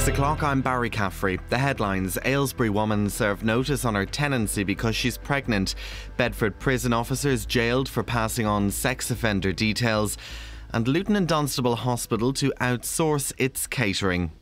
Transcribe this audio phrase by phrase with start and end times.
[0.00, 1.38] Six o'clock, I'm Barry Caffrey.
[1.50, 5.74] The headlines Aylesbury woman served notice on her tenancy because she's pregnant.
[6.16, 10.16] Bedford prison officers jailed for passing on sex offender details.
[10.72, 14.32] And Luton and Dunstable Hospital to outsource its catering.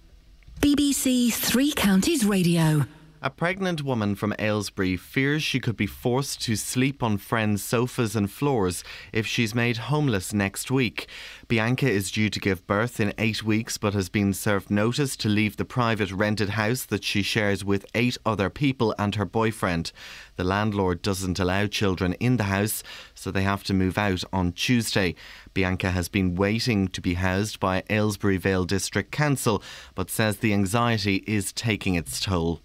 [0.61, 2.85] BBC Three Counties Radio.
[3.21, 8.15] A pregnant woman from Aylesbury fears she could be forced to sleep on friends' sofas
[8.15, 11.09] and floors if she's made homeless next week.
[11.49, 15.29] Bianca is due to give birth in eight weeks but has been served notice to
[15.29, 19.91] leave the private rented house that she shares with eight other people and her boyfriend.
[20.37, 24.53] The landlord doesn't allow children in the house, so they have to move out on
[24.53, 25.17] Tuesday.
[25.55, 29.61] Bianca has been waiting to be housed by Aylesbury Vale District Council
[29.97, 32.63] but says the anxiety is taking its toll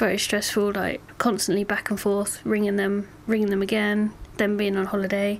[0.00, 4.86] very stressful, like constantly back and forth, ringing them, ringing them again, them being on
[4.86, 5.38] holiday,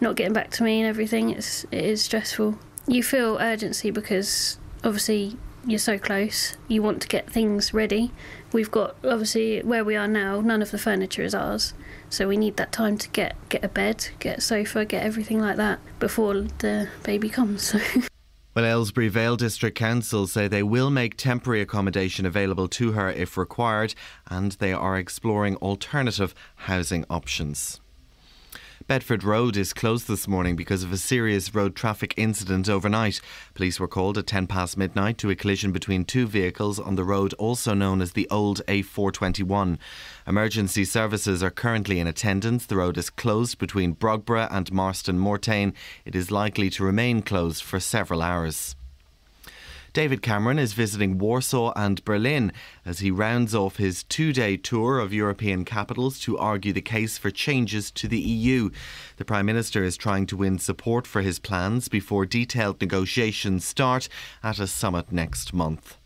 [0.00, 1.30] not getting back to me and everything.
[1.30, 2.58] It's it is stressful.
[2.88, 6.56] You feel urgency because obviously you're so close.
[6.66, 8.10] You want to get things ready.
[8.52, 10.40] We've got obviously where we are now.
[10.40, 11.72] None of the furniture is ours,
[12.08, 15.40] so we need that time to get get a bed, get a sofa, get everything
[15.40, 17.74] like that before the baby comes.
[18.52, 23.36] Well, Aylesbury Vale District Council say they will make temporary accommodation available to her if
[23.36, 23.94] required,
[24.28, 27.79] and they are exploring alternative housing options.
[28.90, 33.20] Bedford Road is closed this morning because of a serious road traffic incident overnight.
[33.54, 37.04] Police were called at 10 past midnight to a collision between two vehicles on the
[37.04, 39.78] road, also known as the old A421.
[40.26, 42.66] Emergency services are currently in attendance.
[42.66, 45.72] The road is closed between Brogborough and Marston Moretaine.
[46.04, 48.74] It is likely to remain closed for several hours.
[49.92, 52.52] David Cameron is visiting Warsaw and Berlin
[52.86, 57.18] as he rounds off his two day tour of European capitals to argue the case
[57.18, 58.70] for changes to the EU.
[59.16, 64.08] The Prime Minister is trying to win support for his plans before detailed negotiations start
[64.44, 65.99] at a summit next month.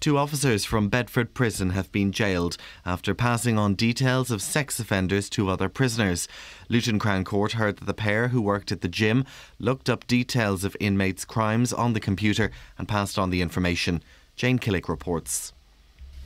[0.00, 2.56] Two officers from Bedford Prison have been jailed
[2.86, 6.26] after passing on details of sex offenders to other prisoners.
[6.70, 9.26] Luton Crown Court heard that the pair who worked at the gym
[9.58, 14.02] looked up details of inmates' crimes on the computer and passed on the information.
[14.36, 15.52] Jane Killick reports.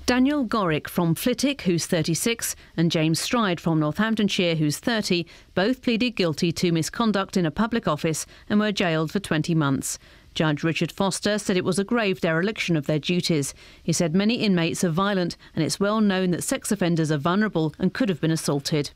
[0.07, 6.11] Daniel Gorick from Flitwick, who's 36, and James Stride from Northamptonshire, who's 30, both pleaded
[6.11, 9.99] guilty to misconduct in a public office and were jailed for 20 months.
[10.35, 13.55] Judge Richard Foster said it was a grave dereliction of their duties.
[13.83, 17.73] He said many inmates are violent and it's well known that sex offenders are vulnerable
[17.79, 18.91] and could have been assaulted.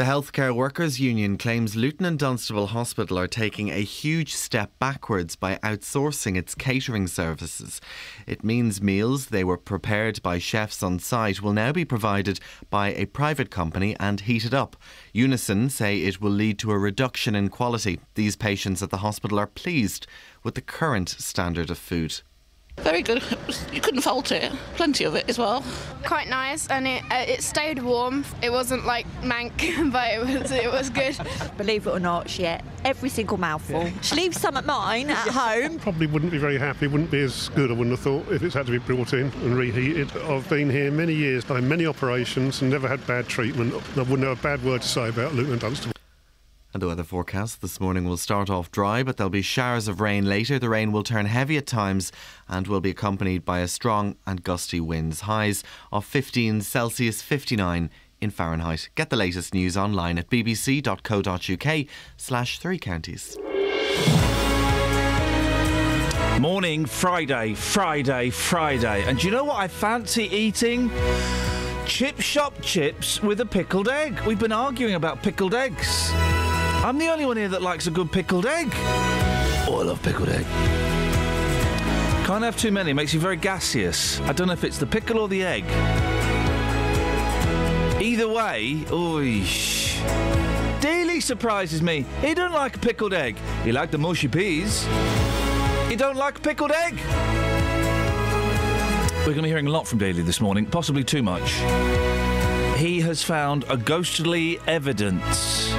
[0.00, 5.36] The Healthcare Workers Union claims Luton and Dunstable Hospital are taking a huge step backwards
[5.36, 7.82] by outsourcing its catering services.
[8.26, 12.40] It means meals they were prepared by chefs on site will now be provided
[12.70, 14.74] by a private company and heated up.
[15.12, 18.00] Unison say it will lead to a reduction in quality.
[18.14, 20.06] These patients at the hospital are pleased
[20.42, 22.20] with the current standard of food.
[22.78, 23.22] Very good.
[23.72, 24.52] You couldn't fault it.
[24.74, 25.64] Plenty of it as well.
[26.04, 28.24] Quite nice, and it uh, it stayed warm.
[28.42, 29.52] It wasn't like mank,
[29.92, 31.16] but it was it was good.
[31.56, 33.84] Believe it or not, she ate every single mouthful.
[33.84, 34.00] Yeah.
[34.02, 35.78] She leaves some at mine at home.
[35.78, 36.88] Probably wouldn't be very happy.
[36.88, 37.70] Wouldn't be as good.
[37.70, 40.10] I wouldn't have thought if it's had to be brought in and reheated.
[40.16, 43.72] I've been here many years, done many operations, and never had bad treatment.
[43.96, 45.94] I wouldn't have a bad word to say about Luton Dunstable.
[46.72, 50.00] And the weather forecast this morning will start off dry, but there'll be showers of
[50.00, 50.56] rain later.
[50.58, 52.12] The rain will turn heavy at times
[52.48, 55.22] and will be accompanied by a strong and gusty winds.
[55.22, 58.88] Highs of 15 Celsius, 59 in Fahrenheit.
[58.94, 61.86] Get the latest news online at bbc.co.uk
[62.16, 63.36] slash three counties.
[66.40, 69.04] Morning, Friday, Friday, Friday.
[69.06, 70.90] And do you know what I fancy eating?
[71.84, 74.20] Chip shop chips with a pickled egg.
[74.20, 76.12] We've been arguing about pickled eggs.
[76.82, 78.68] I'm the only one here that likes a good pickled egg.
[79.68, 80.46] Oh, I love pickled egg.
[82.24, 84.18] Can't have too many, it makes you very gaseous.
[84.22, 85.64] I don't know if it's the pickle or the egg.
[88.00, 90.00] Either way, oish.
[90.80, 92.06] Dealey surprises me.
[92.22, 93.36] He don't like a pickled egg.
[93.62, 94.86] He liked the mushy peas.
[95.90, 96.98] He don't like a pickled egg.
[99.18, 101.50] We're going to be hearing a lot from Dealey this morning, possibly too much.
[102.78, 105.70] He has found a ghostly evidence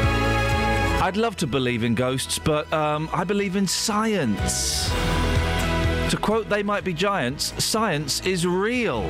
[1.02, 4.88] I'd love to believe in ghosts, but um, I believe in science.
[6.12, 9.10] To quote They Might Be Giants, science is real.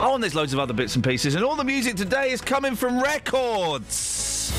[0.00, 2.40] Oh, and there's loads of other bits and pieces, and all the music today is
[2.40, 4.52] coming from records.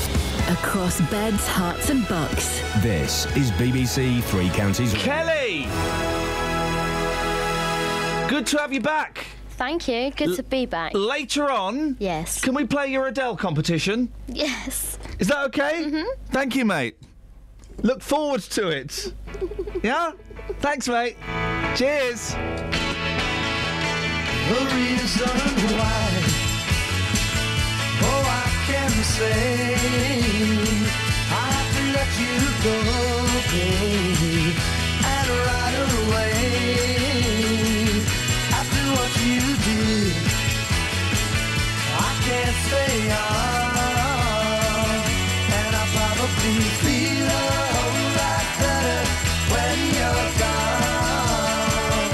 [0.50, 2.60] Across beds, Herts, and bucks.
[2.82, 4.92] This is BBC Three Counties.
[4.92, 5.62] Kelly!
[8.28, 9.26] Good to have you back.
[9.56, 10.10] Thank you.
[10.10, 10.92] Good L- to be back.
[10.94, 12.40] Later on, yes.
[12.40, 14.12] Can we play your Adele competition?
[14.28, 14.98] Yes.
[15.18, 15.84] Is that okay?
[15.84, 16.08] Mm-hmm.
[16.30, 16.96] Thank you, mate.
[17.82, 19.12] Look forward to it.
[19.82, 20.12] Yeah?
[20.60, 21.16] Thanks, mate.
[21.76, 22.30] Cheers.
[24.48, 25.28] The reason
[25.76, 26.08] why,
[28.00, 29.74] oh, I can say
[31.30, 32.34] I have to let you
[32.64, 32.76] go,
[33.52, 34.56] baby,
[35.04, 37.03] and right away.
[42.66, 44.96] Stay on,
[45.58, 47.44] and I probably feel a
[47.74, 49.00] whole lot better
[49.52, 52.12] when you're gone.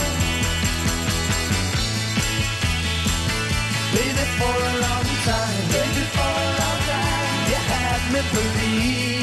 [3.95, 9.20] Baby, for a long time, baby, for a long time, you had me believe,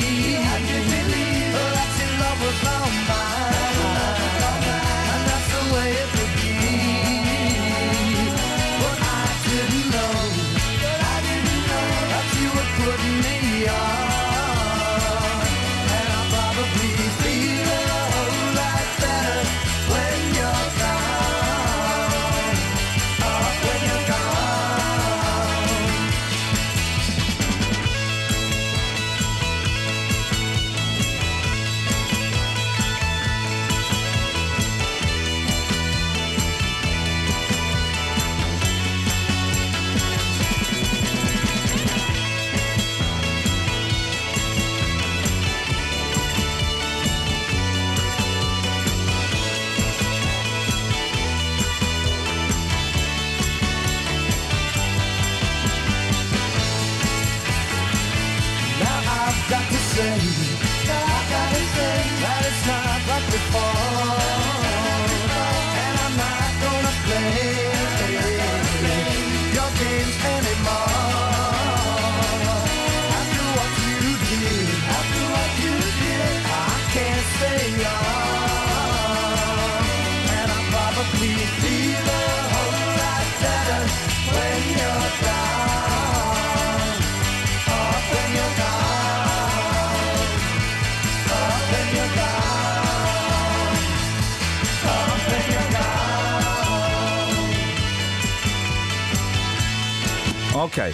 [100.77, 100.91] Okay.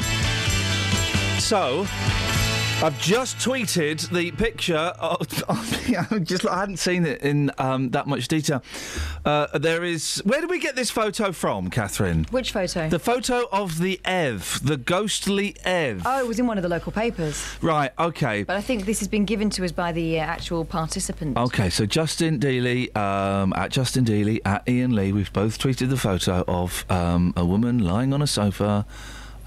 [1.40, 1.86] So,
[2.82, 5.44] I've just tweeted the picture of.
[5.50, 8.64] of just I hadn't seen it in um, that much detail.
[9.26, 10.22] Uh, there is.
[10.24, 12.26] Where did we get this photo from, Catherine?
[12.32, 12.88] Which photo?
[12.88, 16.04] The photo of the Ev, the ghostly Ev.
[16.06, 17.46] Oh, it was in one of the local papers.
[17.62, 17.92] Right.
[18.00, 18.44] Okay.
[18.44, 21.38] But I think this has been given to us by the uh, actual participant.
[21.38, 25.98] Okay, so Justin Dealey, um, at Justin Dealey, at Iain Lee, we've both tweeted the
[25.98, 28.86] photo of um, a woman lying on a sofa,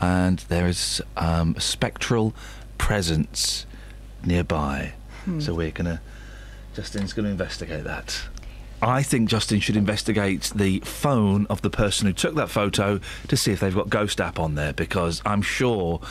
[0.00, 2.34] and there is um, a spectral
[2.78, 3.66] presence
[4.24, 4.94] nearby.
[5.24, 5.40] Hmm.
[5.40, 6.00] So we're gonna.
[6.74, 8.20] Justin's going to investigate that.
[8.82, 13.36] I think Justin should investigate the phone of the person who took that photo to
[13.36, 16.02] see if they've got Ghost app on there because I'm sure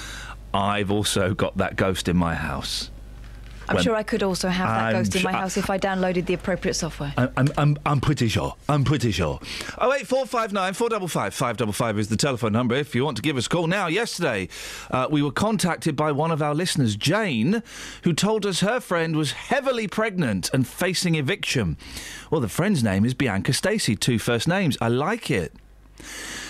[0.55, 2.89] I've also got that ghost in my house.
[3.67, 5.77] I'm When- sure I could also have that I'm ghost in my house if I
[5.77, 7.13] downloaded the appropriate software.
[7.17, 8.56] I'm, I'm, I'm, I'm pretty sure.
[8.69, 9.39] I'm pretty sure.
[9.77, 12.75] Oh wait, four five nine four double five five double five is the telephone number
[12.75, 13.67] if you want to give us a call.
[13.67, 14.50] Now, yesterday,
[14.91, 17.63] uh, we were contacted by one of our listeners, Jane,
[18.04, 21.78] who told us her friend was heavily pregnant and facing eviction.
[22.30, 24.78] Well, the friend's name is Bianca Stacey, two first names.
[24.80, 25.54] I like it.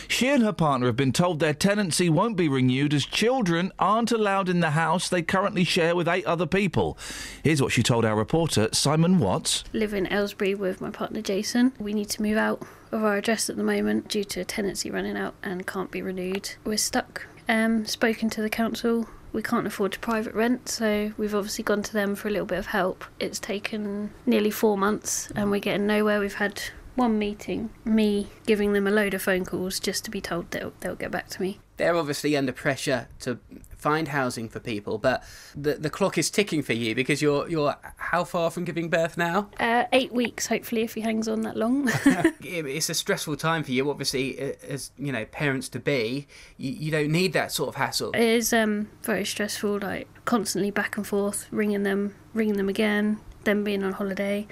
[0.07, 4.11] She and her partner have been told their tenancy won't be renewed as children aren't
[4.11, 6.97] allowed in the house they currently share with eight other people.
[7.43, 9.63] Here's what she told our reporter, Simon Watts.
[9.73, 11.73] live in Aylesbury with my partner Jason.
[11.79, 15.17] We need to move out of our address at the moment due to tenancy running
[15.17, 16.51] out and can't be renewed.
[16.63, 17.25] We're stuck.
[17.47, 19.07] Um, spoken to the council.
[19.33, 22.45] We can't afford to private rent, so we've obviously gone to them for a little
[22.45, 23.03] bit of help.
[23.19, 26.21] It's taken nearly four months and we're getting nowhere.
[26.21, 26.61] We've had
[26.95, 30.73] one meeting, me giving them a load of phone calls just to be told they'll,
[30.79, 31.59] they'll get back to me.
[31.77, 33.39] They're obviously under pressure to
[33.85, 35.23] find housing for people, but
[35.53, 39.17] the the clock is ticking for you because you're you're how far from giving birth
[39.17, 39.49] now?
[39.59, 41.91] Uh, eight weeks, hopefully, if he hangs on that long.
[42.41, 43.89] It's a stressful time for you.
[43.89, 48.11] Obviously, as you know, parents to be, you, you don't need that sort of hassle.
[48.11, 53.19] It is um, very stressful, like constantly back and forth, ringing them, ringing them again,
[53.43, 54.47] them being on holiday,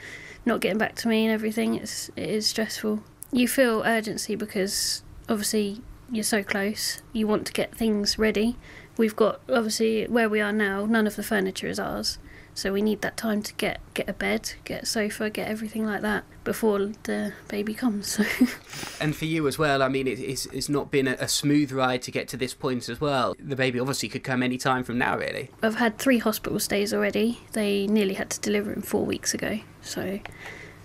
[0.45, 1.75] not getting back to me and everything.
[1.75, 3.03] It's it is stressful.
[3.31, 5.81] You feel urgency because obviously
[6.11, 7.01] you're so close.
[7.11, 8.55] You want to get things ready.
[8.97, 10.85] We've got obviously where we are now.
[10.85, 12.19] None of the furniture is ours,
[12.53, 15.85] So we need that time to get get a bed, get a sofa, get everything
[15.85, 18.07] like that before the baby comes.
[18.07, 18.23] So
[19.01, 21.71] And for you as well, I mean, it, it's, it's not been a, a smooth
[21.71, 23.35] ride to get to this point as well.
[23.39, 25.49] The baby obviously could come any time from now, really.
[25.63, 27.39] I've had three hospital stays already.
[27.53, 29.59] They nearly had to deliver him four weeks ago.
[29.83, 30.19] So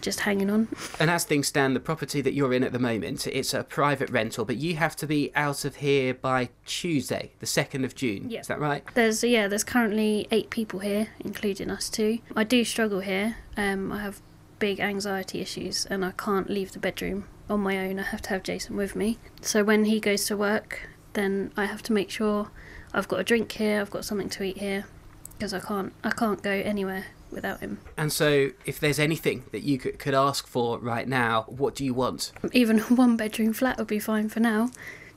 [0.01, 0.69] just hanging on.
[1.01, 4.11] And as things stand, the property that you're in at the moment, it's a private
[4.11, 8.31] rental, but you have to be out of here by Tuesday, the 2nd of June.
[8.31, 8.41] Yeah.
[8.41, 8.85] Is that right?
[8.95, 12.19] There's yeah, there's currently eight people here, including us two.
[12.37, 13.37] I do struggle here.
[13.57, 14.21] Um, I have
[14.59, 17.99] big anxiety issues, and I can't leave the bedroom on my own.
[17.99, 19.19] I have to have Jason with me.
[19.41, 22.51] So when he goes to work, then I have to make sure
[22.93, 24.87] I've got a drink here, I've got something to eat here,
[25.33, 27.79] because I can't I can't go anywhere without him.
[27.97, 31.85] And so, if there's anything that you could, could ask for right now, what do
[31.85, 32.33] you want?
[32.53, 34.71] Even a one bedroom flat would be fine for now,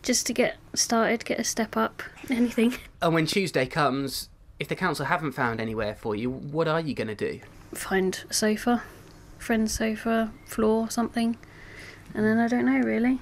[0.04, 2.76] just to get started, get a step up, anything.
[3.02, 6.94] And when Tuesday comes, if the council haven't found anywhere for you, what are you
[6.94, 7.40] going to do?
[7.74, 8.84] Find a sofa,
[9.38, 11.38] friend's sofa, floor, something,
[12.14, 13.20] and then I don't know really.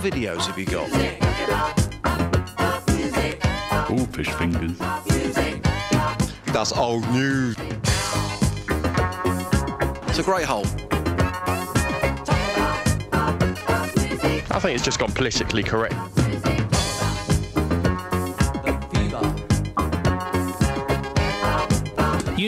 [0.00, 0.88] Videos have you got?
[3.90, 4.78] Oh, fish fingers.
[6.46, 7.54] That's old news.
[10.08, 10.64] It's a great hole.
[14.52, 15.94] I think it's just gone politically correct.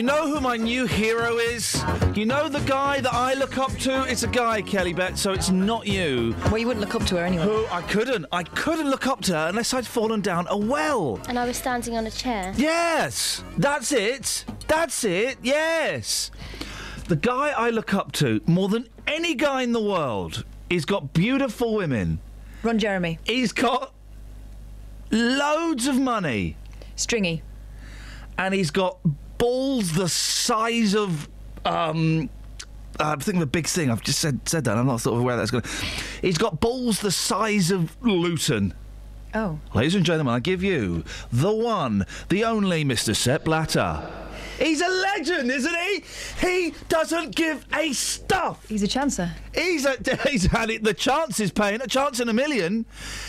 [0.03, 1.81] You know who my new hero is?
[2.13, 4.03] You know the guy that I look up to?
[4.03, 6.35] It's a guy, Kelly Bet, so it's not you.
[6.47, 7.45] Well, you wouldn't look up to her anyway.
[7.45, 8.25] Who I couldn't.
[8.29, 11.21] I couldn't look up to her unless I'd fallen down a well.
[11.29, 12.53] And I was standing on a chair.
[12.57, 13.45] Yes!
[13.57, 14.43] That's it!
[14.67, 16.31] That's it, yes!
[17.07, 21.13] The guy I look up to more than any guy in the world, he's got
[21.13, 22.19] beautiful women.
[22.61, 23.19] Ron Jeremy.
[23.23, 23.93] He's got
[25.11, 26.57] loads of money.
[26.97, 27.41] Stringy.
[28.37, 28.97] And he's got
[29.43, 31.27] balls the size of.
[31.65, 32.29] Um,
[32.97, 33.91] I'm thinking of a big thing.
[33.91, 34.77] I've just said said that.
[34.77, 35.65] I'm not sort of aware that's going.
[36.21, 38.73] He's got balls the size of Luton.
[39.33, 39.59] Oh.
[39.73, 43.13] Ladies and gentlemen, I give you the one, the only Mr.
[43.13, 44.09] Sepp Blatter.
[44.59, 46.03] He's a legend, isn't he?
[46.39, 48.65] He doesn't give a stuff.
[48.69, 49.29] He's a chancer.
[49.53, 49.97] He's a,
[50.29, 50.83] he's had it.
[50.83, 52.85] The chance is paying a chance in a million.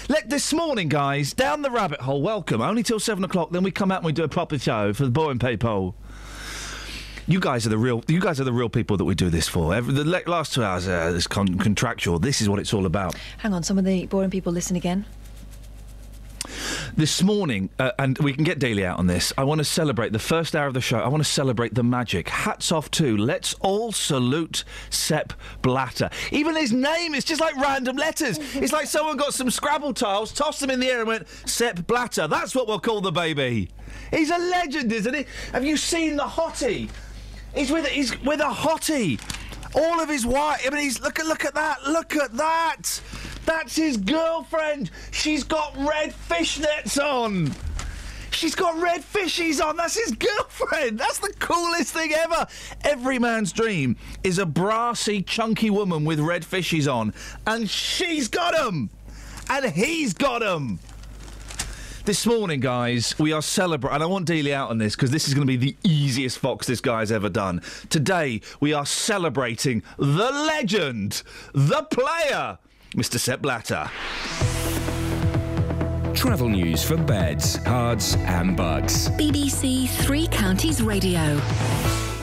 [0.08, 2.22] Let this morning, guys, down the rabbit hole.
[2.22, 2.60] Welcome.
[2.60, 3.50] Only till seven o'clock.
[3.50, 5.96] Then we come out and we do a proper show for the boring people.
[7.26, 8.02] You guys are the real.
[8.06, 9.74] You guys are the real people that we do this for.
[9.74, 12.18] Every, the last two hours uh, is con- contractual.
[12.18, 13.16] This is what it's all about.
[13.38, 15.06] Hang on, some of the boring people listen again.
[16.96, 19.32] This morning, uh, and we can get Dealey out on this.
[19.36, 20.98] I want to celebrate the first hour of the show.
[20.98, 22.28] I want to celebrate the magic.
[22.28, 23.16] Hats off to.
[23.16, 26.10] Let's all salute Sepp Blatter.
[26.30, 28.38] Even his name is just like random letters.
[28.54, 31.86] It's like someone got some Scrabble tiles, tossed them in the air, and went Sepp
[31.86, 32.28] Blatter.
[32.28, 33.70] That's what we'll call the baby.
[34.12, 35.26] He's a legend, isn't he?
[35.52, 36.90] Have you seen the hottie?
[37.54, 39.20] He's with he's with a hottie.
[39.74, 40.58] All of his white.
[40.66, 41.86] I mean, he's look at look at that.
[41.86, 43.00] Look at that.
[43.46, 44.90] That's his girlfriend.
[45.10, 47.52] She's got red fishnets on.
[48.30, 49.76] She's got red fishies on.
[49.76, 50.98] That's his girlfriend.
[50.98, 52.46] That's the coolest thing ever.
[52.82, 57.14] Every man's dream is a brassy, chunky woman with red fishies on,
[57.46, 58.90] and she's got 'em,
[59.48, 60.80] and he's got 'em.
[62.04, 65.26] This morning, guys, we are celebrating, and I want Dealey out on this because this
[65.26, 67.62] is going to be the easiest Fox this guy's ever done.
[67.88, 71.22] Today, we are celebrating the legend,
[71.54, 72.58] the player,
[72.94, 73.18] Mr.
[73.18, 73.90] Sepp Blatter.
[76.14, 79.08] Travel news for beds, cards, and bugs.
[79.12, 81.40] BBC Three Counties Radio.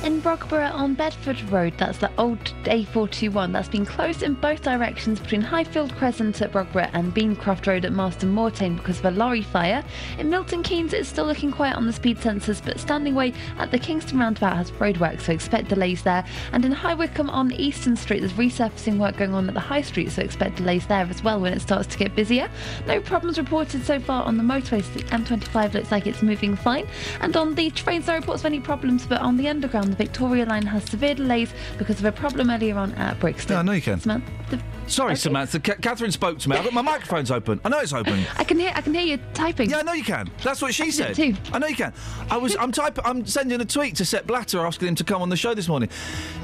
[0.04, 5.20] In Brogborough on Bedford Road, that's the old A421, that's been closed in both directions
[5.20, 9.44] between Highfield Crescent at Brogborough and Beancroft Road at Marston Moretaine because of a lorry
[9.44, 9.84] fire.
[10.18, 13.70] In Milton Keynes, it's still looking quiet on the speed sensors, but Standing Way at
[13.70, 16.26] the Kingston roundabout has roadwork, so expect delays there.
[16.52, 19.84] And in High Wycombe on Easton Street, there's resurfacing work going on at the High
[19.84, 22.50] Street, so expect delays there as well when it starts to get busier.
[22.88, 24.92] No problems reported so far on the motorways.
[24.94, 26.88] The M25 looks like it's moving fine.
[27.20, 30.46] And on the trains, no reports of any problems, but on the underground, the Victoria
[30.46, 33.54] line has severe delays because of a problem earlier on at Brixton.
[33.54, 34.00] Yeah, I know you can.
[34.00, 35.60] Samantha, Sorry, Samantha.
[35.60, 36.58] Ca- Catherine spoke to me.
[36.58, 37.62] I've got my microphone's open.
[37.64, 38.26] I know it's open.
[38.38, 38.74] I can hear.
[38.76, 39.70] I can hear you typing.
[39.70, 40.30] Yeah, I know you can.
[40.44, 41.16] That's what she can said.
[41.16, 41.34] too.
[41.54, 41.94] I know you can.
[42.30, 42.56] I was.
[42.58, 43.06] I'm typing.
[43.06, 45.68] I'm sending a tweet to Sepp Blatter asking him to come on the show this
[45.70, 45.90] morning.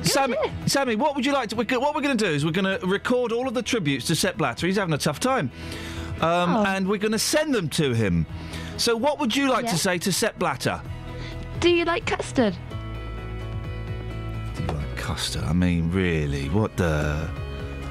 [0.03, 1.55] Sammy, Sammy, what would you like to?
[1.57, 4.07] We're, what we're going to do is we're going to record all of the tributes
[4.07, 4.65] to Sepp Blatter.
[4.67, 5.51] He's having a tough time,
[6.21, 6.63] um, Oh.
[6.65, 8.25] and we're going to send them to him.
[8.77, 9.71] So, what would you like Yeah.
[9.71, 10.81] to say to Sepp Blatter?
[11.59, 12.55] Do you like custard?
[15.07, 15.43] Custard.
[15.45, 16.49] I mean, really?
[16.49, 17.29] What the?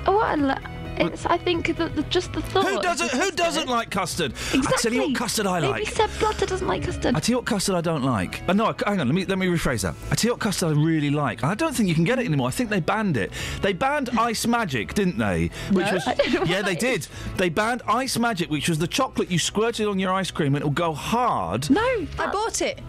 [0.07, 0.55] Oh, I lo-
[0.99, 1.25] it's.
[1.25, 2.67] I think that the, just the thought.
[2.69, 3.11] Who doesn't?
[3.11, 4.33] the Who custard- doesn't like custard?
[4.33, 4.61] Exactly.
[4.67, 5.89] I tell you what custard I Maybe like.
[5.89, 7.17] Sepp Blatter doesn't like custard.
[7.17, 8.43] I tell you what custard I don't like.
[8.47, 9.09] Uh, no, hang on.
[9.09, 9.95] Let me let me rephrase that.
[10.11, 11.43] I tell you what custard I really like.
[11.43, 12.49] I don't think you can get it anymore.
[12.49, 13.33] I think they banned it.
[13.63, 15.51] They banned Ice Magic, didn't they?
[15.73, 17.09] Which No, was I don't know yeah, what they did.
[17.39, 20.59] They banned Ice Magic, which was the chocolate you squirted on your ice cream and
[20.63, 21.69] it'll go hard.
[21.71, 21.81] No,
[22.19, 22.81] I bought it.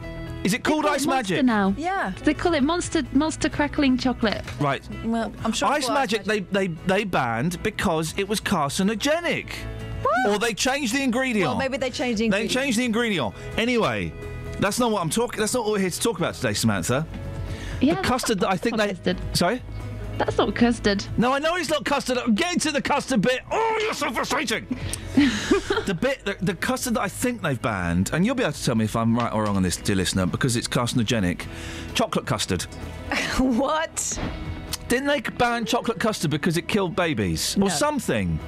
[0.43, 1.43] Is it called Ice Magic?
[1.43, 1.73] now.
[1.77, 2.13] Yeah.
[2.23, 4.43] They call it Monster Monster Crackling Chocolate.
[4.59, 4.81] Right.
[5.03, 5.67] Well, I'm sure.
[5.69, 9.49] Ice it's called Magic, they, they they banned because it was carcinogenic.
[10.03, 10.29] What?
[10.29, 11.49] Or they changed the ingredient.
[11.49, 12.53] Well, maybe they changed the ingredient.
[12.53, 13.33] They changed the ingredient.
[13.57, 14.13] Anyway,
[14.59, 15.39] that's not what I'm talking.
[15.39, 17.05] That's not what we're here to talk about today, Samantha.
[17.81, 18.89] Yeah, the custard that I think they.
[18.89, 19.17] custard.
[19.33, 19.61] Sorry.
[20.17, 21.05] That's not custard.
[21.17, 22.17] No, I know it's not custard.
[22.17, 23.41] I'm getting to the custard bit.
[23.51, 24.65] Oh, you're so frustrating.
[25.85, 28.63] the bit, the, the custard that I think they've banned, and you'll be able to
[28.63, 31.45] tell me if I'm right or wrong on this, dear listener, because it's carcinogenic.
[31.93, 32.63] Chocolate custard.
[33.37, 34.19] what?
[34.87, 37.67] Didn't they ban chocolate custard because it killed babies No.
[37.67, 38.39] or something?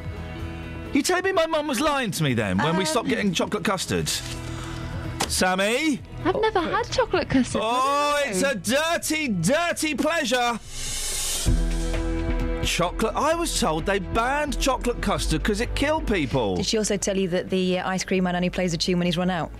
[0.93, 3.09] You telling me my mum was lying to me then when we stopped Um.
[3.09, 4.09] getting chocolate custard?
[5.27, 6.01] Sammy?
[6.25, 7.61] I've never had chocolate custard.
[7.63, 10.59] Oh, it's a dirty, dirty pleasure.
[12.69, 13.15] Chocolate.
[13.15, 16.55] I was told they banned chocolate custard because it killed people.
[16.55, 18.99] Did she also tell you that the uh, ice cream man only plays a tune
[18.99, 19.51] when he's run out?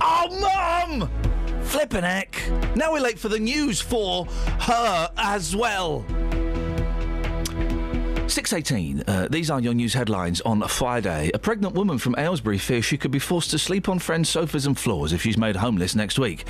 [0.00, 1.08] Oh, Mum!
[1.62, 2.42] Flippin' heck.
[2.74, 6.04] Now we're late for the news for her as well.
[8.28, 9.04] 618.
[9.06, 11.30] Uh, these are your news headlines on Friday.
[11.32, 14.66] A pregnant woman from Aylesbury fears she could be forced to sleep on friends' sofas
[14.66, 16.44] and floors if she's made homeless next week.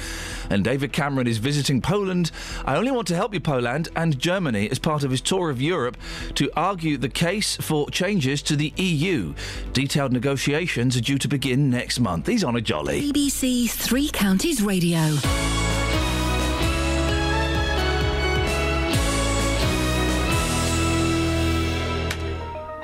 [0.51, 2.31] And David Cameron is visiting Poland.
[2.65, 5.63] I only want to help you, Poland, and Germany as part of his tour of
[5.63, 5.97] Europe
[6.35, 9.35] to argue the case for changes to the EU.
[9.73, 12.27] Detailed negotiations are due to begin next month.
[12.27, 13.11] He's on a jolly.
[13.13, 14.99] BBC Three Counties Radio.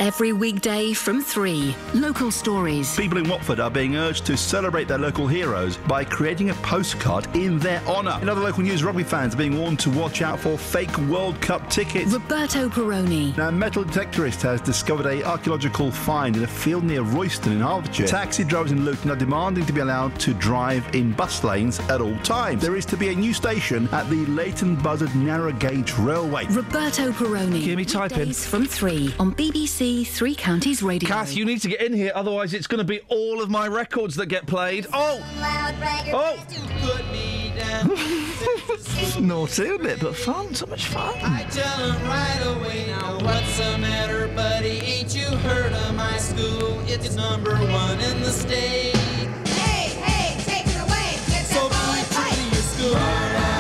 [0.05, 1.75] Every weekday from 3.
[1.95, 2.95] Local stories.
[2.95, 7.27] People in Watford are being urged to celebrate their local heroes by creating a postcard
[7.35, 8.19] in their honour.
[8.21, 11.41] In other local news, rugby fans are being warned to watch out for fake World
[11.41, 12.13] Cup tickets.
[12.13, 13.35] Roberto Peroni.
[13.39, 17.61] Now, a metal detectorist has discovered a archaeological find in a field near Royston in
[17.61, 18.07] Hertfordshire.
[18.07, 22.03] Taxi drivers in Luton are demanding to be allowed to drive in bus lanes at
[22.03, 22.61] all times.
[22.61, 26.45] There is to be a new station at the Leighton Buzzard narrow gauge railway.
[26.51, 27.61] Roberto Peroni.
[27.61, 28.19] Hear me typing.
[28.19, 31.09] Weekdays from 3 on BBC Three Counties Radio.
[31.09, 33.69] Kath, you need to get in here, otherwise it's going to be all of my
[33.69, 34.87] records that get played.
[34.93, 35.23] Oh!
[36.13, 36.37] Oh!
[39.21, 40.55] Naughty, a bit, but fun.
[40.55, 41.15] So much fun.
[41.23, 44.81] I tell him right away now, what's the matter, buddy?
[44.81, 46.81] Ain't you heard of my school?
[46.87, 48.97] It's number one in the state.
[49.47, 51.19] Hey, hey, take it away.
[51.31, 53.54] Get so be true to your school.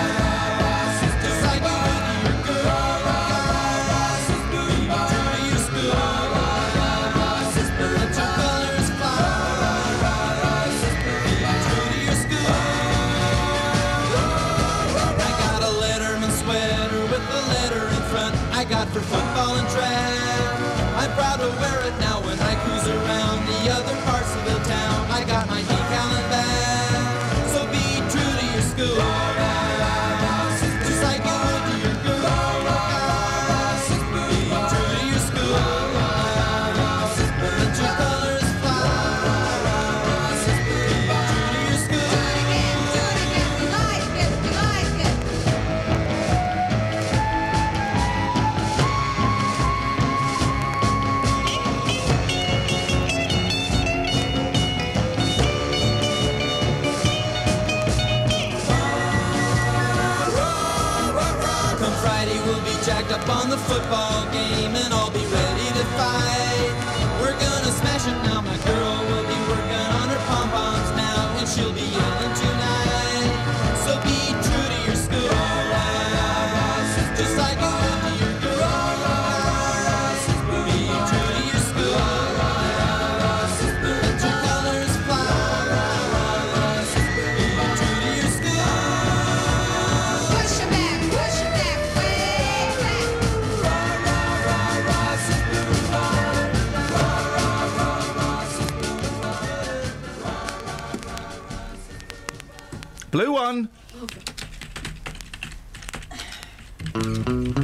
[103.14, 103.68] Blue one.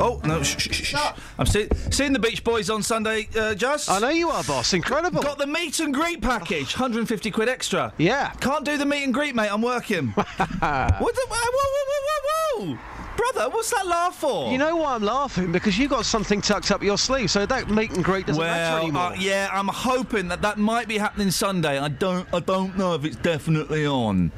[0.00, 0.44] Oh no!
[0.44, 1.12] Shh, shh, shh, shh.
[1.40, 3.28] I'm see- seeing the Beach Boys on Sunday.
[3.36, 4.74] Uh, just I know you are, boss.
[4.74, 5.20] Incredible.
[5.20, 7.92] Got the meet and greet package, 150 quid extra.
[7.98, 8.30] Yeah.
[8.34, 9.52] Can't do the meet and greet, mate.
[9.52, 10.06] I'm working.
[10.14, 10.56] what the?
[10.60, 12.78] Whoa, whoa, whoa, whoa, whoa!
[13.20, 14.50] Brother, what's that laugh for?
[14.50, 15.52] You know why I'm laughing?
[15.52, 18.78] Because you got something tucked up your sleeve, so that meet and greet doesn't matter
[18.82, 19.02] anymore.
[19.02, 21.78] uh, yeah, I'm hoping that that might be happening Sunday.
[21.78, 24.32] I don't, I don't know if it's definitely on,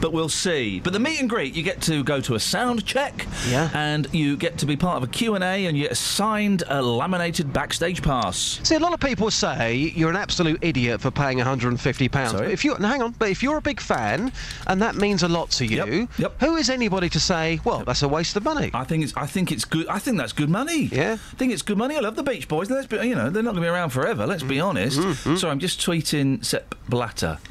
[0.00, 0.80] but we'll see.
[0.80, 3.68] But the meet and greet, you get to go to a sound check, Yeah.
[3.74, 6.62] and you get to be part of a Q and A, and you get assigned
[6.68, 8.60] a laminated backstage pass.
[8.62, 12.40] See, a lot of people say you're an absolute idiot for paying 150 pounds.
[12.40, 14.32] If you, no, hang on, but if you're a big fan
[14.68, 16.08] and that means a lot to you, yep.
[16.18, 16.40] Yep.
[16.40, 18.70] who is anybody to say, well, that's a waste of money?
[18.74, 19.86] I think it's, I think it's good.
[19.88, 20.84] I think that's good money.
[20.84, 21.14] Yeah.
[21.14, 21.96] I think it's good money.
[21.96, 22.70] I love the Beach Boys.
[22.70, 24.26] Let's be, you know, they're not going to be around forever.
[24.26, 24.98] Let's be honest.
[24.98, 25.36] Mm-hmm.
[25.36, 27.38] Sorry, I'm just tweeting Sepp Blatter.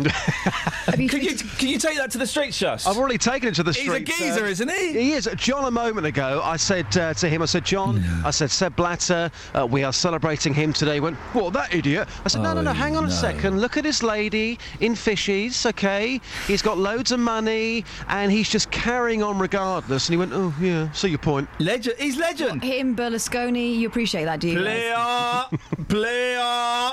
[0.86, 2.88] can, you, can you take that to the streets, Just?
[2.88, 3.92] I've already taken it to the streets.
[3.92, 4.36] He's a streets.
[4.36, 4.92] geezer, isn't he?
[4.94, 5.30] He is.
[5.36, 8.76] John, a moment ago, I said uh, to him, I said, John, I said, Sepp
[8.76, 10.96] Blatter, uh, we are celebrating him today.
[10.96, 12.08] He went, what, that idiot?
[12.26, 13.10] I said, no, no, no, Oh, hang on no.
[13.10, 13.60] a second.
[13.60, 16.22] Look at this lady in fishies, okay?
[16.48, 20.08] He's got loads of money and he's just carrying on regardless.
[20.08, 21.50] And he went, oh, yeah, see your point.
[21.60, 21.96] Legend.
[22.00, 22.64] He's legend.
[22.64, 24.60] Him, Berlusconi, you appreciate that, do you?
[24.60, 25.46] Player,
[25.88, 26.92] player,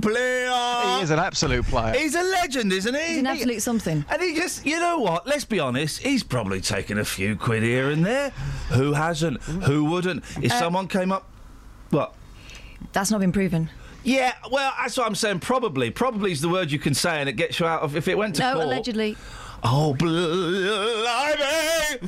[0.00, 0.96] player.
[0.96, 1.94] He is an absolute player.
[1.94, 3.00] He's a legend, isn't he?
[3.06, 4.04] He's an absolute something.
[4.08, 5.26] And he just, you know what?
[5.26, 5.98] Let's be honest.
[6.02, 8.30] He's probably taken a few quid here and there.
[8.72, 9.42] Who hasn't?
[9.42, 10.24] Who wouldn't?
[10.42, 11.28] If Uh, someone came up,
[11.90, 12.14] what?
[12.92, 13.70] That's not been proven.
[14.02, 15.40] Yeah, well, that's what I'm saying.
[15.40, 17.96] Probably, probably is the word you can say, and it gets you out of.
[17.96, 18.66] If it went to No, court.
[18.66, 19.16] allegedly.
[19.64, 20.12] Oh, blimey!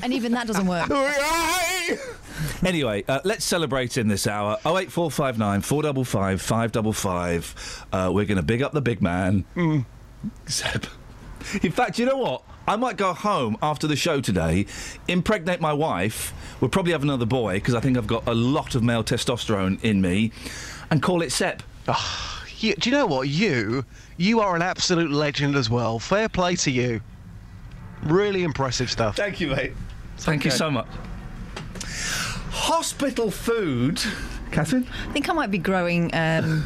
[0.03, 0.89] And even that doesn't work.
[2.65, 4.57] Anyway, uh, let's celebrate in this hour.
[4.65, 7.87] 08459 455 555.
[7.93, 9.45] Uh, we're going to big up the big man.
[10.47, 10.87] Seb.
[11.63, 12.43] In fact, you know what?
[12.67, 14.67] I might go home after the show today,
[15.07, 16.35] impregnate my wife.
[16.61, 19.83] We'll probably have another boy because I think I've got a lot of male testosterone
[19.85, 20.33] in me,
[20.91, 21.63] and call it Sep.
[22.59, 23.29] You, do you know what?
[23.29, 23.85] You,
[24.17, 25.99] you are an absolute legend as well.
[25.99, 27.01] Fair play to you.
[28.07, 29.17] Really impressive stuff.
[29.17, 29.73] Thank you, mate.
[30.19, 30.87] Thank you so much.
[32.51, 34.01] Hospital food.
[34.51, 34.87] Catherine?
[35.09, 36.15] I think I might be growing.
[36.15, 36.65] Um,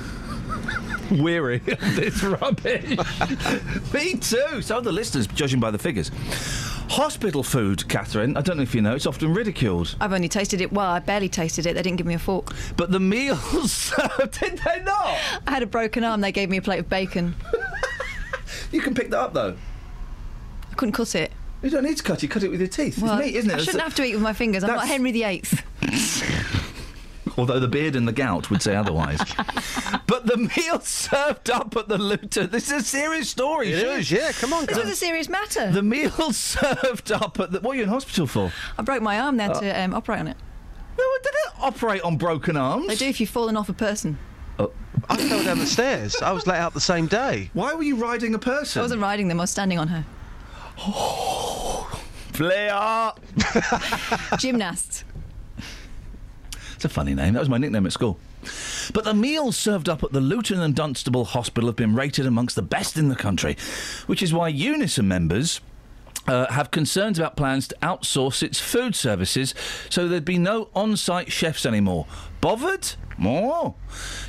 [1.11, 2.89] Weary of this rubbish.
[3.93, 4.63] Me too.
[4.63, 6.11] So are the listeners, judging by the figures.
[6.91, 9.95] Hospital food, Catherine, I don't know if you know, it's often ridiculed.
[10.01, 10.73] I've only tasted it.
[10.73, 11.75] Well, I barely tasted it.
[11.75, 12.53] They didn't give me a fork.
[12.77, 13.93] But the meals,
[14.41, 15.17] did they not?
[15.47, 16.21] I had a broken arm.
[16.21, 17.35] They gave me a plate of bacon.
[18.73, 19.57] You can pick that up though.
[20.81, 21.31] I couldn't cut it.
[21.61, 22.23] You don't need to cut it.
[22.23, 23.03] You cut it with your teeth.
[23.03, 23.55] Well, it's meat, isn't it?
[23.55, 24.65] I shouldn't have to eat with my fingers.
[24.65, 25.43] I'm not That's- Henry VIII.
[27.37, 29.19] Although the beard and the gout would say otherwise.
[30.07, 32.49] but the meal served up at the Luton.
[32.49, 33.73] This is a serious story.
[33.75, 33.99] It shush.
[34.01, 35.71] is, yeah, come on, This was a serious matter.
[35.71, 37.61] The meal served up at the.
[37.61, 38.51] What are you in hospital for?
[38.79, 39.37] I broke my arm.
[39.37, 40.37] They had Uh, to um, operate on it.
[40.97, 42.87] No, did it operate on broken arms?
[42.87, 44.17] They do if you've fallen off a person.
[45.11, 46.17] I fell down the stairs.
[46.23, 47.51] I was let out the same day.
[47.53, 48.81] Why were you riding a person?
[48.81, 49.41] I wasn't riding them.
[49.41, 50.07] I was standing on her.
[52.33, 53.13] Flair.
[54.39, 55.05] Gymnast.
[56.75, 57.35] It's a funny name.
[57.35, 58.19] That was my nickname at school.
[58.95, 62.57] But the meals served up at the Luton and Dunstable Hospital have been rated amongst
[62.57, 63.57] the best in the country,
[64.07, 65.61] which is why Unison members.
[66.27, 69.55] Uh, have concerns about plans to outsource its food services
[69.89, 72.07] so there'd be no on site chefs anymore.
[72.41, 72.93] Bothered?
[73.19, 73.75] More.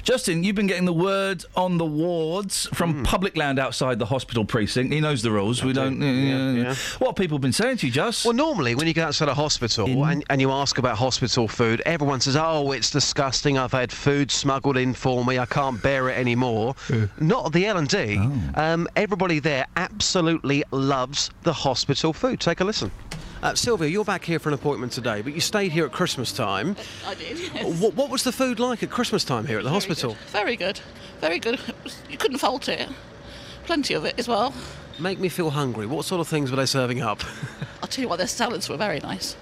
[0.03, 4.43] Justin, you've been getting the word on the wards from public land outside the hospital
[4.43, 4.91] precinct.
[4.91, 5.63] He knows the rules.
[5.63, 6.01] we don't.
[6.01, 6.75] yeah, yeah.
[6.99, 8.25] What people have been saying to you, Just?
[8.25, 11.81] Well, normally when you go outside a hospital and, and you ask about hospital food,
[11.85, 13.57] everyone says, "Oh, it's disgusting.
[13.57, 15.39] I've had food smuggled in for me.
[15.39, 16.75] I can't bear it anymore."
[17.17, 18.17] Not the L and D.
[18.55, 22.41] Um, everybody there absolutely loves the hospital food.
[22.41, 22.91] Take a listen.
[23.41, 26.31] Uh, Sylvia, you're back here for an appointment today, but you stayed here at Christmas
[26.31, 26.75] time.
[27.07, 27.39] I did.
[27.39, 27.81] Yes.
[27.81, 30.15] What, what was the food like at Christmas time here at the hospital?
[30.27, 30.79] Very good.
[31.21, 31.59] Very good.
[32.07, 32.87] You couldn't fault it.
[33.65, 34.53] Plenty of it as well.
[34.99, 35.87] Make me feel hungry.
[35.87, 37.23] What sort of things were they serving up?
[37.81, 39.35] I'll tell you what, their salads were very nice.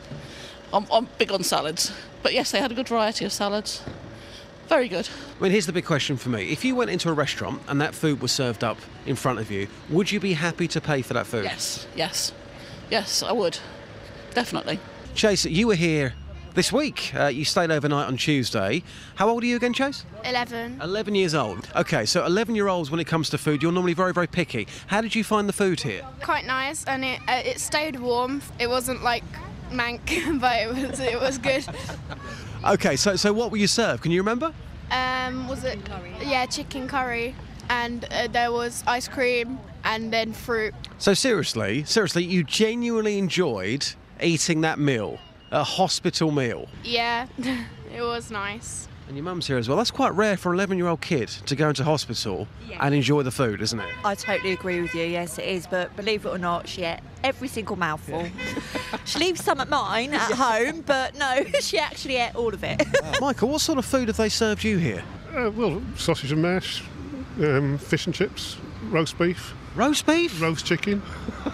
[0.71, 1.91] I'm, I'm big on salads.
[2.23, 3.83] But yes, they had a good variety of salads.
[4.69, 5.09] Very good.
[5.39, 6.51] I mean, here's the big question for me.
[6.51, 9.51] If you went into a restaurant and that food was served up in front of
[9.51, 11.43] you, would you be happy to pay for that food?
[11.43, 12.31] Yes, yes.
[12.89, 13.59] Yes, I would.
[14.33, 14.79] Definitely.
[15.15, 16.13] Chase, you were here
[16.53, 17.11] this week.
[17.15, 18.83] Uh, you stayed overnight on Tuesday.
[19.15, 20.05] How old are you again, Chase?
[20.25, 20.79] 11.
[20.81, 21.69] 11 years old.
[21.75, 24.67] Okay, so 11 year olds, when it comes to food, you're normally very, very picky.
[24.87, 26.05] How did you find the food here?
[26.21, 28.41] Quite nice, and it uh, it stayed warm.
[28.59, 29.23] It wasn't like
[29.71, 31.65] mank, but it was it was good.
[32.65, 34.03] Okay, so, so what were you served?
[34.03, 34.53] Can you remember?
[34.91, 35.79] Um, was it?
[36.21, 37.33] Yeah, chicken curry,
[37.69, 40.73] and uh, there was ice cream, and then fruit.
[40.97, 43.85] So, seriously, seriously, you genuinely enjoyed
[44.21, 45.19] eating that meal,
[45.51, 46.67] a hospital meal.
[46.83, 48.87] Yeah, it was nice.
[49.07, 49.75] And your mum's here as well.
[49.75, 52.47] That's quite rare for an 11 year old kid to go into hospital
[52.79, 53.89] and enjoy the food, isn't it?
[54.05, 55.01] I totally agree with you.
[55.03, 55.65] Yes, it is.
[55.65, 58.27] But believe it or not, she ate every single mouthful.
[59.05, 62.85] she leaves some at mine at home, but no, she actually ate all of it.
[63.19, 65.03] Michael, what sort of food have they served you here?
[65.35, 66.83] Uh, well, sausage and mash,
[67.41, 68.57] um, fish and chips,
[68.89, 69.55] roast beef.
[69.75, 70.39] Roast beef?
[70.39, 71.01] Roast chicken.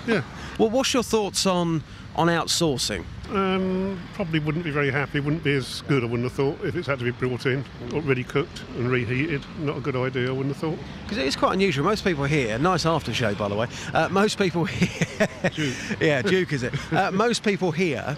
[0.07, 0.23] Yeah.
[0.59, 1.83] Well, what's your thoughts on
[2.15, 3.03] on outsourcing?
[3.31, 6.75] Um, probably wouldn't be very happy, wouldn't be as good, I wouldn't have thought, if
[6.75, 9.43] it's had to be brought in, already cooked and reheated.
[9.59, 10.77] Not a good idea, I wouldn't have thought.
[11.03, 11.83] Because it's quite unusual.
[11.85, 13.67] Most people here, nice after show, by the way.
[13.93, 15.75] Uh, most people here, Duke.
[15.99, 16.73] yeah, Duke is it?
[16.93, 18.15] Uh, most people here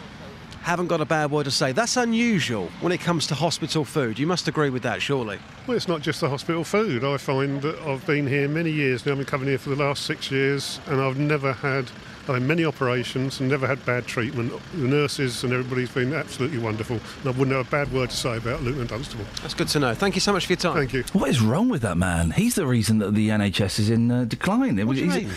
[0.61, 1.71] haven't got a bad word to say.
[1.71, 4.19] That's unusual when it comes to hospital food.
[4.19, 5.39] You must agree with that, surely.
[5.65, 7.05] Well, it's not just the hospital food.
[7.05, 9.13] I find that I've been here many years now.
[9.13, 11.89] I've been coming here for the last six years, and I've never had.
[12.29, 14.51] I've had many operations and never had bad treatment.
[14.73, 16.97] The nurses and everybody's been absolutely wonderful.
[16.97, 19.25] And I wouldn't have a bad word to say about Luton and Dunstable.
[19.41, 19.93] That's good to know.
[19.93, 20.75] Thank you so much for your time.
[20.75, 21.03] Thank you.
[21.13, 22.31] What is wrong with that man?
[22.31, 24.85] He's the reason that the NHS is in uh, decline.
[24.85, 25.29] What do you mean?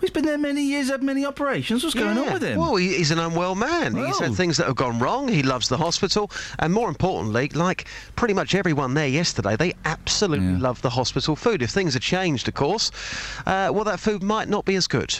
[0.00, 1.82] He's been there many years, had many operations.
[1.82, 2.58] What's going on with him?
[2.58, 3.94] Well, he's an unwell man.
[3.96, 4.24] He's Oh.
[4.24, 5.28] had things that have gone wrong.
[5.28, 6.30] He loves the hospital.
[6.58, 11.62] And more importantly, like pretty much everyone there yesterday, they absolutely love the hospital food.
[11.62, 12.90] If things had changed, of course,
[13.46, 15.14] uh, well, that food might not be as good.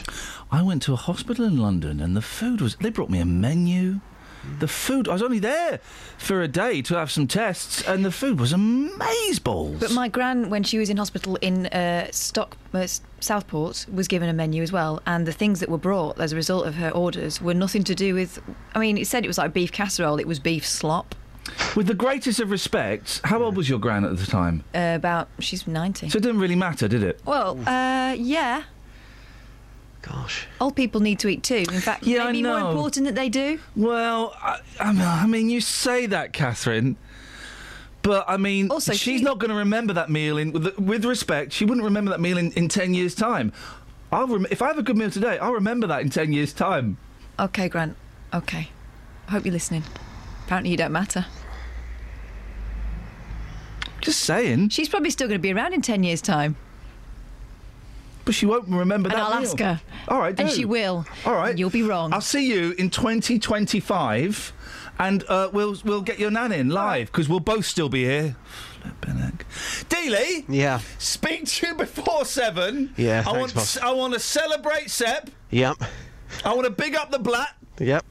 [0.51, 2.75] I went to a hospital in London and the food was.
[2.79, 3.99] They brought me a menu.
[4.59, 5.07] The food.
[5.07, 5.79] I was only there
[6.17, 9.79] for a day to have some tests, and the food was amazeballs.
[9.79, 12.87] But my gran, when she was in hospital in uh, Stock uh,
[13.19, 16.35] Southport, was given a menu as well, and the things that were brought as a
[16.35, 18.41] result of her orders were nothing to do with.
[18.73, 20.19] I mean, it said it was like beef casserole.
[20.19, 21.13] It was beef slop.
[21.75, 24.63] With the greatest of respects, how old was your gran at the time?
[24.75, 26.09] Uh, about she's ninety.
[26.09, 27.21] So it didn't really matter, did it?
[27.25, 28.63] Well, uh, yeah.
[30.07, 30.47] Gosh.
[30.61, 31.65] Old people need to eat too.
[31.71, 33.59] In fact, Yeah, maybe more important that they do.
[33.75, 36.95] Well, I, I mean- you say that, Catherine.
[38.03, 40.37] But I mean, Also, she's she- not going to remember that meal.
[40.37, 43.51] In with, with respect, she wouldn't remember that meal in, in ten years' time.
[44.11, 46.53] I'll rem- if I have a good meal today, I'll remember that in ten years'
[46.53, 46.97] time.
[47.37, 47.97] Okay, Grant.
[48.33, 48.69] Okay.
[49.27, 49.83] I hope you're listening.
[50.45, 51.25] Apparently, you don't matter.
[54.01, 54.69] Just saying.
[54.69, 56.55] She's probably still going to be around in 10 years' time.
[58.27, 59.23] But she won't remember And that.
[59.23, 59.49] I'll meal.
[59.49, 59.81] ask her.
[60.09, 61.05] All right, And she will.
[61.25, 62.11] All right, you'll be wrong.
[62.13, 64.51] I'll see you in 2025,
[64.99, 68.35] and uh, we'll we'll get your nan in live because we'll both still be here.
[68.81, 69.39] Flippin'
[69.89, 70.43] Dealey.
[70.49, 70.81] Yeah.
[70.97, 72.93] Speak to you before seven.
[72.97, 73.77] Yeah, I thanks, want boss.
[73.77, 75.29] I want to celebrate Sep.
[75.51, 75.77] Yep.
[76.43, 77.55] I want to big up the Blat.
[77.79, 78.03] Yep.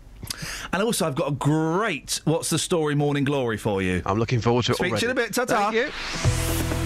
[0.73, 4.01] And also, I've got a great What's the Story Morning Glory for you.
[4.07, 5.35] I'm looking forward to it Speak to you in a bit.
[5.35, 5.71] Ta ta.
[5.71, 5.75] Thank
[6.81, 6.86] you.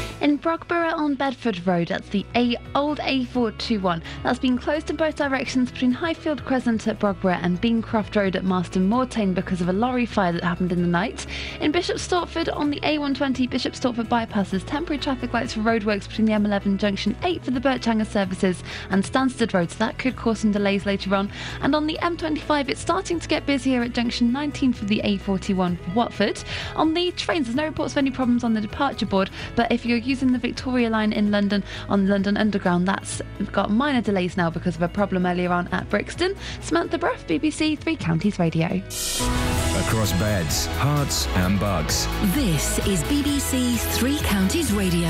[0.21, 4.03] In Brogborough on Bedford Road, that's the A old A421.
[4.21, 8.43] That's been closed in both directions between Highfield Crescent at Brogborough and Beancroft Road at
[8.43, 11.25] Marston Moretaine because of a lorry fire that happened in the night.
[11.59, 16.27] In Bishop Stortford on the A120 Bishop Stortford bypasses, temporary traffic lights for roadworks between
[16.27, 20.37] the M11 junction 8 for the Birchanger services and Stansted Road, so that could cause
[20.37, 21.31] some delays later on.
[21.61, 25.79] And on the M25, it's starting to get busier at junction 19 for the A41
[25.79, 26.43] for Watford.
[26.75, 29.83] On the trains, there's no reports of any problems on the departure board, but if
[29.83, 33.21] you're using the Victoria line in London on London Underground, that's
[33.53, 36.35] got minor delays now because of a problem earlier on at Brixton.
[36.59, 38.67] Samantha Bruff, BBC Three Counties Radio.
[38.67, 42.07] Across beds, Herts, and Bucks.
[42.35, 45.09] This is BBC Three Counties Radio.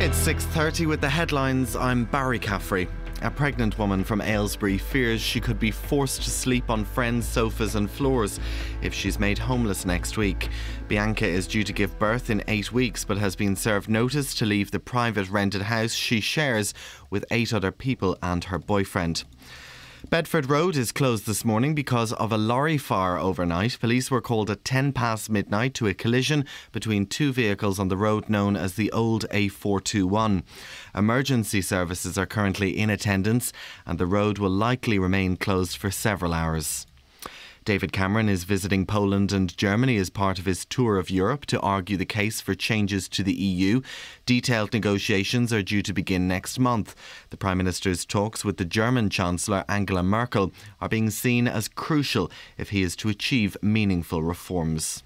[0.00, 1.76] It's 6:30 with the headlines.
[1.76, 2.88] I'm Barry Caffrey.
[3.22, 7.74] A pregnant woman from Aylesbury fears she could be forced to sleep on friends' sofas
[7.74, 8.40] and floors
[8.80, 10.48] if she's made homeless next week.
[10.88, 14.46] Bianca is due to give birth in 8 weeks but has been served notice to
[14.46, 16.72] leave the private rented house she shares
[17.10, 19.24] with 8 other people and her boyfriend.
[20.08, 23.78] Bedford Road is closed this morning because of a lorry fire overnight.
[23.78, 27.98] Police were called at 10 past midnight to a collision between two vehicles on the
[27.98, 30.42] road known as the old A421.
[30.94, 33.52] Emergency services are currently in attendance
[33.84, 36.86] and the road will likely remain closed for several hours.
[37.64, 41.60] David Cameron is visiting Poland and Germany as part of his tour of Europe to
[41.60, 43.82] argue the case for changes to the EU.
[44.24, 46.94] Detailed negotiations are due to begin next month.
[47.28, 52.30] The Prime Minister's talks with the German Chancellor Angela Merkel are being seen as crucial
[52.56, 55.02] if he is to achieve meaningful reforms.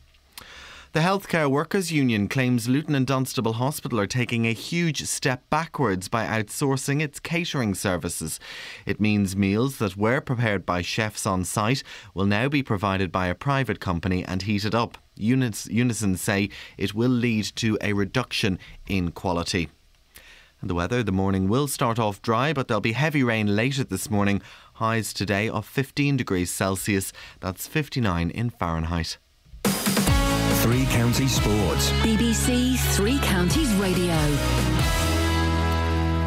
[0.95, 6.07] The Healthcare Workers Union claims Luton and Dunstable Hospital are taking a huge step backwards
[6.07, 8.39] by outsourcing its catering services.
[8.87, 11.83] It means meals that were prepared by chefs on site
[12.15, 14.97] will now be provided by a private company and heated up.
[15.17, 19.71] Unis- Unison say it will lead to a reduction in quality.
[20.61, 23.83] And the weather, the morning will start off dry, but there'll be heavy rain later
[23.83, 24.41] this morning.
[24.75, 29.19] Highs today of 15 degrees Celsius, that's 59 in Fahrenheit.
[30.65, 31.91] Three Counties Sports.
[32.01, 34.17] BBC Three Counties Radio.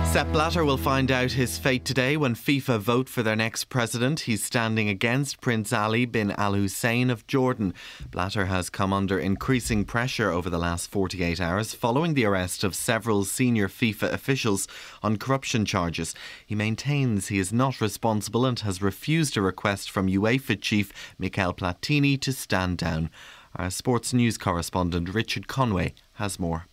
[0.05, 4.21] Sepp Blatter will find out his fate today when FIFA vote for their next president.
[4.21, 7.73] He's standing against Prince Ali bin Al Hussein of Jordan.
[8.11, 12.75] Blatter has come under increasing pressure over the last 48 hours following the arrest of
[12.75, 14.67] several senior FIFA officials
[15.01, 16.13] on corruption charges.
[16.45, 21.55] He maintains he is not responsible and has refused a request from UEFA chief Michel
[21.55, 23.09] Platini to stand down.
[23.57, 26.67] Our sports news correspondent Richard Conway has more.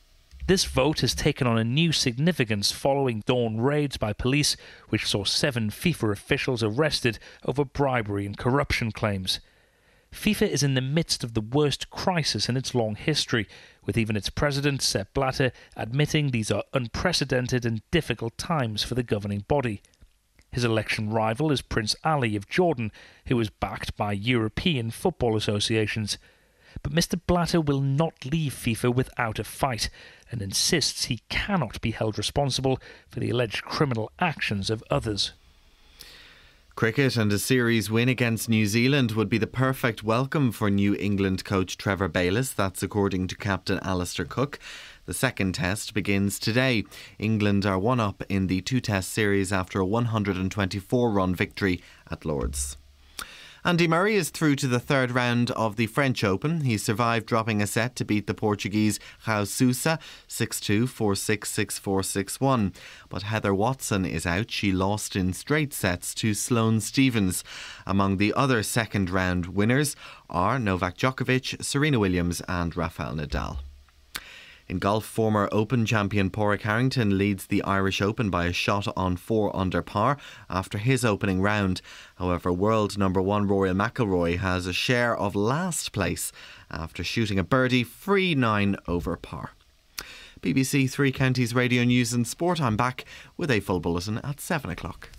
[0.46, 4.54] This vote has taken on a new significance following dawn raids by police,
[4.90, 9.40] which saw seven FIFA officials arrested over bribery and corruption claims.
[10.12, 13.48] FIFA is in the midst of the worst crisis in its long history,
[13.86, 19.02] with even its president, Sepp Blatter, admitting these are unprecedented and difficult times for the
[19.02, 19.80] governing body.
[20.52, 22.92] His election rival is Prince Ali of Jordan,
[23.26, 26.18] who is backed by European football associations.
[26.84, 27.18] But Mr.
[27.26, 29.88] Blatter will not leave FIFA without a fight
[30.30, 35.32] and insists he cannot be held responsible for the alleged criminal actions of others.
[36.76, 40.94] Cricket and a series win against New Zealand would be the perfect welcome for New
[40.96, 42.52] England coach Trevor Bayliss.
[42.52, 44.58] That's according to captain Alastair Cook.
[45.06, 46.84] The second test begins today.
[47.18, 52.26] England are one up in the two test series after a 124 run victory at
[52.26, 52.76] Lords.
[53.66, 56.60] Andy Murray is through to the third round of the French Open.
[56.64, 59.98] He survived dropping a set to beat the Portuguese João Sousa
[60.28, 61.38] 6-2, 4-6,
[61.80, 62.74] 6-4, 6-1.
[63.08, 64.50] But Heather Watson is out.
[64.50, 67.42] She lost in straight sets to Sloane Stevens.
[67.86, 69.96] Among the other second round winners
[70.28, 73.60] are Novak Djokovic, Serena Williams and Rafael Nadal.
[74.66, 79.16] In golf, former Open champion Padraig Harrington leads the Irish Open by a shot on
[79.16, 80.16] four under par
[80.48, 81.82] after his opening round.
[82.16, 86.32] However, world number one Rory McIlroy has a share of last place
[86.70, 89.50] after shooting a birdie free nine over par.
[90.40, 92.60] BBC Three Counties Radio News and Sport.
[92.60, 93.04] I'm back
[93.36, 95.10] with a full bulletin at 7 o'clock.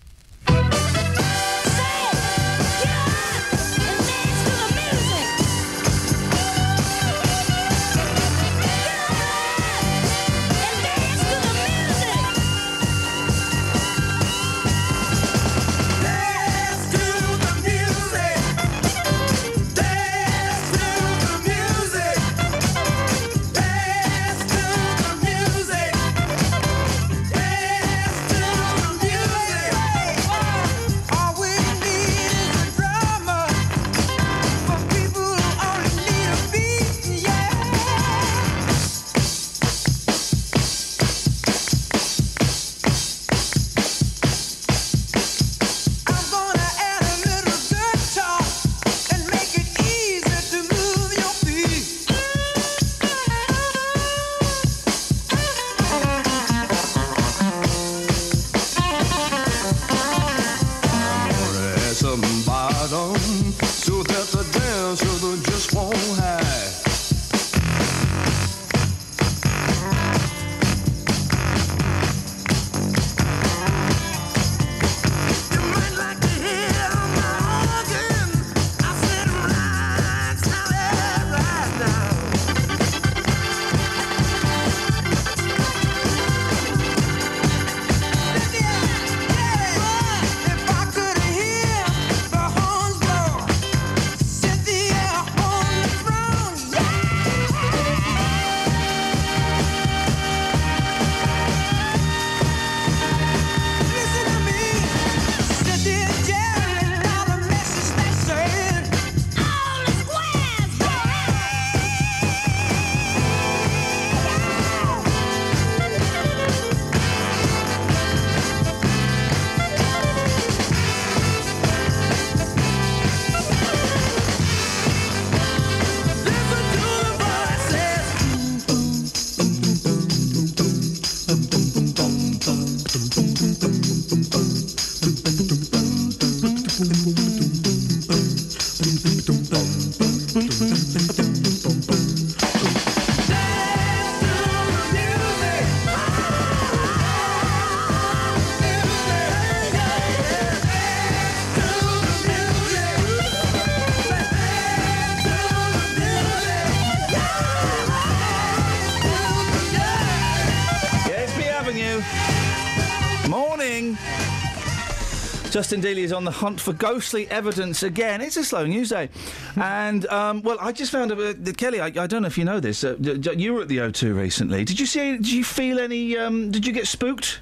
[165.65, 168.21] Justin Dealey is on the hunt for ghostly evidence again.
[168.21, 169.09] It's a slow news day.
[169.55, 172.59] and, um, well, I just found, uh, Kelly, I, I don't know if you know
[172.59, 172.83] this.
[172.83, 174.63] Uh, d- d- you were at the O2 recently.
[174.63, 177.39] Did you see, did you feel any, um, did you get spooked?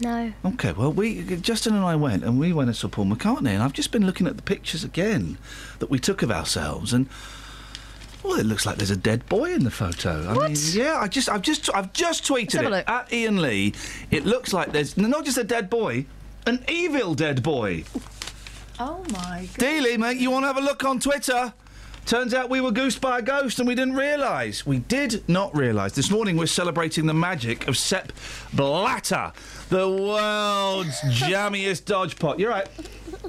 [0.00, 0.32] No.
[0.44, 3.62] Okay, well, we Justin and I went, and we went and saw Paul McCartney, and
[3.62, 5.38] I've just been looking at the pictures again
[5.78, 7.08] that we took of ourselves, and
[8.24, 10.26] well, it looks like there's a dead boy in the photo.
[10.28, 13.72] I mean, yeah, I just, I've just, I've just tweeted it at Iain Lee.
[14.10, 16.06] It looks like there's not just a dead boy,
[16.46, 17.84] an evil dead boy.
[18.80, 19.66] Oh my god.
[19.66, 21.52] Dealey, mate, you want to have a look on Twitter?
[22.04, 24.66] Turns out we were goosed by a ghost and we didn't realise.
[24.66, 25.92] We did not realise.
[25.92, 28.12] This morning we're celebrating the magic of Sepp
[28.52, 29.32] Blatter,
[29.68, 32.40] the world's jammiest dodge pot.
[32.40, 32.68] You're right.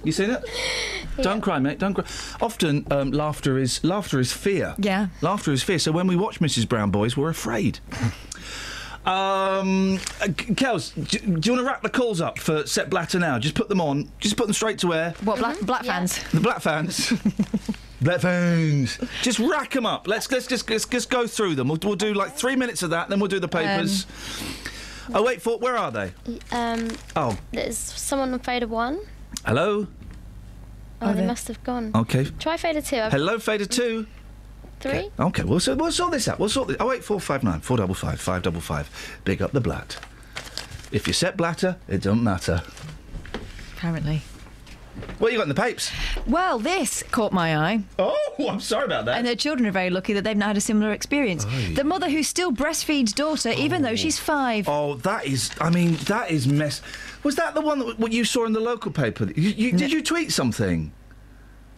[0.03, 0.43] You seen it?
[1.21, 1.77] Don't cry, mate.
[1.77, 2.05] Don't cry.
[2.41, 4.73] Often, um, laughter is laughter is fear.
[4.79, 5.09] Yeah.
[5.21, 5.77] Laughter is fear.
[5.77, 6.67] So when we watch Mrs.
[6.67, 7.79] Brown Boys, we're afraid.
[9.05, 13.19] Um, uh, Kels, do, do you want to wrap the calls up for Sepp Blatter
[13.19, 13.37] now?
[13.37, 14.09] Just put them on.
[14.19, 15.13] Just put them straight to air.
[15.23, 16.23] What black black fans?
[16.31, 17.11] The black fans.
[18.01, 18.97] black fans.
[19.21, 20.07] Just rack them up.
[20.07, 21.67] Let's let's just let's, just go through them.
[21.67, 24.05] We'll, we'll do like three minutes of that, then we'll do the papers.
[25.13, 26.13] oh wait, for where are they?
[26.53, 29.01] Um, Oh, there's someone on fader one.
[29.45, 29.87] hello.
[31.01, 31.27] Oh, they they?
[31.27, 31.91] must have gone.
[31.93, 32.23] Okay.
[32.39, 32.95] Try fader two.
[32.95, 34.07] I've- Hello, fader two.
[34.83, 35.09] Three.
[35.17, 36.39] Okay, we'll, so, we'll sort this out.
[36.39, 36.77] We'll sort this.
[36.77, 38.89] Oh wait, four five nine four double five five double five.
[39.23, 39.97] Big up the blat.
[40.91, 42.61] If you Sepp Blatter, it don't matter.
[43.77, 44.21] Apparently.
[45.19, 45.89] What you got in the papes?
[46.27, 47.83] Well, this caught my eye.
[47.97, 48.17] Oh,
[48.49, 49.17] I'm sorry about that.
[49.17, 51.45] And their children are very lucky that they've not had a similar experience.
[51.45, 51.73] Aye.
[51.75, 54.23] The mother who still breastfeeds daughter, even though she's oh.
[54.23, 54.67] five.
[54.67, 55.49] Oh, that is.
[55.61, 56.81] I mean, that is mess.
[57.23, 59.31] Was that the one that what you saw in the local paper?
[59.33, 60.91] You, you, Did you tweet something?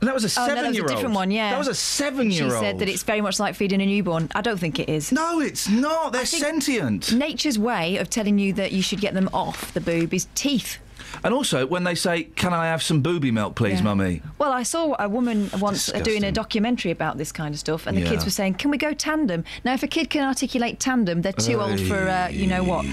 [0.05, 1.51] That was a Oh, no, that was a different one, yeah.
[1.51, 2.53] That was a seven-year-old.
[2.53, 4.29] She said that it's very much like feeding a newborn.
[4.35, 5.11] I don't think it is.
[5.11, 6.13] No, it's not.
[6.13, 7.11] They're sentient.
[7.13, 10.77] Nature's way of telling you that you should get them off the boob is teeth.
[11.23, 13.83] And also when they say, "Can I have some booby milk, please, Yeah.
[13.85, 17.59] mummy?" Well, I saw a woman once uh, doing a documentary about this kind of
[17.59, 20.27] stuff, and the kids were saying, "Can we go tandem?" Now, if a kid can
[20.27, 22.85] articulate tandem, they're too old for uh, you know what.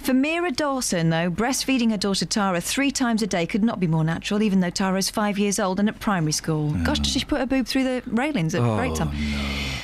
[0.00, 3.86] For Mira Dawson, though, breastfeeding her daughter Tara three times a day could not be
[3.86, 6.70] more natural, even though Tara is five years old and at primary school.
[6.84, 9.10] Gosh, did she put her boob through the railings at Oh, break time?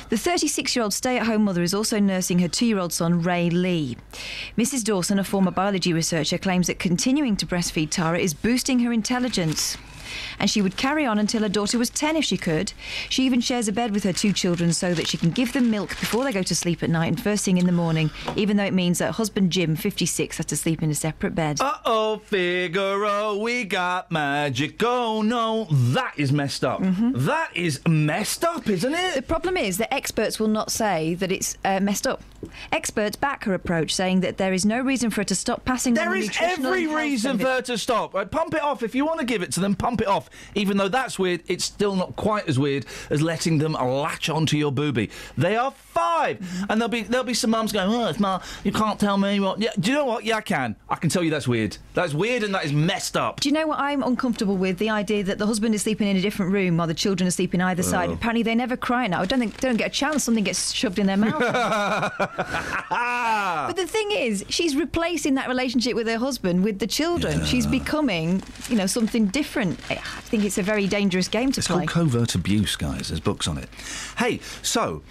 [0.09, 2.93] The 36 year old stay at home mother is also nursing her two year old
[2.93, 3.97] son, Ray Lee.
[4.57, 4.83] Mrs.
[4.83, 9.77] Dawson, a former biology researcher, claims that continuing to breastfeed Tara is boosting her intelligence.
[10.39, 12.73] And she would carry on until her daughter was 10 if she could.
[13.09, 15.69] She even shares a bed with her two children so that she can give them
[15.71, 18.57] milk before they go to sleep at night and first thing in the morning, even
[18.57, 21.59] though it means that husband Jim, 56, has to sleep in a separate bed.
[21.61, 24.81] Uh oh, Figaro, we got magic.
[24.83, 26.81] Oh no, that is messed up.
[26.81, 28.97] That is messed up, isn't it?
[28.97, 29.15] Mm-hmm.
[29.15, 32.21] The problem is that experts will not say that it's uh, messed up.
[32.71, 35.93] Experts back her approach, saying that there is no reason for her to stop passing
[35.93, 38.13] There the is every reason for her to stop.
[38.13, 38.83] Right, pump it off.
[38.83, 40.29] If you want to give it to them, pump it off.
[40.55, 44.57] Even though that's weird, it's still not quite as weird as letting them latch onto
[44.57, 45.09] your booby.
[45.37, 46.63] They are 5 Mm-hmm.
[46.69, 49.39] and there'll be there'll be some mums going, "Oh, it's ma, you can't tell me
[49.39, 50.23] what." Yeah, do you know what?
[50.23, 50.75] Yeah, I can.
[50.89, 51.77] I can tell you that's weird.
[51.93, 53.39] That's weird and that is messed up.
[53.39, 54.77] Do you know what I'm uncomfortable with?
[54.77, 57.31] The idea that the husband is sleeping in a different room while the children are
[57.31, 58.09] sleeping either side.
[58.09, 58.13] Oh.
[58.13, 59.21] Apparently, they never cry now.
[59.21, 60.23] I don't think they don't get a chance.
[60.23, 61.39] Something gets shoved in their mouth.
[62.89, 67.43] but the thing is, she's replacing that relationship with her husband with the children.
[67.45, 69.79] She's becoming, you know, something different.
[70.01, 71.85] I think it's a very dangerous game to It's play.
[71.85, 73.07] called covert abuse, guys.
[73.09, 73.69] There's books on it.
[74.17, 75.01] Hey, so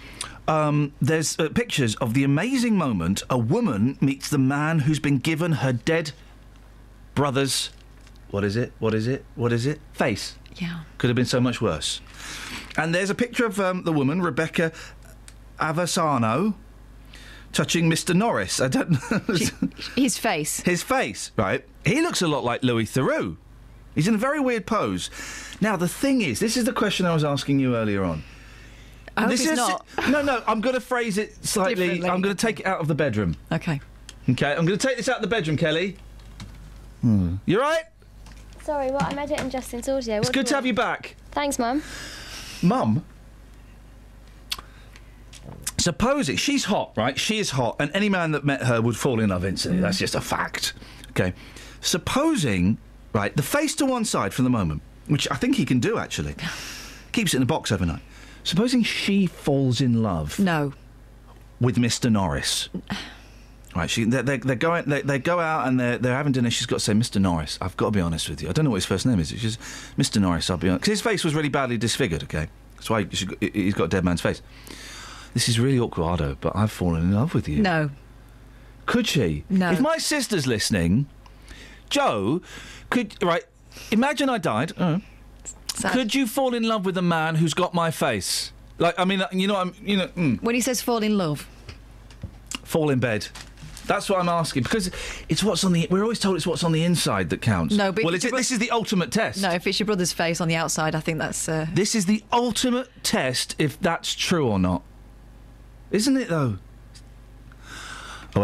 [0.47, 5.17] um, there's uh, pictures of the amazing moment a woman meets the man who's been
[5.17, 6.11] given her dead
[7.15, 7.69] brother's.
[8.29, 8.73] What is it?
[8.79, 9.23] What is it?
[9.35, 9.79] What is it?
[9.93, 10.35] Face.
[10.55, 10.81] Yeah.
[10.97, 12.01] Could have been so much worse.
[12.77, 14.71] And there's a picture of um, the woman, Rebekah
[15.59, 16.53] Aversano,
[17.53, 18.13] touching Mr.
[18.15, 18.59] Norris.
[18.59, 19.35] I don't know.
[19.95, 20.61] His face.
[20.61, 21.63] His face, right?
[21.85, 23.37] He looks a lot like Louis Theroux.
[23.97, 25.09] He's in a very weird pose.
[25.59, 28.21] Now, the thing is, this is the question I was asking you earlier on.
[29.17, 29.87] I hope this it's is not.
[30.11, 30.43] no, no.
[30.45, 32.03] I'm going to phrase it slightly.
[32.07, 33.35] I'm going to take it out of the bedroom.
[33.51, 33.81] Okay.
[34.29, 35.97] Okay, I'm going to take this out of the bedroom, Kelly.
[37.01, 37.37] Hmm.
[37.47, 37.85] You right?
[38.61, 39.03] Sorry, what?
[39.05, 40.17] I'm editing Justin's audio.
[40.17, 41.81] It's good to have you back, Thanks, Mum.
[42.61, 43.03] Mum.
[45.79, 47.17] Supposing she's hot, right?
[47.17, 49.79] She is hot, and any man that met her would fall in love instantly.
[49.79, 49.83] Mm.
[49.83, 50.73] That's just a fact.
[51.11, 51.33] Okay.
[51.81, 52.77] Supposing,
[53.17, 55.97] right, the face to one side for the moment, which I think he can do
[55.97, 56.35] actually,
[57.11, 58.01] keeps it in the box overnight.
[58.43, 60.39] Supposing she falls in love.
[60.39, 60.73] No.
[61.59, 62.11] With Mr.
[62.11, 62.69] Norris.
[63.75, 66.49] Right, she, they're, they're, they're going, they, they go out and they're, they're having dinner.
[66.49, 67.21] She's got to say, Mr.
[67.21, 68.49] Norris, I've got to be honest with you.
[68.49, 69.31] I don't know what his first name is.
[69.31, 69.59] It's just,
[69.99, 70.19] Mr.
[70.19, 70.81] Norris, I'll be honest.
[70.81, 72.47] Because his face was really badly disfigured, okay?
[72.75, 74.41] That's why he's got a dead man's face.
[75.35, 77.61] This is really awkward, Ardo, but I've fallen in love with you.
[77.61, 77.91] No.
[78.87, 79.43] Could she?
[79.47, 79.69] No.
[79.71, 81.07] If my sister's listening,
[81.89, 82.41] Joe,
[82.89, 83.43] could, right,
[83.91, 84.73] imagine I died.
[85.91, 88.51] could you fall in love with a man who's got my face?
[88.79, 91.47] Like, I mean, you know, I'm, you know, mm, When he says fall in love.
[92.63, 93.27] fall in bed.
[93.87, 94.91] That's what I'm asking because
[95.29, 95.87] it's what's on the.
[95.89, 97.73] We're always told it's what's on the inside that counts.
[97.73, 99.41] No, but well, if is this is the ultimate test.
[99.41, 101.47] No, if it's your brother's face on the outside, I think that's.
[101.47, 104.83] Uh, This is the ultimate test if that's true or not.
[105.89, 106.57] Isn't it though?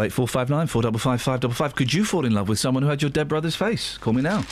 [0.00, 1.74] 08459 455 555.
[1.74, 3.98] Could you fall in love with someone who had your dead brother's face?
[3.98, 4.44] Call me now.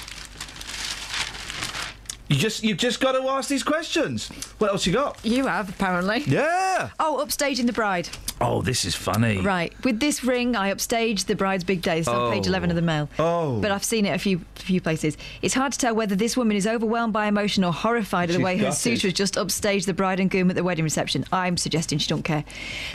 [2.28, 4.28] You just you've just got to ask these questions.
[4.58, 5.18] What else you got?
[5.22, 6.22] You have apparently.
[6.26, 6.90] Yeah.
[6.98, 8.08] Oh, upstaging the bride.
[8.42, 9.40] Oh, this is funny.
[9.40, 9.72] Right.
[9.84, 12.00] With this ring, I upstaged the bride's big day.
[12.00, 12.50] It's on page Oh.
[12.50, 13.08] 11 of the Mail.
[13.18, 13.60] Oh.
[13.60, 15.16] But I've seen it a few few places.
[15.42, 18.42] It's hard to tell whether this woman is overwhelmed by emotion or horrified at the
[18.42, 21.24] way her suitor has just upstaged the bride and groom at the wedding reception.
[21.32, 22.44] I'm suggesting she don't care.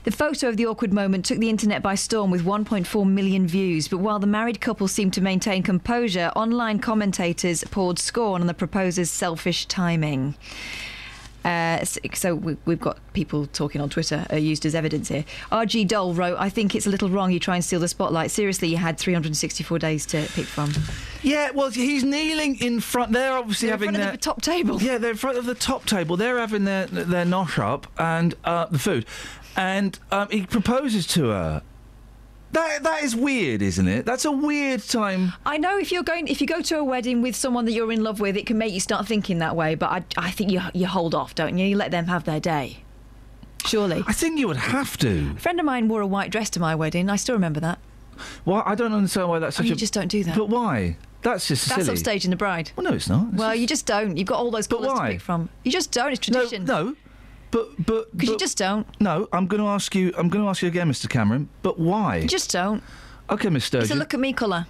[0.04, 3.88] The photo of the awkward moment took the internet by storm with 1.4 million views.
[3.88, 8.54] But while the married couple seemed to maintain composure, online commentators poured scorn on the
[8.54, 10.36] proposer's selfish timing.
[11.48, 15.24] Uh, so we, we've got people talking on Twitter uh, used as evidence here.
[15.50, 17.32] RG Dole wrote, "I think it's a little wrong.
[17.32, 18.32] You try and steal the spotlight.
[18.32, 20.74] Seriously, you had 364 days to pick from."
[21.24, 23.14] Yeah, well, he's kneeling in front.
[23.14, 24.82] They're obviously They're in having their the top table.
[24.82, 26.18] Yeah, they're in front of the top table.
[26.18, 29.06] They're having their their nosh up and uh, the food,
[29.56, 31.62] and um, he proposes to her.
[32.58, 34.04] That that is weird, isn't it?
[34.06, 35.34] That's a weird time.
[35.46, 37.92] I know if you're going, if you go to a wedding with someone that you're
[37.92, 39.76] in love with, it can make you start thinking that way.
[39.76, 41.68] But I, I think you you hold off, don't you?
[41.68, 42.84] You let them have their day.
[43.66, 44.04] Surely.
[44.08, 45.34] I think you would have to.
[45.36, 47.10] A friend of mine wore a white dress to my wedding.
[47.10, 47.78] I still remember that.
[48.44, 48.64] Why?
[48.66, 49.76] I don't understand why that's Oh, such you a.
[49.76, 50.36] just don't do that.
[50.36, 50.98] But why?
[51.22, 51.98] That's just That's silly.
[51.98, 52.72] upstaging the bride.
[52.76, 53.28] Well, no, it's not.
[53.34, 54.18] It's well, you just don't.
[54.18, 55.50] You've got all those colours to pick from.
[55.64, 56.12] You just don't.
[56.12, 56.66] It's tradition.
[56.66, 56.96] No,
[57.52, 58.88] but but because you just don't.
[59.02, 60.14] No, I'm going to ask you.
[60.18, 61.10] I'm going to ask you again, Mr.
[61.10, 61.50] Cameron.
[61.62, 62.18] But why?
[62.18, 62.84] You just don't.
[63.30, 64.68] Okay, Miss It's a look at me colour.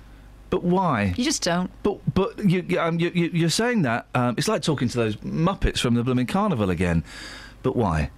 [0.50, 1.14] But why?
[1.18, 1.70] You just don't.
[1.84, 5.16] But but you, um, you, you you're saying that um, it's like talking to those
[5.18, 7.04] Muppets from the blooming carnival again.
[7.64, 8.12] But why?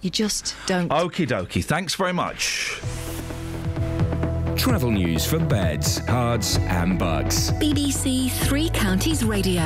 [0.00, 0.88] You just don't.
[0.90, 1.64] Okie dokie.
[1.64, 2.80] Thanks very much.
[4.58, 7.52] Travel news for beds, cards, and Bucks.
[7.52, 9.62] BBC Three Counties Radio.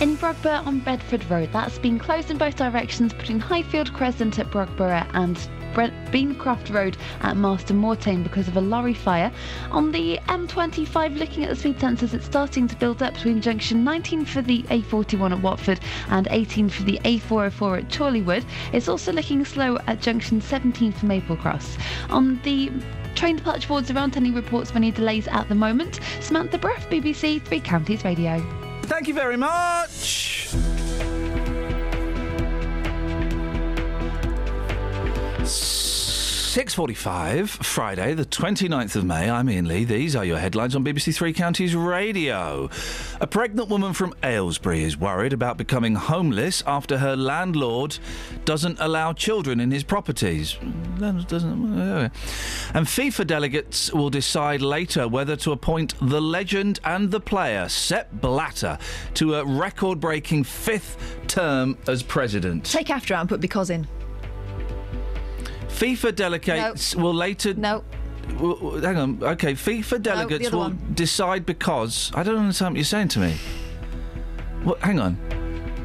[0.00, 4.50] In Brogborough on Bedford Road, that's been closed in both directions between Highfield Crescent at
[4.50, 5.36] Brogborough and
[5.74, 9.30] Bre- Beancroft Road at Marston Moretaine because of a lorry fire.
[9.70, 13.84] On the M25, looking at the speed sensors, it's starting to build up between junction
[13.84, 18.44] 19 for the A41 at Watford and 18 for the A404 at Chorleywood.
[18.72, 21.78] It's also looking slow at junction 17 for Maple Cross.
[22.10, 22.72] On the
[23.14, 26.00] Train departure boards around any reports of any delays at the moment.
[26.20, 28.40] Samantha Breath, BBC Three Counties Radio.
[28.82, 30.48] Thank you very much.
[35.44, 35.99] So
[36.50, 39.30] 6.45, Friday, the 29th of May.
[39.30, 39.84] I'm Iain Lee.
[39.84, 42.68] These are your headlines on BBC Three Counties Radio.
[43.20, 48.00] A pregnant woman from Aylesbury is worried about becoming homeless after her landlord
[48.44, 50.58] doesn't allow children in his properties.
[50.98, 57.68] Doesn't, And FIFA delegates will decide later whether to appoint the legend and the player,
[57.68, 58.76] Sepp Blatter,
[59.14, 62.64] to a record-breaking fifth term as president.
[62.64, 63.86] Take after and put because in.
[65.80, 67.54] FIFA delegates will later.
[67.54, 67.82] No.
[68.28, 69.18] hang on.
[69.22, 70.92] Okay, FIFA delegates other will one.
[70.94, 73.34] decide because I don't understand what you're saying to me.
[74.62, 74.78] What?
[74.80, 75.14] Hang on.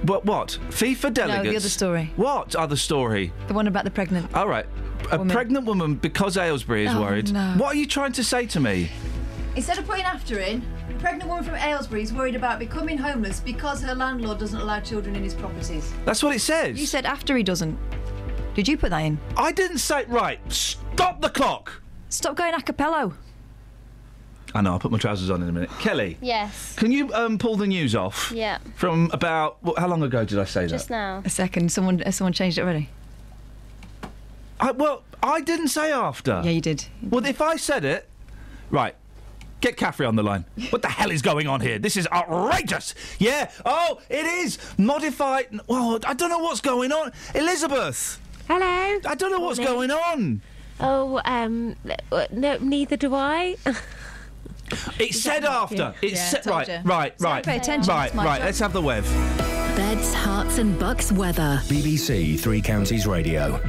[0.04, 0.26] What?
[0.26, 0.60] What?
[0.70, 1.46] FIFA delegates.
[1.46, 2.12] No, the other story.
[2.18, 3.32] What other story?
[3.48, 4.34] The one about the pregnant.
[4.36, 4.66] All right.
[5.12, 5.34] A Woman.
[5.34, 7.32] pregnant woman because Aylesbury is Oh, worried.
[7.32, 7.54] no.
[7.58, 8.90] What are you trying to say to me?
[9.56, 13.40] Instead of putting after in, a pregnant woman from Aylesbury is worried about becoming homeless
[13.40, 15.94] because her landlord doesn't allow children in his properties.
[16.04, 16.78] That's what it says.
[16.78, 17.78] You said after he doesn't.
[18.56, 19.20] Did you put that in?
[19.38, 20.02] I didn't say.
[20.02, 20.40] it Right.
[20.52, 21.82] Stop the clock.
[22.10, 23.14] Stop going a cappello.
[24.54, 24.72] I know.
[24.72, 25.70] I'll put my trousers on in a minute.
[25.80, 26.18] Kelly.
[26.22, 26.74] Yes.
[26.78, 28.32] Can you um, pull the news off?
[28.34, 28.60] Yeah.
[28.76, 30.70] From about what, how long ago did I say that?
[30.70, 31.22] Just now.
[31.26, 31.70] A second.
[31.70, 32.90] Someone has someone changed it already?
[34.58, 36.42] I, well, I didn't say after.
[36.46, 36.86] Yeah, you did.
[37.10, 38.08] Well, if I said it,
[38.70, 38.96] right.
[39.60, 40.46] Get Caffrey on the line.
[40.70, 41.80] What the hell is going on here?
[41.80, 42.94] This is outrageous.
[43.20, 43.52] Yeah.
[43.66, 45.60] Oh, it is modified.
[45.68, 47.12] Well, I don't know what's going on.
[47.34, 48.22] Elizabeth.
[48.48, 49.00] Hello.
[49.06, 49.76] I don't know what's Morning.
[49.76, 50.42] going on.
[50.80, 51.76] Oh, um,
[52.12, 53.56] uh, no, neither do I.
[55.00, 55.94] It said after.
[56.02, 56.80] It Yeah, said told right, you.
[56.90, 58.38] right, So right, pay attention, right, my right.
[58.38, 58.46] job.
[58.46, 59.04] Let's have the web.
[59.76, 61.60] Beds, Herts, and bucks weather.
[61.66, 63.60] BBC Three Counties Radio.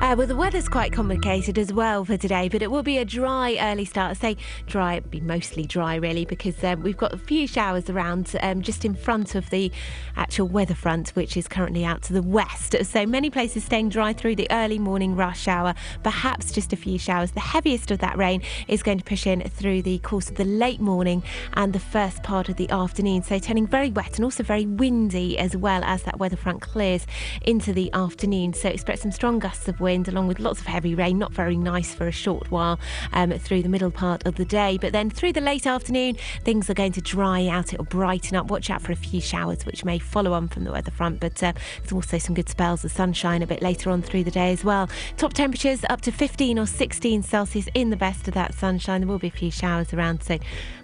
[0.00, 3.04] Uh, well, the weather's quite complicated as well for today, but it will be a
[3.04, 4.10] dry early start.
[4.12, 4.36] I say
[4.66, 8.62] dry, it'll be mostly dry really, because um, we've got a few showers around um,
[8.62, 9.70] just in front of the
[10.16, 12.74] actual weather front, which is currently out to the west.
[12.82, 16.98] So many places staying dry through the early morning rush hour, perhaps just a few
[16.98, 17.32] showers.
[17.32, 20.39] The heaviest of that rain is going to push in through the course of the
[20.44, 21.22] late morning
[21.54, 23.22] and the first part of the afternoon.
[23.22, 27.06] So turning very wet and also very windy as well as that weather front clears
[27.42, 28.52] into the afternoon.
[28.52, 31.18] So expect some strong gusts of wind along with lots of heavy rain.
[31.18, 32.78] Not very nice for a short while
[33.12, 34.78] um, through the middle part of the day.
[34.80, 37.72] But then through the late afternoon, things are going to dry out.
[37.72, 38.50] It'll brighten up.
[38.50, 41.20] Watch out for a few showers, which may follow on from the weather front.
[41.20, 44.30] But uh, there's also some good spells of sunshine a bit later on through the
[44.30, 44.88] day as well.
[45.16, 49.00] Top temperatures up to 15 or 16 Celsius in the best of that sunshine.
[49.00, 50.38] There will be a few showers around, so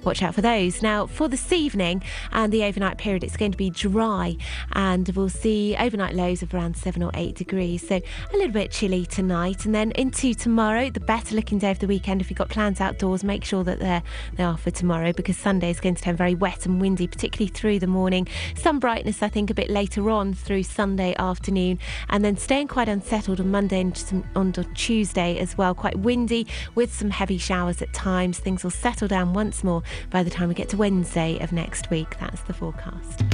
[0.06, 0.82] watch out for those.
[0.82, 2.02] Now, for this evening
[2.32, 4.36] and the overnight period, it's going to be dry
[4.72, 7.86] and we'll see overnight lows of around 7 or 8 degrees.
[7.86, 9.66] So a little bit chilly tonight.
[9.66, 12.20] And then into tomorrow, the better looking day of the weekend.
[12.20, 14.02] If you've got plans outdoors, make sure that they're,
[14.36, 17.48] they are for tomorrow because Sunday is going to turn very wet and windy, particularly
[17.48, 18.28] through the morning.
[18.54, 21.80] Some brightness, I think, a bit later on through Sunday afternoon.
[22.08, 25.74] And then staying quite unsettled on Monday and on Tuesday as well.
[25.74, 26.46] Quite windy
[26.76, 28.38] with some heavy showers at times.
[28.38, 31.90] Things will settle down once more by the time we get to Wednesday of next
[31.90, 32.18] week.
[32.18, 33.24] That's the forecast.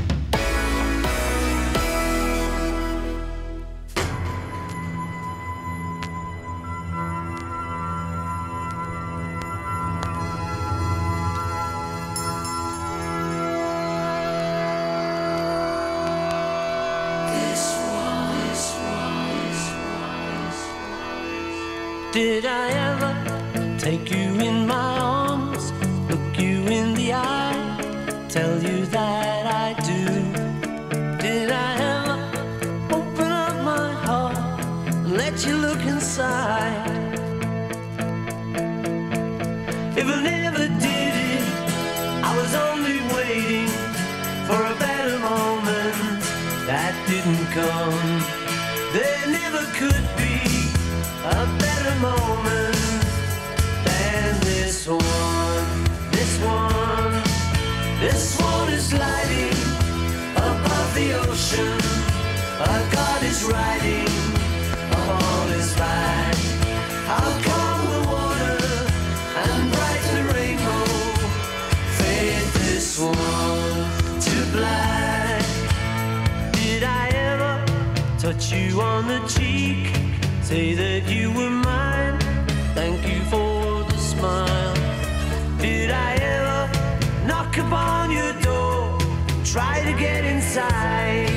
[22.13, 25.22] Did I ever take you in my arms,
[26.69, 30.03] in the eye, tell you that I do?
[31.19, 34.37] Did I ever open up my heart
[34.89, 36.82] and let you look inside?
[61.53, 61.79] Ocean.
[62.61, 64.09] A god is riding
[64.91, 66.35] upon his back.
[67.07, 68.59] How come the water
[69.43, 70.85] and bright the rainbow
[71.99, 75.43] fade this one to black?
[76.53, 77.65] Did I ever
[78.19, 79.95] touch you on the cheek?
[80.43, 82.19] Say that you were mine.
[82.75, 84.75] Thank you for the smile.
[85.59, 88.99] Did I ever knock upon your door?
[89.45, 91.32] Try to get inside.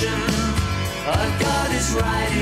[0.00, 0.20] Ocean.
[1.06, 2.39] A god is riding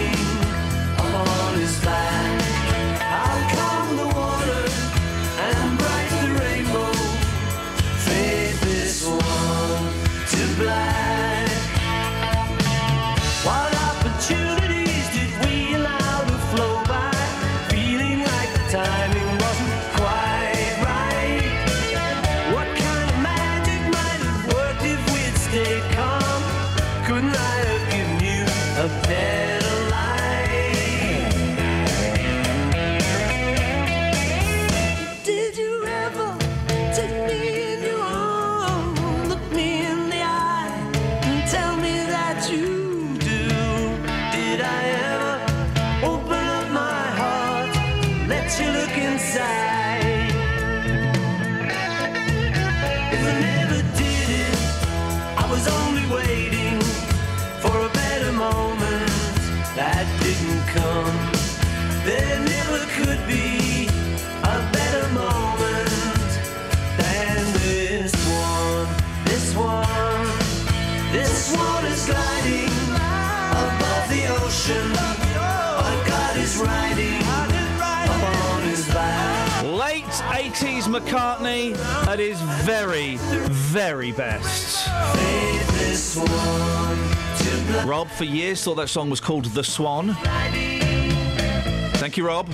[80.39, 81.77] 80s McCartney
[82.07, 84.87] at his very, very best.
[85.79, 90.15] This one to Rob, for years, thought that song was called The Swan.
[91.97, 92.47] Thank you, Rob.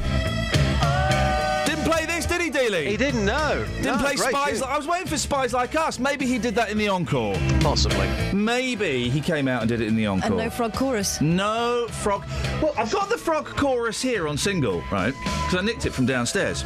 [1.67, 2.87] Didn't play this, did he, Dealey?
[2.87, 3.67] He didn't know.
[3.77, 4.61] Didn't No, play Spies.
[4.61, 4.69] tune.
[4.71, 5.99] I was waiting for Spies Like Us.
[5.99, 7.37] Maybe he did that in the encore.
[7.61, 8.09] Possibly.
[8.33, 10.29] Maybe he came out and did it in the encore.
[10.29, 11.21] And no frog chorus.
[11.21, 12.25] No frog.
[12.63, 15.13] Well, I've got the frog chorus here on single, right?
[15.45, 16.65] Because I nicked it from downstairs.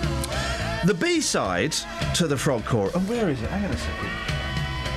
[0.85, 1.73] The B side
[2.15, 2.93] to the frog chorus.
[2.95, 3.51] Oh, where is it?
[3.51, 4.11] Hang on a second.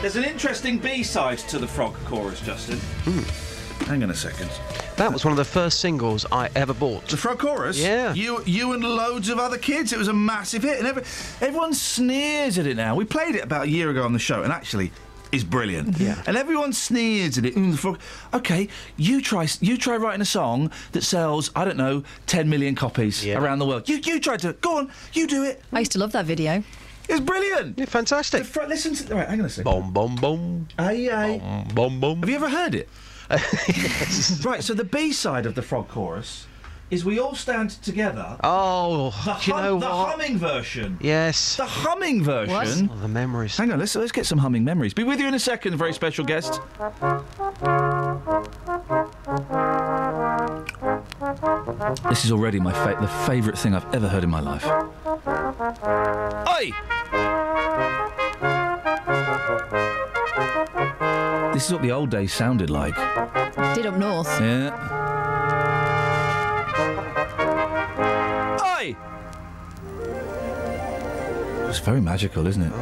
[0.01, 2.77] There's an interesting B side to the frog chorus, Justin.
[3.03, 3.85] Hmm.
[3.85, 4.51] Hang on a second.
[4.97, 7.07] That was one of the first singles I ever bought.
[7.07, 7.79] The frog chorus?
[7.79, 8.13] Yeah.
[8.13, 9.91] You, you and loads of other kids.
[9.91, 11.03] It was a massive hit, and every,
[11.41, 12.93] everyone sneers at it now.
[12.95, 14.91] We played it about a year ago on the show, and actually,
[15.31, 15.97] it's brilliant.
[15.99, 16.21] Yeah.
[16.27, 17.55] And everyone sneers at it.
[17.55, 17.99] The frog.
[18.33, 18.67] Okay,
[18.97, 19.47] you try.
[19.59, 21.51] You try writing a song that sells.
[21.55, 23.87] I don't know, 10 million copies around the world.
[23.89, 24.53] You, you try to.
[24.53, 24.91] Go on.
[25.13, 25.61] You do it.
[25.71, 26.63] I used to love that video.
[27.09, 27.77] It's brilliant.
[27.77, 28.45] Yeah, fantastic.
[28.45, 29.15] Fr- listen to.
[29.15, 29.71] Right, hang on a second.
[29.71, 30.67] Boom, boom, boom.
[30.77, 31.65] Aye, aye.
[31.73, 32.19] Boom, boom.
[32.19, 32.87] Have you ever heard it?
[34.43, 36.47] Right, so the B side of the frog chorus
[36.91, 38.37] is we all stand together.
[38.43, 40.09] Oh, The, do you hum- know the what?
[40.11, 40.97] humming version.
[41.01, 41.55] Yes.
[41.55, 42.89] The humming version.
[42.93, 43.57] Oh, the memories.
[43.57, 44.93] Hang on, let's let's get some humming memories.
[44.93, 46.59] Be with you in a second, very special guest.
[52.09, 54.65] This is already my fa- the favourite thing I've ever heard in my life.
[56.49, 56.71] Oi!
[61.53, 62.95] This is what the old days sounded like.
[63.75, 64.27] Did up north.
[64.41, 64.69] Yeah.
[71.71, 72.73] It's very magical, isn't it?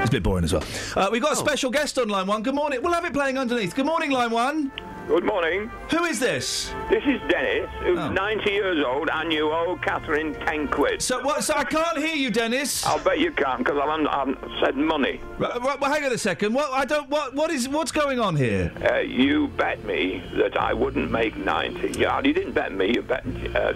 [0.00, 0.64] It's a bit boring as well.
[0.96, 2.42] Uh, we've got a special guest on line one.
[2.42, 2.80] Good morning.
[2.82, 3.74] We'll have it playing underneath.
[3.74, 4.72] Good morning, line one.
[5.06, 5.70] Good morning.
[5.90, 6.72] Who is this?
[6.88, 8.10] This is Dennis, who's Oh.
[8.10, 11.02] 90 years old, and you owe Catherine 10 quid.
[11.02, 11.44] So what?
[11.44, 12.86] So I can't hear you, Dennis.
[12.86, 15.20] I'll bet you can't, because I haven't, I haven't said money.
[15.36, 16.54] Right, right, well, hang on a second.
[16.54, 16.72] What?
[16.72, 17.10] I don't.
[17.10, 17.34] What?
[17.34, 17.68] What is?
[17.68, 18.72] What's going on here?
[18.90, 21.98] Uh, you bet me that I wouldn't make 90.
[22.00, 23.74] Yeah, you didn't bet me, you bet uh,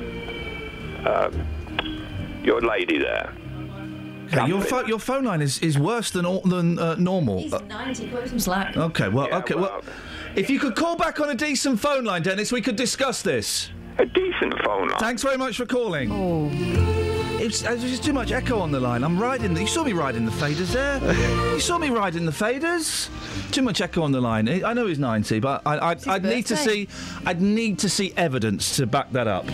[1.06, 1.30] uh,
[2.42, 3.34] your lady there.
[4.32, 7.52] Okay, your, pho- your phone line is, is worse than all, than uh, normal.
[7.54, 8.76] Uh, 90, put some slack.
[8.76, 9.08] okay.
[9.08, 9.28] Well.
[9.28, 9.54] Yeah, okay.
[9.54, 9.82] Well,
[10.34, 13.70] if you could call back on a decent phone line, Dennis, we could discuss this.
[13.98, 14.98] A decent phone line.
[14.98, 16.10] Thanks very much for calling.
[16.10, 16.48] Oh.
[17.44, 19.02] It's, uh, there's just too much echo on the line.
[19.02, 19.52] I'm riding.
[19.52, 20.98] The, you saw me riding the faders there.
[21.54, 23.10] you saw me riding the faders.
[23.50, 24.48] Too much echo on the line.
[24.48, 26.86] I I know he's 90, but I, I, I'd need to birthday.
[26.86, 26.88] see.
[27.26, 29.44] I'd need to see evidence to back that up.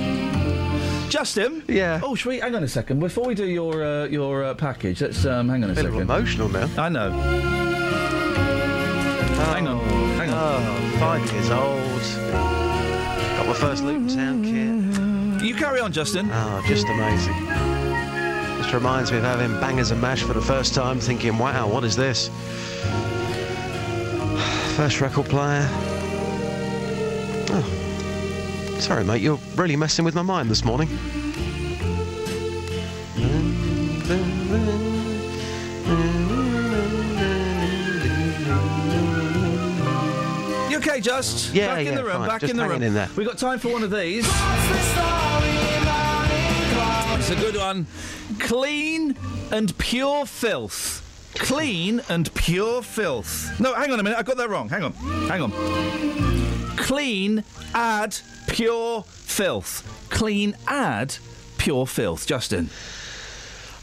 [1.09, 1.65] Justin.
[1.69, 2.01] Yeah.
[2.03, 5.01] Oh, should we hang on a second before we do your uh, your uh, package?
[5.03, 6.03] Let's um, hang on a Bit of second.
[6.11, 6.69] emotional now.
[6.77, 7.11] I know.
[9.41, 9.81] hang on.
[10.17, 10.63] Hang on.
[10.65, 12.03] Oh, five years old.
[13.37, 15.43] Got my first Luton Town kit.
[15.47, 16.29] You carry on, Justin.
[16.33, 17.47] Oh, just amazing.
[18.59, 21.85] This reminds me of having bangers and mash for the first time, thinking, wow, what
[21.85, 22.29] is this?
[24.77, 25.67] First record player.
[27.51, 27.88] Oh.
[28.81, 30.89] Sorry, mate, you're really messing with my mind this morning.
[40.70, 41.55] You okay, Just?
[41.55, 42.18] Yeah, Back in the room.
[42.18, 42.29] fine.
[42.29, 42.83] Back Just in the room.
[42.83, 43.09] in there.
[43.16, 44.26] We've got time for one of these.
[47.18, 47.87] It's a good one.
[48.39, 49.16] Clean
[49.51, 51.05] and pure filth.
[51.37, 53.59] Clean and pure filth.
[53.59, 54.18] No, hang on a minute.
[54.18, 54.68] I got that wrong.
[54.68, 54.93] Hang on.
[54.93, 56.28] Hang on.
[56.79, 60.07] Clean, add, pure filth.
[60.11, 61.16] Clean, add,
[61.59, 62.26] pure filth.
[62.26, 62.70] Justin.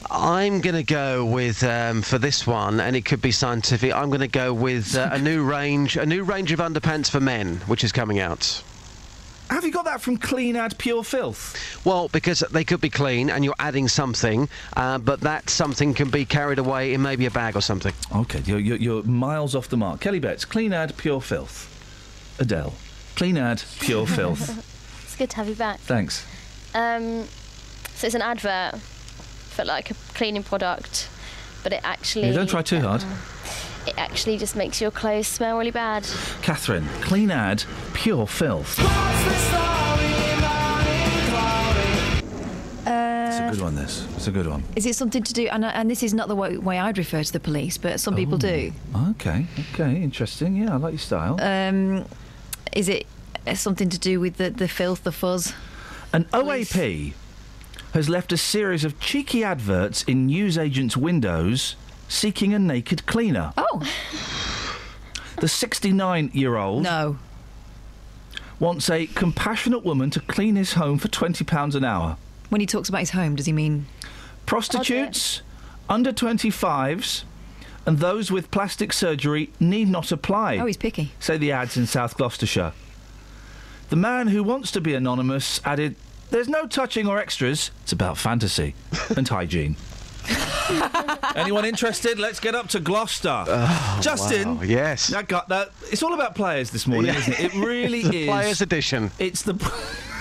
[0.09, 3.93] I'm going to go with um, for this one, and it could be scientific.
[3.93, 7.19] I'm going to go with uh, a new range, a new range of underpants for
[7.19, 8.63] men, which is coming out.
[9.49, 11.85] Have you got that from Clean Add Pure Filth?
[11.85, 16.09] Well, because they could be clean, and you're adding something, uh, but that something can
[16.09, 17.93] be carried away in maybe a bag or something.
[18.15, 20.01] Okay, you're, you're, you're miles off the mark.
[20.01, 21.71] Kelly Betts, Clean Add Pure Filth.
[22.39, 22.73] Adele,
[23.15, 24.71] Clean ad, Pure Filth.
[25.05, 25.79] It's good to have you back.
[25.79, 26.25] Thanks.
[26.73, 27.23] Um,
[27.95, 31.07] so it's an advert for like a cleaning product,
[31.63, 33.01] but it actually Yeah, don't try too hard.
[33.87, 36.05] it actually just makes your clothes smell really bad.
[36.41, 37.63] Catherine, Clean ad,
[37.93, 38.77] Pure Filth.
[42.87, 44.05] It's a good one, this.
[44.17, 44.63] It's a good one.
[44.75, 45.47] Is it something to do?
[45.47, 48.15] And, and this is not the way, way I'd refer to the police, but some
[48.17, 48.73] people do.
[49.11, 50.57] Okay, okay, interesting.
[50.57, 51.39] Yeah, I like your style.
[51.41, 52.05] Um,
[52.75, 53.07] is it
[53.47, 55.53] uh, something to do with the, the filth, the fuzz?
[56.13, 57.13] An OAP
[57.93, 61.75] has left a series of cheeky adverts in newsagents' windows
[62.07, 63.53] seeking a naked cleaner.
[63.57, 63.81] Oh.
[65.41, 67.17] The 69 year old No.
[68.57, 72.15] wants a compassionate woman to clean his home for £20 an hour.
[72.47, 73.85] When he talks about his home, does he mean
[74.45, 75.41] Prostitutes,
[75.89, 77.23] under 25s,
[77.85, 80.57] and those with plastic surgery need not apply.
[80.57, 81.11] Oh, he's picky.
[81.19, 82.73] Say the ads in South Gloucestershire.
[83.89, 85.95] The man who wants to be anonymous added,
[86.31, 87.69] There's no touching or extras.
[87.83, 88.73] It's about fantasy
[89.15, 89.75] and hygiene.
[91.35, 92.17] Anyone interested?
[92.17, 93.43] Let's get up to Gloucester.
[93.47, 94.47] Oh, Justin.
[94.47, 95.07] Oh, wow, yes.
[95.07, 95.69] That got that.
[95.91, 97.19] It's all about players this morning, Yeah.
[97.19, 97.39] isn't it?
[97.39, 98.27] It really The is.
[98.29, 99.11] Players Edition.
[99.19, 99.53] It's the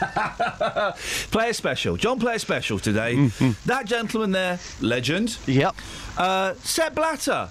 [1.30, 1.96] player special.
[1.96, 3.14] John Player special today.
[3.16, 3.50] Mm-hmm.
[3.66, 5.38] That gentleman there, legend.
[5.46, 5.76] Yep.
[6.16, 7.48] Uh, Sepp Blatter,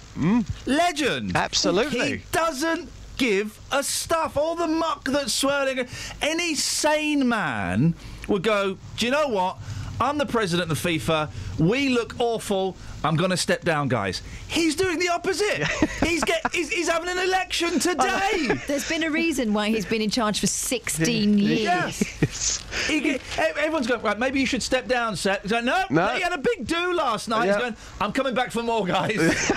[0.66, 1.32] legend.
[1.32, 1.36] Mm.
[1.36, 2.18] Absolutely.
[2.18, 4.36] He doesn't give a stuff.
[4.36, 5.86] All the muck that's swirling.
[6.22, 7.94] Any sane man
[8.28, 8.78] would go.
[8.96, 9.58] Do you know what?
[10.00, 11.30] I'm the president of FIFA.
[11.58, 12.76] We look awful.
[13.04, 14.22] I'm going to step down, guys.
[14.48, 15.66] He's doing the opposite.
[16.02, 16.40] he's get.
[16.52, 18.48] He's, he's having an election today.
[18.66, 21.60] There's been a reason why he's been in charge for 16 years.
[21.60, 22.64] Yes.
[22.86, 25.42] He get- everyone's going, right, maybe you should step down, Seth.
[25.42, 26.08] He's going, no, No.
[26.08, 27.44] he had a big do last night.
[27.46, 27.52] Yeah.
[27.52, 29.16] He's going, I'm coming back for more, guys.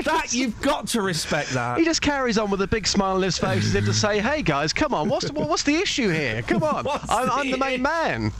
[0.00, 1.78] that, you've got to respect that.
[1.78, 4.18] He just carries on with a big smile on his face as if to say,
[4.20, 6.42] hey guys, come on, what's, what- what's the issue here?
[6.42, 8.32] Come on, I'm, the I'm the main man.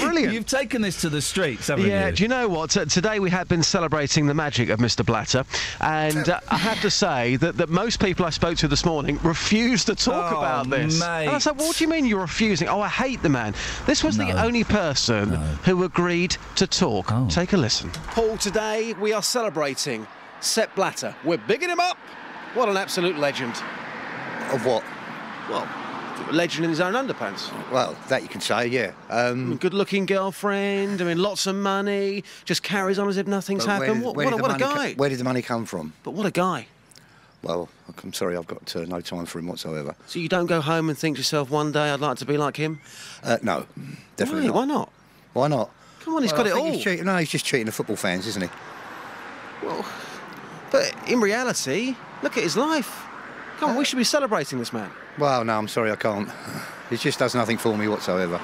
[0.00, 0.32] Brilliant.
[0.32, 2.12] You've taken this to the streets, haven't Yeah, you?
[2.14, 2.70] do you know what?
[2.70, 5.04] T- today we have been celebrating the magic of Mr.
[5.04, 5.44] Blatter,
[5.80, 9.18] and uh, I have to say that, that most people I spoke to this morning
[9.22, 10.94] refused to talk Oh, about this.
[11.00, 11.42] And I mate.
[11.42, 12.68] said, what do you mean you're refusing?
[12.68, 13.54] Oh, I hate the man.
[13.86, 15.30] This was the only person
[15.64, 17.12] who agreed to talk.
[17.12, 17.26] Oh.
[17.30, 17.90] Take a listen.
[18.08, 20.06] Paul, today we are celebrating
[20.40, 21.14] Sepp Blatter.
[21.24, 21.96] We're bigging him up.
[22.54, 23.52] What an absolute legend.
[24.52, 24.82] Of what?
[25.50, 25.68] Well,
[26.32, 27.50] legend in his own underpants.
[27.70, 28.92] Well, that you can say, yeah.
[29.10, 33.64] Um, Good looking girlfriend, I mean, lots of money, just carries on as if nothing's
[33.64, 33.96] happened.
[33.96, 34.94] did- What, where what, did a, the what a money guy.
[34.94, 35.92] where did the money come from?
[36.02, 36.66] But what a guy.
[37.42, 37.68] Well,
[38.02, 39.94] I'm sorry, I've got uh, no time for him whatsoever.
[40.06, 42.36] So you don't go home and think to yourself, one day I'd like to be
[42.36, 42.80] like him?
[43.22, 43.66] Uh, no,
[44.16, 44.64] definitely Why?
[44.64, 44.90] not.
[45.34, 45.50] Why not?
[45.50, 45.70] Why not?
[46.00, 46.72] Come on, he's Well, got I it all.
[46.72, 47.04] He's cheating.
[47.04, 48.48] No, he's just cheating the football fans, isn't he?
[49.62, 49.84] Well,
[50.70, 53.04] but in reality, look at his life.
[53.58, 54.90] Come on, we should be celebrating this man.
[55.18, 56.28] Well, no, I'm sorry, I can't.
[56.90, 58.40] He just does nothing for me whatsoever.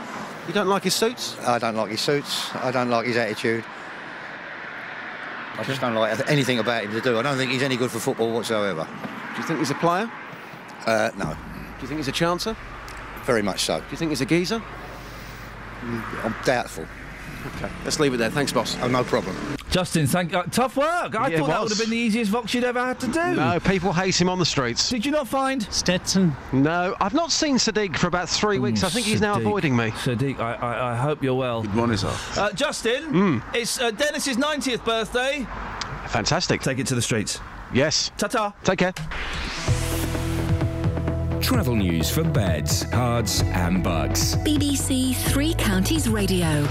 [0.48, 1.38] You don't like his suits?
[1.40, 2.54] I don't like his suits.
[2.56, 3.64] I don't like his attitude.
[5.56, 7.16] I just don't like anything about him to do.
[7.18, 8.86] I don't think he's any good for football whatsoever.
[9.34, 10.10] Do you think he's a player?
[10.84, 12.56] Uh, no, Do you think he's a chancer?
[13.24, 13.78] very much so.
[13.78, 14.62] Do you think he's a geezer?
[16.22, 16.86] I'm doubtful.
[17.56, 18.28] Okay, let's leave it there.
[18.30, 18.76] Thanks, boss.
[18.82, 19.34] Oh, no problem.
[19.74, 21.16] Justin, thank uh, tough work.
[21.16, 23.34] I Yeah, thought that would have been the easiest Vox you'd ever had to do.
[23.34, 24.88] No, people hate him on the streets.
[24.88, 26.36] Did you not find Stetson?
[26.52, 28.84] No, I've not seen Sadiq for about three weeks.
[28.84, 29.90] I think he's now avoiding me.
[29.90, 31.62] Sadiq, I, I, I hope you're well.
[31.62, 32.16] Good morning, sir.
[32.36, 35.44] Uh, Justin, it's uh, Dennis's 90th birthday.
[36.06, 36.60] Fantastic.
[36.60, 37.40] Take it to the streets.
[37.72, 38.12] Yes.
[38.16, 38.54] Ta ta.
[38.62, 38.92] Take care.
[41.42, 44.36] Travel news for beds, cards, and Bucks.
[44.36, 46.64] BBC Three Counties Radio.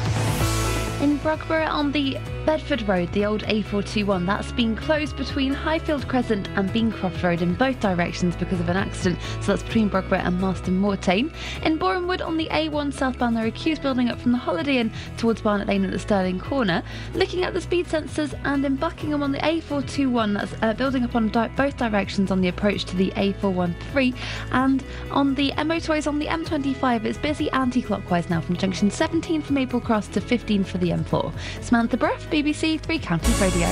[1.03, 6.47] In Brogborough on the Bedford Road, the old A421, that's been closed between Highfield Crescent
[6.55, 9.19] and Beancroft Road in both directions because of an accident.
[9.41, 11.29] So that's between Brogborough and Marston Moretaine.
[11.63, 14.93] In Borehamwood on the A1 southbound, there are queues building up from the Holiday Inn
[15.17, 16.81] towards Barnet Lane at the Stirling Corner.
[17.15, 21.15] Looking at the speed sensors and in Buckingham on the A421, that's uh, building up
[21.15, 24.15] on di- both directions on the approach to the A413.
[24.51, 24.81] And
[25.11, 29.81] on the motorways on the M25, it's busy anti-clockwise now from junction 17 for Maple
[29.81, 31.33] Cross to 15 for the M4.
[31.61, 33.67] Samantha Bruff, BBC Three Counties Radio.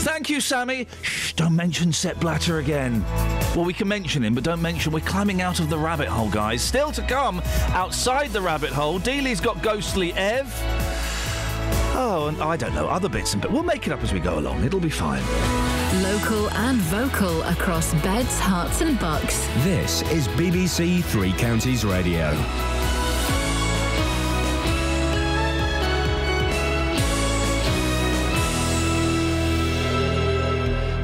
[0.00, 0.86] Thank you, Sammy.
[1.02, 3.04] Shh, don't mention Sepp Blatter again.
[3.54, 6.30] Well, we can mention him, but don't mention we're climbing out of the rabbit hole,
[6.30, 6.62] guys.
[6.62, 10.46] Still to come, outside the rabbit hole, Dealey's got ghostly Ev.
[12.00, 13.52] Oh, and I don't know, other bits and bits.
[13.52, 14.62] We'll make it up as we go along.
[14.64, 15.22] It'll be fine.
[16.02, 19.46] Local and vocal across beds, Herts, and bucks.
[19.64, 22.32] This is BBC Three Counties Radio.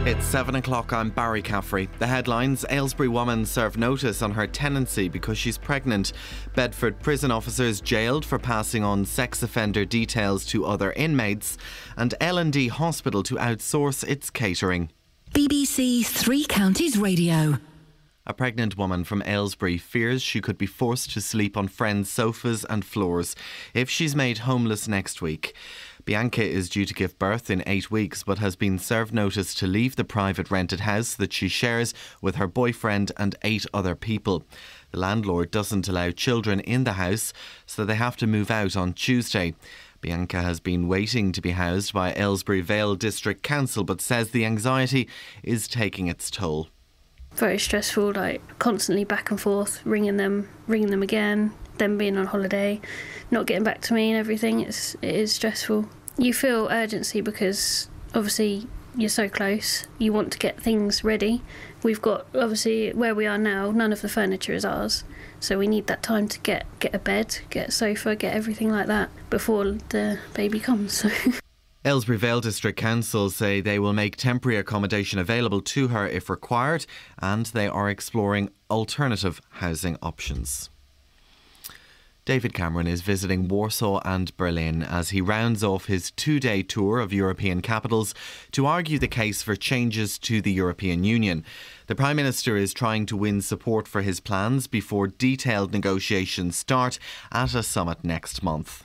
[0.06, 0.92] It's seven o'clock.
[0.92, 1.88] I'm Barry Caffrey.
[1.98, 6.12] The headlines Aylesbury woman served notice on her tenancy because she's pregnant.
[6.54, 11.56] Bedford prison officers jailed for passing on sex offender details to other inmates.
[11.96, 14.90] And L&D Hospital to outsource its catering.
[15.32, 17.56] BBC Three Counties Radio.
[18.26, 22.64] A pregnant woman from Aylesbury fears she could be forced to sleep on friends' sofas
[22.64, 23.36] and floors
[23.74, 25.54] if she's made homeless next week.
[26.04, 29.66] Bianca is due to give birth in eight weeks but has been served notice to
[29.66, 34.44] leave the private rented house that she shares with her boyfriend and eight other people.
[34.90, 37.32] The landlord doesn't allow children in the house,
[37.64, 39.54] so they have to move out on Tuesday.
[40.02, 44.44] Bianca has been waiting to be housed by Aylesbury Vale District Council but says the
[44.44, 45.08] anxiety
[45.42, 46.68] is taking its toll.
[47.32, 52.26] very stressful like constantly back and forth ringing them ringing them again them being on
[52.26, 52.80] holiday
[53.30, 55.88] not getting back to me and everything it's it is stressful.
[56.16, 58.66] You feel urgency because obviously
[58.96, 61.42] you're so close you want to get things ready.
[61.82, 65.04] We've got obviously where we are now none of the furniture is ours
[65.40, 68.70] so we need that time to get get a bed get a sofa get everything
[68.70, 71.04] like that before the baby comes.
[71.84, 76.86] So Vale District Council say they will make temporary accommodation available to her if required,
[77.18, 80.70] and they are exploring alternative housing options.
[82.24, 86.98] David Cameron is visiting Warsaw and Berlin as he rounds off his two day tour
[86.98, 88.14] of European capitals
[88.52, 91.44] to argue the case for changes to the European Union.
[91.86, 96.98] The Prime Minister is trying to win support for his plans before detailed negotiations start
[97.30, 98.83] at a summit next month.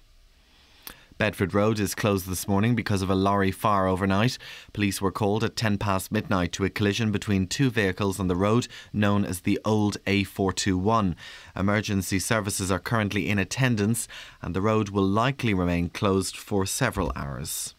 [1.20, 4.38] Bedford Road is closed this morning because of a lorry fire overnight.
[4.72, 8.38] Police were called at 10 past midnight to a collision between two vehicles on the
[8.38, 11.16] road known as the old A421.
[11.58, 14.08] Emergency services are currently in attendance
[14.42, 17.76] and the road will likely remain closed for several hours.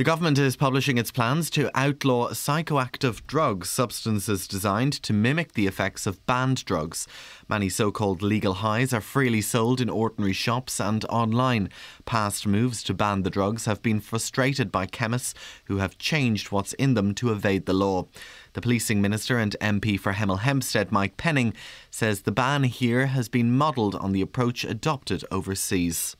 [0.00, 5.66] The government is publishing its plans to outlaw psychoactive drugs, substances designed to mimic the
[5.66, 7.06] effects of banned drugs.
[7.50, 11.68] Many so called legal highs are freely sold in ordinary shops and online.
[12.04, 15.34] Past moves to ban the drugs have been frustrated by chemists
[15.64, 18.06] who have changed what's in them to evade the law.
[18.52, 21.52] The policing minister and MP for Hemel Hempstead, Mike Penning,
[21.90, 26.14] says the ban here has been modelled on the approach adopted overseas.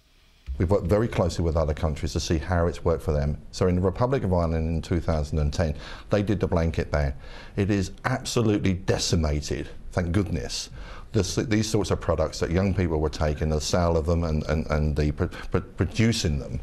[0.59, 3.41] We've worked very closely with other countries to see how it's worked for them.
[3.53, 5.77] So in the Republic of Ireland in 2010,
[6.11, 7.15] they did the blanket ban.
[7.55, 10.71] It is absolutely decimated, thank goodness,
[11.13, 14.45] this, these sorts of products that young people were taking, the sale of them and,
[14.47, 16.61] and, and the pr- pr- producing them.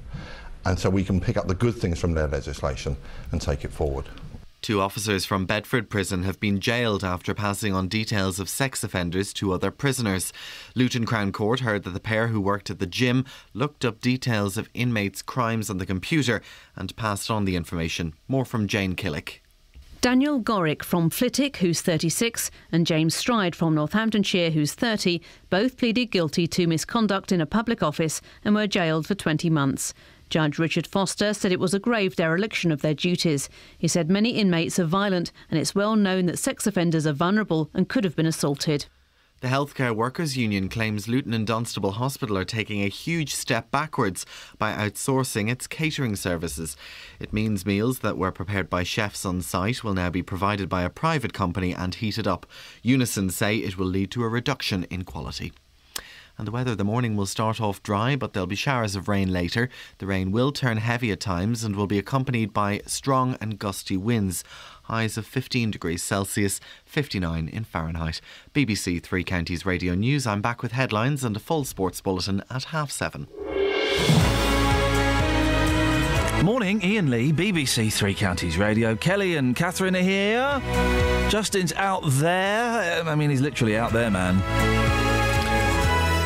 [0.65, 2.97] And so we can pick up the good things from their legislation
[3.31, 4.05] and take it forward.
[4.61, 9.31] Two officers from Bedford Prison have been jailed after passing on details of sex offenders
[9.33, 10.33] to other prisoners.
[10.75, 13.23] Luton Crown Court heard that the pair who worked at the gym
[13.53, 16.41] looked up details of inmates' crimes on the computer
[16.75, 18.13] and passed on the information.
[18.27, 19.41] More from Jane Killick.
[19.99, 25.19] Daniel Gorick from Flitwick, who's 36, and James Stride from Northamptonshire, who's 30,
[25.49, 29.95] both pleaded guilty to misconduct in a public office and were jailed for 20 months.
[30.29, 33.49] Judge Richard Foster said it was a grave dereliction of their duties.
[33.77, 37.71] He said many inmates are violent and it's well known that sex offenders are vulnerable
[37.73, 38.85] and could have been assaulted.
[39.39, 44.25] The Healthcare Workers Union claims Luton and Dunstable Hospital are taking a huge step backwards
[44.57, 46.75] by outsourcing its catering services.
[47.19, 50.81] It means meals that were prepared by chefs on site will now be provided by
[50.81, 52.47] a private company and heated up.
[52.81, 55.53] Unison say it will lead to a reduction in quality.
[56.39, 59.33] And the weather, the morning will start off dry, but there'll be showers of rain
[59.33, 59.69] later.
[59.97, 63.97] The rain will turn heavy at times and will be accompanied by strong and gusty
[63.97, 64.43] winds.
[64.87, 68.21] Highs of 15 degrees Celsius, 59 in Fahrenheit.
[68.53, 70.25] BBC Three Counties Radio News.
[70.25, 73.27] I'm back with headlines and a full sports bulletin at half seven.
[76.41, 78.95] Morning, Iain Lee, BBC Three Counties Radio.
[78.95, 80.61] Kelly and Catherine are here.
[81.29, 83.01] Justin's out there.
[83.01, 84.41] Um, I mean, he's literally out there, man.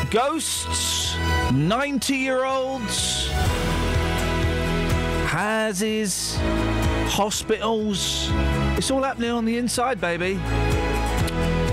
[0.08, 1.16] Ghosts,
[1.52, 3.28] 90 year olds,
[5.26, 6.36] houses,
[7.08, 8.28] hospitals.
[8.76, 10.40] It's all happening on the inside, baby.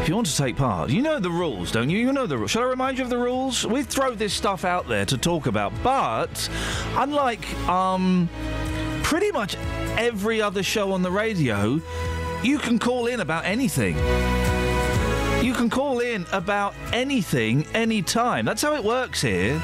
[0.02, 1.98] If you want to take part, you know the rules, don't you?
[1.98, 2.52] You know the rules.
[2.52, 3.66] Shall I remind you of the rules?
[3.66, 6.50] We throw this stuff out there to talk about, but
[6.96, 8.30] unlike um,
[9.04, 9.56] pretty much
[9.98, 11.82] every other show on the radio,
[12.44, 13.98] you can call in about anything.
[15.44, 18.46] You can call in about anything, anytime.
[18.46, 19.60] That's how it works here.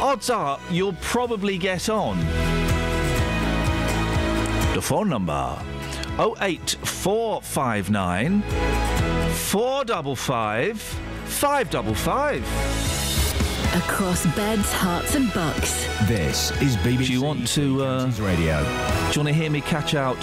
[0.00, 2.53] Odds are you'll probably get on.
[4.84, 5.58] The phone number
[6.18, 10.80] 08459 455
[11.24, 12.42] 555.
[13.76, 15.86] Across beds, Herts, and Bucks.
[16.06, 18.62] This is BBC Do you want to uh, Radio.
[18.62, 20.18] Do you want to hear me catch out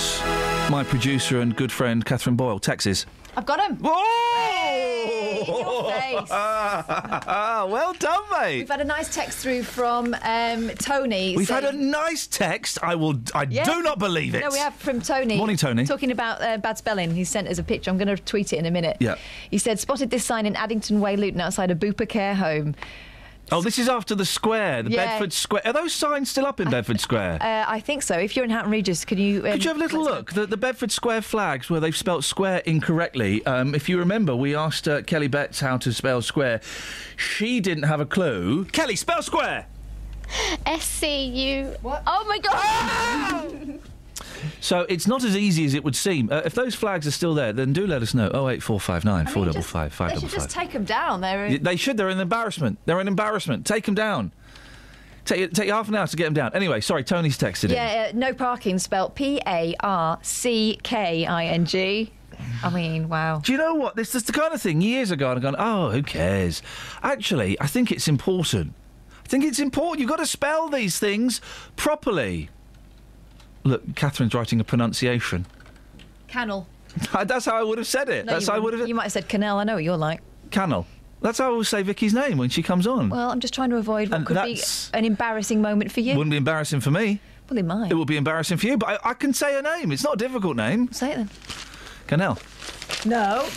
[0.70, 3.07] my producer and good friend Catherine Boyle, Texas?
[3.36, 3.77] I've got him.
[3.82, 6.29] Hey, your face.
[6.29, 8.57] well done, mate.
[8.59, 11.38] We've had a nice text through from um, Tony.
[11.38, 12.77] We've had a nice text.
[12.84, 13.15] I will.
[13.34, 13.63] I Yeah.
[13.63, 14.41] do not believe it.
[14.41, 15.38] No, we have from Tony.
[15.38, 15.86] Morning, Tony.
[15.86, 17.11] Talking about uh, bad spelling.
[17.15, 17.89] He sent us a picture.
[17.89, 18.97] I'm going to tweet it in a minute.
[18.99, 19.15] Yeah.
[19.49, 22.75] He said, spotted this sign in Addington Way, Luton, outside a Bupa care home.
[23.53, 25.05] Oh, this is after the square, the Yeah.
[25.05, 25.63] Bedford Square.
[25.65, 27.39] Are those signs still up in Bedford Square?
[27.41, 28.17] Uh, I think so.
[28.17, 29.39] If you're in Houghton Regis, can you...
[29.45, 30.31] Um, Could you have a little look?
[30.31, 33.45] The, the Bedford Square flags where they've spelt square incorrectly.
[33.45, 36.61] Um, if you remember, we asked uh, Kelly Betts how to spell square.
[37.17, 38.63] She didn't have a clue.
[38.65, 39.65] Kelly, spell square!
[40.65, 41.75] S C U.
[41.81, 42.03] What?
[42.07, 43.79] Oh my god!
[44.59, 46.31] So it's not as easy as it would seem.
[46.31, 48.27] Uh, if those flags are still there, then do let us know.
[48.27, 51.21] 08459 455 They should just take them down.
[51.21, 51.47] They're...
[51.47, 51.97] Y- They should.
[51.97, 52.79] They're an embarrassment.
[52.85, 53.65] They're an embarrassment.
[53.65, 54.31] Take them down.
[55.23, 56.51] Take, take half an hour to get them down.
[56.55, 57.71] Anyway, sorry, Tony's texted in.
[57.71, 62.11] Yeah, uh, no parking spelt P A R C K I N G.
[62.63, 63.39] I mean, wow.
[63.39, 63.95] Do you know what?
[63.95, 66.63] This is the kind of thing years ago I'd gone, oh, who cares?
[67.03, 68.73] Actually, I think it's important.
[69.23, 69.99] I think it's important.
[69.99, 71.39] You've got to spell these things
[71.75, 72.49] properly.
[73.64, 75.45] Look, Catherine's writing a pronunciation.
[76.28, 76.68] Canal.
[77.26, 78.26] That's how I would have said it.
[78.26, 78.88] No, That's you, how I would have.
[78.88, 79.59] you might have said canal.
[79.59, 80.22] I know what you're like.
[80.49, 80.86] Cannel.
[81.22, 83.09] That's how I will say Vicky's name when she comes on.
[83.09, 85.99] Well, I'm just trying to avoid what And could be that's- an embarrassing moment for
[86.01, 86.18] you.
[86.18, 87.20] Wouldn't be embarrassing for me.
[87.49, 87.91] Well, it might.
[87.91, 89.91] It will be embarrassing for you, but I, I can say a name.
[89.91, 90.91] It's not a difficult name.
[90.91, 91.30] Say it then.
[92.07, 92.39] Canal.
[93.05, 93.47] No.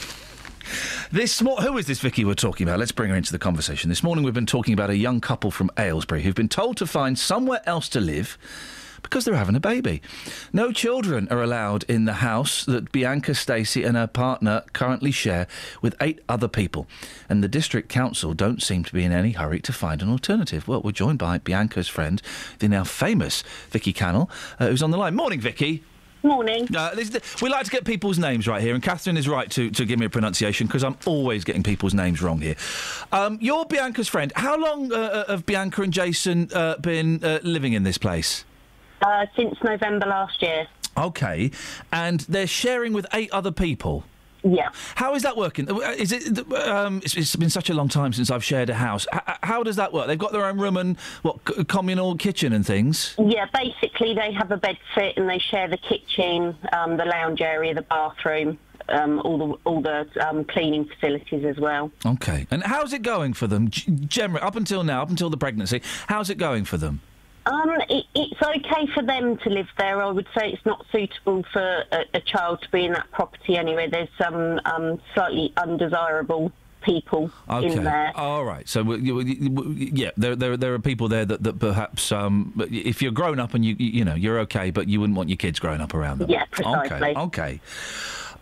[1.11, 2.79] This who is this Vicky we're talking about?
[2.81, 3.89] Let's bring her into the conversation.
[3.89, 6.87] This morning we've been talking about a young couple from Aylesbury who've been told to
[6.87, 8.37] find somewhere else to live
[9.05, 10.03] because they're having a baby.
[10.53, 15.47] No children are allowed in the house that Bianca Stacey and her partner currently share
[15.81, 16.89] with eight other people.
[17.29, 20.67] And the district council don't seem to be in any hurry to find an alternative.
[20.67, 22.21] Well, we're joined by Bianca's friend,
[22.59, 24.29] the now famous Vicky Cannell,
[24.59, 25.15] uh, who's on the line.
[25.15, 25.85] Morning, Vicky.
[26.25, 26.67] Morning.
[26.75, 29.71] Uh, this, we like to get people's names right here, and Catherine is right to,
[29.73, 32.57] to give me a pronunciation because I'm always getting people's names wrong here.
[33.13, 34.33] Um, you're Bianca's friend.
[34.35, 38.47] How long uh, have Bianca and Jason uh, been uh, living in this place?
[39.05, 40.67] Uh, since November last year.
[40.97, 41.51] Okay,
[41.93, 44.03] and they're sharing with eight other people.
[44.43, 44.71] Yeah.
[44.95, 45.71] How is that working?
[45.71, 46.39] Uh, Is it?
[46.55, 49.07] Um, it's, it's been such a long time since I've shared a house.
[49.13, 50.07] H- how does that work?
[50.07, 53.15] They've got their own room and what c- communal kitchen and things.
[53.19, 57.43] Yeah, basically they have a bed sit and they share the kitchen, um, the lounge
[57.43, 61.91] area, the bathroom, um, all the all the um, cleaning facilities as well.
[62.07, 63.69] Okay, and how's it going for them?
[63.71, 67.01] G- generally, up until now, up until the pregnancy, how's it going for them?
[67.47, 70.01] Um, it, it's okay for them to live there.
[70.03, 73.57] I would say it's not suitable for a, a child to be in that property
[73.57, 73.89] anyway.
[73.89, 77.73] There's some um, slightly undesirable people Okay.
[77.73, 78.13] in there.
[78.15, 78.69] All right.
[78.69, 82.13] So, w- you- you- w- yeah, there, there, there are people there that, that perhaps,
[82.13, 85.17] um, if you're grown up and you, you you know, you're okay, but you wouldn't
[85.17, 86.31] want your kids growing up around them.
[86.31, 86.97] Yeah, precisely.
[87.11, 87.15] Okay.
[87.15, 87.61] Okay.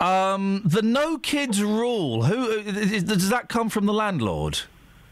[0.00, 2.24] Um, the no kids rule.
[2.24, 4.60] Who is, does that come from the landlord?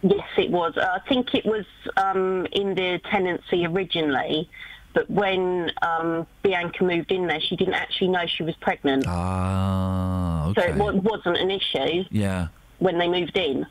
[0.02, 0.76] Yes, it was.
[0.78, 1.66] I think it was
[1.96, 4.48] um, in the tenancy originally,
[4.94, 9.04] but when um, Bianca moved in there, she didn't actually know she was pregnant.
[9.06, 10.60] Ah, okay.
[10.62, 12.04] So it wa- wasn't an issue.
[12.10, 12.48] Yeah.
[12.78, 13.66] when they moved in.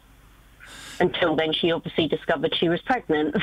[1.00, 3.34] Until then, she obviously discovered she was pregnant.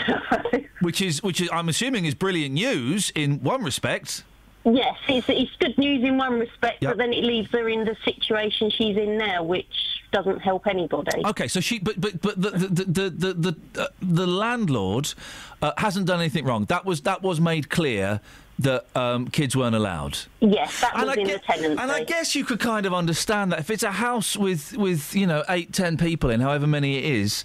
[0.80, 4.24] Which is, which is, I'm assuming, is brilliant news in one respect.
[4.64, 6.90] yes, it's, it's good news in one respect, Yep.
[6.92, 11.22] but then it leaves her in the situation she's in now, which doesn't help anybody.
[11.26, 13.32] Okay, so she, but but but the the the the
[13.74, 15.12] the, uh, the landlord
[15.60, 16.64] uh, hasn't done anything wrong.
[16.66, 18.20] That was that was made clear
[18.58, 20.16] that um, kids weren't allowed.
[20.40, 21.82] Yes, that And was I in get- the tenancy.
[21.82, 25.14] And I guess you could kind of understand that if it's a house with, with
[25.14, 27.44] you know eight ten people in, however many it is,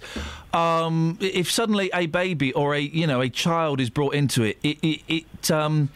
[0.54, 4.56] um, if suddenly a baby or a you know a child is brought into it,
[4.62, 5.90] it it, it um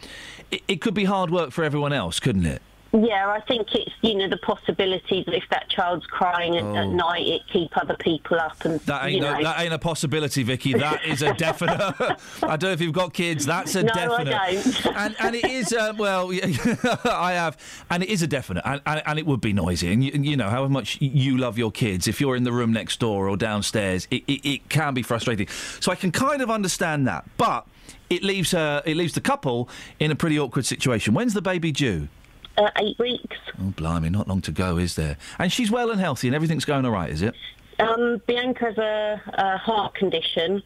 [0.51, 2.61] it, it could be hard work for everyone else, couldn't it?
[2.99, 6.85] Yeah, I think it's you know the possibility that if that child's crying at, at
[6.87, 6.91] Oh.
[6.93, 9.43] night, it keep other people up and That ain't you no, know.
[9.43, 10.73] that ain't a possibility, Vicky.
[10.73, 11.79] That is a definite.
[12.43, 13.45] I don't know if you've got kids.
[13.45, 14.87] That's a definite No, I don't.
[14.97, 16.31] And and it is uh, well,
[17.05, 17.59] I have,
[17.91, 19.93] and it is a definite, and, and, and it would be noisy.
[19.93, 22.73] And you, you know however much you love your kids, if you're in the room
[22.73, 25.49] next door or downstairs, it, it, it can be frustrating.
[25.81, 27.67] So I can kind of understand that, but
[28.09, 29.69] it leaves her, it leaves the couple
[29.99, 31.13] in a pretty awkward situation.
[31.13, 32.09] When's the baby due?
[32.59, 33.37] Uh, eight weeks.
[33.61, 35.17] Oh, blimey, not long to go, is there?
[35.39, 37.35] And she's well and healthy, and everything's going all right, is it?
[37.79, 40.63] Um, Bianca has a, a heart condition,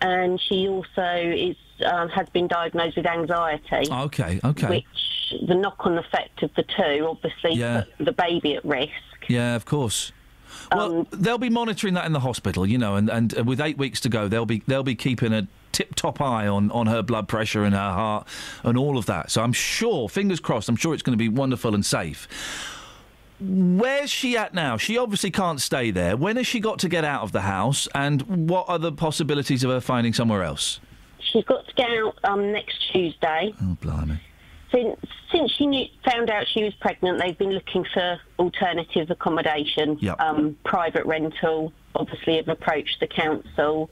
[0.00, 3.90] and she also is um, has been diagnosed with anxiety.
[3.92, 4.68] Okay, okay.
[4.68, 7.84] Which the knock-on effect of the two obviously Yeah.
[8.00, 8.92] the baby at risk.
[9.28, 10.12] Yeah, of course.
[10.72, 13.60] Well, Um, they'll be monitoring that in the hospital, you know, and, and uh, with
[13.60, 15.46] eight weeks to go, they'll be they'll be keeping a
[15.76, 18.26] tip-top eye on, on her blood pressure and her heart
[18.62, 19.30] and all of that.
[19.30, 22.28] So I'm sure, fingers crossed, I'm sure it's going to be wonderful and safe.
[23.38, 24.78] Where's she at now?
[24.78, 26.16] She obviously can't stay there.
[26.16, 29.62] When has she got to get out of the house, and what are the possibilities
[29.62, 30.80] of her finding somewhere else?
[31.32, 33.52] She's got to get out um, next Tuesday.
[33.62, 34.20] Oh, blimey.
[34.72, 34.98] Since
[35.30, 40.18] since she knew, found out she was pregnant, they've been looking for alternative accommodation, Yep.
[40.20, 41.72] um, private rental.
[41.94, 43.90] Obviously, have approached the council.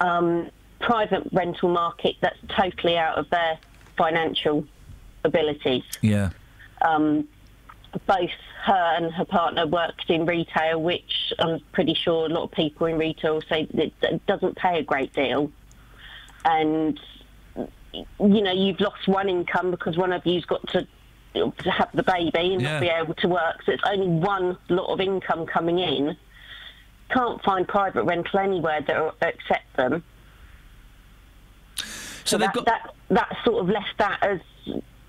[0.00, 3.58] Um, private rental market that's totally out of their
[3.96, 4.64] financial
[5.24, 5.84] abilities.
[6.02, 6.30] Yeah.
[6.82, 7.28] Um,
[8.06, 8.30] both
[8.64, 12.86] her and her partner worked in retail, which I'm pretty sure a lot of people
[12.86, 15.50] in retail say that it doesn't pay a great deal.
[16.44, 17.00] And
[18.20, 20.86] you know, you've lost one income because one of you's got to,
[21.34, 22.72] to have the baby and Yeah.
[22.72, 23.62] not be able to work.
[23.64, 26.16] So it's only one lot of income coming in.
[27.10, 30.02] Can't find private rental anywhere that will accept them.
[32.26, 34.40] So, that, that that sort of left that as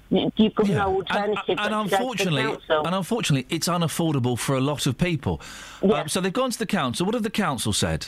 [0.09, 1.43] you've got no alternative.
[1.47, 4.97] and but to go to the unfortunately, and unfortunately, it's unaffordable for a lot of
[4.97, 5.41] people.
[5.83, 7.05] Um, so they've gone to the council.
[7.05, 8.07] What have the council said?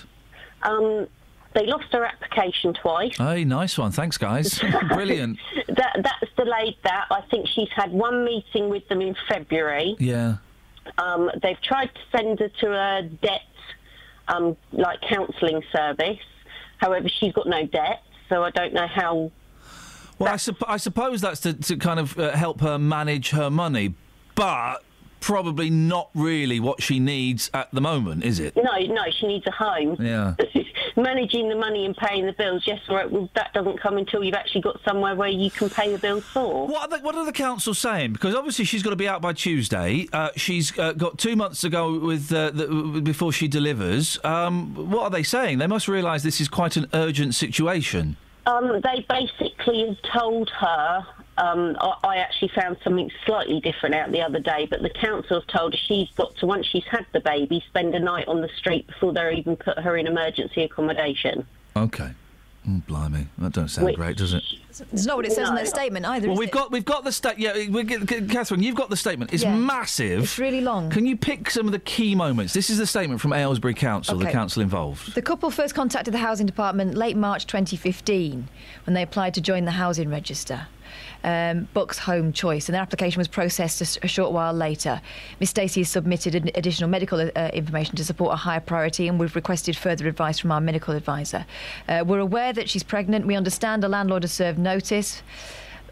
[0.64, 1.07] Um,
[1.53, 3.18] they lost their application twice.
[3.18, 3.91] Hey, nice one.
[3.91, 4.60] Thanks, guys.
[4.88, 5.40] Brilliant.
[5.68, 7.07] That that's delayed that.
[7.10, 9.95] I think she's had one meeting with them in February.
[9.99, 10.38] Yeah.
[10.98, 13.41] Um, they've tried to send her to a debt,
[14.27, 16.19] um, like counselling service.
[16.77, 19.32] However, she's got no debt, so I don't know how.
[20.18, 23.96] Well, I, I suppose that's to, to kind of uh, help her manage her money,
[24.36, 24.84] but
[25.20, 28.56] probably not really what she needs at the moment, is it?
[28.56, 29.98] No, no, she needs a home.
[30.00, 30.36] Yeah.
[30.96, 33.10] Managing the money and paying the bills, yes, right.
[33.10, 36.26] Well, that doesn't come until you've actually got somewhere where you can pay the bills
[36.26, 36.68] for.
[36.68, 38.14] What are the, what are the council saying?
[38.14, 40.08] Because obviously she's got to be out by Tuesday.
[40.12, 44.18] Uh, she's uh, got two months to go with uh, the, before she delivers.
[44.24, 45.60] Um, what are they saying?
[45.60, 48.18] They must realise this is quite an urgent situation.
[48.46, 51.06] Um, they basically have told her.
[51.40, 55.40] Um, I, I actually found something slightly different out the other day, but the council
[55.40, 58.41] have told her she's got to, once she's had the baby, spend a night on
[58.41, 61.45] the street before they even put her in emergency accommodation.
[61.78, 62.10] Okay.
[62.68, 64.44] Mm, blimey, that don't sound Which- great, does it?
[64.91, 65.61] It's not what it says in No.
[65.61, 66.28] their statement either.
[66.28, 66.53] Well, is we've it?
[66.53, 69.34] got we've got the sta- yeah, we get, Catherine, you've got the statement.
[69.34, 69.56] It's Yeah.
[69.56, 70.24] massive.
[70.24, 70.90] It's really long.
[70.90, 72.53] Can you pick some of the key moments?
[72.53, 75.16] This is the statement from Aylesbury Council, the council involved.
[75.16, 78.48] The couple first contacted the Housing Department late March 2015
[78.86, 80.68] when they applied to join the Housing Register.
[81.24, 85.02] Um, Bucks Home Choice, and their application was processed a short while later.
[85.40, 89.20] Miss Stacey has submitted an additional medical uh, information to support a higher priority, and
[89.20, 91.46] we've requested further advice from our medical advisor.
[91.88, 93.28] Uh, we're aware that she's pregnant.
[93.28, 95.22] We understand the landlord has served notice.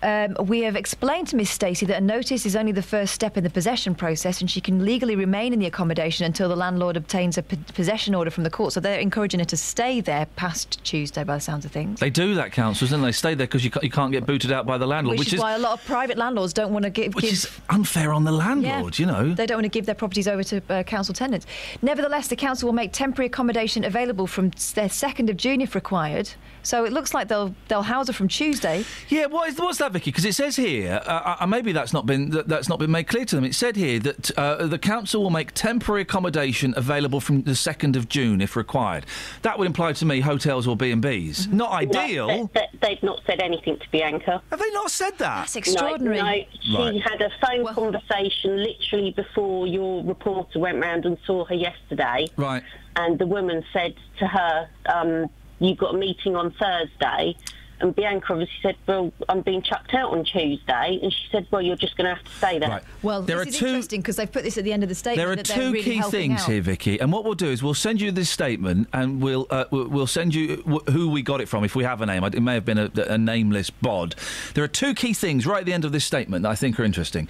[0.04, 3.38] Um, we have explained to Miss Stacey that a notice is only the first step
[3.38, 6.98] in the possession process, and she can legally remain in the accommodation until the landlord
[6.98, 8.74] obtains a p- possession order from the court.
[8.74, 12.00] So they're encouraging her to stay there past Tuesday, by the sounds of things.
[12.00, 13.12] They do that, councils, don't they?
[13.12, 15.40] Stay there because you, ca- you can't get booted out by the landlord, Which, is,
[15.40, 17.16] why a lot of private landlords don't want to give.
[17.16, 19.34] which is unfair on the landlord, you know.
[19.34, 21.46] They don't want to give their properties over to uh, council tenants.
[21.82, 26.30] Nevertheless, the council will make temporary accommodation available from their 2nd of June if required.
[26.68, 28.86] So it looks like they'll they'll house her from Tuesday.
[29.10, 30.12] Yeah, what is, what's that that, Vicky?
[30.12, 33.08] Because it says here, uh, uh, maybe that's not been that, that's not been made
[33.08, 33.46] clear to them.
[33.46, 37.96] It said here that uh, the council will make temporary accommodation available from the second
[37.96, 39.06] of June if required.
[39.42, 41.52] That would imply to me hotels or B and Bs.
[41.52, 42.28] Not ideal.
[42.28, 44.42] No, they, they, they've not said anything to Bianca.
[44.50, 45.40] Have they not said that?
[45.40, 46.18] That's extraordinary.
[46.18, 47.02] No, no she Right.
[47.02, 52.28] had a phone conversation literally before your reporter went round and saw her yesterday.
[52.36, 52.64] Right.
[52.96, 55.30] And the woman said to her, um,
[55.60, 57.36] "You've got a meeting on Thursday."
[57.80, 61.62] And Bianca obviously said, "Well, I'm being chucked out on Tuesday." And she said, "Well,
[61.62, 62.84] you're just going to have to stay there." Right.
[63.04, 64.90] Well, There this are is two- interesting because they've put this at the end of
[64.90, 65.18] the statement.
[65.20, 66.50] There are that two really key things out.
[66.50, 69.66] here, Vicky, and what we'll do is we'll send you this statement, and we'll uh,
[69.70, 70.56] we'll we'll send you
[70.90, 72.24] who we got it from, if we have a name.
[72.24, 74.16] It may have been a, a nameless bod.
[74.56, 76.80] There are two key things right at the end of this statement that I think
[76.80, 77.30] are interesting.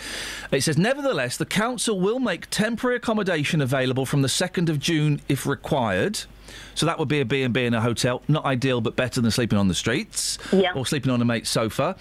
[0.54, 5.20] It says, nevertheless, the council will make temporary accommodation available from the second of June
[5.28, 6.20] if required.
[6.78, 8.22] So that would be a B&B in a hotel.
[8.28, 10.74] Not ideal, but better than sleeping on the streets Yeah.
[10.76, 11.96] or sleeping on a mate's sofa.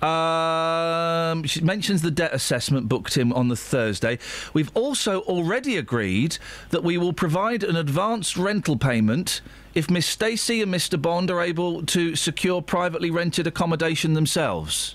[0.00, 4.20] Um, she mentions the debt assessment booked him on the Thursday.
[4.52, 6.38] We've also already agreed
[6.70, 9.40] that we will provide an advanced rental payment
[9.74, 11.00] if Miss Stacey and Mr.
[11.00, 14.94] Bond are able to secure privately rented accommodation themselves.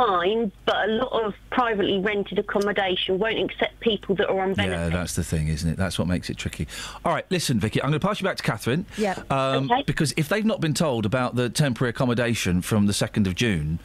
[0.00, 4.54] That's fine, but a lot of privately rented accommodation won't accept people that are on
[4.54, 4.92] benefits.
[4.92, 5.76] Yeah, that's the thing, isn't it?
[5.76, 6.66] That's what makes it tricky.
[7.04, 8.86] All right, listen, Vicky, I'm going to pass you back to Catherine.
[8.96, 9.18] Yeah.
[9.30, 9.82] Um, Okay.
[9.86, 13.78] Because if they've not been told about the temporary accommodation from the 2nd of June,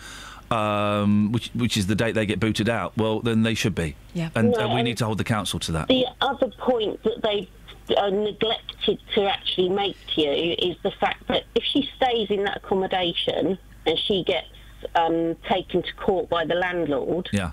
[0.51, 3.95] um, which, which is the date they get booted out, well, then they should be.
[4.13, 4.29] Yeah.
[4.35, 5.87] And No, uh, we need to hold the council to that.
[5.87, 7.49] The other point that they
[7.95, 12.43] uh, neglected to actually make to you is the fact that if she stays in
[12.45, 14.47] that accommodation and she gets
[14.95, 17.51] um, taken to court by the landlord, Yeah.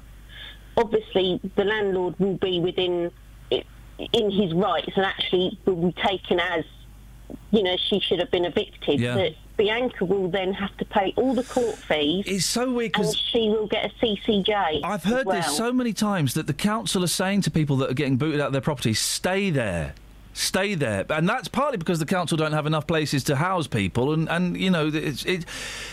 [0.76, 3.10] obviously the landlord will be within
[3.50, 6.64] in his rights and actually will be taken as
[7.52, 9.00] you know she should have been evicted.
[9.00, 9.14] Yeah.
[9.14, 12.24] That Bianca will then have to pay all the court fees.
[12.26, 14.80] It's so weird and she will get a CCJ.
[14.82, 15.36] I've heard well.
[15.36, 18.40] this so many times that the council are saying to people that are getting booted
[18.40, 19.94] out of their properties, stay there.
[20.34, 24.14] Stay there, and that's partly because the council don't have enough places to house people,
[24.14, 25.44] and, and you know, it's, it.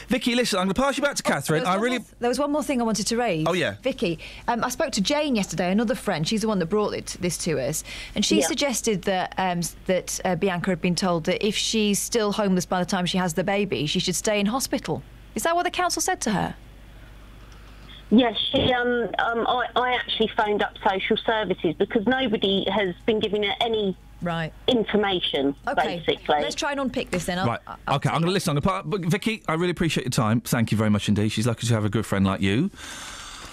[0.07, 1.63] Vicky, listen, I'm going to pass you back to Catherine.
[1.63, 3.45] There was I one really, more there was one more thing I wanted to raise.
[3.45, 3.75] Oh, yeah.
[3.83, 4.17] Vicky.
[4.47, 6.25] Um, I spoke to Jane yesterday, another friend.
[6.25, 7.83] She's the one that brought it, this to us,
[8.15, 8.47] and she Yeah.
[8.47, 12.79] suggested that um, that uh, Bianca had been told that if she's still homeless by
[12.79, 15.03] the time she has the baby, she should stay in hospital.
[15.35, 16.55] Is that what the council said to her?
[18.09, 18.71] Yes, she.
[18.73, 23.53] Um, um, I, I actually phoned up social services because nobody has been giving her
[23.61, 25.55] any right information.
[25.67, 25.97] Okay.
[26.05, 27.39] Basically, Let's try and unpick this then.
[27.39, 28.57] I'll, right, okay, I'm going to listen.
[28.57, 30.41] I'm going to, but Vicky, I really appreciate your time.
[30.41, 31.29] Thank you very much indeed.
[31.29, 32.71] She's lucky to have a good friend like you.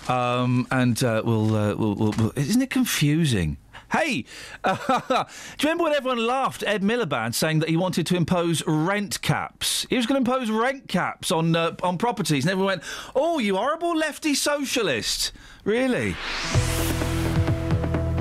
[0.09, 3.57] Um, and uh, we'll, uh, we'll, we'll, we'll, isn't it confusing?
[3.93, 4.25] Hey,
[4.65, 5.25] do you
[5.63, 9.87] remember when everyone laughed Ed Miliband saying that he wanted to impose rent caps?
[9.89, 12.83] He was going to impose rent caps on uh, on properties, and everyone went,
[13.15, 15.33] "Oh, you horrible lefty socialist!"
[15.65, 16.17] Really?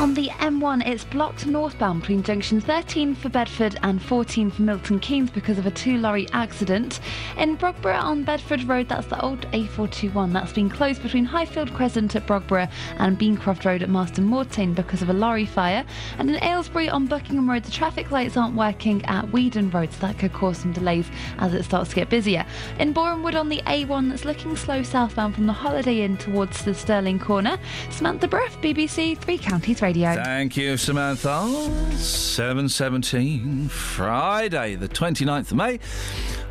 [0.00, 4.98] On the M1, it's blocked northbound between junction 13 for Bedford and 14 for Milton
[4.98, 7.00] Keynes because of a two lorry accident.
[7.36, 12.16] In Brogborough on Bedford Road, that's the old A421, that's been closed between Highfield Crescent
[12.16, 15.84] at Brogborough and Beancroft Road at Marston Moretaine because of a lorry fire.
[16.16, 20.06] And in Aylesbury on Buckingham Road, the traffic lights aren't working at Weedon Road, so
[20.06, 22.46] that could cause some delays as it starts to get busier.
[22.78, 26.72] In Borehamwood on the A1, that's looking slow southbound from the Holiday Inn towards the
[26.72, 27.58] Stirling Corner.
[27.90, 29.89] Samantha Breath, BBC Three Counties Radio.
[30.22, 31.28] Thank you, Samantha.
[31.28, 35.80] 7.17, Friday, the 29th of May.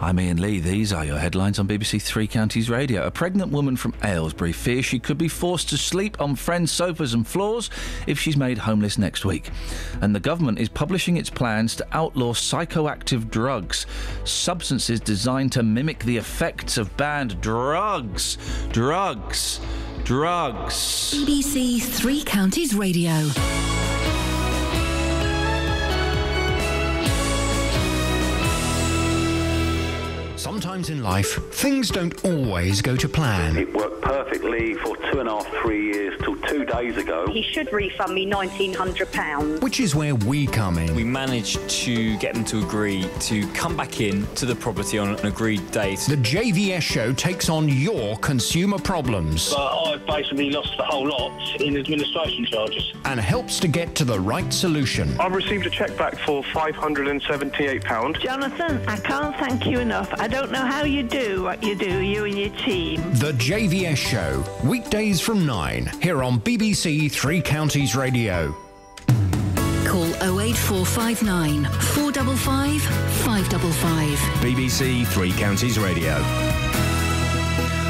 [0.02, 0.60] I'm Iain Lee.
[0.60, 3.06] These are your headlines on BBC Three Counties Radio.
[3.06, 7.14] A pregnant woman from Aylesbury fears she could be forced to sleep on friends' sofas
[7.14, 7.70] and floors
[8.08, 9.50] if she's made homeless next week.
[10.02, 13.86] And the government is publishing its plans to outlaw psychoactive drugs,
[14.24, 18.38] substances designed to mimic the effects of banned drugs.
[18.72, 19.60] Drugs.
[20.10, 21.14] Drugs.
[21.14, 23.12] BBC Three Counties Radio.
[30.80, 33.58] Sometimes in life, things don't always go to plan.
[33.58, 37.28] It worked perfectly for two and a half, three years till two days ago.
[37.30, 39.62] He should refund me £1,900.
[39.62, 40.96] Which is where we come in.
[40.96, 45.10] We managed to get them to agree to come back in to the property on
[45.10, 46.00] an agreed date.
[46.08, 51.62] The JVS show takes on your consumer problems But I've basically lost the whole lot
[51.62, 52.94] in administration charges.
[53.04, 55.20] and helps to get to the right solution.
[55.20, 58.20] I've received a cheque back for £578.
[58.22, 60.10] Jonathan, I can't thank you enough.
[60.20, 63.02] I don't know how you do what you do, you and your team.
[63.16, 68.56] The JVS show, weekdays from 9, here on BBC Three Counties Radio.
[69.84, 70.06] Call
[70.40, 74.18] 08459 455 555.
[74.44, 76.22] BBC Three Counties Radio.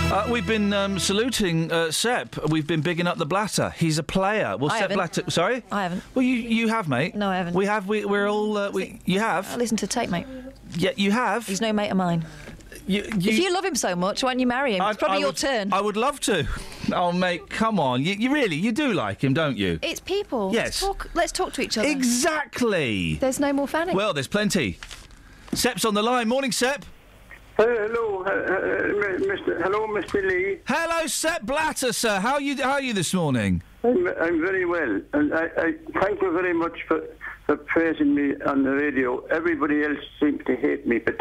[0.10, 2.50] Uh, we've been um, saluting uh, Sepp.
[2.50, 3.72] We've been bigging up the Blatter.
[3.72, 4.56] He's a player.
[4.58, 4.96] Well, I Sepp haven't.
[4.96, 5.30] Blatter.
[5.30, 6.02] Sorry, I haven't.
[6.16, 7.14] Well, you you have, mate.
[7.14, 7.54] No, I haven't.
[7.56, 7.88] We have.
[7.88, 8.58] We, we're all.
[8.58, 9.02] Uh, we.
[9.06, 9.52] You have.
[9.52, 10.26] I listen to tape, mate.
[10.76, 11.46] Yeah, you have.
[11.46, 12.26] He's no mate of mine.
[12.88, 14.82] You, if you love him so much, why don't you marry him?
[14.84, 15.74] It's probably I your would- turn.
[15.74, 16.48] I would love to.
[16.94, 18.04] Oh, mate, come on.
[18.04, 19.80] You, you really, you do like him, don't you?
[19.82, 20.52] It's people.
[20.54, 20.66] Yes.
[20.66, 21.88] Let's talk, let's talk to each other.
[21.88, 23.16] Exactly.
[23.16, 23.96] There's no more fanning.
[23.96, 24.80] Well, there's plenty.
[25.54, 26.28] Sepp's on the line.
[26.28, 26.86] Morning, Sepp.
[27.58, 29.62] Hello, uh, uh, Mr.
[29.62, 30.26] Hello, Mr.
[30.26, 30.60] Lee.
[30.66, 32.20] Hello, Sepp Blatter, sir.
[32.22, 32.56] How are you?
[32.56, 33.62] How are you this morning?
[33.84, 37.04] I'm, I'm very well, and I, I thank you very much for,
[37.46, 39.26] for praising me on the radio.
[39.26, 41.20] Everybody else seems to hate me, but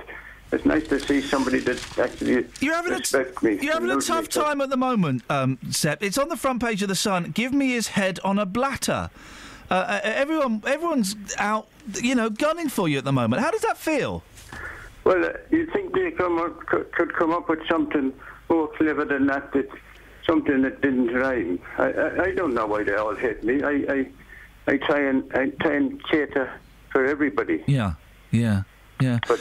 [0.53, 3.59] it's nice to see somebody that actually You're having respects me.
[3.61, 4.15] You're having a loves me.
[4.17, 6.03] tough time at the moment, um, Sepp.
[6.03, 7.33] It's on the front page of the Sun.
[7.33, 9.11] Give me his head on a blatter.
[9.71, 11.69] Uh, uh, everyone, everyone's out,
[12.03, 13.43] you know, gunning for you at the moment.
[13.43, 14.23] How does that feel?
[15.05, 18.13] Well, uh, you think they come up, could, could come up with something
[18.49, 19.53] more clever than that?
[19.53, 19.69] that
[20.29, 21.59] something that didn't rhyme.
[21.79, 23.63] I, I, I don't know why they all hate me.
[23.63, 24.09] I, I,
[24.67, 26.53] I try and I try and cater
[26.93, 27.65] for everybody.
[27.67, 27.95] Yeah,
[28.31, 28.63] yeah,
[29.01, 29.19] yeah.
[29.29, 29.37] Uh,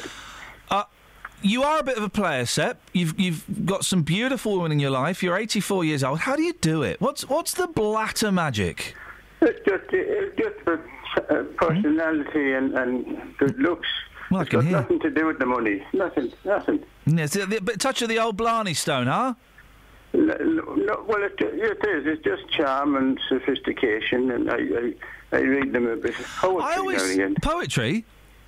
[1.41, 2.80] you are a bit of a player, Sepp.
[2.93, 5.22] You've you've got some beautiful women in your life.
[5.22, 6.19] You're 84 years old.
[6.19, 6.99] How do you do it?
[7.01, 8.95] What's what's the blatter magic?
[9.41, 10.84] It's just, it's just for
[11.30, 13.88] uh, personality and, and good looks.
[14.31, 14.72] Well, it's got hear.
[14.73, 15.84] nothing to do with the money.
[15.93, 16.84] Nothing, nothing.
[17.05, 19.35] Yes, a bit touch of the old Blarney Stone, huh?
[20.14, 22.07] No, no, well, it, it is.
[22.07, 24.93] It's just charm and sophistication, and I, I,
[25.38, 27.35] I read them a bit poetry I always now and again.
[27.41, 28.05] poetry.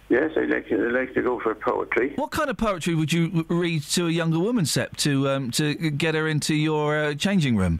[0.09, 2.13] Yes, I like, I like to go for poetry.
[2.15, 5.75] What kind of poetry would you read to a younger woman, Sepp, to um, to
[5.75, 7.79] get her into your uh, changing room?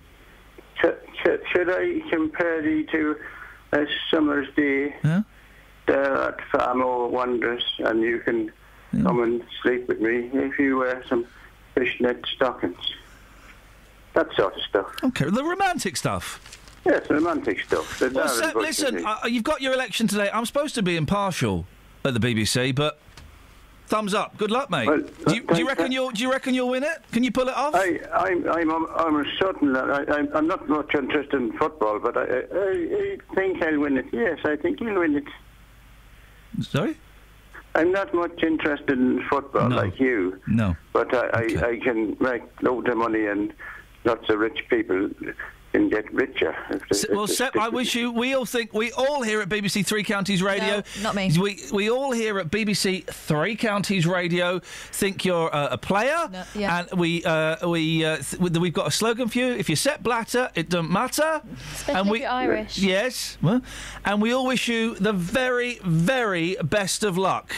[0.79, 3.15] Should, should, should I compare thee to
[3.73, 4.95] a summer's day?
[5.01, 5.23] Huh?
[5.87, 8.51] There art far more wondrous, and you can
[8.91, 11.25] come and sleep with me if you wear some
[11.73, 12.77] fishnet stockings.
[14.13, 14.87] That sort of stuff.
[15.03, 16.59] Okay, the romantic stuff.
[16.85, 17.99] Yes, romantic stuff.
[18.01, 20.29] Well, Bush listen, uh, you've got your election today.
[20.31, 21.65] I'm supposed to be impartial
[22.05, 22.99] at the BBC, but
[23.87, 24.37] thumbs up.
[24.37, 24.87] Good luck, mate.
[24.87, 27.01] Well, do, you, do you reckon you'll do you reckon you'll win it?
[27.11, 27.75] Can you pull it off?
[27.75, 32.15] I, I'm, I'm, I'm certain that I, I'm, I'm not much interested in football, but
[32.17, 34.05] I, I, I think I'll win it.
[34.11, 35.23] Yes, I think he'll win it.
[36.63, 36.97] Sorry?
[37.75, 40.75] I'm not much interested in football like you, No.
[40.91, 43.53] but I, I, I can make loads of money and
[44.05, 45.09] lots of rich people
[45.71, 46.55] can get richer.
[46.69, 48.11] If they, S- if well, they Sepp, I wish you.
[48.11, 50.77] We all think we all here at BBC Three Counties Radio.
[50.77, 51.31] No, not me.
[51.39, 54.59] We we all here at BBC Three Counties Radio
[54.91, 56.79] think you're uh, a player, No, yeah.
[56.89, 59.47] and we uh, we uh, th- we- we've got a slogan for you.
[59.53, 61.41] If you're Sepp Blatter, it doesn't matter.
[61.73, 62.77] Especially and if we you're Irish.
[62.77, 63.61] yes, well,
[64.05, 67.53] and we all wish you the very very best of luck.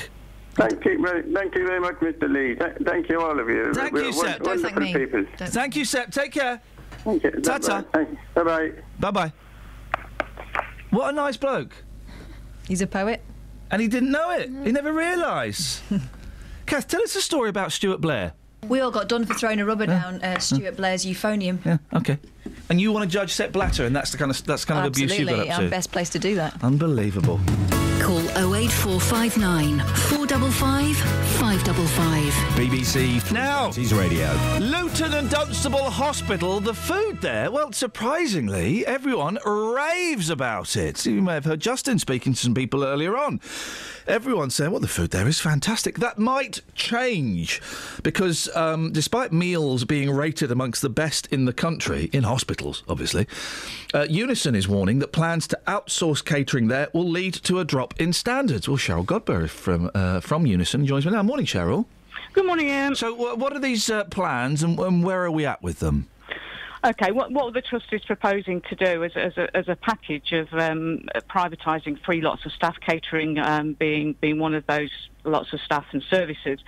[0.54, 2.30] Thank you, very, thank you very much, Mr.
[2.30, 2.56] Lee.
[2.56, 3.74] Th- thank you, all of you.
[3.74, 4.42] Thank We're you, won- Sepp.
[4.46, 5.26] Wonderful people.
[5.38, 6.12] Thank you, Sepp.
[6.12, 6.62] Take care.
[7.04, 7.32] Thank you.
[7.32, 7.84] Ta-ta.
[8.34, 8.72] Bye bye.
[9.00, 9.34] Bye bye.
[10.92, 11.74] What a nice bloke.
[12.68, 13.22] He's a poet.
[13.72, 14.50] And he didn't know it.
[14.66, 15.82] He never realised.
[16.66, 18.34] Kath, tell us a story about Stuart Blair.
[18.68, 21.66] We all got done for throwing a rubber down uh, Stuart Blair's euphonium.
[21.66, 22.20] Yeah, okay.
[22.70, 24.86] And you want to judge Sepp Blatter, and that's the kind of that's kind of
[24.86, 25.70] abuse you got Absolutely, up I'm to.
[25.70, 26.64] best place to do that.
[26.64, 27.40] Unbelievable.
[28.02, 28.22] Call
[28.56, 32.34] 08459 455 555.
[32.56, 34.32] BBC Now, Counties Radio.
[34.60, 41.06] Luton and Dunstable Hospital, the food there, well, surprisingly, everyone raves about it.
[41.06, 43.40] You may have heard Justin speaking to some people earlier on.
[44.08, 46.00] Everyone saying, well, the food there is fantastic.
[46.00, 47.62] That might change
[48.04, 53.28] because um, despite meals being rated amongst the best in the country, in hospitals, obviously,
[53.94, 57.94] uh, Unison is warning that plans to outsource catering there will lead to a drop
[58.00, 58.68] in standards.
[58.68, 61.24] Well, Cheryl Godber from, uh, from Unison joins me now.
[61.24, 61.86] Morning, Cheryl.
[62.34, 62.96] Good morning, Ian.
[62.96, 66.08] So, wh- what are these uh, plans, and, and where are we at with them?
[66.84, 70.32] Okay, what, what the Trust is proposing to do as, as, a, as a package
[70.32, 74.90] of um, privatising three lots of staff catering um, being, being one of those
[75.24, 76.60] lots of staff and services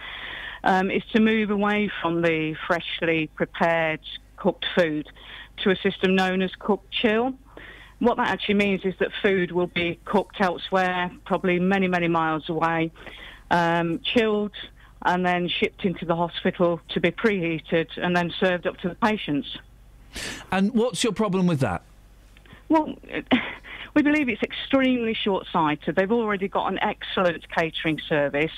[0.64, 4.02] um, is to move away from the freshly prepared
[4.38, 5.08] cooked food
[5.64, 7.34] to a system known as cook chill.
[7.98, 12.50] What that actually means is that food will be cooked elsewhere, probably many, many miles
[12.50, 12.92] away,
[13.50, 14.54] um, chilled,
[15.02, 18.96] and then shipped into the hospital to be preheated and then served up to the
[18.96, 19.48] patients.
[20.52, 21.84] And what's your problem with that?
[22.70, 22.96] Well,
[23.96, 25.96] we believe it's extremely short-sighted.
[25.96, 28.52] They've already got an excellent catering service,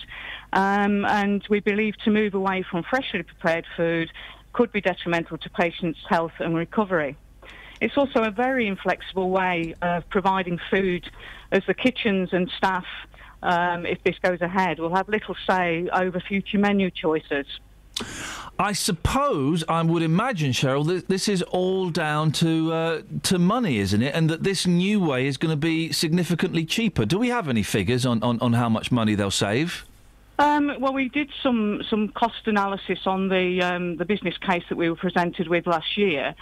[0.53, 4.11] um, and we believe to move away from freshly prepared food
[4.53, 7.17] could be detrimental to patients' health and recovery.
[7.81, 11.09] it's also a very inflexible way of providing food,
[11.51, 12.85] as the kitchens and staff,
[13.43, 17.45] um, if this goes ahead, will have little say over future menu choices.
[18.57, 23.79] I suppose I would imagine, Cheryl, that this is all down to uh, to money,
[23.79, 24.15] isn't it?
[24.15, 27.05] And that this new way is going to be significantly cheaper.
[27.05, 29.85] Do we have any figures on, on, on how much money they'll save?
[30.39, 34.77] Um, well, we did some, some cost analysis on the um, the business case that
[34.77, 36.35] we were presented with last year,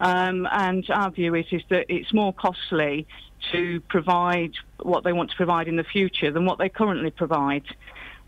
[0.00, 3.06] um, and our view is, is that it's more costly
[3.52, 7.64] to provide what they want to provide in the future than what they currently provide.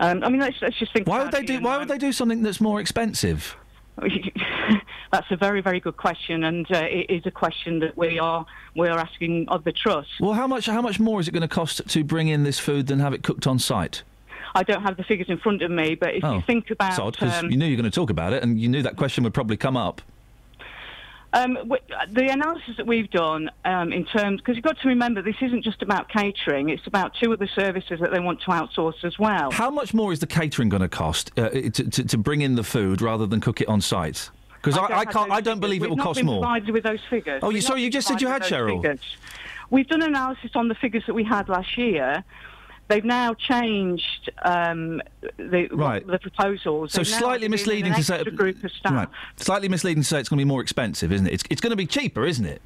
[0.00, 1.08] Um, I mean, let's, let's just think.
[1.08, 1.60] Why would they do?
[1.60, 3.56] Why would they do something that's more expensive?
[5.10, 8.44] That's a very, very good question, and uh, it is a question that we are
[8.76, 10.10] we are asking of the trust.
[10.20, 12.58] Well, how much how much more is it going to cost to bring in this
[12.58, 14.02] food than have it cooked on site?
[14.54, 16.98] I don't have the figures in front of me, but if you think about It's
[16.98, 18.82] odd because um, you knew you were going to talk about it, and you knew
[18.82, 20.00] that question would probably come up.
[21.34, 21.58] Um,
[22.10, 25.62] the analysis that we've done um, in terms, because you've got to remember, this isn't
[25.62, 29.50] just about catering; it's about two other services that they want to outsource as well.
[29.50, 32.54] How much more is the catering going to cost uh, to, to, to bring in
[32.54, 34.30] the food rather than cook it on site?
[34.56, 35.30] Because I, don't I, can't.
[35.30, 36.40] I don't believe it We've will not cost been more.
[36.40, 37.40] Provided with those figures.
[37.42, 38.82] Oh, you sorry, you just said you had Cheryl.
[38.82, 39.16] figures.
[39.70, 42.24] We've done analysis on the figures that we had last year.
[42.88, 45.02] They've now changed um,
[45.36, 46.06] the, Right.
[46.06, 46.92] the proposals.
[46.92, 48.24] So slightly misleading to say.
[48.24, 48.92] group of staff.
[48.92, 49.08] Right.
[49.36, 51.34] Slightly misleading to say it's going to be more expensive, isn't it?
[51.34, 52.62] It's, it's going to be cheaper, isn't it?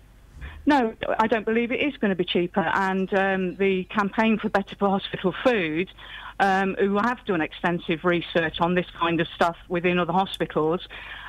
[0.65, 2.61] No, I don't believe it is going to be cheaper.
[2.61, 5.91] And um, the campaign for Better for Hospital Food,
[6.39, 10.87] um, who have done extensive research on this kind of stuff within other hospitals,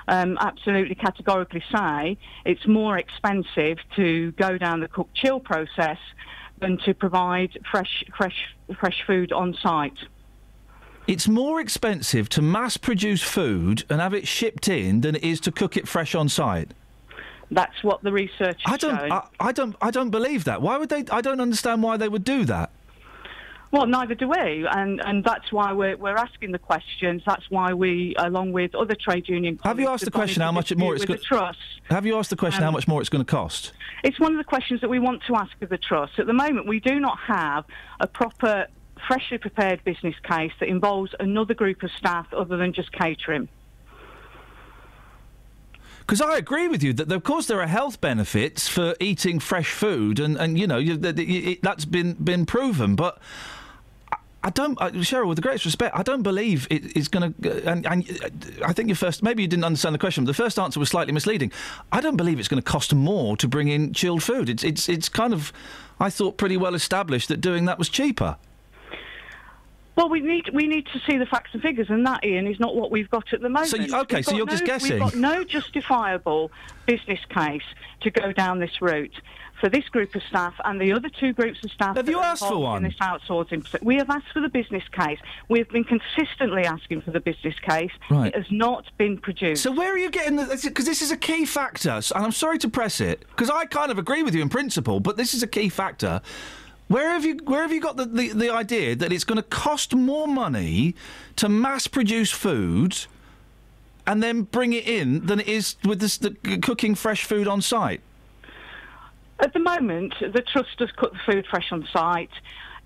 [0.07, 5.97] um, absolutely categorically say it's more expensive to go down the cook chill process
[6.59, 9.97] than to provide fresh, fresh, fresh food on site.
[11.07, 15.41] It's more expensive to mass produce food and have it shipped in than it is
[15.41, 16.71] to cook it fresh on site.
[17.51, 18.95] That's what the research I don't.
[19.11, 19.75] I, I don't.
[19.81, 20.61] I don't believe that.
[20.61, 21.03] Why would they?
[21.11, 22.71] I don't understand why they would do that.
[23.73, 27.23] Well, neither do we, and and that's why we're we're asking the questions.
[27.25, 30.73] That's why we, along with other trade union, Have you asked the question how much
[30.75, 31.17] more it's going?
[31.17, 31.57] the trust.
[31.89, 33.71] Have you asked the question how Um, much more it's going to cost?
[34.03, 36.19] It's one of the questions that we want to ask of the trust.
[36.19, 37.65] At the moment, we do not have
[37.99, 38.67] a proper,
[39.07, 43.49] freshly prepared business case that involves another group of staff other than just catering.
[46.01, 49.71] Because I agree with you that, of course, there are health benefits for eating fresh
[49.71, 50.95] food, and, and you know you,
[51.63, 52.95] that's been been proven.
[52.95, 53.17] But
[54.43, 57.67] I, don't, uh, Cheryl, with the greatest respect, I don't believe it, it's going to.
[57.69, 60.25] And, and uh, I think your first, maybe you didn't understand the question.
[60.25, 61.51] But the first answer was slightly misleading.
[61.91, 64.49] I don't believe it's going to cost more to bring in chilled food.
[64.49, 65.53] It's it's it's kind of,
[65.99, 68.37] I thought, pretty well established that doing that was cheaper.
[69.95, 72.59] Well, we need we need to see the facts and figures, and that, Ian, is
[72.59, 73.69] not what we've got at the moment.
[73.69, 74.93] So you- okay, so you're just guessing.
[74.93, 76.51] We've got no justifiable
[76.87, 77.63] business case
[78.01, 79.13] to go down this route
[79.63, 81.95] for this group of staff and the other two groups of staff.
[81.95, 82.83] Have you asked for one?
[82.83, 85.19] In this outsourcing, we have asked for the business case.
[85.47, 87.91] We have been consistently asking for the business case.
[88.09, 88.27] Right.
[88.27, 89.63] It has not been produced.
[89.63, 90.59] So where are you getting the?
[90.61, 93.89] Because this is a key factor, and I'm sorry to press it because I kind
[93.89, 96.19] of agree with you in principle, but this is a key factor.
[96.89, 99.43] Where have you where have you got the, the, the idea that it's going to
[99.43, 100.93] cost more money
[101.37, 102.97] to mass produce food
[104.05, 106.31] and then bring it in than it is with this, the
[106.61, 108.01] cooking fresh food on site?
[109.43, 112.29] At the moment, the trust does cook the food fresh on site.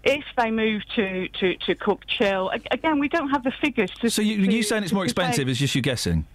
[0.04, 4.10] If they move to, to, to cook chill, again, we don't have the figures to.
[4.10, 5.48] So you you saying it's more expensive?
[5.50, 6.26] Is just you guessing?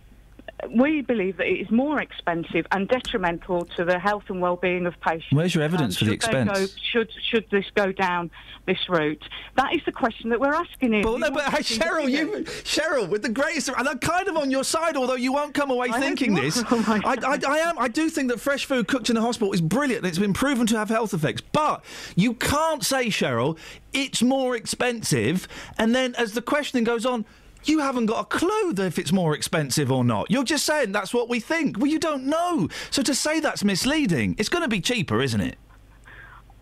[0.70, 4.98] We believe that it is more expensive and detrimental to the health and well-being of
[5.00, 5.32] patients.
[5.32, 6.50] Where's your evidence for the expense?
[6.52, 8.30] Go, should should this go down
[8.66, 9.22] this route?
[9.56, 11.02] That is the question that we're asking.
[11.02, 14.50] But, no, but hey, Cheryl, you, Cheryl, with the greatest, and I'm kind of on
[14.50, 16.62] your side, although you won't come away I thinking this.
[16.72, 17.78] Oh my I, I, I am.
[17.78, 20.06] I do think that fresh food cooked in a hospital is brilliant.
[20.06, 21.84] It's been proven to have health effects, but
[22.14, 23.58] you can't say, Cheryl,
[23.92, 27.24] it's more expensive, and then as the questioning goes on.
[27.64, 30.30] You haven't got a clue if it's more expensive or not.
[30.30, 31.78] You're just saying that's what we think.
[31.78, 32.68] Well, you don't know.
[32.90, 35.56] So to say that's misleading, it's going to be cheaper, isn't it?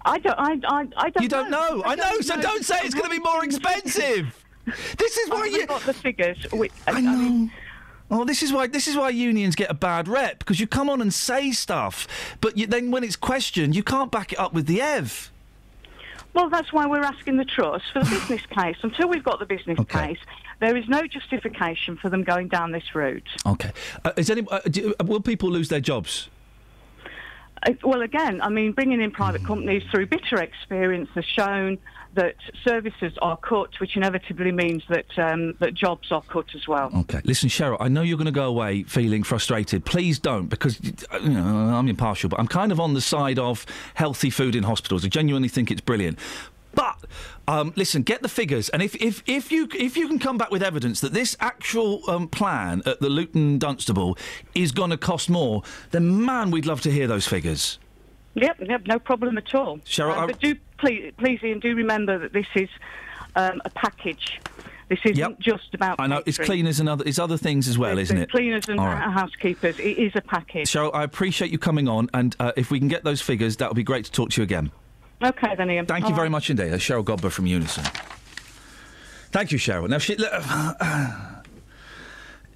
[0.05, 0.39] I don't.
[0.39, 1.22] I, I, I don't.
[1.22, 1.82] You don't know.
[1.85, 2.20] I know.
[2.20, 4.44] So don't say it's going to be more expensive.
[4.98, 6.39] This is why you got the figures.
[6.52, 7.48] We, I know.
[8.10, 10.90] Oh, this is why this is why unions get a bad rep because you come
[10.90, 12.09] on and say stuff,
[12.40, 15.31] but you, then when it's questioned, you can't back it up with the ev.
[16.35, 18.77] Well, that's why we're asking the trust for the business case.
[18.82, 20.18] Until we've got the business case,
[20.61, 23.28] there is no justification for them going down this route.
[23.47, 23.73] Okay.
[24.05, 26.28] Uh, is any uh, do, uh, will people lose their jobs?
[27.66, 29.16] Uh, Well, again, I mean, bringing in Hmm.
[29.16, 31.78] private companies through bitter experience has shown
[32.15, 32.35] that
[32.65, 36.91] services are cut, which inevitably means that um, that jobs are cut as well.
[37.03, 37.77] Okay, listen, Cheryl.
[37.78, 39.85] I know you're going to go away feeling frustrated.
[39.85, 40.81] Please don't, because
[41.23, 41.45] you know,
[41.78, 43.65] I'm impartial, but I'm kind of on the side of
[43.95, 45.05] healthy food in hospitals.
[45.05, 46.19] I genuinely think it's brilliant.
[46.74, 47.05] But
[47.48, 50.51] um, listen, get the figures, and if, if, if you if you can come back
[50.51, 54.16] with evidence that this actual um, plan at the Luton Dunstable
[54.55, 57.78] is going to cost more, then man, we'd love to hear those figures.
[58.34, 59.78] Yep, yep, no problem at all.
[59.78, 62.68] Cheryl, Uh, I- but do please, please, Ian, do remember that this is
[63.34, 64.38] um, a package.
[64.88, 65.38] This isn't Yep.
[65.40, 66.01] just about.
[66.01, 68.30] I know it's cleaners and other it's other things as well, It's- isn't it?
[68.30, 69.10] Cleaners and right.
[69.10, 69.78] housekeepers.
[69.80, 70.68] It is a package.
[70.70, 73.68] Cheryl, I appreciate you coming on, and uh, if we can get those figures, that
[73.68, 74.70] would be great to talk to you again.
[75.22, 75.86] Okay, then, Ian.
[75.86, 76.32] Thank All you very right.
[76.32, 76.70] much indeed.
[76.70, 77.84] That's Cheryl Godber from Unison.
[79.32, 79.88] Thank you, Cheryl.
[79.88, 80.32] Now, she, look,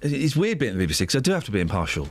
[0.01, 2.09] it's weird being at the BBC because I do have to be impartial.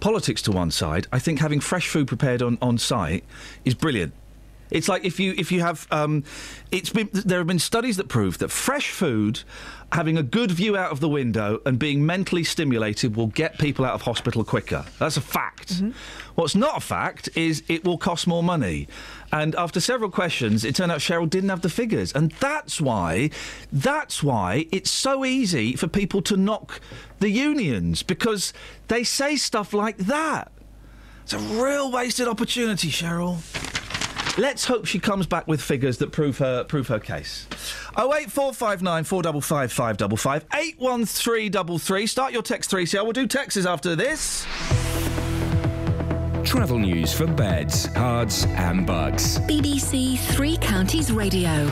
[0.00, 3.24] Politics to one side, I think having fresh food prepared on, on site
[3.64, 4.12] is brilliant.
[4.70, 6.24] It's like if you if you have um,
[6.70, 9.42] it's been there have been studies that prove that fresh food,
[9.92, 13.84] having a good view out of the window and being mentally stimulated will get people
[13.84, 14.84] out of hospital quicker.
[14.98, 15.82] That's a fact.
[16.34, 18.88] What's not a fact is it will cost more money.
[19.32, 23.30] And after several questions, it turned out Cheryl didn't have the figures, and that's why
[23.72, 26.80] that's why it's so easy for people to knock
[27.20, 28.52] the unions because
[28.88, 30.52] they say stuff like that.
[31.22, 33.38] It's a real wasted opportunity, Cheryl.
[34.38, 37.46] Let's hope she comes back with figures that prove her prove her case.
[37.96, 41.78] Oh eight four five nine four double five five double five eight one three double
[41.78, 42.06] three.
[42.06, 43.04] Start your text three CL.
[43.04, 44.44] We'll do texts after this.
[46.44, 49.38] Travel news for beds, cards, and bugs.
[49.40, 51.68] BBC Three Counties Radio.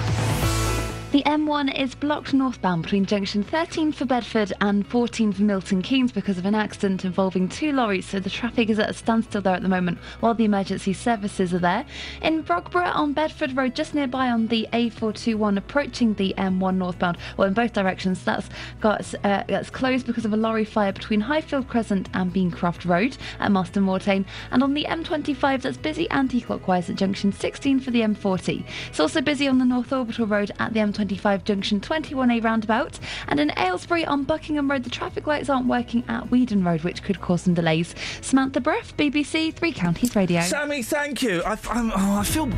[1.14, 6.10] The M1 is blocked northbound between junction 13 for Bedford and 14 for Milton Keynes
[6.10, 9.54] because of an accident involving two lorries, so the traffic is at a standstill there
[9.54, 11.86] at the moment while the emergency services are there.
[12.20, 17.46] In Brogborough on Bedford Road, just nearby on the A421 approaching the M1 northbound, well,
[17.46, 18.48] in both directions, that's
[18.80, 23.16] got uh, that's closed because of a lorry fire between Highfield Crescent and Beancroft Road
[23.38, 28.00] at Marston Moretaine, and on the M25 that's busy anti-clockwise at junction 16 for the
[28.00, 28.64] M40.
[28.88, 32.98] It's also busy on the North Orbital Road at the M25 junction 21A roundabout,
[33.28, 37.02] and in Aylesbury on Buckingham Road, the traffic lights aren't working at Weedon Road, which
[37.02, 37.94] could cause some delays.
[38.20, 40.40] Samantha Breath, BBC Three Counties Radio.
[40.42, 41.42] Sammy, thank you.
[41.44, 42.48] I, oh, I feel.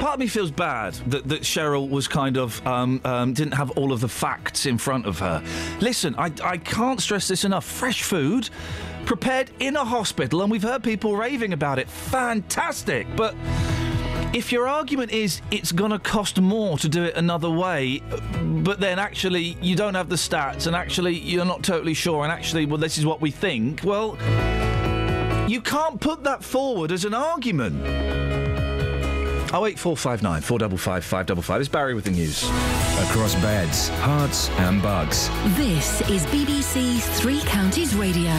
[0.00, 3.70] Part of me feels bad that, that Cheryl was kind of um, um, didn't have
[3.72, 5.42] all of the facts in front of her.
[5.80, 7.64] Listen, I, I can't stress this enough.
[7.64, 8.50] Fresh food
[9.04, 11.88] prepared in a hospital, and we've heard people raving about it.
[11.88, 13.34] Fantastic, but
[14.32, 18.00] if your argument is it's going to cost more to do it another way,
[18.62, 22.32] but then actually you don't have the stats and actually you're not totally sure, and
[22.32, 24.16] actually, well, this is what we think, well,
[25.48, 27.76] you can't put that forward as an argument.
[29.54, 31.60] 08459 455 555.
[31.60, 32.42] It's Barry with the news.
[33.08, 35.28] Across beds, Herts, and Bucks.
[35.56, 38.32] This is BBC Three Counties Radio.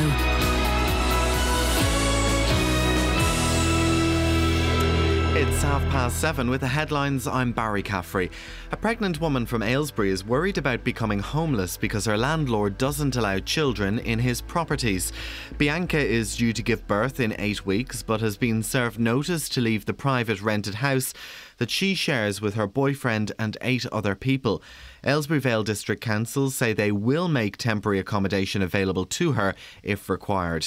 [5.39, 7.27] It's half past seven with the headlines.
[7.27, 8.31] I'm Barry Caffrey.
[8.71, 13.37] A pregnant woman from Aylesbury is worried about becoming homeless because her landlord doesn't allow
[13.37, 15.13] children in his properties.
[15.59, 19.61] Bianca is due to give birth in eight weeks but has been served notice to
[19.61, 21.13] leave the private rented house
[21.57, 24.63] that she shares with her boyfriend and eight other people.
[25.03, 29.53] Aylesbury Vale District Council say they will make temporary accommodation available to her
[29.83, 30.65] if required.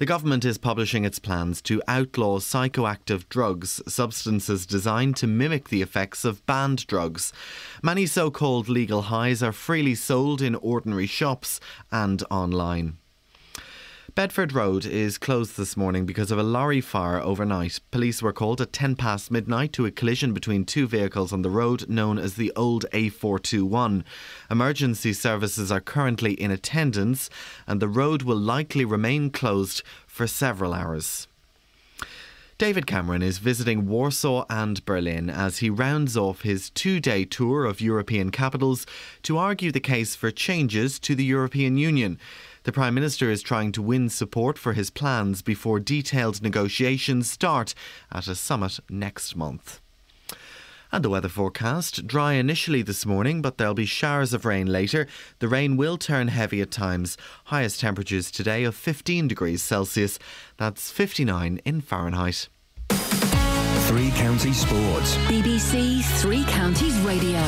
[0.00, 5.82] The government is publishing its plans to outlaw psychoactive drugs, substances designed to mimic the
[5.82, 7.34] effects of banned drugs.
[7.82, 11.60] Many so called legal highs are freely sold in ordinary shops
[11.92, 12.96] and online.
[14.20, 17.80] Bedford Road is closed this morning because of a lorry fire overnight.
[17.90, 21.48] Police were called at 10 past midnight to a collision between two vehicles on the
[21.48, 24.04] road known as the old A421.
[24.50, 27.30] Emergency services are currently in attendance
[27.66, 31.26] and the road will likely remain closed for several hours.
[32.60, 37.64] David Cameron is visiting Warsaw and Berlin as he rounds off his two day tour
[37.64, 38.84] of European capitals
[39.22, 42.18] to argue the case for changes to the European Union.
[42.64, 47.74] The Prime Minister is trying to win support for his plans before detailed negotiations start
[48.12, 49.80] at a summit next month.
[50.92, 55.06] And the weather forecast dry initially this morning, but there'll be showers of rain later.
[55.38, 57.16] The rain will turn heavy at times.
[57.44, 60.18] Highest temperatures today of 15 degrees Celsius.
[60.58, 62.48] That's 59 in Fahrenheit.
[62.90, 65.16] Three Counties Sports.
[65.28, 67.40] BBC Three Counties Radio.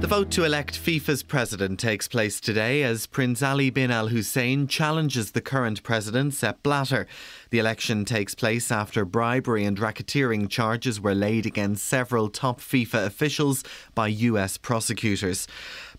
[0.00, 4.66] The vote to elect FIFA's president takes place today as Prince Ali bin Al Hussein
[4.66, 7.06] challenges the current president, Sepp Blatter.
[7.50, 13.04] The election takes place after bribery and racketeering charges were laid against several top FIFA
[13.04, 13.62] officials
[13.94, 15.46] by US prosecutors.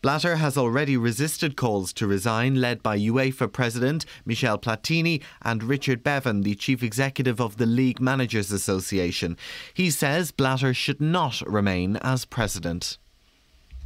[0.02, 6.04] Blatter has already resisted calls to resign, led by UEFA President Michel Platini and Richard
[6.04, 9.38] Bevan, the Chief Executive of the League Managers Association.
[9.76, 12.98] He says Blatter should not remain as president.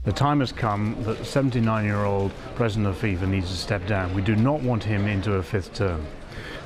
[0.05, 4.13] The time has come that 79-year-old president of FIFA needs to step down.
[4.13, 6.05] We do not want him into a fifth term.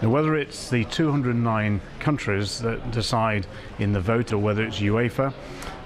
[0.02, 3.48] Now, whether it's the 209 countries that decide
[3.80, 5.34] in the vote, or whether it's UEFA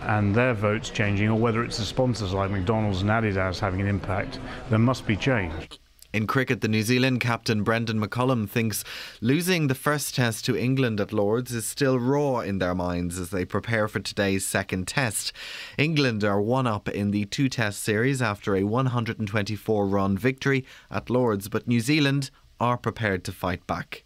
[0.01, 3.87] and their votes changing, or whether it's the sponsors like McDonald's and Adidas having an
[3.87, 4.39] impact,
[4.71, 5.79] there must be change.
[6.13, 8.83] In cricket, the New Zealand captain Brendon McCullum thinks
[9.19, 13.31] losing the first test to England at Lords is still raw in their minds as
[13.31, 15.33] they prepare for today's second test.
[15.75, 21.09] England are one up in the two test series after a 124 run victory at
[21.09, 22.29] Lords, but New Zealand
[22.59, 24.03] are prepared to fight back.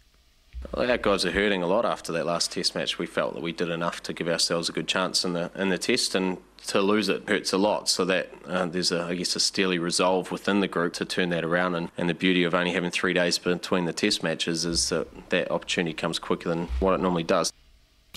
[0.74, 2.98] Well, our guys are hurting a lot after that last Test match.
[2.98, 5.68] We felt that we did enough to give ourselves a good chance in the in
[5.68, 6.38] the Test, and
[6.68, 7.88] to lose it hurts a lot.
[7.88, 11.30] So that uh, there's a, I guess, a steely resolve within the group to turn
[11.30, 11.74] that around.
[11.74, 15.30] And, and the beauty of only having three days between the Test matches is that
[15.30, 17.52] that opportunity comes quicker than what it normally does.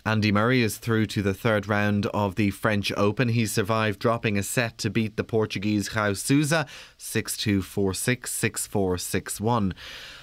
[0.03, 3.29] Andy Murray is through to the third round of the French Open.
[3.29, 6.65] He survived dropping a set to beat the Portuguese João Sousa
[6.97, 9.73] 6 2 4 6 6 4 6 1.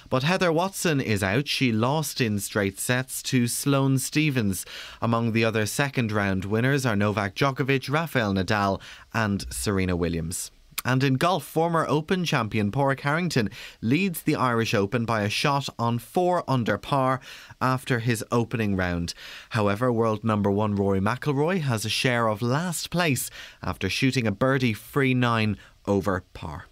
[0.09, 1.47] But Heather Watson is out.
[1.47, 4.65] She lost in straight sets to Sloane Stevens.
[5.01, 8.81] Among the other second round winners are Novak Djokovic, Rafael Nadal,
[9.13, 10.49] and Serena Williams.
[10.83, 13.49] And in golf, former Open champion Padraig Harrington
[13.81, 17.19] leads the Irish Open by a shot on four under par
[17.61, 19.13] after his opening round.
[19.49, 23.29] However, world number one Rory McIlroy has a share of last place
[23.61, 26.68] after shooting a birdie free nine over par.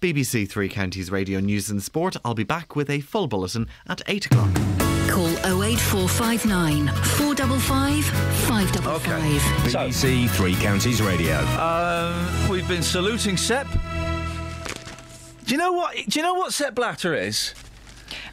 [0.00, 2.16] BBC Three Counties Radio News and Sport.
[2.24, 4.54] I'll be back with a full bulletin at 8 o'clock.
[5.08, 5.28] Call
[5.62, 9.40] 08459 455 555.
[9.72, 11.38] BBC Three Counties Radio.
[11.58, 13.66] Um, we've been saluting Sepp.
[15.46, 15.94] Do you know what?
[16.08, 17.54] Do you know what Sepp Blatter is?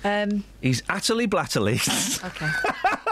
[0.04, 1.76] Um, He's utterly blatterly.
[2.26, 2.50] okay.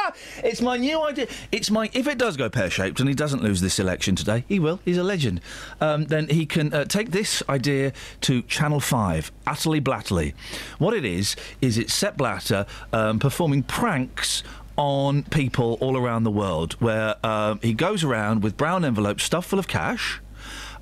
[0.43, 1.27] it's my new idea.
[1.51, 1.89] It's my.
[1.93, 4.79] If it does go pear shaped and he doesn't lose this election today, he will.
[4.85, 5.41] He's a legend.
[5.79, 9.31] Um, then he can uh, take this idea to Channel Five.
[9.47, 10.33] Utterly blatterly.
[10.77, 14.43] What it is is it's Sepp Blatter um, performing pranks
[14.77, 19.49] on people all around the world, where um, he goes around with brown envelopes stuffed
[19.49, 20.21] full of cash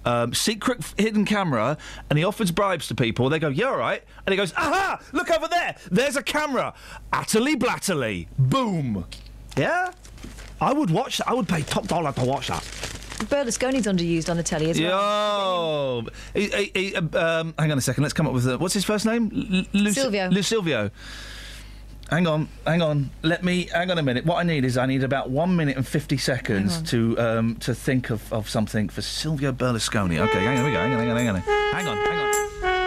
[0.05, 1.77] um, secret hidden camera
[2.09, 3.29] and he offers bribes to people.
[3.29, 4.03] They go, yeah, all right.
[4.25, 5.75] And he goes, aha, look over there.
[5.91, 6.73] There's a camera.
[7.13, 8.27] Utterly blatterly.
[8.37, 9.05] Boom.
[9.57, 9.91] Yeah?
[10.61, 11.29] I would watch that.
[11.29, 12.63] I would pay top dollar to watch that.
[13.19, 16.03] Berlusconi's underused on the telly as well.
[16.03, 16.09] Yo!
[16.33, 18.03] He- he- he, um, hang on a second.
[18.03, 19.29] Let's come up with uh, what's his first name?
[19.33, 20.29] L- Lu- Silvio.
[20.29, 20.89] Lu Silvio.
[22.09, 23.11] Hang on, hang on.
[23.21, 23.69] Let me.
[23.71, 24.25] Hang on a minute.
[24.25, 27.75] What I need is I need about one minute and fifty seconds to um, to
[27.75, 30.19] think of, of something for Silvio Berlusconi.
[30.19, 30.79] Okay, hang on, we go.
[30.79, 31.35] Hang on, hang on, hang on.
[31.41, 32.78] Hang on, hang on.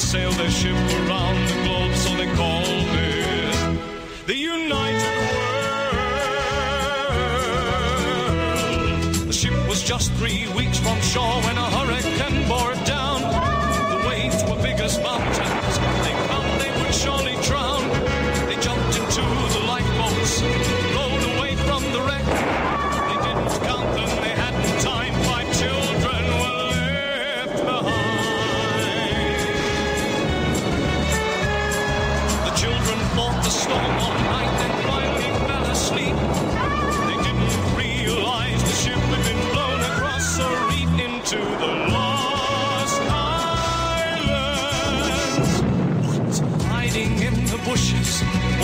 [0.00, 5.66] Sail their ship around the globe, so they called it the United World.
[9.28, 11.69] The ship was just three weeks from shore when a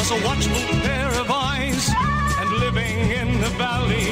[0.09, 1.91] was a watchful pair of eyes,
[2.39, 4.11] and living in the valley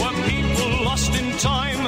[0.00, 1.78] were people lost in time,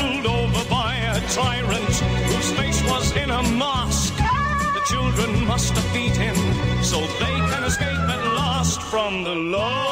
[0.00, 1.94] ruled over by a tyrant
[2.30, 4.16] whose face was in a mask.
[4.16, 6.36] The children must defeat him
[6.82, 9.83] so they can escape at last from the lost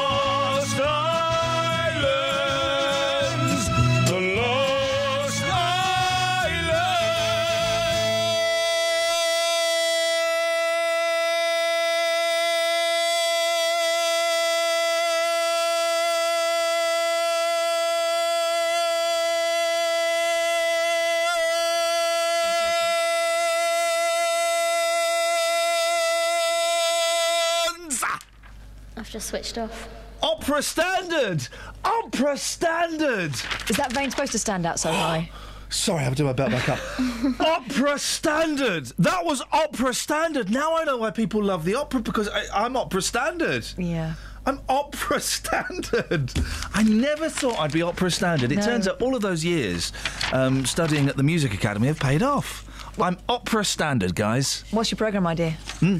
[29.59, 29.89] off.
[30.23, 31.49] Opera standard!
[31.85, 33.33] Opera standard!
[33.69, 35.31] Is that vein supposed to stand out so high?
[35.69, 36.79] Sorry, I'll do my belt back up.
[37.41, 38.87] opera standard!
[38.99, 40.51] That was opera standard.
[40.51, 43.67] Now I know why people love the opera because I, I'm opera standard.
[43.79, 44.15] Yeah.
[44.45, 45.19] I'm opera
[45.73, 46.31] standard.
[46.75, 48.53] I never thought I'd be opera standard.
[48.53, 48.63] It No.
[48.67, 49.93] turns out all of those years
[50.33, 52.69] um, studying at the music academy have paid off.
[53.01, 54.65] I'm opera standard, guys.
[54.71, 55.53] What's your programme idea?
[55.81, 55.99] Hmm.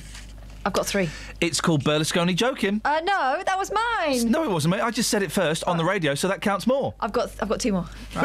[0.65, 1.11] I've got three.
[1.41, 2.81] It's called Berlusconi joking.
[2.85, 4.31] Uh, no, that was mine.
[4.31, 4.81] No, it wasn't, mate.
[4.81, 6.95] I just said it first on the radio, so that counts more.
[7.01, 7.87] I've got I've got two more.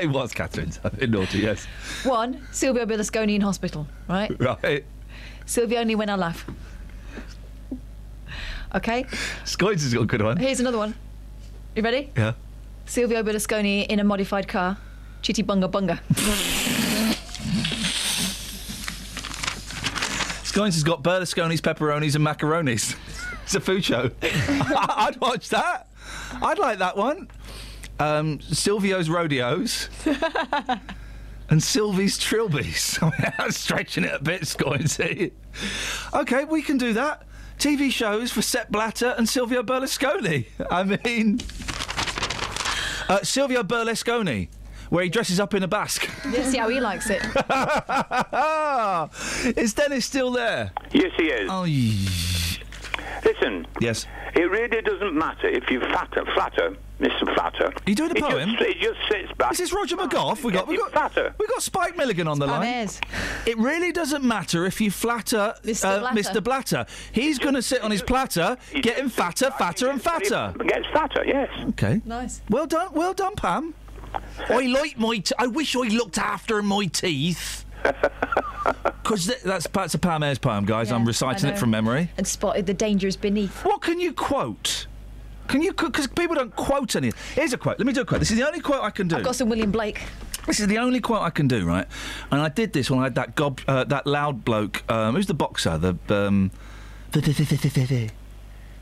[0.00, 0.78] it was Catherine's.
[1.08, 1.66] Naughty, yes.
[2.04, 4.30] One, Silvio Berlusconi in hospital, right?
[4.40, 4.84] Right.
[5.46, 6.46] Silvio only when I laugh.
[8.74, 9.04] Okay,
[9.44, 10.36] Scoins has got a good one.
[10.36, 10.94] here's another one.
[11.74, 12.12] You ready?
[12.16, 12.34] Yeah.
[12.84, 14.76] Silvio Berlusconi in a modified car.
[15.22, 16.82] Chitty bunga bunga.
[20.56, 22.96] Scoins has got Berlusconi's, pepperonis, and macaronis.
[23.42, 24.10] it's a food show.
[24.22, 25.86] I'd watch that.
[26.40, 27.28] I'd like that one.
[28.00, 29.90] Um, Silvio's rodeos.
[31.50, 32.98] and Sylvie's trilbies.
[33.38, 35.32] I'm stretching it a bit, Scoinsy.
[36.14, 37.24] Okay, we can do that.
[37.58, 40.46] TV shows for Sepp Blatter and Silvio Berlusconi.
[40.70, 41.38] I mean,
[43.10, 44.48] uh, Silvio Berlusconi,
[44.90, 46.08] where he dresses up in a basque.
[46.26, 47.22] Let's see how he likes it.
[49.56, 50.72] Is Dennis still there?
[50.92, 51.50] Yes, he is.
[51.50, 51.64] Oh,
[53.24, 53.66] Listen.
[53.80, 54.06] Yes.
[54.34, 57.32] It really doesn't matter if you flatter, flatter, Mr.
[57.34, 57.66] Flatter.
[57.66, 58.50] Are you doing a It poem?
[58.50, 59.52] Just, it just sits back.
[59.52, 60.42] Is this Roger McGough?
[60.42, 61.34] We got we got flatter.
[61.38, 62.66] we got Spike Milligan on the line.
[62.66, 63.00] Ayres.
[63.46, 65.84] It really doesn't matter if you flatter Mr.
[65.86, 66.20] uh, Blatter.
[66.20, 66.44] Mr.
[66.44, 66.86] Blatter.
[67.12, 70.54] He's going to sit on his platter, getting fatter, fatter, and fatter.
[70.64, 71.50] Gets fatter, yes.
[71.70, 72.00] Okay.
[72.04, 72.42] Nice.
[72.48, 73.74] Well done, well done, Pam.
[74.48, 75.18] I like my.
[75.18, 77.64] T- I wish I looked after my teeth.
[79.02, 80.90] Because th- that's that's a Pam Ayres poem, guys.
[80.90, 82.10] I'm reciting it from memory.
[82.16, 83.64] And spotted the dangers beneath.
[83.64, 84.88] What can you quote?
[85.46, 85.72] Can you?
[85.72, 87.12] Because people don't quote any.
[87.36, 87.78] Here's a quote.
[87.78, 88.18] Let me do a quote.
[88.18, 89.14] This is the only quote I can do.
[89.16, 90.02] I've got some William Blake.
[90.48, 91.86] This is the only quote I can do, right?
[92.32, 94.82] And I did this when I had that gob, uh, that loud bloke.
[94.90, 95.78] Um, who's the boxer?
[95.78, 96.50] The um,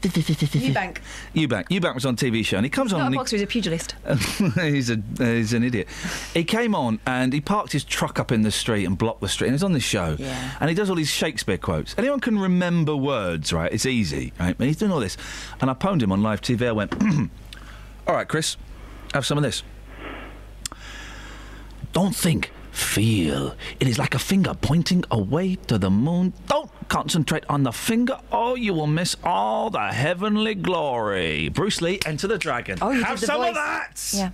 [0.09, 0.98] Eubank.
[1.35, 1.68] Eubank.
[1.68, 2.98] Eubank was on TV show, and he comes on.
[2.98, 3.94] Not a and he- boxer, he's a pugilist.
[4.60, 5.89] he's a he's an idiot.
[6.32, 9.28] He came on and he parked his truck up in the street and blocked the
[9.28, 9.48] street.
[9.48, 10.52] And he's on this show, Yeah.
[10.60, 11.94] and he does all these Shakespeare quotes.
[11.98, 13.72] Anyone can remember words, right?
[13.72, 14.56] It's easy, right?
[14.59, 15.16] And he's doing all this,
[15.60, 16.66] and I pwned him on live TV.
[16.68, 16.93] I went,
[18.06, 18.56] "All right, Chris,
[19.12, 19.62] have some of this."
[21.93, 23.55] Don't think, feel.
[23.78, 26.32] It is like a finger pointing away to the moon.
[26.48, 31.48] Don't concentrate on the finger, or you will miss all the heavenly glory.
[31.48, 32.78] Bruce Lee, Enter the Dragon.
[32.82, 33.48] Oh, you Have did the some voice.
[33.51, 34.11] of that.
[34.12, 34.31] Yeah.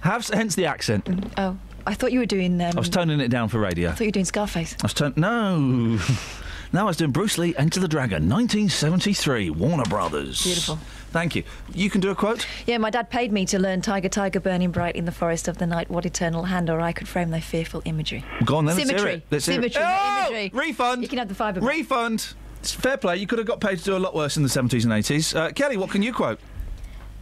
[0.00, 1.08] Have hence the accent.
[1.36, 1.56] Oh,
[1.86, 2.60] I thought you were doing.
[2.60, 3.88] Um, I was toning it down for radio.
[3.88, 4.74] I thought you were doing Scarface.
[4.80, 5.58] I was turn- no.
[6.72, 10.42] now I was doing Bruce Lee, Enter the Dragon, 1973, Warner Brothers.
[10.44, 10.78] Beautiful.
[11.16, 11.44] Thank you.
[11.72, 12.46] You can do a quote.
[12.66, 15.56] Yeah, my dad paid me to learn Tiger, Tiger, burning bright in the forest of
[15.56, 15.88] the night.
[15.90, 18.22] What eternal hand or I could frame thy fearful imagery.
[18.44, 18.76] Go on then.
[18.76, 19.14] Let's hear Symmetry.
[19.14, 19.26] it.
[19.30, 19.72] Let's hear it.
[19.72, 19.80] Symmetry.
[19.82, 20.28] not Oh!
[20.28, 20.50] imagery.
[20.52, 21.00] Refund.
[21.02, 21.60] You can have the fibre.
[21.60, 22.34] Refund.
[22.60, 23.16] It's fair play.
[23.16, 25.34] You could have got paid to do a lot worse in the 70s and 80s.
[25.34, 26.38] Uh, Kelly, what can you quote?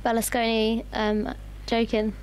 [0.04, 1.32] Berlusconi um,
[1.66, 2.14] joking.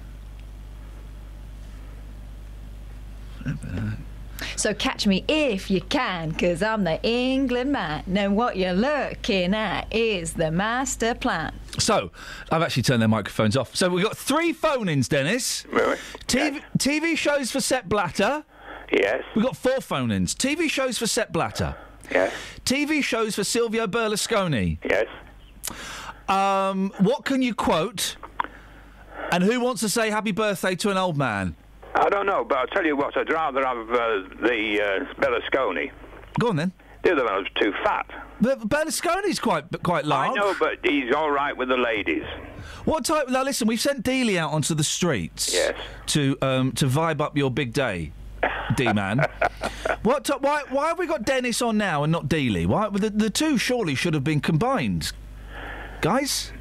[4.55, 8.03] So catch me if you can, 'cause I'm the England man.
[8.15, 11.53] And what you're looking at is the master plan.
[11.77, 12.11] So,
[12.51, 13.75] I've actually turned their microphones off.
[13.75, 15.65] So, we've got three phone ins, Dennis.
[15.71, 15.97] Really?
[16.27, 18.43] TV, TV shows for Sepp Blatter.
[18.91, 19.23] Yes.
[19.35, 20.35] We've got four phone ins.
[20.35, 21.75] TV shows for Sepp Blatter.
[22.11, 22.33] Yes.
[22.65, 24.79] TV shows for Silvio Berlusconi.
[24.83, 25.07] Yes.
[26.27, 28.17] Um, what can you quote?
[29.31, 31.55] And who wants to say happy birthday to an old man?
[31.95, 35.91] I don't know, but I'll tell you what, I'd rather have uh, the uh, Berlusconi.
[36.39, 36.71] Go on then.
[37.03, 38.05] The other one was too fat.
[38.39, 40.31] But Berlusconi's quite quite large.
[40.31, 42.23] I know, but he's all right with the ladies.
[42.85, 43.29] What type?
[43.29, 45.53] Now listen, we've sent Dealey out onto the streets.
[45.53, 45.75] Yes.
[46.07, 48.13] To um to vibe up your big day,
[48.75, 49.25] D man.
[50.03, 50.25] what?
[50.25, 50.63] T- why?
[50.69, 52.65] Why have we got Dennis on now and not Dealey?
[52.67, 52.89] Why?
[52.89, 55.11] The, the two surely should have been combined,
[56.01, 56.51] guys.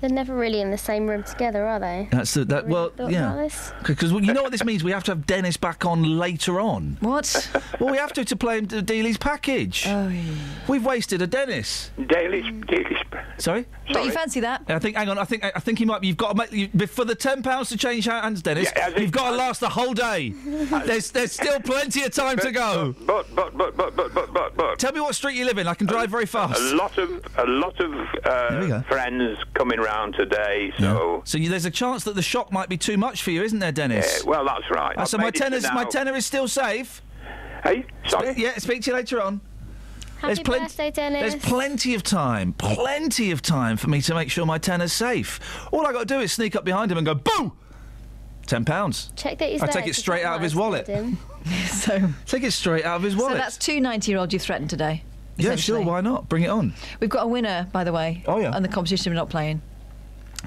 [0.00, 2.08] They're never really in the same room together, are they?
[2.10, 2.66] That's the, that.
[2.66, 3.34] Well, thought about yeah.
[3.36, 3.72] this?
[3.84, 4.82] Because you know what this means.
[4.82, 6.96] We have to have Dennis back on later on.
[7.00, 7.50] What?
[7.78, 9.84] well, we have to to play him to Dealey's package.
[9.86, 10.22] Oh, yeah.
[10.68, 11.90] We've wasted a Dennis.
[12.06, 12.96] Daily, daily.
[13.36, 13.66] Sorry.
[13.92, 14.62] But you fancy that?
[14.68, 14.96] I think.
[14.96, 15.18] Hang on.
[15.18, 15.44] I think.
[15.44, 16.02] I think he might.
[16.02, 18.72] You've got to make you, for the ten pounds to change hands, Dennis.
[18.74, 20.30] Yeah, you've got to last the whole day.
[20.86, 22.94] there's there's still plenty of time to go.
[23.06, 24.78] But, but, but, but, but, but, but, but.
[24.78, 25.66] Tell me what street you live in.
[25.66, 26.58] I can drive very fast.
[26.58, 27.90] A lot of a lot of
[28.50, 28.76] There we go.
[28.76, 32.68] uh, friends coming round today, so So you, there's a chance that the shock might
[32.68, 34.22] be too much for you, isn't there, Dennis?
[34.24, 34.96] yeah, well, that's right.
[34.96, 35.88] Uh, so my made it to tenor, my now.
[35.88, 37.02] tenor is still safe.
[37.62, 38.34] Hey, sorry.
[38.36, 39.40] Yeah, speak to you later on.
[40.18, 41.32] Happy plen- birthday, Dennis.
[41.32, 45.40] There's plenty of time, plenty of time for me to make sure my tenner's safe.
[45.72, 47.52] All I got to do is sneak up behind him and go, boo!
[48.46, 49.12] Ten pounds.
[49.16, 49.74] Check that he's I there.
[49.74, 50.86] take it straight out of his wallet.
[51.68, 53.32] so, Take it straight out of his wallet.
[53.32, 55.04] so that's two 90 year olds you've threatened today.
[55.36, 55.80] yeah, sure.
[55.82, 56.28] Why not?
[56.28, 56.74] Bring it on.
[57.00, 58.24] We've got a winner, by the way.
[58.26, 58.50] Oh, yeah.
[58.54, 59.62] And the competition we're not playing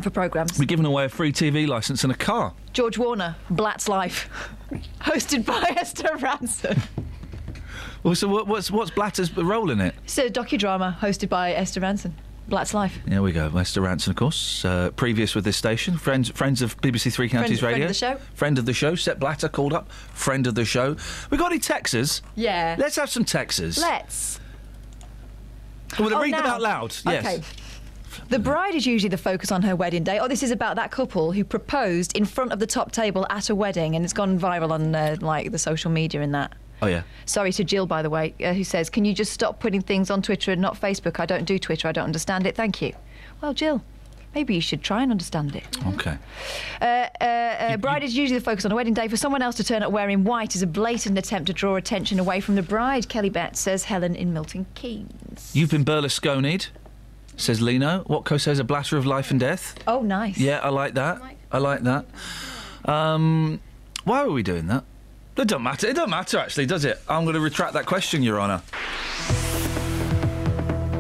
[0.02, 0.58] for programmes.
[0.58, 2.54] We're giving away a free TV license and a car.
[2.74, 4.30] George Warner, Blatt's Life,
[5.02, 6.82] hosted by Esther Rantzen.
[8.04, 9.96] Well, so what, what's what's Blatter's role in it?
[10.04, 12.12] It's a docudrama hosted by Esther Rantzen.
[12.50, 13.00] Blatt's Life.
[13.06, 13.50] There we go.
[13.58, 17.62] Esther Rantzen, of course, uh, previous with this station, friends friends of BBC Three Counties
[17.62, 17.86] friend Radio.
[17.86, 18.16] of the show.
[18.34, 18.96] Friend of the show.
[18.96, 19.90] Sepp Blatter called up.
[20.14, 20.98] Friend of the show.
[21.30, 22.22] We got any Texas?
[22.36, 22.76] Yeah.
[22.78, 23.78] Let's have some Texas.
[23.80, 24.42] Let's.
[26.00, 26.96] Well, Oh, read them out loud.
[27.06, 27.26] Yes.
[27.26, 27.44] Okay.
[28.30, 30.20] The bride is usually the focus on her wedding day.
[30.20, 33.50] Oh, this is about that couple who proposed in front of the top table at
[33.50, 36.54] a wedding, and it's gone viral on uh, like the social media and that.
[36.82, 37.04] Oh yeah.
[37.26, 40.10] Sorry to Jill, by the way, uh, who says, "Can you just stop putting things
[40.10, 41.20] on Twitter and not Facebook?
[41.20, 41.88] I don't do Twitter.
[41.88, 42.56] I don't understand it.
[42.56, 42.94] Thank you."
[43.42, 43.84] Well, Jill,
[44.36, 45.64] maybe you should try and understand it.
[45.88, 46.18] Okay.
[46.82, 49.08] Uh, uh, uh, bride is usually the focus on a wedding day.
[49.08, 52.20] For someone else to turn up wearing white is a blatant attempt to draw attention
[52.20, 53.08] away from the bride.
[53.08, 55.52] Kelly Betts says Helen in Milton Keynes.
[55.54, 56.68] You've been Berlusconi'd,
[57.38, 58.04] says Lino.
[58.04, 59.76] Watco says a blatter of life and death.
[59.88, 60.38] Oh, nice.
[60.38, 61.22] Yeah, I like that.
[61.52, 62.06] I like that.
[62.86, 63.60] Um,
[64.04, 64.84] why were we doing that?
[65.38, 65.88] It doesn't matter.
[65.88, 67.00] It doesn't matter, actually, does it?
[67.10, 68.62] I'm going to retract that question, Your Honour.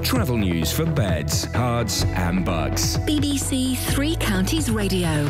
[0.03, 2.97] Travel news for beds, cards, and Bucks.
[2.97, 5.27] BBC Three Counties Radio.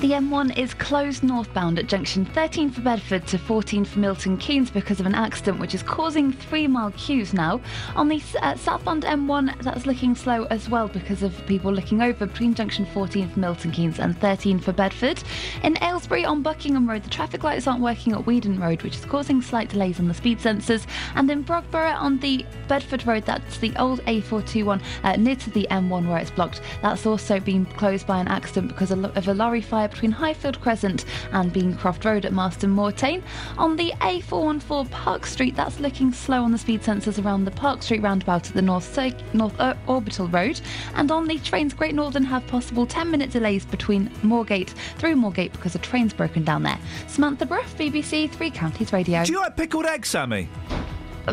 [0.00, 4.70] The M1 is closed northbound at junction 13 for Bedford to 14 for Milton Keynes
[4.70, 7.60] because of an accident which is causing three mile queues now.
[7.96, 12.24] On the uh, southbound M1, that's looking slow as well because of people looking over
[12.24, 15.22] between junction 14 for Milton Keynes and 13 for Bedford.
[15.64, 19.04] In Aylesbury on Buckingham Road, the traffic lights aren't working at Weedon Road, which is
[19.04, 20.86] causing slight delays on the speed sensors.
[21.14, 25.66] And in Brogborough on the Bedford Road, that's the old A421 uh, near to the
[25.70, 26.62] M1 where it's blocked.
[26.80, 30.60] That's also been closed by an accident because of of a lorry fire between Highfield
[30.60, 33.22] Crescent and Beancroft Road at Marston Moretaine.
[33.58, 37.82] On the A414 Park Street, that's looking slow on the speed sensors around the Park
[37.82, 40.60] Street roundabout at the North, Cir- North uh, Orbital Road.
[40.94, 45.52] And on the trains, Great Northern have possible 10 minute delays between Moorgate through Moorgate
[45.52, 46.78] because a train's broken down there.
[47.06, 49.24] Samantha Bruff, BBC Three Counties Radio.
[49.24, 50.48] Do you like pickled eggs, Sammy?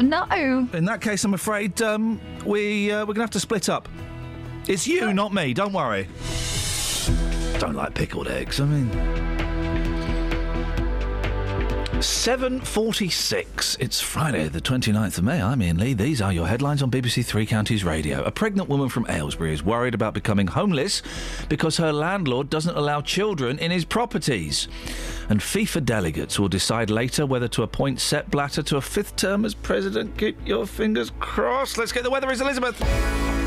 [0.02, 0.26] No.
[0.74, 3.88] In that case, I'm afraid um, we uh, we're gonna have to split up.
[4.68, 5.54] It's you, not me.
[5.54, 6.08] Don't worry.
[7.60, 8.60] Don't like pickled eggs.
[8.60, 8.90] I mean.
[11.98, 13.78] 7.46.
[13.80, 15.42] It's Friday, the 29th of May.
[15.42, 15.96] I'm Iain Lee.
[15.96, 18.24] These are your headlines on BBC Three Counties Radio.
[18.24, 21.02] A pregnant woman from Aylesbury is worried about becoming homeless
[21.50, 24.68] because her landlord doesn't allow children in his properties.
[25.30, 29.44] And FIFA delegates will decide later whether to appoint Sepp Blatter to a fifth term
[29.44, 30.16] as president.
[30.20, 31.80] Keep your fingers crossed.
[31.80, 32.30] Let's get the weather.
[32.30, 33.47] Is Elizabeth.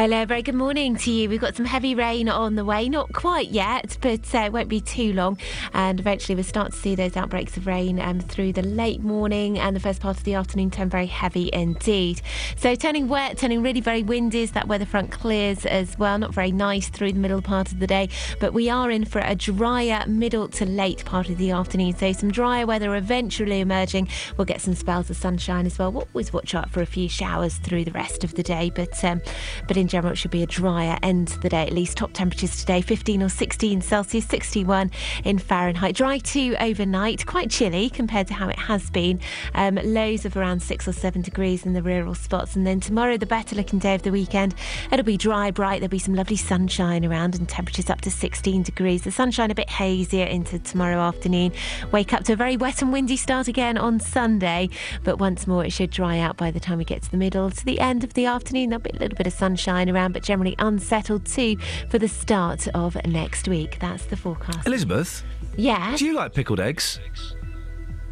[0.00, 1.28] Hello, very good morning to you.
[1.28, 4.68] We've got some heavy rain on the way, not quite yet, but uh, it won't
[4.68, 5.38] be too long.
[5.74, 9.58] And eventually we'll start to see those outbreaks of rain um, through the late morning
[9.58, 12.22] and the first part of the afternoon turn very heavy indeed.
[12.54, 16.16] So turning wet, turning really very windy as that weather front clears as well.
[16.16, 18.08] Not very nice through the middle part of the day,
[18.38, 21.96] but we are in for a drier middle to late part of the afternoon.
[21.96, 24.10] So some drier weather eventually emerging.
[24.36, 25.90] We'll get some spells of sunshine as well.
[25.90, 29.04] We'll always watch out for a few showers through the rest of the day, but
[29.04, 29.20] um,
[29.66, 31.96] but in general, it should be a drier end to the day at least.
[31.96, 34.90] Top temperatures today 15 or 16 Celsius, 61
[35.24, 35.94] in Fahrenheit.
[35.96, 39.20] Dry too overnight, quite chilly compared to how it has been.
[39.54, 42.56] Um, lows of around 6 or 7 degrees in the rural spots.
[42.56, 44.54] And then tomorrow, the better looking day of the weekend,
[44.92, 45.80] it'll be dry, bright.
[45.80, 49.02] There'll be some lovely sunshine around and temperatures up to 16 degrees.
[49.02, 51.52] The sunshine a bit hazier into tomorrow afternoon.
[51.92, 54.68] Wake up to a very wet and windy start again on Sunday,
[55.04, 57.50] but once more it should dry out by the time we get to the middle
[57.50, 58.70] to the end of the afternoon.
[58.70, 61.56] There'll be a little bit of sunshine around, but generally unsettled too
[61.90, 63.78] for the start of next week.
[63.80, 64.66] That's the forecast.
[64.66, 65.22] Elizabeth,
[65.56, 65.94] Yeah.
[65.96, 66.98] do you like pickled eggs?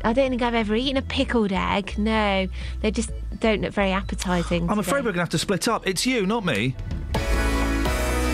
[0.04, 1.94] I don't think I've ever eaten a pickled egg.
[1.98, 2.46] No,
[2.82, 3.10] they just
[3.40, 4.68] don't look very appetising.
[4.70, 5.86] I'm afraid we're going to have to split up.
[5.86, 6.76] It's you, not me.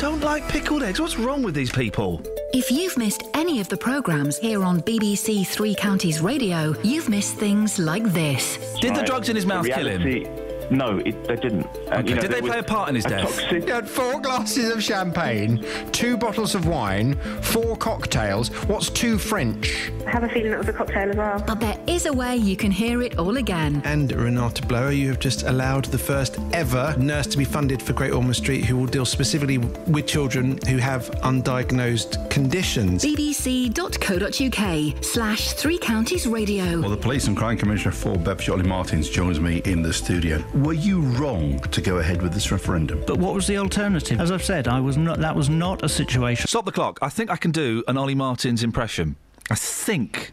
[0.00, 1.00] Don't like pickled eggs.
[1.00, 2.20] What's wrong with these people?
[2.52, 7.36] If you've missed any of the programmes here on BBC Three Counties Radio, you've missed
[7.36, 8.58] things like this.
[8.80, 10.02] Did the drugs in his mouth kill him?
[10.72, 11.66] No, it, they didn't.
[11.66, 13.22] Uh, and, you know, Did they play a part in his death?
[13.22, 18.48] toxic- He had four glasses of champagne, two bottles of wine, four cocktails.
[18.66, 19.90] What's two French?
[20.06, 21.42] I have a feeling it was a cocktail as well.
[21.46, 23.82] But there is a way you can hear it all again.
[23.84, 27.92] And Renata Blower, you have just allowed the first ever nurse to be funded for
[27.92, 33.04] Great Ormond Street who will deal specifically with children who have undiagnosed conditions.
[33.04, 36.80] bbc.co.uk slash three counties radio.
[36.80, 40.42] Well, the Police and Crime Commissioner for Bedfordshire, Ollie Martins, joins me in the studio.
[40.62, 43.02] Were you wrong to go ahead with this referendum?
[43.04, 44.20] But what was the alternative?
[44.20, 45.18] As I've said, I was not.
[45.18, 46.46] That was not a situation.
[46.46, 47.00] Stop the clock.
[47.02, 49.16] I think I can do an Ollie Martins impression.
[49.50, 50.30] I think.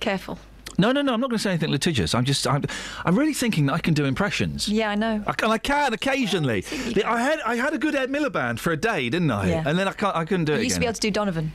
[0.00, 0.38] Careful.
[0.78, 1.12] No, no, no.
[1.12, 2.14] I'm not going to say anything litigious.
[2.14, 2.46] I'm just.
[2.46, 2.64] I'm,
[3.04, 4.66] I'm really thinking that I can do impressions.
[4.66, 5.22] Yeah, I know.
[5.26, 6.62] I can, I can occasionally.
[6.62, 9.50] The- I had I had a good Ed Miliband for a day, didn't I?
[9.50, 9.62] Yeah.
[9.66, 10.16] And then I can't.
[10.16, 11.52] I couldn't do You it You used to be able to do Donovan.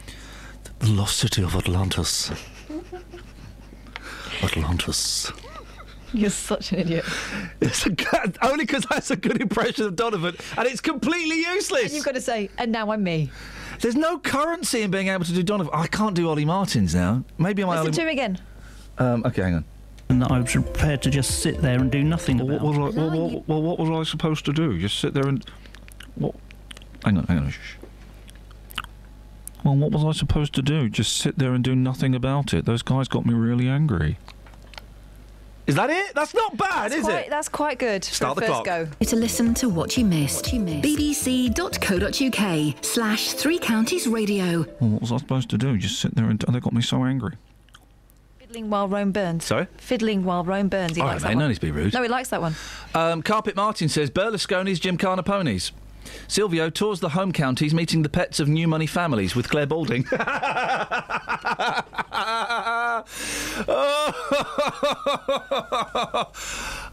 [0.79, 2.31] The lost city of Atlantis.
[4.43, 5.31] Atlantis.
[6.15, 7.05] You're such an idiot.
[7.61, 7.91] It's a
[8.45, 11.83] only because that's a good impression of Donovan, and it's completely useless.
[11.85, 13.31] And you've got to say, and now I'm me.
[13.79, 15.73] There's no currency in being able to do Donovan.
[15.73, 17.23] I can't do Ollie Martins now.
[17.37, 17.91] Maybe I'm Listen Ollie.
[17.93, 18.39] to him again.
[18.97, 19.65] Um, okay, hang on.
[20.09, 22.95] And I was prepared to just sit there and do nothing Well, about what, was
[22.95, 22.99] it.
[22.99, 24.77] I, well, well, well, what was I supposed to do?
[24.79, 25.43] Just sit there and.
[26.15, 26.35] What?
[27.03, 27.49] Hang on, hang on.
[27.49, 27.57] Shh.
[29.63, 30.89] Well, what was I supposed to do?
[30.89, 32.65] Just sit there and do nothing about it?
[32.65, 34.19] Those guys got me really angry.
[35.67, 36.13] Is that it?
[36.13, 37.29] That's not bad, That's is quite, it?
[37.29, 38.03] That's quite good.
[38.03, 38.87] Start for the a first clock.
[38.99, 39.05] go.
[39.05, 40.45] To listen to what you missed,
[41.55, 44.59] bbc.co.uk slash three counties radio.
[44.79, 45.77] Well, what was I supposed to do?
[45.77, 46.39] Just sit there and.
[46.39, 47.33] They got me so angry.
[48.37, 49.45] Fiddling while Rome burns.
[49.45, 49.67] Sorry?
[49.77, 50.95] Fiddling while Rome burns.
[50.95, 51.49] He All likes right, that mate, no one.
[51.49, 51.93] need to be rude.
[51.93, 52.55] No, he likes that one.
[52.93, 55.71] Um, Carpet Martin says Berlusconi's Gymkhana ponies.
[56.27, 60.05] Silvio tours the home counties, meeting the pets of new money families with Clare Balding.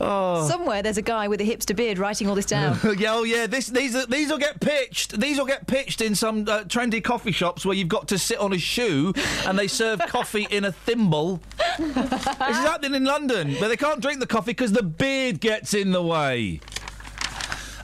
[0.00, 0.46] oh.
[0.48, 2.78] Somewhere there's a guy with a hipster beard writing all this down.
[2.98, 3.46] yeah, oh yeah.
[3.46, 5.18] This, these, these will get pitched.
[5.20, 8.38] These will get pitched in some uh, trendy coffee shops where you've got to sit
[8.38, 9.12] on a shoe
[9.46, 11.40] and they serve coffee in a thimble.
[11.78, 15.74] this is happening in London, where they can't drink the coffee because the beard gets
[15.74, 16.60] in the way.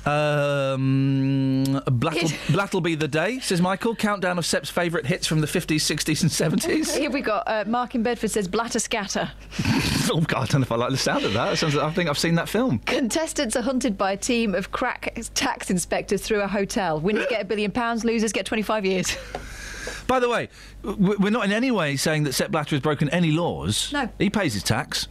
[0.08, 3.94] Um, Blattle be the day, says Michael.
[3.94, 6.96] Countdown of Sepp's favourite hits from the 50s, 60s, and 70s.
[6.96, 9.30] Here we got uh, Mark in Bedford says blatter scatter.
[10.10, 11.58] oh, God, I don't know if I like the sound of that.
[11.58, 12.78] Sounds, I think I've seen that film.
[12.80, 17.00] Contestants are hunted by a team of crack tax inspectors through a hotel.
[17.00, 19.16] Winners get a billion pounds, losers get 25 years.
[20.06, 20.48] By the way,
[20.82, 23.92] we're not in any way saying that Sepp Blatter has broken any laws.
[23.92, 24.08] No.
[24.18, 25.08] He pays his tax.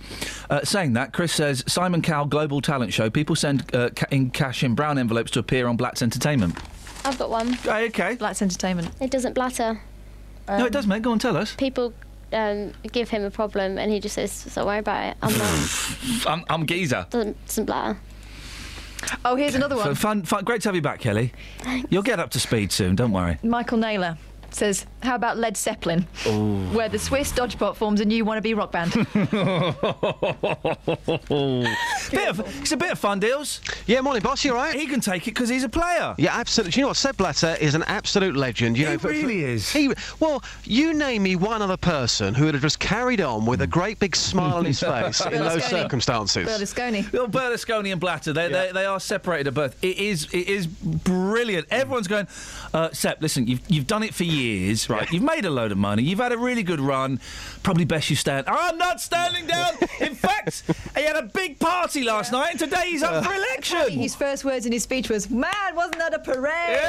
[0.50, 3.10] Uh, saying that, Chris says Simon Cowell Global Talent Show.
[3.10, 6.58] People send uh, ca- in cash in brown envelopes to appear on Blatt's Entertainment.
[7.06, 7.58] I've got one.
[7.66, 8.16] okay.
[8.16, 8.90] Blatt's Entertainment.
[9.00, 9.80] It doesn't blatter.
[10.48, 11.02] no, it does, mate.
[11.02, 11.56] Go on, tell us.
[11.56, 11.94] People
[12.34, 15.18] um, give him a problem and he just says, don't worry about it.
[15.22, 16.28] I'm not.
[16.28, 17.06] I'm, I'm Geezer.
[17.10, 18.00] doesn't, doesn't blatter.
[19.24, 19.92] Oh, here's another one.
[19.92, 21.32] F- Fun, fun, great to have you back, Kelly.
[21.90, 22.96] You'll get up to speed soon.
[22.96, 23.38] Don't worry.
[23.44, 24.18] Michael Naylor
[24.54, 26.02] says, How about Led Zeppelin?
[26.74, 28.94] Where the Swiss Dodgepot forms a new wannabe rock band.
[32.12, 33.62] bit of, it's a bit of fun, deals.
[33.86, 34.44] Yeah, morning, boss.
[34.44, 34.76] you're right.
[34.76, 36.16] He can take it because he's a player.
[36.18, 36.72] Yeah, absolutely.
[36.72, 36.98] Do you know what?
[36.98, 38.78] Sepp Blatter is an absolute legend.
[38.78, 39.70] You He know, for- for- really is.
[39.72, 43.62] He well, you name me one other person who would have just carried on with
[43.62, 46.48] a great big smile on his face in those circumstances.
[46.48, 47.12] Berlusconi.
[47.12, 49.78] Well, Berlusconi and Blatter, they, they, they are separated at birth.
[49.84, 51.68] It is it is brilliant.
[51.72, 52.28] Everyone's going,
[52.74, 54.37] uh, Sepp, listen, you've, you've done it for years,
[54.90, 55.12] right?
[55.12, 56.04] You've made a load of money.
[56.04, 57.20] You've had a really good run.
[57.64, 58.48] Probably best you stand.
[58.48, 59.74] I'm not standing down.
[60.00, 60.64] In fact,
[60.96, 63.90] he had a big party last night, and today he's up for election.
[64.00, 66.80] His first words in his speech was, Man, wasn't that a parade?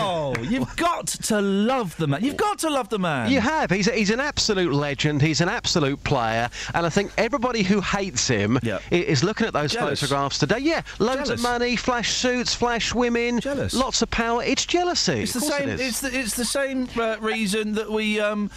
[0.00, 2.22] Oh, you've got to love the man.
[2.24, 3.30] You've got to love the man.
[3.30, 3.70] You have.
[3.70, 5.22] He's, a, he's an absolute legend.
[5.22, 6.48] He's an absolute player.
[6.74, 10.00] And I think everybody who hates him i- is looking at those Jealous.
[10.00, 10.58] photographs today.
[10.60, 11.30] Yeah, loads Jealous.
[11.30, 13.74] of money, flash suits, flash women, Jealous.
[13.74, 14.42] lots of power.
[14.42, 15.20] It's jealousy.
[15.22, 15.68] It's the same.
[15.68, 15.88] It is.
[15.88, 18.50] it's the it's the same uh, reason that we um.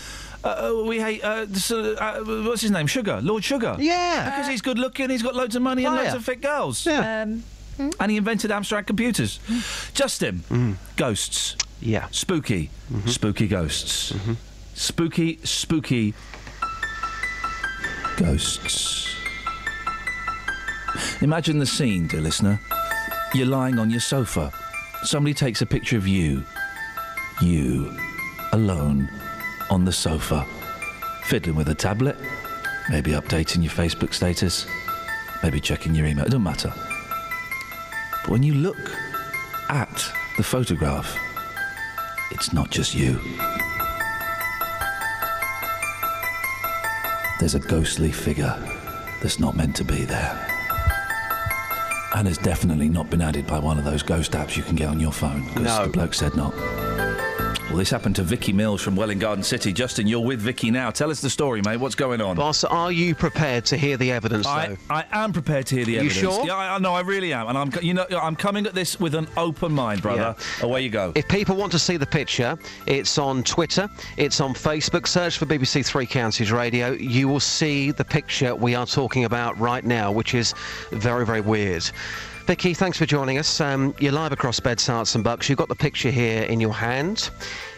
[0.44, 0.48] Uh,
[0.80, 2.86] uh, we hate uh, uh, what's his name?
[2.88, 3.76] Sugar, Lord Sugar.
[3.80, 4.30] Yeah.
[4.30, 5.10] because he's good looking.
[5.10, 6.06] He's got loads of money and Player.
[6.06, 6.86] loads of fit girls.
[6.86, 7.24] Yeah.
[7.24, 7.44] Um,
[8.00, 9.40] And he invented Amstrad computers.
[9.94, 11.56] Justin, ghosts.
[11.82, 12.08] Yeah.
[12.12, 12.70] Spooky,
[13.08, 14.14] spooky ghosts.
[14.76, 16.14] Spooky, spooky
[18.18, 19.16] ghosts.
[21.22, 22.60] Imagine the scene, dear listener.
[23.34, 24.52] You're lying on your sofa.
[25.04, 26.44] Somebody takes a picture of you.
[27.42, 27.96] You,
[28.54, 29.10] alone,
[29.70, 30.46] on the sofa,
[31.24, 32.16] fiddling with a tablet,
[32.90, 34.66] maybe updating your Facebook status,
[35.44, 36.24] maybe checking your email.
[36.26, 36.74] It doesn't matter.
[38.24, 38.78] But when you look
[39.70, 40.06] at
[40.38, 41.18] the photograph,
[42.32, 43.20] it's not just you.
[47.40, 48.56] There's a ghostly figure
[49.22, 50.48] that's not meant to be there.
[52.16, 54.88] And it's definitely not been added by one of those ghost apps you can get
[54.90, 55.84] on your phone because No.
[55.86, 56.54] the bloke said not.
[57.68, 59.74] Well, this happened to Vicky Mills from Welwyn Garden City.
[59.74, 60.90] Justin, you're with Vicky now.
[60.90, 61.76] Tell us the story, mate.
[61.76, 62.38] What's going on?
[62.38, 64.78] Boss, are you prepared to hear the evidence, I, though?
[64.90, 66.18] I am prepared to hear the You evidence.
[66.18, 66.46] sure?
[66.46, 69.02] Yeah, I, I know, I really am, and I'm, you know, I'm coming at this
[69.02, 70.34] with an open mind, brother.
[70.62, 71.12] Away you go.
[71.16, 75.06] If people want to see the picture, it's on Twitter, it's on Facebook.
[75.06, 76.94] Search for BBC Three Counties Radio.
[76.94, 80.54] You will see the picture we are talking about right now, which is
[80.92, 81.84] very, very weird.
[82.48, 83.60] Vicky, thanks for joining us.
[83.60, 85.50] Um, you're live across Beds, Herts and Bucks.
[85.50, 87.30] You've got the picture here in your hand.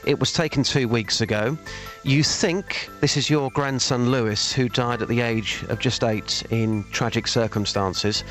[0.05, 1.57] It was taken two weeks ago.
[2.03, 6.43] You think this is your grandson Lewis, who died at the age of just eight
[6.51, 8.23] in tragic circumstances.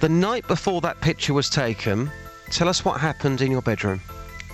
[0.00, 2.10] The night before that picture was taken,
[2.50, 4.00] tell us what happened in your bedroom.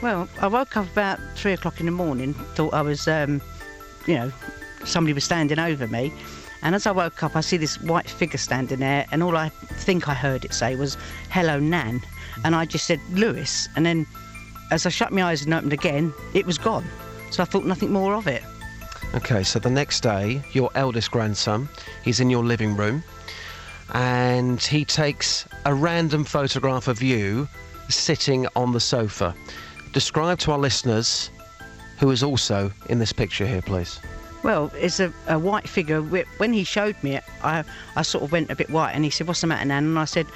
[0.03, 3.40] Well, I woke up about three o'clock in the morning, thought I was, um,
[4.09, 4.32] you know,
[4.85, 6.12] somebody was standing over me.
[6.63, 9.49] And as I woke up, I see this white figure standing there, and all I
[9.49, 10.97] think I heard it say was,
[11.31, 12.01] Hello, Nan.
[12.45, 13.69] And I just said, Lewis.
[13.77, 14.07] And then
[14.71, 16.85] as I shut my eyes and opened again, it was gone.
[17.31, 18.43] So I thought nothing more of it.
[19.15, 21.69] Okay, so the next day, your eldest grandson,
[22.03, 23.03] he's in your living room,
[23.93, 27.47] and he takes a random photograph of you
[27.91, 29.35] sitting on the sofa.
[29.93, 31.31] Describe to our listeners
[31.99, 34.01] who is also in this picture here, please.
[34.43, 36.02] Well, it's a, a white figure.
[36.02, 37.64] When he showed me it, I,
[37.97, 39.85] I sort of went a bit white and he said, What's the matter, Nan?
[39.85, 40.27] And I said,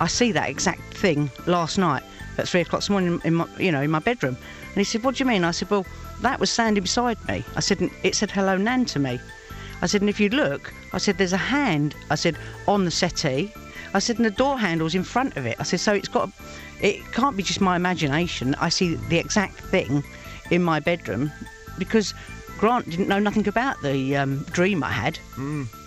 [0.00, 2.04] I see that exact thing last night
[2.38, 4.36] at three o'clock this morning in my, you know, in my bedroom.
[4.36, 5.42] And he said, What do you mean?
[5.42, 5.84] I said, Well,
[6.22, 7.44] that was standing beside me.
[7.56, 9.18] I said, It said, Hello, Nan to me.
[9.82, 12.36] I said, And if you look, I said, There's a hand, I said,
[12.68, 13.52] on the settee.
[13.94, 15.56] I said, And the door handle's in front of it.
[15.58, 18.54] I said, So it's got, a, it can't be just my imagination.
[18.56, 20.04] I see the exact thing
[20.50, 21.32] in my bedroom
[21.78, 22.14] because
[22.58, 25.18] Grant didn't know nothing about the um, dream I had.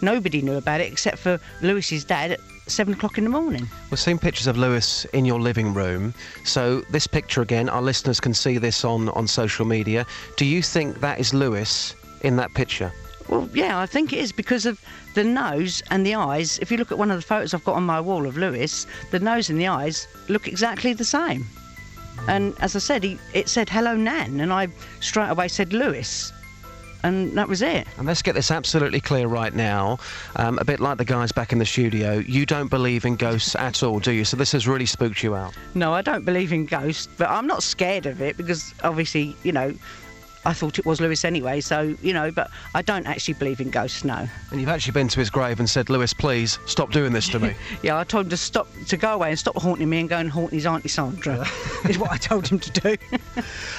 [0.01, 3.67] Nobody knew about it except for Lewis's dad at seven o'clock in the morning.
[3.89, 6.13] We're seeing pictures of Lewis in your living room.
[6.45, 10.05] So this picture again, our listeners can see this on, on social media.
[10.37, 12.91] Do you think that is Lewis in that picture?
[13.27, 14.79] Well, yeah, I think it is because of
[15.15, 16.59] the nose and the eyes.
[16.59, 18.85] If you look at one of the photos I've got on my wall of Lewis,
[19.11, 21.45] the nose and the eyes look exactly the same.
[22.27, 24.67] And as I said, he, it said "Hello, Nan," and I
[24.99, 26.33] straight away said Lewis,
[27.03, 27.87] and that was it.
[27.97, 29.99] And let's get this absolutely clear right now.
[30.35, 33.55] Um, a bit like the guys back in the studio, you don't believe in ghosts
[33.55, 34.25] at all, do you?
[34.25, 35.53] So this has really spooked you out.
[35.75, 39.51] No, I don't believe in ghosts, but I'm not scared of it because obviously, you
[39.51, 39.73] know,
[40.49, 41.61] I thought it was Lewis anyway.
[41.61, 44.03] So you know, but I don't actually believe in ghosts.
[44.03, 44.27] No.
[44.49, 47.39] And you've actually been to his grave and said, Lewis, please stop doing this to
[47.39, 47.53] me.
[47.83, 50.17] Yeah, I told him to stop, to go away and stop haunting me and go
[50.17, 51.45] and haunt his auntie Sandra.
[51.87, 52.97] is what I told him to do.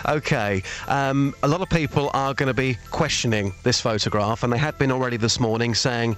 [0.07, 4.59] Okay, um, a lot of people are going to be questioning this photograph, and they
[4.59, 6.17] had been already this morning saying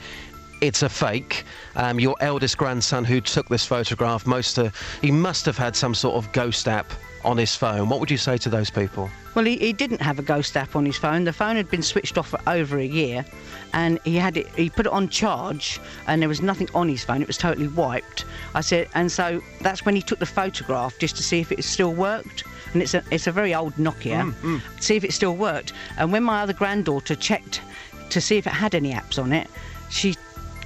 [0.61, 1.45] it's a fake.
[1.75, 4.71] Um, your eldest grandson who took this photograph, most uh,
[5.01, 6.93] he must have had some sort of ghost app
[7.25, 7.89] on his phone.
[7.89, 9.11] What would you say to those people?
[9.35, 11.25] Well, he, he didn't have a ghost app on his phone.
[11.25, 13.25] The phone had been switched off for over a year,
[13.73, 14.47] and he had it.
[14.49, 17.23] He put it on charge, and there was nothing on his phone.
[17.23, 18.25] It was totally wiped.
[18.55, 21.65] I said, and so that's when he took the photograph just to see if it
[21.65, 22.45] still worked.
[22.73, 24.33] And it's a it's a very old Nokia.
[24.33, 24.83] Mm, mm.
[24.83, 25.73] See if it still worked.
[25.99, 27.63] And when my other granddaughter checked
[28.11, 29.49] to see if it had any apps on it,
[29.91, 30.17] she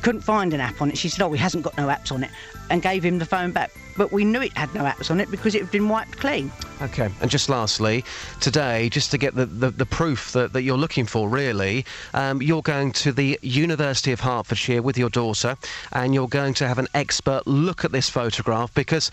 [0.02, 0.98] couldn't find an app on it.
[0.98, 2.30] She said, "Oh, he hasn't got no apps on it,"
[2.70, 3.70] and gave him the phone back.
[3.96, 6.52] But we knew it had no apps on it because it had been wiped clean.
[6.82, 8.04] Okay, and just lastly,
[8.40, 12.42] today, just to get the, the, the proof that, that you're looking for, really, um,
[12.42, 15.56] you're going to the University of Hertfordshire with your daughter,
[15.92, 19.10] and you're going to have an expert look at this photograph because.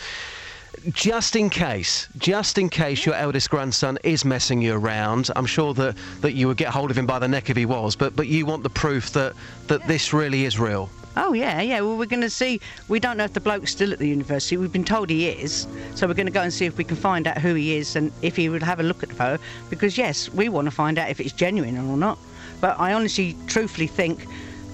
[0.90, 5.74] Just in case, just in case your eldest grandson is messing you around, I'm sure
[5.76, 8.16] that, that you would get hold of him by the neck if he was, but,
[8.16, 9.34] but you want the proof that,
[9.68, 10.90] that this really is real.
[11.16, 11.82] Oh yeah, yeah.
[11.82, 12.60] Well, we're going to see.
[12.88, 14.58] We don't know if the bloke's still at the university.
[14.58, 16.98] We've been told he is, so we're going to go and see if we can
[16.98, 19.44] find out who he is and if he would have a look at the photo.
[19.70, 22.18] Because yes, we want to find out if it's genuine or not.
[22.62, 24.26] But I honestly, truthfully think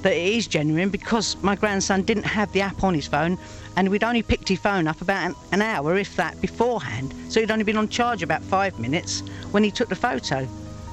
[0.01, 3.37] that it is genuine because my grandson didn't have the app on his phone,
[3.75, 7.13] and we'd only picked his phone up about an, hour, if that, beforehand.
[7.27, 9.21] So he'd only been on charge about five minutes
[9.51, 10.47] when he took the photo.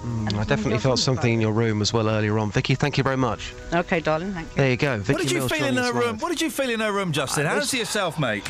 [0.05, 2.51] Mm, I definitely felt something in your room as well earlier on.
[2.51, 3.53] Vicky, thank you very much.
[3.73, 4.33] Okay, darling.
[4.33, 4.57] Thank you.
[4.57, 4.99] There you go.
[4.99, 6.03] Vicky what did you Mills feel in her room?
[6.13, 6.23] live.
[6.23, 7.47] What did you feel in her room, Justin?
[7.47, 8.49] I How was- to yourself, mate?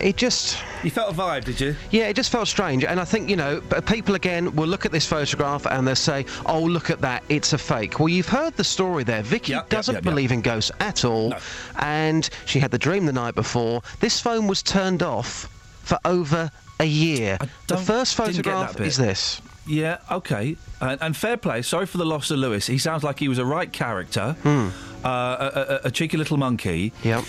[0.00, 0.58] It just.
[0.84, 1.76] You felt a vibe, did you?
[1.90, 2.84] Yeah, it just felt strange.
[2.84, 5.96] And I think, you know, p- people again will look at this photograph and they'll
[5.96, 7.98] say, oh, look at that, it's a fake.
[7.98, 9.22] Well, you've heard the story there.
[9.22, 10.10] Vicky doesn't yep, yep.
[10.10, 11.32] believe in ghosts at all.
[11.76, 13.82] And she had the dream the night before.
[14.00, 15.48] This phone was turned off
[15.82, 16.50] for over
[16.80, 17.38] a year.
[17.66, 19.40] The first didn't get that photograph is this.
[19.68, 20.56] Yeah, okay.
[20.80, 21.62] And, and fair play.
[21.62, 22.66] Sorry for the loss of Lewis.
[22.66, 24.70] He sounds like he was a right character, uh,
[25.04, 26.92] a, a, a cheeky little monkey.
[27.04, 27.24] Yep.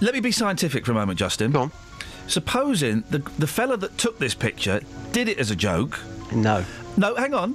[0.00, 1.52] let me be scientific for a moment, Justin.
[1.52, 1.72] Go on.
[2.26, 4.80] Supposing the the fella that took this picture
[5.12, 5.98] did it as a joke.
[6.32, 6.64] No.
[6.96, 7.54] No, hang on.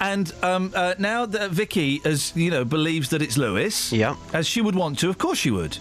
[0.00, 4.46] And um, uh, now that Vicky, as you know, believes that it's Lewis, yeah, as
[4.46, 5.76] she would want to, of course she would.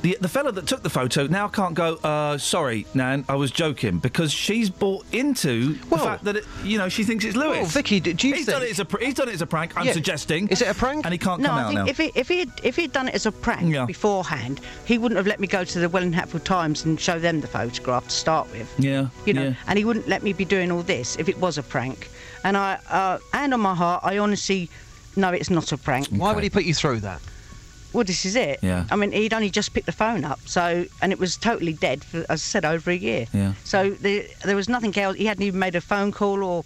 [0.00, 1.96] The the fella that took the photo now can't go.
[1.96, 6.78] Uh, sorry, Nan, I was joking because she's bought into the fact that it, you
[6.78, 7.56] know she thinks it's Lewis.
[7.56, 9.42] Well, Vicky, do you he's think- done it as a pr- he's done it as
[9.42, 9.76] a prank?
[9.76, 9.92] I'm Yeah.
[9.94, 10.46] suggesting.
[10.48, 11.04] Is it a prank?
[11.04, 11.86] And he can't no, come I out think now.
[11.86, 15.16] if he if he had, if he'd done it as a prank beforehand, he wouldn't
[15.16, 18.10] have let me go to the Welwyn Hatfield Times and show them the photograph to
[18.14, 18.72] start with.
[18.78, 19.54] yeah, You know, yeah.
[19.66, 22.08] and he wouldn't let me be doing all this if it was a prank.
[22.44, 24.70] And I, uh, hand on my heart, I honestly
[25.16, 26.06] know it's not a prank.
[26.10, 27.20] Why would he put you through that?
[27.92, 28.58] Well, this is it.
[28.62, 28.84] Yeah.
[28.90, 32.04] I mean, he'd only just picked the phone up, so and it was totally dead
[32.04, 33.26] for, as I said, over a year.
[33.32, 33.54] Yeah.
[33.64, 35.16] So there, there was nothing else.
[35.16, 36.64] He hadn't even made a phone call, or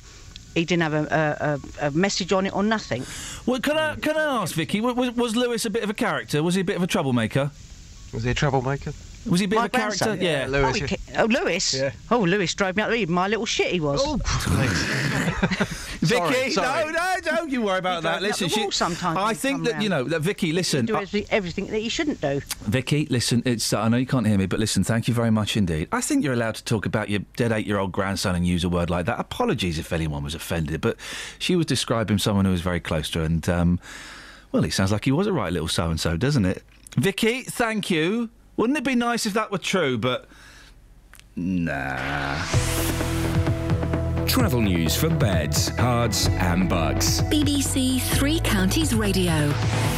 [0.54, 3.04] he didn't have a, a, a, a message on it, or nothing.
[3.46, 4.80] Well, can I can I ask Vicky?
[4.80, 6.42] Was, was Lewis a bit of a character?
[6.42, 7.50] Was he a bit of a troublemaker?
[8.12, 8.92] Was he a troublemaker?
[9.26, 10.04] Was he a bit My of a character?
[10.16, 10.20] grandson?
[10.26, 11.74] Yeah, Oh, he oh, Lewis.
[11.74, 11.92] Yeah.
[12.10, 12.92] Oh, Lewis drove me out.
[12.94, 14.00] Even my little shit he was.
[14.02, 14.16] Oh,
[16.02, 16.86] Vicky, sorry.
[16.86, 18.20] no, no, don't you worry about that.
[18.20, 20.52] drove me up Listen, she, sometimes I think come that you know that Vicky.
[20.52, 22.40] Listen, do I- everything, everything that you shouldn't do.
[22.62, 23.42] Vicky, listen.
[23.44, 24.82] It's I know you can't hear me, but listen.
[24.82, 25.88] Thank you very much indeed.
[25.92, 28.90] I think you're allowed to talk about your dead eight-year-old grandson and use a word
[28.90, 29.20] like that.
[29.20, 30.96] Apologies if anyone was offended, but
[31.38, 33.78] she was describing someone who was very close to her, and um,
[34.50, 36.64] well, he sounds like he was a right little so-and-so, doesn't it?
[36.96, 38.28] Vicky, thank you.
[38.62, 39.98] Wouldn't it be nice if that were true?
[39.98, 40.28] But
[41.34, 42.40] nah.
[44.32, 47.20] Travel news for beds, cards, and Bucks.
[47.20, 49.48] BBC Three Counties Radio.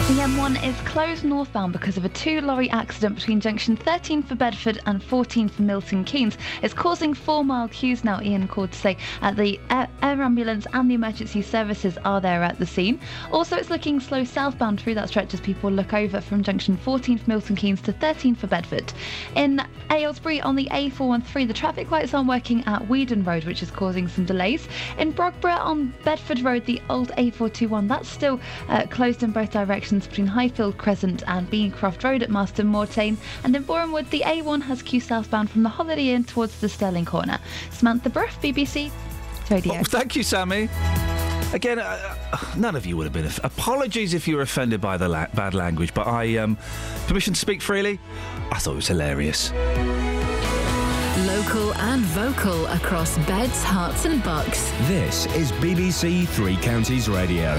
[0.08, 4.34] The M1 is closed northbound because of a two lorry accident between junction 13 for
[4.34, 6.36] Bedford and 14 for Milton Keynes.
[6.62, 8.96] It's causing four mile queues now, Ian called to say.
[9.22, 12.98] At the air, air ambulance and the emergency services are there at the scene.
[13.30, 17.18] Also, it's looking slow southbound through that stretch as people look over from junction 14
[17.18, 18.92] for Milton Keynes to 13 for Bedford.
[19.36, 23.70] In Aylesbury on the A413, the traffic lights aren't working at Weedon Road, which is
[23.70, 24.66] causing some delays.
[24.98, 30.06] In Brogborough on Bedford Road, the old A421, that's still uh, closed in both directions
[30.06, 33.16] between Highfield Crescent and Beancroft Road at Marston Moretaine.
[33.44, 37.04] And in Borehamwood, the A1 has queue southbound from the Holiday Inn towards the Stirling
[37.04, 37.38] Corner.
[37.70, 38.90] Samantha Bruff, BBC
[39.50, 39.74] Radio.
[39.74, 40.68] Oh, thank you, Sammy.
[41.52, 43.26] Again, uh, uh, none of you would have been.
[43.26, 46.58] Aff- Apologies if you were offended by the la- bad language, but I um,
[47.06, 48.00] permission to speak freely.
[48.50, 49.52] I thought it was hilarious.
[51.18, 54.72] Local and vocal across beds, Herts, and bucks.
[54.88, 57.54] This is BBC Three Counties Radio.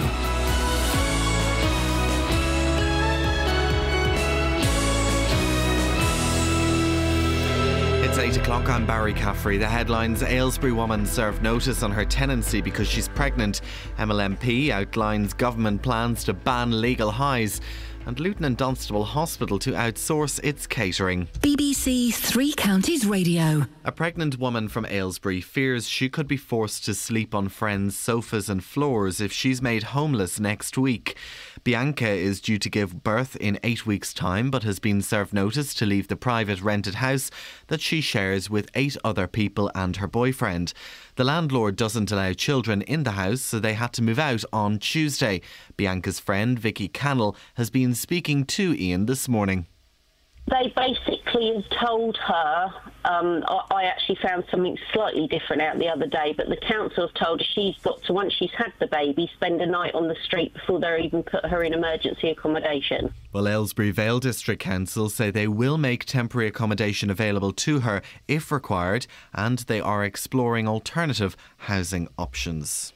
[8.03, 8.69] It's 8 o'clock.
[8.69, 9.57] I'm Barry Caffrey.
[9.57, 13.61] The headlines Aylesbury woman served notice on her tenancy because she's pregnant.
[13.97, 17.61] MLMP outlines government plans to ban legal highs.
[18.07, 21.27] And Luton and Dunstable Hospital to outsource its catering.
[21.39, 23.65] BBC Three Counties Radio.
[23.83, 28.47] A pregnant woman from Aylesbury fears she could be forced to sleep on friends' sofas
[28.47, 31.17] and floors if she's made homeless next week.
[31.65, 35.73] Bianca is due to give birth in eight weeks' time, but has been served notice
[35.73, 37.31] to leave the private rented house
[37.69, 40.73] that she shares with eight other people and her boyfriend.
[41.15, 44.77] The landlord doesn't allow children in the house, so they had to move out on
[44.77, 45.41] Tuesday.
[45.75, 49.65] Bianca's friend, Vicky Cannell, has been speaking to Iain this morning.
[50.47, 52.73] They basically have told her,
[53.03, 57.07] um, I, I actually found something slightly different out the other day, but the council
[57.07, 60.07] have told her she's got to, once she's had the baby, spend a night on
[60.07, 63.11] the street before they even put her in emergency accommodation.
[63.33, 68.51] Well, Aylesbury Vale District Council say they will make temporary accommodation available to her if
[68.51, 72.93] required, and they are exploring alternative housing options.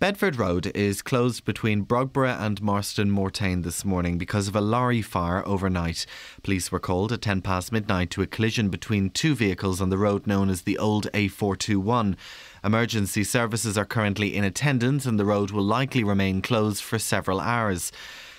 [0.00, 5.02] Bedford Road is closed between Brogborough and Marston Moretaine this morning because of a lorry
[5.02, 6.06] fire overnight.
[6.44, 9.98] Police were called at 10 past midnight to a collision between two vehicles on the
[9.98, 12.14] road known as the old A421.
[12.62, 17.40] Emergency services are currently in attendance and the road will likely remain closed for several
[17.40, 17.90] hours.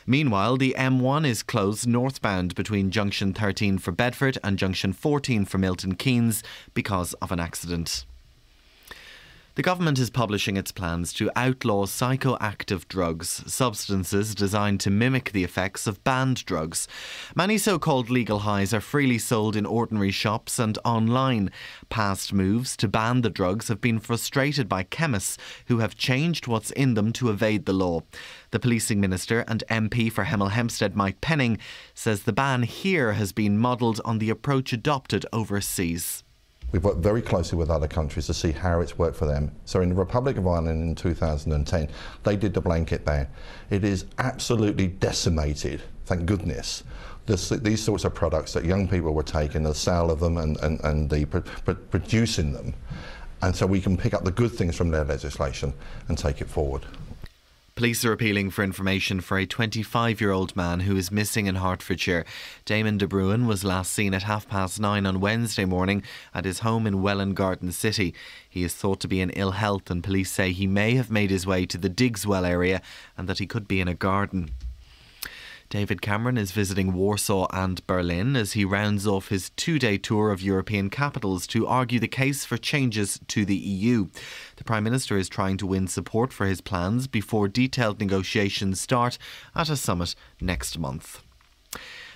[0.07, 5.57] Meanwhile, the M1 is closed northbound between junction 13 for Bedford and junction 14 for
[5.57, 6.41] Milton Keynes
[6.73, 8.05] because of an accident.
[9.59, 15.43] The government is publishing its plans to outlaw psychoactive drugs, substances designed to mimic the
[15.43, 16.87] effects of banned drugs.
[17.35, 21.51] Many so called legal highs are freely sold in ordinary shops and online.
[21.89, 26.71] Past moves to ban the drugs have been frustrated by chemists who have changed what's
[26.71, 28.03] in them to evade the law.
[28.51, 31.57] The policing minister and MP for Hemel Hempstead, Mike Penning,
[31.93, 36.23] says the ban here has been modelled on the approach adopted overseas.
[36.71, 39.51] We've worked very closely with other countries to see how it's worked for them.
[39.65, 41.89] So in the Republic of Ireland in 2010,
[42.23, 43.27] they did the blanket ban.
[43.69, 46.83] It is absolutely decimated, thank goodness,
[47.25, 50.57] this, these sorts of products that young people were taking, the sale of them and,
[50.57, 52.73] and, and the pr- pr- producing them.
[53.41, 55.73] And so we can pick up the good things from their legislation
[56.07, 56.85] and take it forward.
[57.79, 61.55] Police are appealing for information for a 25 year old man who is missing in
[61.55, 62.25] Hertfordshire.
[62.65, 66.03] Damon De Bruin was last seen at half past nine on Wednesday morning
[66.33, 68.13] at his home in Welwyn Garden City.
[68.49, 71.29] He is thought to be in ill health, and police say he may have made
[71.29, 72.81] his way to the Digswell area
[73.17, 74.51] and that he could be in a garden.
[75.69, 80.31] David Cameron is visiting Warsaw and Berlin as he rounds off his two day tour
[80.31, 84.07] of European capitals to argue the case for changes to the EU.
[84.55, 89.19] The Prime Minister is trying to win support for his plans before detailed negotiations start
[89.55, 91.21] at a summit next month.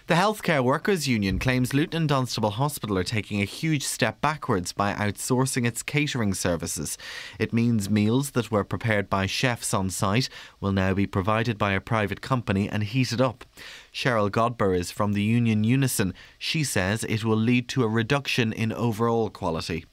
[0.06, 4.74] The Healthcare Workers Union claims Luton and Dunstable Hospital are taking a huge step backwards
[4.74, 6.98] by outsourcing its catering services.
[7.40, 10.28] It means meals that were prepared by chefs on site
[10.60, 13.46] will now be provided by a private company and heated up.
[13.94, 16.14] Cheryl Godber is from the union Unison.
[16.38, 19.86] She says it will lead to a reduction in overall quality.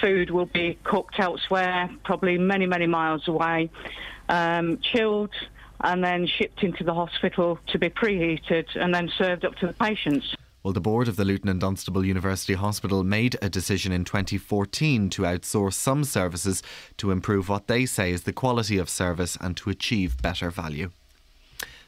[0.00, 3.68] Food will be cooked elsewhere, probably many, many miles away,
[4.30, 5.34] um, chilled
[5.82, 9.72] and then shipped into the hospital to be preheated and then served up to the
[9.74, 10.34] patients.
[10.62, 15.10] Well, the board of the Luton and Dunstable University Hospital made a decision in 2014
[15.10, 16.62] to outsource some services
[16.98, 20.92] to improve what they say is the quality of service and to achieve better value.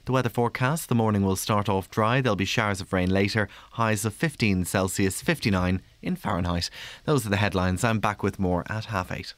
[0.06, 2.20] The weather forecast the morning will start off dry.
[2.20, 6.68] There'll be showers of rain later, highs of 15 Celsius, 59 in Fahrenheit.
[7.04, 7.84] Those are the headlines.
[7.84, 9.34] I'm back with more at half eight.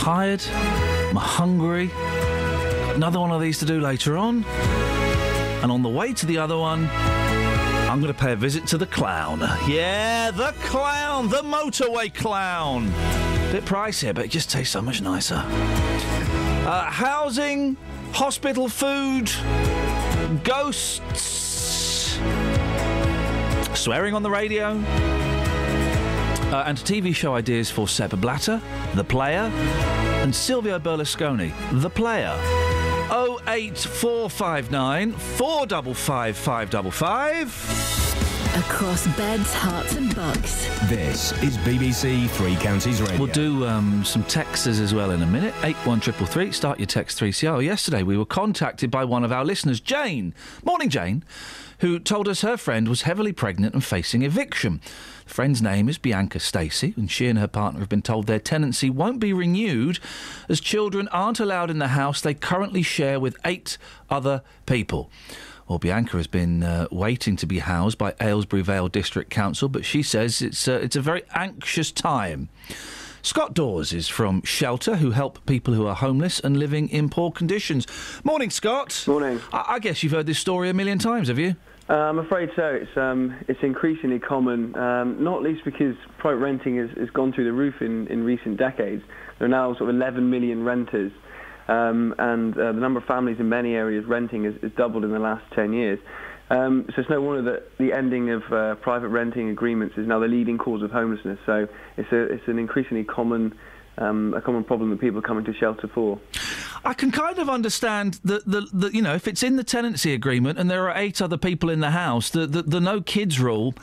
[0.00, 1.90] Tired, I'm hungry.
[2.94, 4.44] Another one of these to do later on.
[5.62, 8.78] And on the way to the other one, I'm going to pay a visit to
[8.78, 9.40] the clown.
[9.68, 12.86] Yeah, the clown, the motorway clown.
[13.52, 15.44] Bit pricey, but it just tastes so much nicer.
[15.44, 17.76] Uh, housing,
[18.12, 19.30] hospital food,
[20.44, 22.18] ghosts,
[23.74, 24.82] swearing on the radio,
[26.52, 28.60] uh, and TV show ideas for Sepp Blatter,
[28.94, 29.50] The Player,
[30.22, 32.36] and Silvio Berlusconi, The Player.
[33.10, 38.39] 08459 455 555.
[38.56, 40.66] Across beds, Herts, and bucks.
[40.88, 43.16] This is BBC Three Counties Radio.
[43.16, 45.54] We'll do um, some texts as well in a minute.
[45.62, 47.64] 81333, start your text 3CR.
[47.64, 50.34] Yesterday we were contacted by one of our listeners, Jane.
[50.64, 51.22] Morning, Jane,
[51.78, 54.80] who told us her friend was heavily pregnant and facing eviction.
[55.26, 58.40] The friend's name is Bianca Stacey, and she and her partner have been told their
[58.40, 60.00] tenancy won't be renewed
[60.48, 63.78] as children aren't allowed in the house they currently share with eight
[64.10, 65.08] other people.
[65.70, 69.84] Well, Bianca has been uh, waiting to be housed by Aylesbury Vale District Council, but
[69.84, 72.48] she says it's uh, it's a very anxious time.
[73.22, 77.30] Scott Dawes is from Shelter, who help people who are homeless and living in poor
[77.30, 77.86] conditions.
[78.24, 79.04] Morning, Scott.
[79.06, 79.40] Morning.
[79.52, 81.54] I, I guess you've heard this story a million times, have you?
[81.88, 82.66] Uh, I'm afraid so.
[82.66, 87.44] It's um, it's increasingly common, um, not least because private renting has, has gone through
[87.44, 89.04] the roof in, in recent decades.
[89.38, 91.12] There are now sort of 11 million renters,
[91.70, 95.12] um, and uh, the number of families in many areas renting has, has doubled in
[95.12, 96.00] the last 10 years.
[96.50, 100.18] Um, so it's no wonder that the ending of uh, private renting agreements is now
[100.18, 101.38] the leading cause of homelessness.
[101.46, 103.56] So it's a it's an increasingly common
[103.98, 106.18] um, a common problem that people are coming to shelter for.
[106.84, 110.12] I can kind of understand that the, the you know if it's in the tenancy
[110.12, 113.38] agreement and there are eight other people in the house, the the, the no kids
[113.38, 113.74] rule.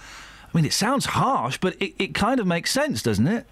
[0.54, 3.46] I mean, it sounds harsh, but it, it kind of makes sense, doesn't it?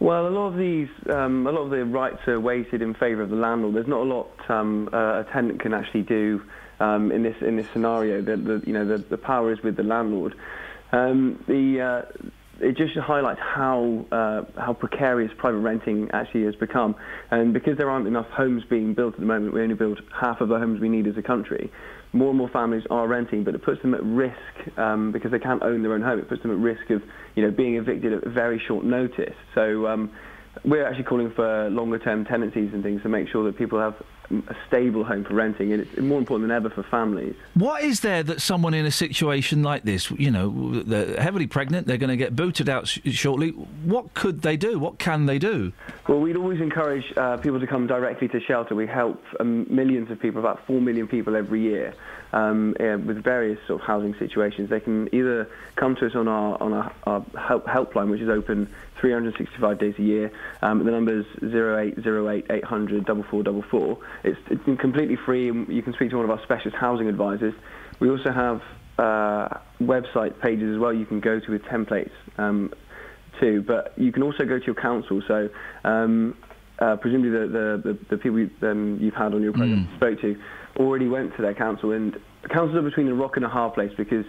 [0.00, 3.22] Well, a lot of these, um, a lot of the rights are weighted in favour
[3.22, 3.74] of the landlord.
[3.74, 6.40] There's not a lot um, uh, a tenant can actually do
[6.78, 8.22] um, in this in this scenario.
[8.22, 10.36] The, the you know the, the power is with the landlord.
[10.92, 12.28] Um, the uh,
[12.60, 16.94] it just highlights how uh, how precarious private renting actually has become,
[17.32, 20.40] and because there aren't enough homes being built at the moment, we only build half
[20.40, 21.72] of the homes we need as a country.
[22.12, 25.38] More and more families are renting, but it puts them at risk um, because they
[25.38, 26.18] can't own their own home.
[26.18, 27.02] It puts them at risk of
[27.34, 29.34] you know being evicted at very short notice.
[29.54, 30.10] So um,
[30.64, 33.94] we're actually calling for longer term tenancies and things to make sure that people have
[34.30, 37.34] a stable home for renting, and it's more important than ever for families.
[37.54, 41.86] What is there that someone in a situation like this, you know, they're heavily pregnant,
[41.86, 43.50] they're going to get booted out sh- shortly.
[43.50, 44.78] What could they do?
[44.78, 45.72] What can they do?
[46.06, 48.74] Well, we'd always encourage uh, people to come directly to shelter.
[48.74, 51.94] We help um, millions of people, about four million people every year,
[52.32, 54.68] um, uh, with various sort of housing situations.
[54.68, 58.28] They can either come to us on our on our, our help, helpline, which is
[58.28, 58.68] open
[59.00, 60.32] 365 days a year.
[60.62, 63.98] Um, the number is 0808 800 4444.
[64.24, 67.54] It's, it's completely free, and you can speak to one of our specialist housing advisors.
[68.00, 68.60] We also have
[68.98, 69.48] uh,
[69.80, 72.72] website pages as well you can go to with templates um,
[73.40, 75.22] too, but you can also go to your council.
[75.26, 75.48] So
[75.84, 76.36] um,
[76.78, 79.96] uh, presumably the, the, the, the people you, um, you've had on your program Mm.
[79.96, 80.36] spoke to
[80.76, 82.16] already went to their council, and
[82.50, 84.24] councils are between a rock and a hard place because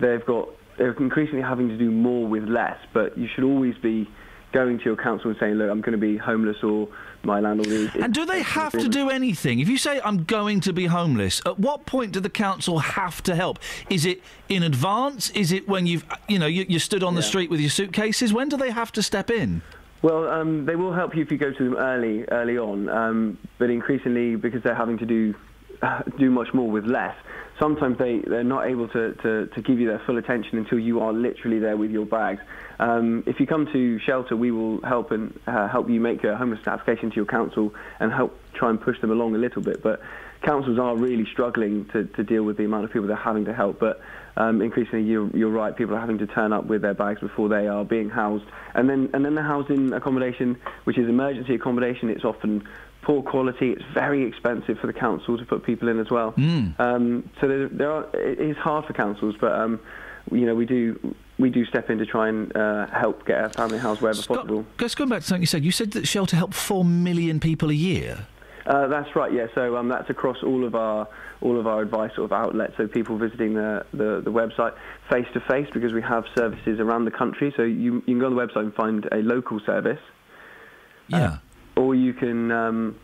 [0.00, 2.78] they've got they're increasingly having to do more with less.
[2.92, 4.08] But you should always be
[4.52, 6.88] going to your council and saying, "Look, I'm going to be homeless," or
[7.22, 9.60] "My landlord is." And do they have to do anything?
[9.60, 13.22] If you say, I'm going to be homeless, at what point do the council have
[13.24, 13.58] to help?
[13.90, 15.30] Is it in advance?
[15.30, 18.32] Is it when you've, you know, you, you stood on the street with your suitcases?
[18.32, 19.62] When do they have to step in?
[20.02, 22.88] Well, um, they will help you if you go to them early, early on.
[22.88, 25.34] Um, but increasingly, because they're having to do
[26.18, 27.14] do much more with less,
[27.62, 30.98] sometimes they they're not able to, to, to give you their full attention until you
[30.98, 32.40] are literally there with your bags.
[32.80, 36.36] Um, if you come to shelter, we will help and uh, help you make a
[36.36, 39.80] homeless application to your council and help try and push them along a little bit.
[39.80, 40.00] But
[40.42, 43.54] councils are really struggling to, to deal with the amount of people they're having to
[43.54, 43.78] help.
[43.78, 44.00] But
[44.36, 45.76] um, increasingly, you're, you're right.
[45.76, 48.90] People are having to turn up with their bags before they are being housed, and
[48.90, 52.10] then and then they're housed in accommodation, which is emergency accommodation.
[52.10, 52.66] It's often
[53.02, 53.70] poor quality.
[53.70, 56.34] It's very expensive for the council to put people in as well.
[56.78, 59.80] Um, so there, there are, it is hard for councils, but um,
[60.30, 63.48] you know we do we do step in to try and uh, help get a
[63.50, 64.64] family house wherever possible.
[64.78, 67.70] Just going back to something you said, you said that shelter help four million people
[67.70, 68.26] a year.
[68.64, 69.32] Uh, that's right.
[69.32, 69.46] Yeah.
[69.54, 71.08] So um, that's across all of our
[71.40, 72.74] all of our advice sort of outlets.
[72.76, 74.74] So people visiting the the, the website
[75.10, 77.52] face to face because we have services around the country.
[77.56, 80.00] So you you can go on the website and find a local service.
[81.08, 81.38] Yeah.
[81.76, 82.50] Or you can.
[82.50, 82.96] Um,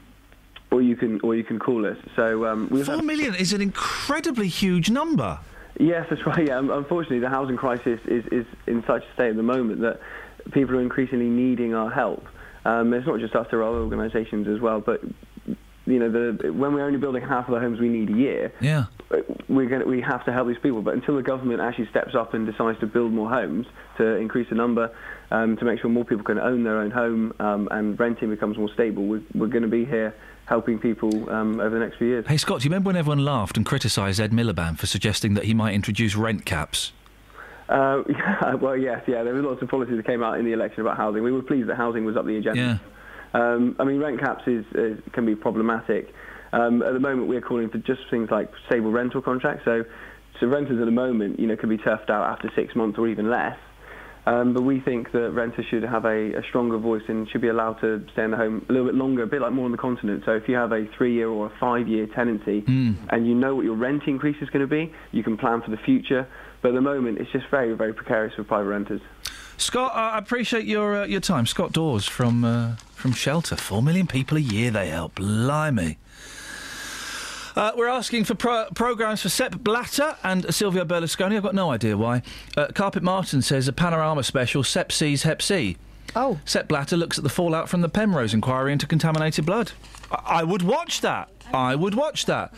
[0.70, 1.96] or you can, or you can call us.
[2.14, 5.38] So um, we've Four million is an incredibly huge number.
[5.80, 6.46] Yes, that's right.
[6.46, 9.80] Yeah, um, unfortunately, the housing crisis is, is in such a state at the moment
[9.80, 9.98] that
[10.52, 12.22] people are increasingly needing our help.
[12.66, 14.80] Um, it's not just us; there are other organisations as well.
[14.80, 15.00] But
[15.86, 18.52] you know, the, when we're only building half of the homes we need a year,
[18.60, 18.84] Yeah.
[19.48, 20.82] we're going we have to help these people.
[20.82, 23.66] But until the government actually steps up and decides to build more homes
[23.96, 24.90] to increase the number,
[25.30, 28.56] um, to make sure more people can own their own home um, and renting becomes
[28.56, 30.14] more stable, we're, we're going to be here
[30.46, 32.26] helping people um, over the next few years.
[32.26, 35.44] Hey Scott, do you remember when everyone laughed and criticised Ed Miliband for suggesting that
[35.44, 36.92] he might introduce rent caps?
[37.68, 39.22] Uh, yeah, well, yes, yeah.
[39.22, 41.22] There were lots of policies that came out in the election about housing.
[41.22, 42.80] We were pleased that housing was up the agenda.
[43.34, 46.14] Um, I mean, rent caps is, is can be problematic.
[46.52, 49.66] Um, at the moment, we're calling for just things like stable rental contracts.
[49.66, 49.84] So,
[50.40, 53.06] so renters at the moment, you know, can be turfed out after six months or
[53.06, 53.58] even less.
[54.28, 57.48] Um, but we think that renters should have a, a stronger voice and should be
[57.48, 59.72] allowed to stay in the home a little bit longer, a bit like more on
[59.72, 60.22] the continent.
[60.26, 63.76] So if you have a three-year or a five-year tenancy and you know what your
[63.76, 66.28] rent increase is going to be, you can plan for the future.
[66.60, 69.00] But at the moment, it's just very, very precarious for private renters.
[69.56, 71.46] Scott, I appreciate your uh, your time.
[71.46, 73.56] Scott Dawes from uh, from Shelter.
[73.56, 75.14] Four million people a year they help.
[75.16, 75.96] Blimey.
[77.58, 81.36] Uh, we're asking for pro- programmes for Sepp Blatter and Silvio Berlusconi.
[81.36, 82.22] I've got no idea why.
[82.56, 85.76] Uh, Carpet Martin says a panorama special, Sepp sees Hep C.
[86.14, 86.38] Oh.
[86.44, 89.72] Sepp Blatter looks at the fallout from the Penrose inquiry into contaminated blood.
[90.12, 91.30] I, I would watch that.
[91.52, 92.54] I would watch that.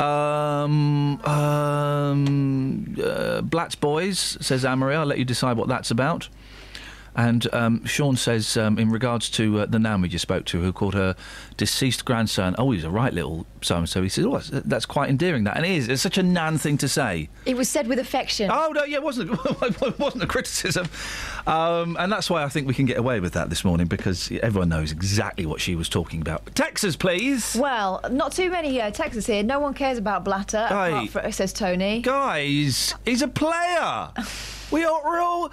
[0.00, 4.94] Um, um, uh, Blatt's Boys, says Amory.
[4.94, 6.30] I'll let you decide what that's about.
[7.18, 10.62] And um, Sean says, um, in regards to uh, the nan we just spoke to,
[10.62, 11.16] who called her
[11.56, 14.04] deceased grandson, oh, he's a right little so and so.
[14.04, 15.56] He says, oh, that's, that's quite endearing, that.
[15.56, 15.88] And it is.
[15.88, 17.28] It's such a nan thing to say.
[17.44, 18.52] It was said with affection.
[18.52, 19.32] Oh no, yeah, it wasn't
[19.62, 20.86] it wasn't a criticism,
[21.48, 24.30] um, and that's why I think we can get away with that this morning because
[24.40, 26.54] everyone knows exactly what she was talking about.
[26.54, 27.56] Texas, please.
[27.58, 29.42] Well, not too many uh, texts here.
[29.42, 30.92] No one cares about Blatter, Hey.
[30.92, 32.00] apart from, says Tony.
[32.00, 34.10] Guys, he's a player.
[34.70, 35.50] we are all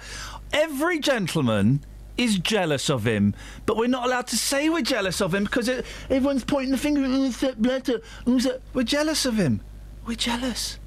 [0.52, 1.84] every gentleman
[2.16, 3.34] is jealous of him,
[3.66, 6.78] but we're not allowed to say we're jealous of him because it, everyone's pointing the
[6.78, 8.00] finger at "Oh, Blatter.
[8.26, 8.38] Oh,
[8.72, 9.60] We're jealous of him.
[10.06, 10.78] We're jealous.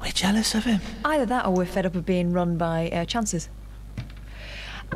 [0.00, 0.80] We're jealous of him.
[1.04, 3.48] Either that or we're fed up of being run by uh, chances.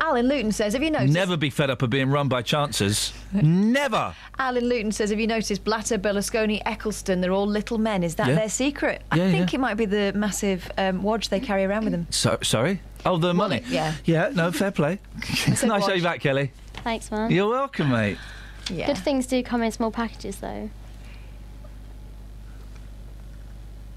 [0.01, 1.13] Alan Luton says, have you noticed?
[1.13, 3.13] Never be fed up of being run by chances.
[3.33, 4.15] Never.
[4.39, 8.03] Alan Luton says, have you noticed Blatter, Berlusconi, Ecclestone, they're all little men.
[8.03, 8.35] Is that Yeah.
[8.35, 9.03] their secret?
[9.11, 9.57] I think yeah.
[9.57, 12.07] it might be the massive um, wadge they carry around with them.
[12.09, 12.81] So sorry.
[13.05, 13.61] Oh, the money.
[13.67, 13.95] yeah.
[14.05, 14.29] Yeah.
[14.33, 14.99] No, fair play.
[15.21, 15.97] It's nice said to have watch.
[15.97, 16.51] you back, Kelly.
[16.83, 17.31] Thanks, man.
[17.31, 18.17] You're welcome, mate.
[18.71, 18.87] Yeah.
[18.87, 20.69] Good things do come in small packages, though.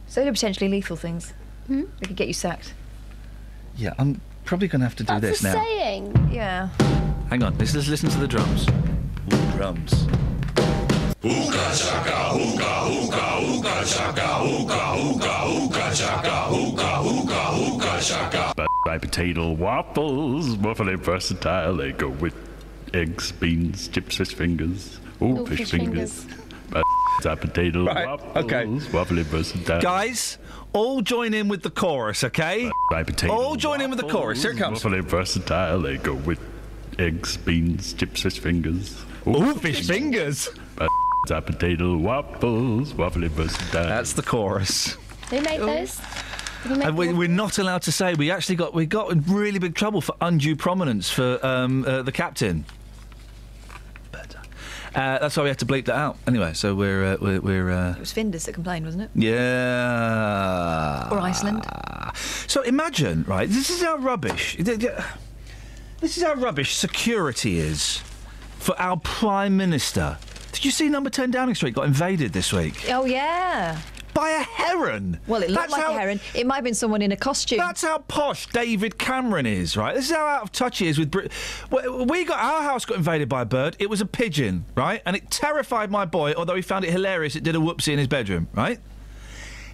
[0.08, 1.32] So they're potentially lethal things.
[1.66, 1.82] Hmm?
[2.00, 2.74] They could get you sacked.
[3.76, 5.64] Yeah, I'm probably going to have to do That's this a now.
[5.64, 6.30] saying.
[6.32, 6.68] Yeah.
[7.28, 7.56] Hang on.
[7.58, 8.66] Let's, let's listen to the drums.
[8.68, 10.06] Ooh, drums.
[11.22, 16.96] Hookah chaka, hookah, hookah, hookah chaka, hookah, hookah, hookah chaka, hookah,
[17.96, 18.66] hookah, hookah chaka.
[18.84, 21.76] Fried potato waffles, waffle versatile.
[21.76, 22.34] They go with
[22.94, 25.00] eggs, beans, chips, fish fingers.
[25.22, 26.12] Ooh, Ooh, fish, fish fingers.
[26.24, 26.42] fingers.
[27.22, 28.66] Fried potato Right, waffles, okay.
[28.92, 29.80] waffle versatile.
[29.80, 30.38] Guys,
[30.72, 32.70] all join in with the chorus, okay?
[32.90, 34.42] Fried potato All join in with the chorus.
[34.42, 34.84] Here it comes.
[34.84, 35.80] Waffle versatile.
[35.80, 36.38] They go with
[36.98, 39.02] eggs, beans, chips, fish fingers.
[39.26, 40.48] Ooh, fish fingers.
[40.76, 40.88] Fried
[41.30, 43.84] A potato waffles, waffly versatile.
[43.84, 44.96] That's the chorus.
[45.30, 46.00] Who made those?
[46.66, 48.14] Did you make And we, we're not allowed to say.
[48.14, 52.02] We actually got we got in really big trouble for undue prominence for um, uh,
[52.02, 52.64] the captain.
[54.94, 56.16] Uh, that's why we had to bleep that out.
[56.26, 59.10] Anyway, so we're uh, we're, we're uh, It was Findus that complained, wasn't it?
[59.14, 61.08] yeah.
[61.12, 61.66] Or Iceland.
[62.46, 63.46] So imagine, right?
[63.46, 64.56] This is how rubbish.
[64.58, 67.98] This is how rubbish security is
[68.58, 70.16] for our prime minister.
[70.52, 73.78] Did you see Number Ten Downing Street got invaded this week Oh yeah.
[74.16, 75.20] By a heron?
[75.26, 76.20] Well, it looked That's like how- a heron.
[76.34, 77.58] It might have been someone in a costume.
[77.58, 79.94] That's how posh David Cameron is, right?
[79.94, 81.30] This is how out of touch he is with Brit.
[81.70, 83.76] We got our house got invaded by a bird.
[83.78, 85.02] It was a pigeon, right?
[85.06, 86.32] And it terrified my boy.
[86.36, 88.80] Although he found it hilarious, it did a whoopsie in his bedroom, right?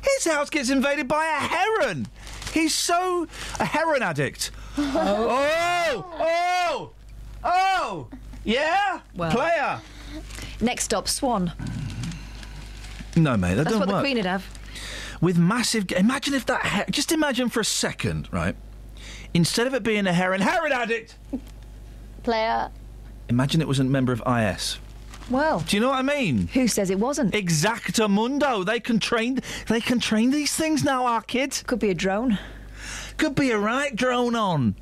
[0.02, 2.09] His house gets invaded by a heron.
[2.52, 3.28] He's so
[3.60, 4.51] a heron addict.
[4.78, 6.90] oh, oh,
[7.44, 8.09] oh,
[8.44, 9.31] yeah, Well.
[9.31, 9.81] player.
[10.60, 11.52] Next stop, Swan.
[13.17, 14.03] No, mate, that That's doesn't what the work.
[14.03, 14.47] Queen would have.
[15.21, 15.91] with massive.
[15.93, 16.65] Imagine if that.
[16.87, 18.57] He- just imagine for a second, right?
[19.35, 21.17] Instead of it being a heron, heron addict.
[22.23, 22.71] Player.
[23.29, 24.79] Imagine it was a member of IS.
[25.31, 26.49] Well, Do you know what I mean?
[26.49, 27.33] who says it wasn't?
[27.33, 28.65] Exactamundo.
[28.67, 29.41] They can train.
[29.69, 31.07] They can train these things now.
[31.07, 32.39] Our kids Could be a drone.
[33.17, 34.75] could be a right drone on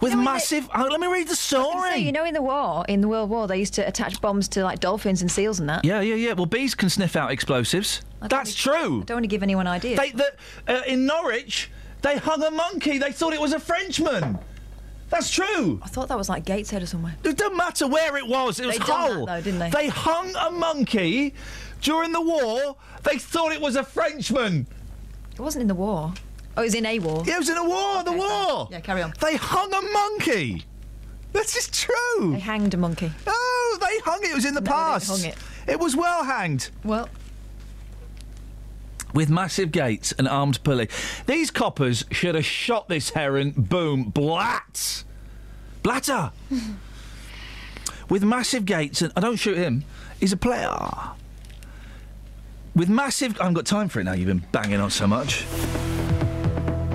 [0.00, 0.68] with You know, massive.
[0.74, 1.90] Oh, let me read the story.
[1.90, 4.48] So, you know, in the war, in the World War, they used to attach bombs
[4.48, 5.84] to like dolphins and seals and that.
[5.84, 6.32] yeah, yeah, yeah.
[6.32, 8.02] Well, bees can sniff out explosives.
[8.20, 9.00] That's wanna- true.
[9.02, 9.98] I don't want to give anyone ideas.
[9.98, 10.32] They, the,
[10.68, 11.70] uh, in Norwich,
[12.02, 12.98] they hung a monkey.
[12.98, 14.38] They thought it was a Frenchman.
[15.10, 15.78] That's true.
[15.82, 17.14] I thought that was like Gateshead or somewhere.
[17.22, 18.58] It doesn't matter where it was.
[18.58, 19.26] It was They done that, Hull.
[19.26, 19.70] though, didn't they?
[19.70, 21.34] They hung a monkey
[21.82, 22.76] during the war.
[23.04, 24.66] They thought it was a Frenchman.
[25.34, 26.14] It wasn't in the war.
[26.56, 27.24] Oh, it was in a war.
[27.26, 28.02] Yeah, It was in a war.
[28.04, 28.68] The Okay, war.
[28.70, 29.12] Yeah, carry on.
[29.20, 30.64] They hung a monkey.
[31.32, 32.32] This is true.
[32.32, 33.10] They hanged a monkey.
[33.26, 34.30] Oh, they hung it.
[34.30, 35.08] It was in the No, they past.
[35.10, 35.36] hung it.
[35.66, 36.70] It was well hanged.
[36.84, 37.08] Well,
[39.14, 40.88] With massive gates and armed pulley.
[41.26, 43.50] These coppers should have shot this heron.
[43.56, 44.10] Boom.
[44.10, 45.02] Blat.
[45.82, 46.30] Blatter.
[48.08, 49.12] With massive gates and.
[49.16, 49.84] I don't shoot him.
[50.20, 50.68] He's a player.
[52.76, 53.36] With massive.
[53.40, 54.12] I haven't got time for it now.
[54.12, 55.44] You've been banging on so much.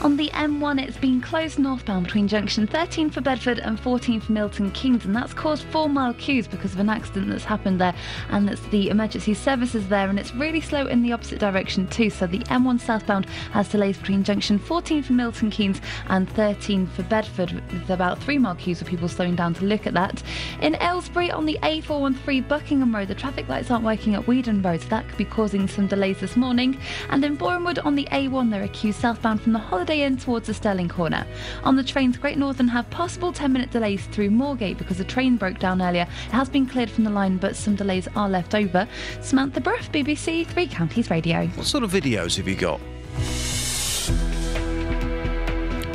[0.00, 4.30] On the M1, it's been closed northbound between junction 13 for Bedford and 14 for
[4.30, 7.92] Milton Keynes, and that's caused four mile queues because of an accident that's happened there.
[8.28, 12.10] And it's the emergency services there, and it's really slow in the opposite direction too.
[12.10, 17.02] So the M1 southbound has delays between junction 14 for Milton Keynes and 13 for
[17.02, 20.22] Bedford, with about three mile queues of people slowing down to look at that.
[20.62, 24.80] In Aylesbury on the A413 Buckingham Road, the traffic lights aren't working at Weedon Road,
[24.80, 26.78] so that could be causing some delays this morning.
[27.10, 30.46] And in Borehamwood on the A1, there are queues southbound from the Holiday Inn towards
[30.46, 31.26] the Stirling Corner.
[31.64, 35.36] On the trains, Great Northern have possible 10 minute delays through Moorgate because the train
[35.36, 36.02] broke down earlier.
[36.02, 38.86] It has been cleared from the line, but some delays are left over.
[39.20, 41.46] Samantha Bruff, BBC Three Counties Radio.
[41.48, 42.80] What sort of videos have you got?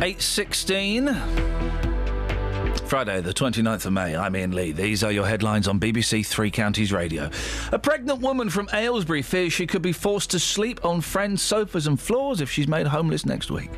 [0.04, 1.93] 8.16.
[2.86, 4.16] Friday, the 29th of May.
[4.16, 4.72] I'm Iain Lee.
[4.72, 7.30] These are your headlines on BBC Three Counties Radio.
[7.72, 11.88] A pregnant woman from Aylesbury fears she could be forced to sleep on friends' sofas
[11.88, 13.72] and floors if she's made homeless next week.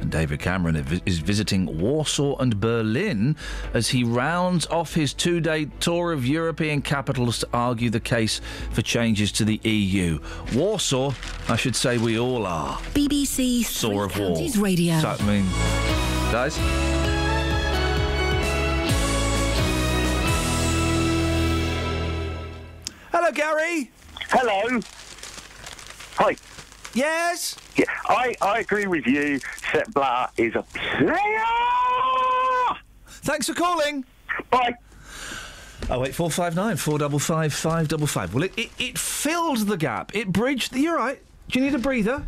[0.00, 3.36] And David Cameron is- is visiting Warsaw and Berlin
[3.74, 8.40] as he rounds off his two day tour of European capitals to argue the case
[8.72, 10.18] for changes to the EU.
[10.52, 11.12] Warsaw,
[11.48, 12.78] I should say we all are.
[12.94, 14.28] BBC Saw Three of War.
[14.36, 14.98] Counties Radio.
[15.00, 15.44] So, I mean,
[16.32, 16.58] guys.
[23.20, 23.90] Hello, Gary.
[24.28, 24.80] Hello.
[26.18, 26.36] Hi.
[26.94, 27.56] Yes.
[27.74, 29.40] Yeah, I, I agree with you.
[29.72, 31.18] Sepp Blatter is a player.
[33.08, 34.04] Thanks for calling.
[34.50, 34.72] Bye.
[35.90, 38.32] Oh wait, four five nine four double five five double five.
[38.34, 40.14] Well, it, it, it filled the gap.
[40.14, 40.72] It bridged.
[40.72, 41.20] The, you're right.
[41.48, 42.24] Do you need a breather?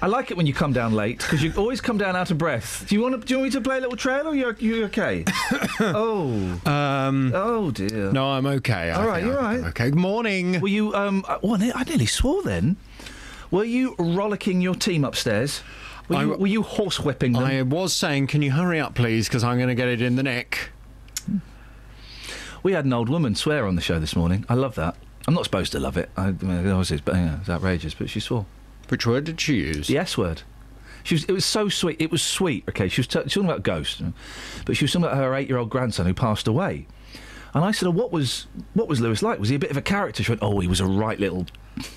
[0.00, 2.38] I like it when you come down late because you always come down out of
[2.38, 2.84] breath.
[2.88, 3.26] Do you want to?
[3.26, 5.24] Do you want me to play a little trail, or you're you okay?
[5.80, 6.60] oh.
[6.64, 8.12] Um, oh dear.
[8.12, 8.90] No, I'm okay.
[8.90, 9.58] All right, you're right.
[9.70, 9.86] Okay.
[9.90, 10.60] Good morning.
[10.60, 10.94] Were you?
[10.94, 11.24] Um.
[11.26, 12.76] uh, Well, I nearly swore then.
[13.50, 15.62] Were you rollicking your team upstairs?
[16.08, 17.42] Were you, I- were you horsewhipping them?
[17.42, 19.26] I was saying, can you hurry up, please?
[19.28, 20.70] Because I'm going to get it in the neck.
[22.62, 24.44] We had an old woman swear on the show this morning.
[24.48, 24.96] I love that.
[25.26, 26.10] I'm not supposed to love it.
[26.16, 27.94] I, I mean, it was, but yeah, it's outrageous.
[27.94, 28.46] But she swore.
[28.88, 29.88] Which word did she use?
[29.88, 30.42] The S word.
[31.04, 31.24] She was.
[31.24, 32.00] It was so sweet.
[32.00, 32.64] It was sweet.
[32.68, 34.02] Okay, she was, t- she was talking about ghosts,
[34.66, 36.86] but she was talking about her eight-year-old grandson who passed away.
[37.54, 39.38] And I said, oh, what was what was Lewis like?
[39.38, 40.22] Was he a bit of a character?
[40.22, 41.46] She went, oh, he was a right little.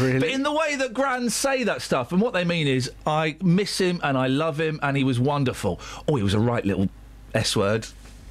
[0.00, 0.18] really?
[0.18, 3.36] But in the way that grands say that stuff, and what they mean is, I
[3.42, 5.80] miss him and I love him, and he was wonderful.
[6.08, 6.88] Oh, he was a right little
[7.34, 7.86] S word.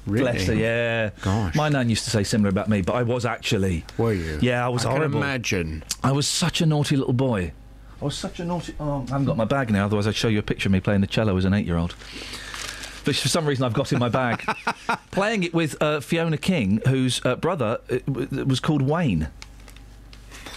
[0.08, 0.32] Really?
[0.32, 1.10] Bless her, yeah.
[1.22, 1.54] Gosh.
[1.54, 3.84] My nan used to say similar about me, but I was actually.
[3.98, 4.38] Were you?
[4.42, 5.18] Yeah, I was I can horrible.
[5.18, 5.84] imagine.
[6.02, 7.52] I was such a naughty little boy.
[8.00, 8.74] I was such a naughty.
[8.80, 10.80] Oh, I haven't got my bag now, otherwise I'd show you a picture of me
[10.80, 11.92] playing the cello as an eight year old.
[13.04, 14.44] Which for some reason I've got in my bag.
[15.10, 19.28] playing it with uh, Fiona King, whose uh, brother uh, w- was called Wayne.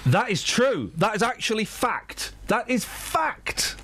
[0.06, 0.92] That is true.
[0.98, 2.34] That is actually fact.
[2.48, 3.76] That is fact.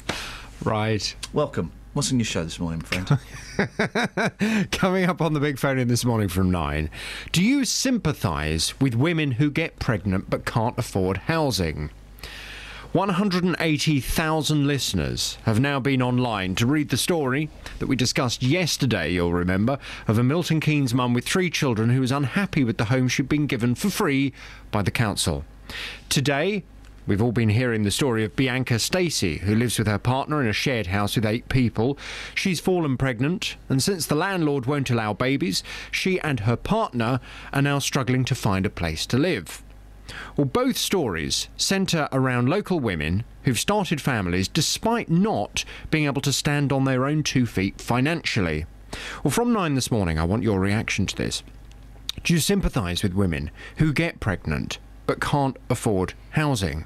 [0.63, 1.15] Right.
[1.33, 1.71] Welcome.
[1.93, 3.07] What's in your show this morning, friend?
[4.71, 6.89] Coming up on the big phone in this morning from nine.
[7.31, 11.89] Do you sympathise with women who get pregnant but can't afford housing?
[12.93, 19.33] 180,000 listeners have now been online to read the story that we discussed yesterday, you'll
[19.33, 19.77] remember,
[20.07, 23.27] of a Milton Keynes mum with three children who was unhappy with the home she'd
[23.27, 24.33] been given for free
[24.71, 25.43] by the council.
[26.09, 26.63] Today,
[27.07, 30.47] We've all been hearing the story of Bianca Stacey, who lives with her partner in
[30.49, 31.97] a shared house with eight people.
[32.35, 37.21] She's fallen pregnant, and since the landlord won't allow babies, she and her partner
[37.53, 39.63] are now struggling to find a place to live.
[40.35, 46.33] Well, both stories centre around local women who've started families despite not being able to
[46.33, 48.65] stand on their own two feet financially.
[49.23, 51.41] Well, from nine this morning, I want your reaction to this.
[52.25, 56.83] Do you sympathise with women who get pregnant but can't afford housing?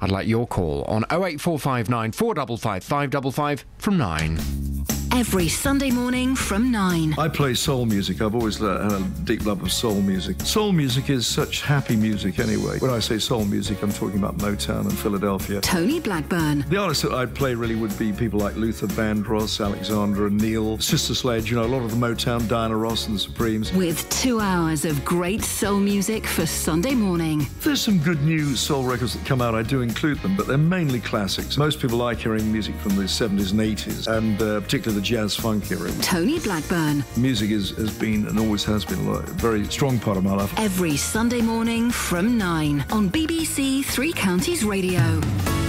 [0.00, 4.99] I'd like your call on 08459 455 555 from 9.
[5.12, 7.14] Every Sunday morning from 9.
[7.18, 8.22] I play soul music.
[8.22, 10.40] I've always had a deep love of soul music.
[10.40, 12.78] Soul music is such happy music anyway.
[12.78, 15.60] When I say soul music, I'm talking about Motown and Philadelphia.
[15.60, 16.64] Tony Blackburn.
[16.68, 21.14] The artists that I'd play really would be people like Luther Vandross, Alexander O'Neal, Sister
[21.14, 23.72] Sledge, you know, a lot of the Motown, Diana Ross and the Supremes.
[23.72, 27.46] With two hours of great soul music for Sunday morning.
[27.62, 29.54] There's some good new soul records that come out.
[29.54, 31.58] I do include them, but they're mainly classics.
[31.58, 35.34] Most people like hearing music from the 70s and 80s, and uh, particularly the jazz
[35.34, 35.90] funk era.
[36.02, 37.02] Tony Blackburn.
[37.16, 40.52] Music is, has been and always has been a very strong part of my life.
[40.58, 45.00] Every Sunday morning from 9 on BBC Three Counties Radio.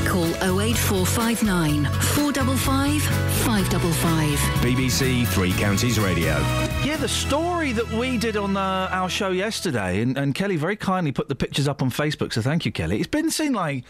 [0.05, 0.25] Call
[0.59, 3.01] 08459 455
[3.45, 4.39] 555.
[4.61, 6.37] BBC Three Counties Radio.
[6.83, 10.75] Yeah, the story that we did on uh, our show yesterday, and, and Kelly very
[10.75, 12.97] kindly put the pictures up on Facebook, so thank you, Kelly.
[12.97, 13.85] It's been seen like,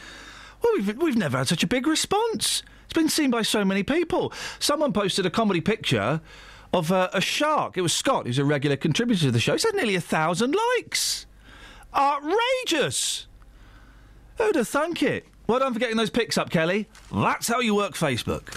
[0.61, 2.61] well, we've, we've never had such a big response.
[2.92, 4.34] It's been seen by so many people.
[4.60, 6.20] Someone posted a comedy picture
[6.74, 7.78] of uh, a shark.
[7.78, 9.53] It was Scott, who's a regular contributor to the show.
[9.53, 11.26] It's had nearly a thousand likes.
[11.95, 13.28] Outrageous!
[14.38, 15.26] Who'd have thunk it?
[15.48, 16.90] Well done for getting those pics up, Kelly.
[17.14, 18.53] That's how you work Facebook.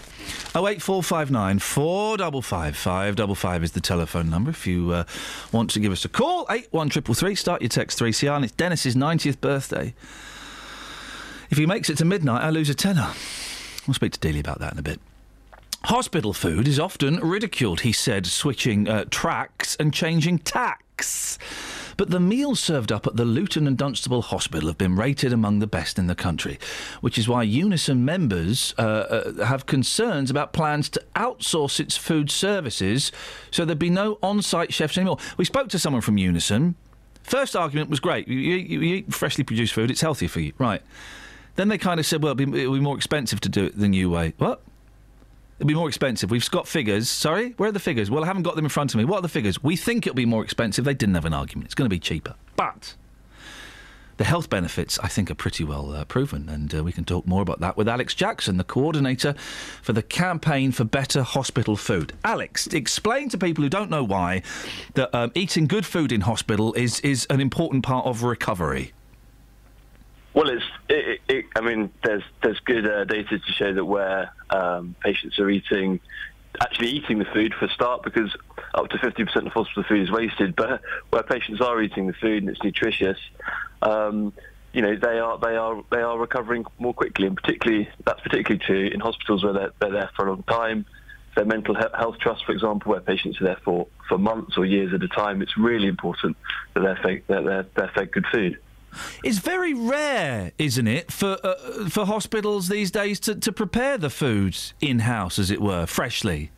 [0.56, 5.04] 08459 455 555 is the telephone number if you uh,
[5.52, 6.40] want to give us a call.
[6.50, 9.94] 81333, start your text 3CR, and it's Dennis's 90th birthday.
[11.50, 13.12] If he makes it to midnight, I lose a tenner.
[13.86, 15.00] We'll speak to Dealey about that in a bit.
[15.84, 21.38] Hospital food is often ridiculed, he said, switching uh, tracks and changing tacks.
[21.98, 25.58] But the meals served up at the Luton and Dunstable Hospital have been rated among
[25.58, 26.58] the best in the country,
[27.02, 32.30] which is why Unison members uh, uh, have concerns about plans to outsource its food
[32.30, 33.12] services
[33.50, 35.18] so there'd be no on site chefs anymore.
[35.36, 36.76] We spoke to someone from Unison.
[37.22, 38.26] First argument was great.
[38.26, 40.54] You, you, you eat freshly produced food, it's healthier for you.
[40.58, 40.82] Right.
[41.56, 43.78] Then they kind of said, well, it'll be, it'll be more expensive to do it
[43.78, 44.34] the new way.
[44.38, 44.60] What?
[45.58, 46.30] It'll be more expensive.
[46.30, 47.08] We've got figures.
[47.08, 47.50] Sorry?
[47.56, 48.10] Where are the figures?
[48.10, 49.04] Well, I haven't got them in front of me.
[49.04, 49.62] What are the figures?
[49.62, 50.84] We think it'll be more expensive.
[50.84, 51.66] They didn't have an argument.
[51.66, 52.34] It's going to be cheaper.
[52.56, 52.96] But
[54.16, 56.48] the health benefits, I think, are pretty well uh, proven.
[56.48, 59.34] And uh, we can talk more about that with Alex Jackson, the coordinator
[59.80, 62.14] for the Campaign for Better Hospital Food.
[62.24, 64.42] Alex, explain to people who don't know why
[64.94, 68.92] that um, eating good food in hospital is, is an important part of recovery.
[70.34, 70.64] Well, it's.
[70.88, 75.38] It, it, I mean, there's there's good uh, data to show that where um, patients
[75.38, 76.00] are eating,
[76.60, 78.36] actually eating the food for a start, because
[78.74, 80.56] up to 50% of hospital food is wasted.
[80.56, 83.18] But where patients are eating the food and it's nutritious,
[83.82, 84.32] um,
[84.72, 88.64] you know, they are they are they are recovering more quickly, and particularly that's particularly
[88.64, 90.84] true in hospitals where they're, they're there for a long time.
[91.36, 94.94] Their mental health trust, for example, where patients are there for, for months or years
[94.94, 96.36] at a time, it's really important
[96.74, 98.58] that they're fed, that they're, they're fed good food.
[99.22, 104.10] It's very rare, isn't it, for uh, for hospitals these days to, to prepare the
[104.10, 106.50] foods in house, as it were, freshly.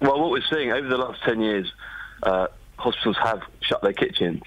[0.00, 1.70] Well, what we're seeing over the last 10 years,
[2.22, 2.46] uh,
[2.76, 4.42] hospitals have shut their kitchens.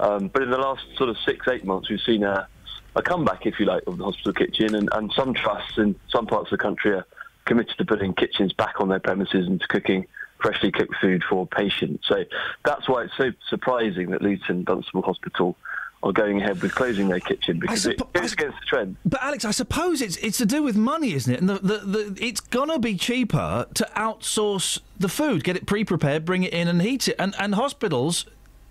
[0.00, 2.48] Um, but in the last sort of six, eight months, we've seen a,
[2.96, 4.74] a comeback, if you like, of the hospital kitchen.
[4.74, 7.06] And, and some trusts in some parts of the country are
[7.44, 10.06] committed to putting kitchens back on their premises and to cooking
[10.40, 12.06] freshly cooked food for patients.
[12.06, 12.24] So
[12.64, 15.56] that's why it's so surprising that Luton Dunstable Hospital
[16.02, 18.96] are going ahead with closing their kitchen because it goes against the trend.
[19.04, 21.40] But Alex, I suppose it's it's to do with money, isn't it?
[21.40, 26.24] And the, the, the, it's gonna be cheaper to outsource the food, get it pre-prepared,
[26.24, 27.16] bring it in, and heat it.
[27.18, 28.26] And and hospitals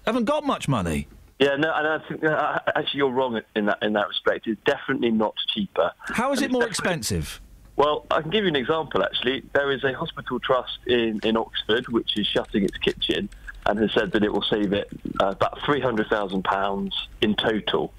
[0.06, 1.08] haven't got much money.
[1.40, 4.48] Yeah, no, and I think uh, actually you're wrong in that in that respect.
[4.48, 5.92] It's definitely not cheaper.
[6.06, 7.42] How is And it more expensive?
[7.76, 9.04] Well, I can give you an example.
[9.04, 13.30] Actually, there is a hospital trust in in Oxford which is shutting its kitchen
[13.68, 14.88] and has said that it will save it
[15.22, 17.94] uh, about three hundred thousand pounds in total.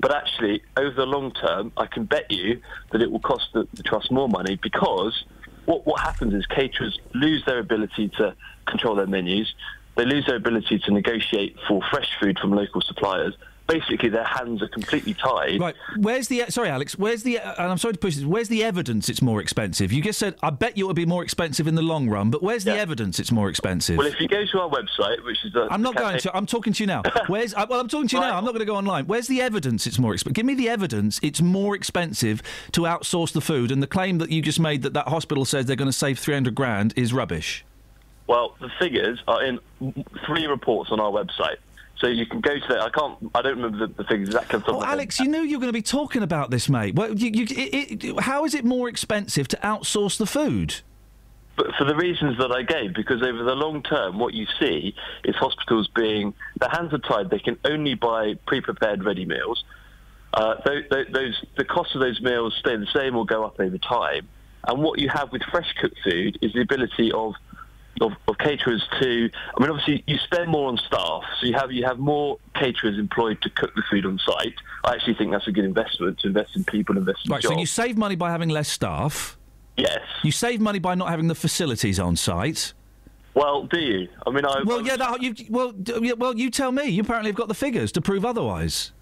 [0.00, 2.60] But actually, over the long term, I can bet you
[2.92, 5.24] that it will cost the, the trust more money because
[5.66, 8.34] what what happens is caterers lose their ability to
[8.66, 9.54] control their menus.
[9.96, 13.34] They lose their ability to negotiate for fresh food from local suppliers.
[13.66, 15.58] Basically, their hands are completely tied.
[15.58, 15.74] Right.
[15.96, 16.98] Where's the sorry, Alex?
[16.98, 18.24] Where's the uh, and I'm sorry to push this.
[18.24, 19.90] Where's the evidence it's more expensive?
[19.90, 22.30] You just said I bet you it would be more expensive in the long run,
[22.30, 23.96] but where's the evidence it's more expensive?
[23.96, 26.36] Well, if you go to our website, which is the I'm not going to.
[26.36, 27.02] I'm talking to you now.
[27.26, 27.54] Where's?
[27.54, 28.36] I- Well, I'm talking to you now.
[28.36, 29.06] I'm not going to go online.
[29.06, 29.86] Where's the evidence?
[29.86, 30.34] It's more expensive.
[30.34, 31.18] Give me the evidence.
[31.22, 34.92] It's more expensive to outsource the food, and the claim that you just made that
[34.92, 37.64] that hospital says they're going to save 300 grand is rubbish.
[38.26, 39.58] Well, the figures are in
[40.26, 41.56] three reports on our website.
[42.04, 42.82] So you can go to that.
[42.82, 43.16] I can't.
[43.34, 44.58] I don't remember the, the figures exactly.
[44.58, 44.92] off the top of Oh.
[44.92, 46.94] Alex, you knew you were going to be talking about this, mate.
[46.94, 50.82] Well, you, you, it, it, how is it more expensive to outsource the food?
[51.56, 54.94] But for the reasons that I gave, because over the long term, what you see
[55.24, 57.30] is hospitals being their hands are tied.
[57.30, 59.64] They can only buy pre-prepared ready meals.
[60.34, 63.78] Uh, those, those the cost of those meals stay the same or go up over
[63.78, 64.28] time.
[64.68, 67.32] And what you have with fresh cooked food is the ability of
[68.00, 69.30] of, of caterers to.
[69.56, 72.98] I mean, obviously, you spend more on staff, so you have you have more caterers
[72.98, 74.54] employed to cook the food on site.
[74.84, 77.54] I actually think that's a good investment to invest in people, invest in Right, jobs.
[77.54, 79.36] so you save money by having less staff.
[79.76, 80.00] Yes.
[80.22, 82.72] You save money by not having the facilities on site.
[83.34, 84.08] Well, do you?
[84.26, 84.62] I mean, I.
[84.64, 84.96] Well, yeah.
[84.96, 85.72] That, you, well,
[86.16, 86.84] well, you tell me.
[86.84, 88.92] You apparently have got the figures to prove otherwise.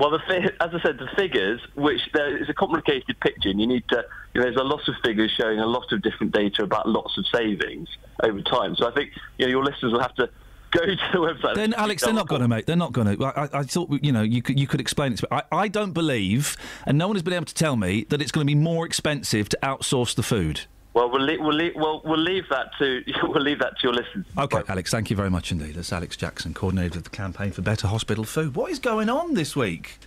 [0.00, 3.66] Well, the as I said, the figures, which there is a complicated picture, and you
[3.66, 4.02] need to.
[4.32, 7.18] You know, there's a lot of figures showing a lot of different data about lots
[7.18, 7.86] of savings
[8.22, 8.76] over time.
[8.76, 10.30] So I think you know your listeners will have to
[10.70, 11.54] go to the website.
[11.54, 12.66] Then, Alex, they're not going to, mate.
[12.66, 13.24] They're not going to.
[13.26, 15.38] I, I, I thought, you know, you could, you could explain it to me.
[15.38, 16.56] I, I don't believe,
[16.86, 18.86] and no one has been able to tell me, that it's going to be more
[18.86, 20.62] expensive to outsource the food.
[20.92, 23.94] Well, we'll leave, we'll leave, well, we'll leave that to we'll leave that to your
[23.94, 24.26] listeners.
[24.36, 25.76] Okay, Alex, thank you very much indeed.
[25.76, 28.56] That's Alex Jackson, coordinator of the campaign for better hospital food.
[28.56, 29.98] What is going on this week?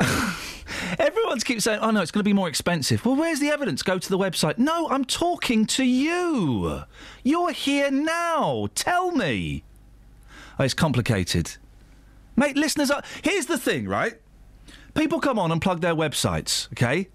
[0.98, 3.82] Everyone's keeps saying, "Oh no, it's going to be more expensive." Well, where's the evidence?
[3.82, 4.58] Go to the website.
[4.58, 6.82] No, I'm talking to you.
[7.22, 8.68] You're here now.
[8.74, 9.62] Tell me.
[10.58, 11.56] Oh, it's complicated,
[12.34, 12.56] mate.
[12.56, 13.02] Listeners, are...
[13.22, 14.14] here's the thing, right?
[14.94, 16.70] People come on and plug their websites.
[16.72, 17.08] Okay.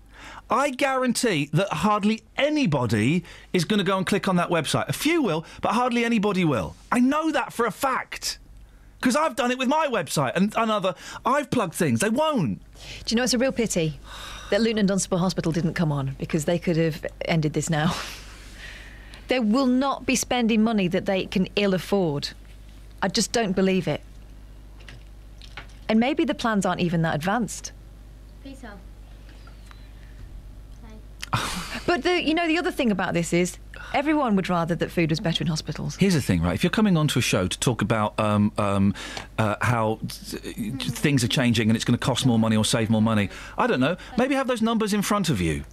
[0.49, 4.87] I guarantee that hardly anybody is going to go and click on that website.
[4.87, 6.75] A few will, but hardly anybody will.
[6.91, 8.37] I know that for a fact.
[8.99, 10.95] Because I've done it with my website and another.
[11.25, 11.99] I've plugged things.
[11.99, 12.59] They won't.
[13.05, 13.99] Do you know it's a real pity
[14.49, 17.95] that Luton and Dunstable Hospital didn't come on because they could have ended this now.
[19.27, 22.29] they will not be spending money that they can ill afford.
[23.01, 24.01] I just don't believe it.
[25.89, 27.71] And maybe the plans aren't even that advanced.
[28.43, 28.71] Peter.
[31.85, 33.59] But the, you know, the other thing about this is
[33.93, 35.95] everyone would rather that food was better in hospitals.
[35.97, 36.55] Here's the thing, right?
[36.55, 38.95] If you're coming onto a show to talk about um, um,
[39.37, 42.89] uh, how th- things are changing and it's going to cost more money or save
[42.89, 43.97] more money, I don't know.
[44.17, 45.63] Maybe have those numbers in front of you.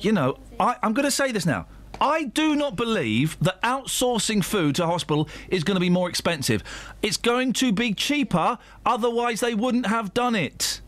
[0.00, 1.66] You know, I, I'm going to say this now.
[2.00, 6.62] I do not believe that outsourcing food to hospital is going to be more expensive.
[7.02, 10.80] It's going to be cheaper, otherwise, they wouldn't have done it.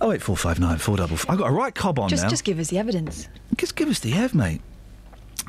[0.00, 1.16] Oh eight four five nine four double.
[1.28, 2.28] I've got a right cob on Just, now.
[2.28, 3.28] just give us the evidence.
[3.56, 4.60] Just give us the Ev, mate.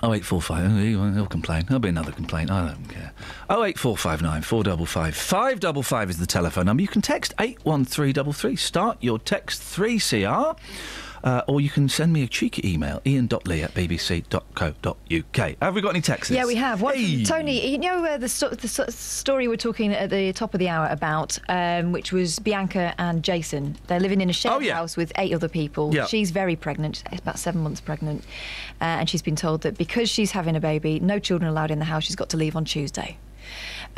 [0.02, 0.66] Oh eight four five.
[0.72, 1.66] Oh, he'll complain.
[1.68, 2.50] There'll be another complaint.
[2.50, 3.11] I don't care.
[3.50, 6.82] Oh eight four five nine four double five five double five is the telephone number.
[6.82, 8.56] You can text eight one three double three.
[8.56, 10.56] Start your text three CR.
[11.23, 15.56] Uh, or you can send me a cheeky email, ian.lee at bbc.co.uk.
[15.61, 16.31] Have we got any texts?
[16.33, 16.80] Yeah, we have.
[16.80, 17.23] From Hey.
[17.23, 20.59] Tony, you know uh, the, sto- the so- story we're talking at the top of
[20.59, 23.77] the hour about, um, which was Bianca and Jason.
[23.88, 25.93] They're living in a shared house with eight other people.
[25.93, 26.06] Yeah.
[26.06, 28.23] She's very pregnant, about seven months pregnant,
[28.81, 31.80] uh, and she's been told that because she's having a baby, no children allowed in
[31.80, 32.03] the house.
[32.03, 33.17] She's got to leave on Tuesday.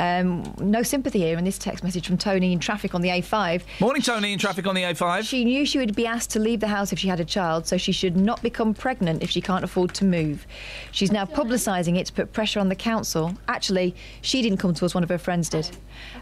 [0.00, 3.62] Um, no sympathy here in this text message from Tony in traffic on the A5.
[3.80, 5.22] Morning, Tony, in traffic on the A5.
[5.22, 7.66] She knew she would be asked to leave the house if she had a child,
[7.66, 10.46] so she should not become pregnant if she can't afford to move.
[10.90, 13.34] She's now publicising it to put pressure on the council.
[13.48, 15.70] Actually, she didn't come to us, one of her friends did.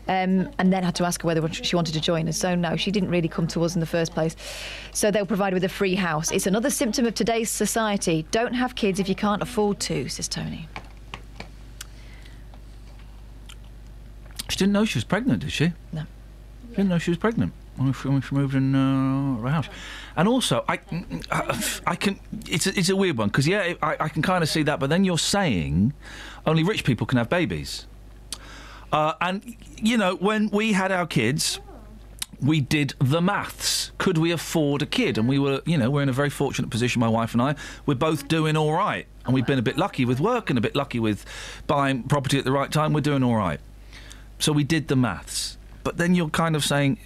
[0.09, 2.37] Um, and then had to ask her whether she wanted to join us.
[2.37, 4.37] So, no, she didn't really come to us in the first place.
[4.93, 6.31] So, they'll provide her with a free house.
[6.33, 8.27] It's another symptom of today's society.
[8.31, 10.69] Don't have kids if you can't afford to, says Tony.
[14.51, 15.73] She didn't know she was pregnant, did she?
[15.93, 16.03] No.
[16.71, 19.69] She didn't know she was pregnant when she, when she moved in uh, her house.
[20.17, 20.81] And also, I,
[21.87, 22.21] I can.
[22.49, 24.81] It's a, it's a weird one because yeah, I, I can kind of see that.
[24.81, 25.93] But then you're saying
[26.47, 27.87] only rich people can have babies.
[28.93, 31.61] Uh, and you know, when we had our kids,
[32.41, 33.93] we did the maths.
[33.99, 35.17] Could we afford a kid?
[35.17, 37.01] And we were, you know, we're in a very fortunate position.
[37.01, 37.55] My wife and I,
[37.87, 40.63] we're both doing all right, and we've been a bit lucky with work and a
[40.63, 41.25] bit lucky with
[41.67, 42.93] buying property at the right time.
[42.93, 43.61] We're doing all right.
[44.41, 45.57] So we did the maths.
[45.83, 46.99] But then you're kind of saying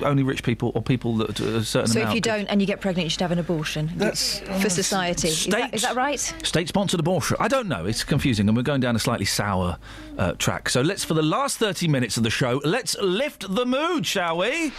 [0.00, 2.10] uh, only rich people or people that to a certain amount So amount.
[2.10, 3.90] if you don't and you get pregnant, you should have an abortion.
[3.96, 5.28] That's for society.
[5.28, 6.18] Is that, is that right?
[6.42, 7.36] State-sponsored abortion.
[7.38, 7.84] I don't know.
[7.84, 9.76] It's confusing, and we're going down a slightly sour
[10.16, 10.70] uh, track.
[10.70, 14.38] So let's, for the last thirty minutes of the show, let's lift the mood, shall
[14.38, 14.72] we?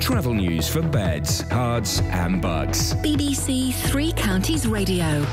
[0.00, 2.94] Travel news for beds, cards, and bugs.
[2.96, 5.24] BBC Three Counties Radio.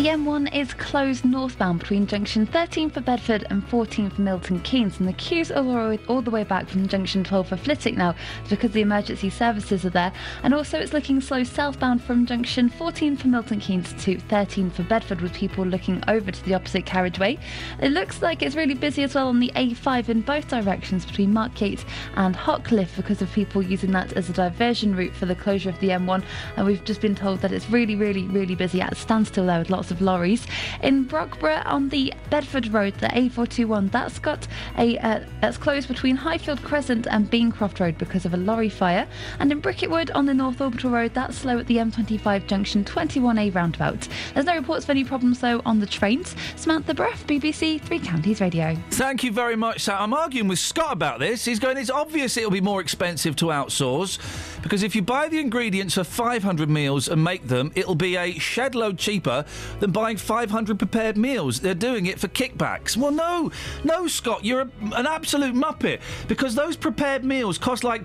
[0.00, 4.98] The M1 is closed northbound between junction 13 for Bedford and 14 for Milton Keynes,
[4.98, 8.14] and the queues are all the way back from junction 12 for Flitwick now
[8.48, 10.10] because the emergency services are there.
[10.42, 14.84] And also, it's looking slow southbound from junction 14 for Milton Keynes to 13 for
[14.84, 17.38] Bedford, with people looking over to the opposite carriageway.
[17.82, 21.34] It looks like it's really busy as well on the A5 in both directions between
[21.34, 25.34] Mark Markyate and Hockliffe because of people using that as a diversion route for the
[25.34, 26.24] closure of the M1.
[26.56, 29.68] And we've just been told that it's really, really, really busy at standstill there with
[29.68, 30.46] lots of lorries.
[30.82, 34.46] In Brogborough on the Bedford Road, the A421, that's got
[34.78, 39.06] a uh, that's closed between Highfield Crescent and Beancroft Road because of a lorry fire.
[39.38, 43.54] And in Bricketwood on the North Orbital Road, that's slow at the M25 junction 21A
[43.54, 44.08] roundabout.
[44.34, 46.34] There's no reports of any problems though on the trains.
[46.56, 48.76] Samantha Breath, BBC Three Counties Radio.
[48.90, 49.88] Thank you very much.
[49.88, 51.44] I'm arguing with Scott about this.
[51.44, 54.18] He's going, it's obvious it'll be more expensive to outsource
[54.62, 58.38] because if you buy the ingredients for 500 meals and make them, it'll be a
[58.38, 59.44] shed load cheaper
[59.80, 61.60] than buying 500 prepared meals.
[61.60, 62.96] They're doing it for kickbacks.
[62.96, 63.50] Well, no,
[63.82, 68.02] no, Scott, you're a, an absolute muppet because those prepared meals cost like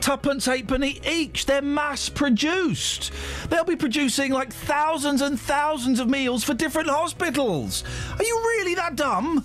[0.00, 1.46] tuppence, halfpenny each.
[1.46, 3.12] They're mass produced.
[3.50, 7.84] They'll be producing like thousands and thousands of meals for different hospitals.
[8.18, 9.44] Are you really that dumb?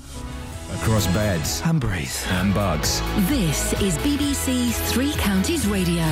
[0.76, 3.02] Across beds and breathe and bugs.
[3.28, 6.06] This is BBC Three Counties Radio.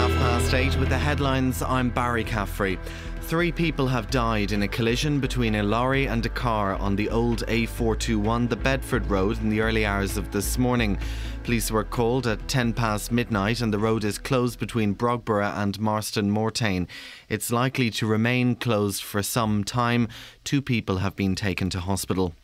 [0.00, 1.60] Half past eight with the headlines.
[1.60, 2.78] I'm Barry Caffrey.
[3.20, 7.10] Three people have died in a collision between a lorry and a car on the
[7.10, 10.96] old A421, the Bedford Road, in the early hours of this morning.
[11.44, 15.78] Police were called at 10 past midnight and the road is closed between Brogborough and
[15.78, 16.88] Marston Moretaine.
[17.28, 20.08] It's likely to remain closed for some time.
[20.44, 22.34] Two people have been taken to hospital.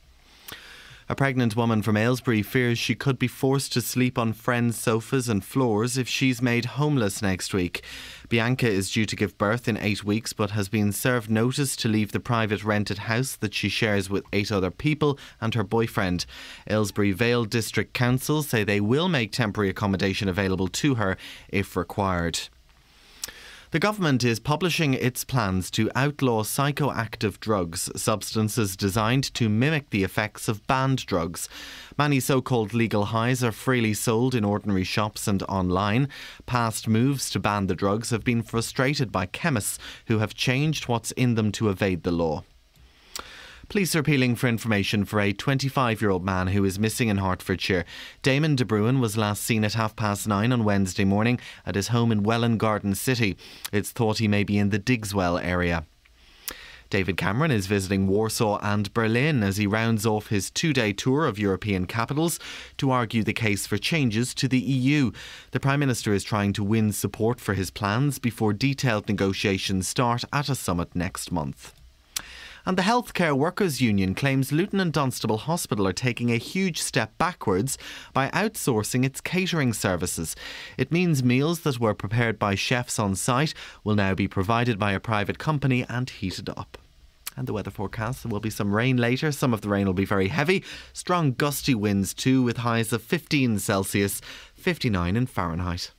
[1.09, 5.29] A pregnant woman from Aylesbury fears she could be forced to sleep on friends' sofas
[5.29, 7.85] and floors if she's made homeless next week.
[8.29, 11.89] Bianca is due to give birth in eight weeks but has been served notice to
[11.89, 16.27] leave the private rented house that she shares with eight other people and her boyfriend.
[16.69, 21.17] Aylesbury Vale District Council say they will make temporary accommodation available to her
[21.49, 22.49] if required.
[23.77, 30.03] The government is publishing its plans to outlaw psychoactive drugs, substances designed to mimic the
[30.03, 31.47] effects of banned drugs.
[31.99, 36.09] Many so called legal highs are freely sold in ordinary shops and online.
[36.47, 41.11] Past moves to ban the drugs have been frustrated by chemists who have changed what's
[41.11, 42.45] in them to evade the law.
[43.69, 47.17] Police are appealing for information for a 25 year old man who is missing in
[47.17, 47.85] Hertfordshire.
[48.23, 51.89] Damon De Bruin was last seen at half past nine on Wednesday morning at his
[51.89, 53.37] home in Welwyn Garden City.
[53.73, 55.85] It's thought he may be in the Digswell area.
[56.91, 61.27] David Cameron is visiting Warsaw and Berlin as he rounds off his two day tour
[61.27, 62.39] of European capitals
[62.77, 65.11] to argue the case for changes to the EU.
[65.51, 70.23] The Prime Minister is trying to win support for his plans before detailed negotiations start
[70.33, 71.76] at a summit next month.
[72.67, 77.17] And the Healthcare Workers Union claims Luton and Dunstable Hospital are taking a huge step
[77.17, 77.79] backwards
[78.13, 80.35] by outsourcing its catering services.
[80.77, 83.55] It means meals that were prepared by chefs on site
[83.85, 86.77] will now be provided by a private company and heated up.
[87.37, 89.31] And the weather forecast there will be some rain later.
[89.31, 90.65] Some of the rain will be very heavy.
[90.93, 94.21] Strong gusty winds too, with highs of 15 Celsius,
[94.55, 95.93] 59 in Fahrenheit.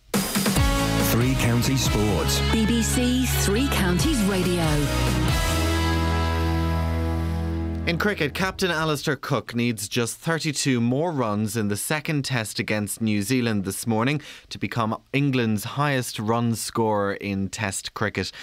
[1.11, 2.41] Three Counties Sports.
[2.51, 4.65] BBC Three Counties Radio.
[7.87, 13.01] In cricket, captain Alastair Cook needs just 32 more runs in the second test against
[13.01, 18.33] New Zealand this morning to become England's highest run scorer in test cricket.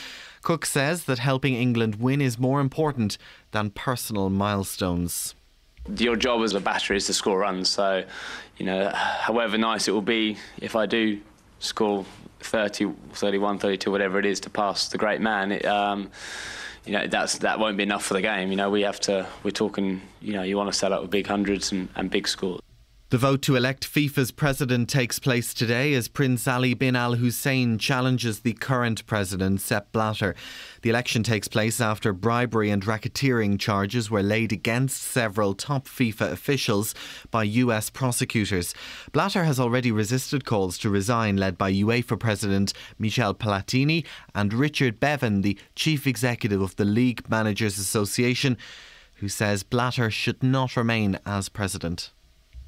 [0.40, 3.18] Cook says that helping England win is more important
[3.50, 5.34] than personal milestones.
[5.94, 7.68] your job as a batter is to score runs.
[7.68, 8.02] So,
[8.56, 11.20] you know, however nice it will be if I do
[11.58, 12.06] score
[12.40, 16.10] 30, 31, 32, whatever it is to pass the great man, it, um,
[16.84, 18.50] you know, that's that won't be enough for the game.
[18.50, 19.26] You know, we have to.
[19.42, 20.02] We're talking.
[20.20, 22.60] You know, you want to set up with big hundreds and, and big scores.
[23.10, 27.78] The vote to elect FIFA's president takes place today as Prince Ali bin Al Hussein
[27.78, 30.34] challenges the current president, Sepp Blatter.
[30.80, 36.32] The election takes place after bribery and racketeering charges were laid against several top FIFA
[36.32, 36.94] officials
[37.30, 38.74] by US prosecutors.
[39.12, 44.98] Blatter has already resisted calls to resign, led by UEFA president Michel Platini and Richard
[44.98, 48.56] Bevan, the chief executive of the League Managers Association,
[49.16, 52.10] who says Blatter should not remain as president.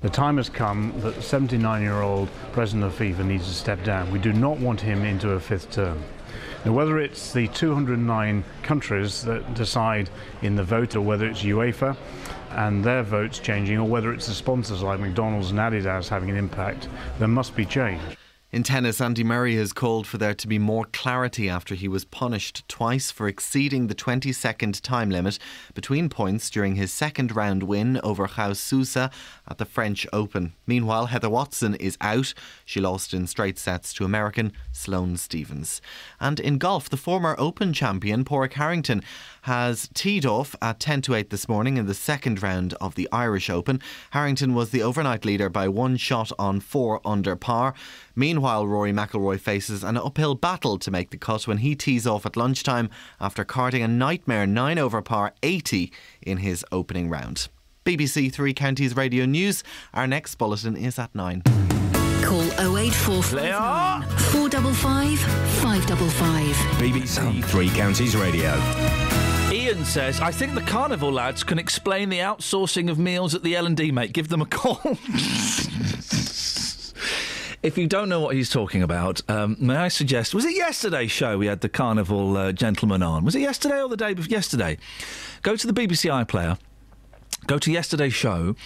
[0.02, 4.10] The time has come that 79 year old president of FIFA needs to step down.
[4.10, 6.02] We do not want him into a fifth term.
[6.66, 10.10] Now, whether it's the 209 countries that decide
[10.42, 11.96] in the vote, or whether it's UEFA
[12.50, 16.36] and their votes changing, or whether it's the sponsors like McDonald's and Adidas having an
[16.36, 18.02] impact, there must be change.
[18.52, 22.04] In tennis, Andy Murray has called for there to be more clarity after he was
[22.04, 25.40] punished twice for exceeding the 20 second time limit
[25.74, 29.10] between points during his second round win over João Sousa
[29.48, 30.52] at the French Open.
[30.64, 32.34] Meanwhile, Heather Watson is out.
[32.64, 35.82] She lost in straight sets to American Sloane Stevens.
[36.20, 39.02] And in golf, the former Open champion, Padraig Harrington,
[39.42, 43.08] has teed off at 10 to 8 this morning in the second round of the
[43.10, 43.80] Irish Open.
[44.12, 47.74] Harrington was the overnight leader by one shot on four under par.
[48.14, 52.26] Meanwhile, Rory McIlroy faces an uphill battle to make the cut when he tees off
[52.26, 52.90] at lunchtime
[53.20, 55.92] after carting a nightmare 9 over par 80
[56.22, 57.48] in his opening round.
[57.84, 59.62] BBC Three Counties Radio News.
[59.94, 61.42] Our next bulletin is at 9.
[62.22, 62.42] Call
[62.76, 66.56] 08459 455 555.
[66.80, 68.50] BBC Three Counties Radio.
[69.52, 73.54] Iain says, I think the carnival lads can explain the outsourcing of meals at the
[73.54, 74.12] L&D, mate.
[74.12, 74.80] Give them a call.
[77.62, 81.10] if you don't know what he's talking about, um, may I suggest, was it yesterday's
[81.10, 83.24] show we had the carnival uh, gentleman on?
[83.24, 84.30] Was it yesterday or the day before?
[84.30, 84.78] Yesterday.
[85.42, 86.58] Go to the BBC iPlayer.
[87.46, 88.56] Go to yesterday's show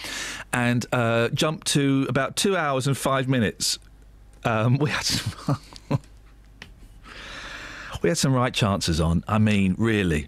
[0.51, 3.77] and uh, jump to about two hours and five minutes.
[4.43, 5.59] Um, we had some
[8.01, 9.23] we had some right chances on.
[9.27, 10.27] I mean, really.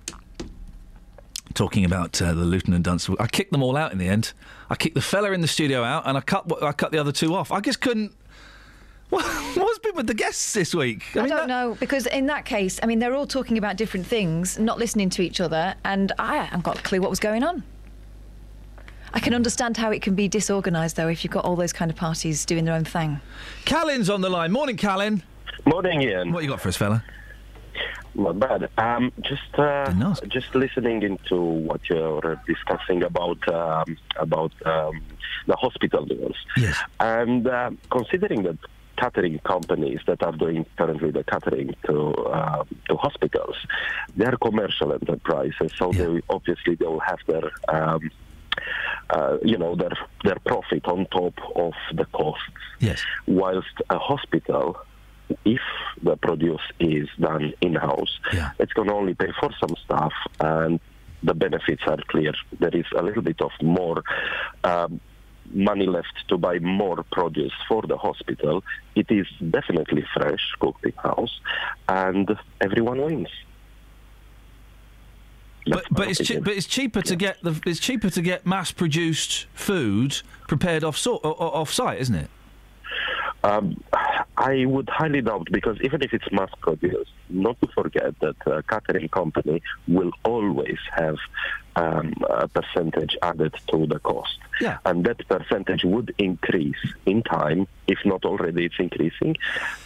[1.55, 4.33] Talking about uh, the Luton and Dunstable, I kicked them all out in the end.
[4.71, 7.11] I kicked the fella in the studio out, and I cut I cut the other
[7.11, 7.51] two off.
[7.51, 8.11] I just couldn't.
[9.13, 9.25] What,
[9.57, 11.15] what's been with the guests this week?
[11.15, 14.57] I, don't know because in that case, I mean, they're all talking about different things,
[14.57, 17.61] not listening to each other, and I haven't got a clue what was going on.
[19.13, 21.91] I can understand how it can be disorganised, though, if you've got all those kind
[21.91, 23.21] of parties doing their own thing.
[23.65, 24.51] Callan's on the line.
[24.51, 25.21] Morning, Callan.
[25.67, 26.33] Morning, Iain.
[26.33, 27.03] What you got for us, fella?
[28.15, 28.69] Not bad.
[28.79, 29.91] Um, just uh,
[30.27, 35.01] just listening into what you're discussing about um, about um,
[35.47, 36.35] the hospital bills.
[36.57, 36.77] Yes.
[36.99, 38.57] And uh, considering that
[38.97, 43.55] catering companies that are doing currently the catering to uh, to hospitals,
[44.15, 48.11] they are commercial enterprises, so they obviously they will have their um,
[49.09, 52.43] uh, you know their their profit on top of the costs.
[52.79, 53.03] Yes.
[53.27, 54.77] Whilst a hospital,
[55.45, 55.61] if
[56.01, 58.19] the produce is done in house,
[58.59, 60.79] it's going to only pay for some stuff and
[61.23, 62.33] the benefits are clear.
[62.59, 64.03] There is a little bit of more.
[64.63, 64.99] Um,
[65.51, 68.63] money left to buy more produce for the hospital.
[68.95, 71.39] It is definitely fresh, cooked in house,
[71.87, 72.29] and
[72.61, 73.29] everyone wins.
[75.65, 78.71] But, but it's che- but it's cheaper to get the it's cheaper to get mass
[78.71, 82.29] produced food prepared off so- off site, isn't it?
[83.43, 83.83] Um,
[84.37, 88.63] I would highly doubt because even if it's mass produced, not to forget that a
[88.63, 91.17] catering company will always have
[91.75, 94.37] um, a percentage added to the cost.
[94.61, 94.77] Yeah.
[94.85, 99.35] And that percentage would increase in time, if not already it's increasing,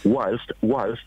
[0.04, 1.02] whilst, whilst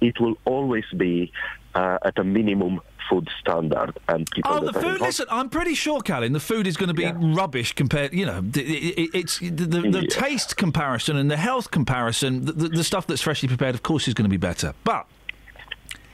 [0.00, 1.32] it will always be
[1.78, 3.96] uh, at a minimum food standard.
[4.08, 5.00] And people Oh, the food.
[5.00, 8.12] Listen, I'm pretty sure, Callan, the food is going to be rubbish compared.
[8.12, 12.44] You know, the- it, it, it's the, the, the taste comparison and the health comparison.
[12.44, 14.74] The, the, the stuff that's freshly prepared, of course, is going to be better.
[14.84, 15.06] But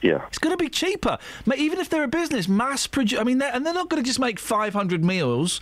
[0.02, 1.18] yeah, it's going to be cheaper.
[1.56, 3.18] Even if they're a business, mass produce.
[3.18, 5.60] I mean, they're, and they're not going to just make 500 meals.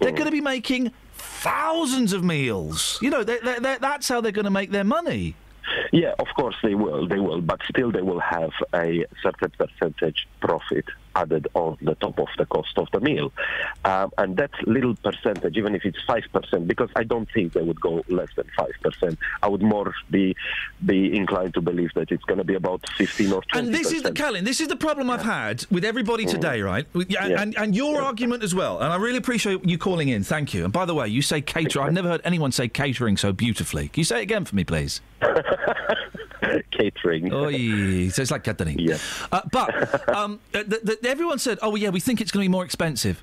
[0.00, 2.98] They're going to be making thousands of meals.
[3.00, 5.36] You know, they they they that's how they're going to make their money.
[5.92, 7.08] Yeah, of course they will.
[7.08, 10.84] They will, but still they will have a certain percentage profit
[11.16, 13.32] added on the top of the cost of the meal.
[13.84, 17.80] Um, and that little percentage, even if it's 5%, because I don't think they would
[17.80, 19.16] go less than 5%.
[19.42, 20.36] I would more be
[20.84, 23.58] be inclined to believe that it's going to be about 15 or 20%.
[23.58, 24.44] And this is the Callan.
[24.44, 26.86] This is the problem I've had with everybody today, right?
[26.92, 27.42] With- yeah, Yeah.
[27.42, 28.80] And, and your argument as well.
[28.80, 30.24] And I really appreciate you calling in.
[30.24, 30.64] Thank you.
[30.64, 31.80] And by the way, you say cater.
[31.80, 33.88] I've never heard anyone say catering so beautifully.
[33.88, 35.00] Can you say it again for me, please?
[36.70, 37.32] catering.
[37.32, 38.78] Oh, so it's like catering.
[38.78, 38.98] Yeah.
[39.32, 42.52] Uh, but um, th- th- everyone said, "Oh, yeah, we think it's going to be
[42.52, 43.22] more expensive."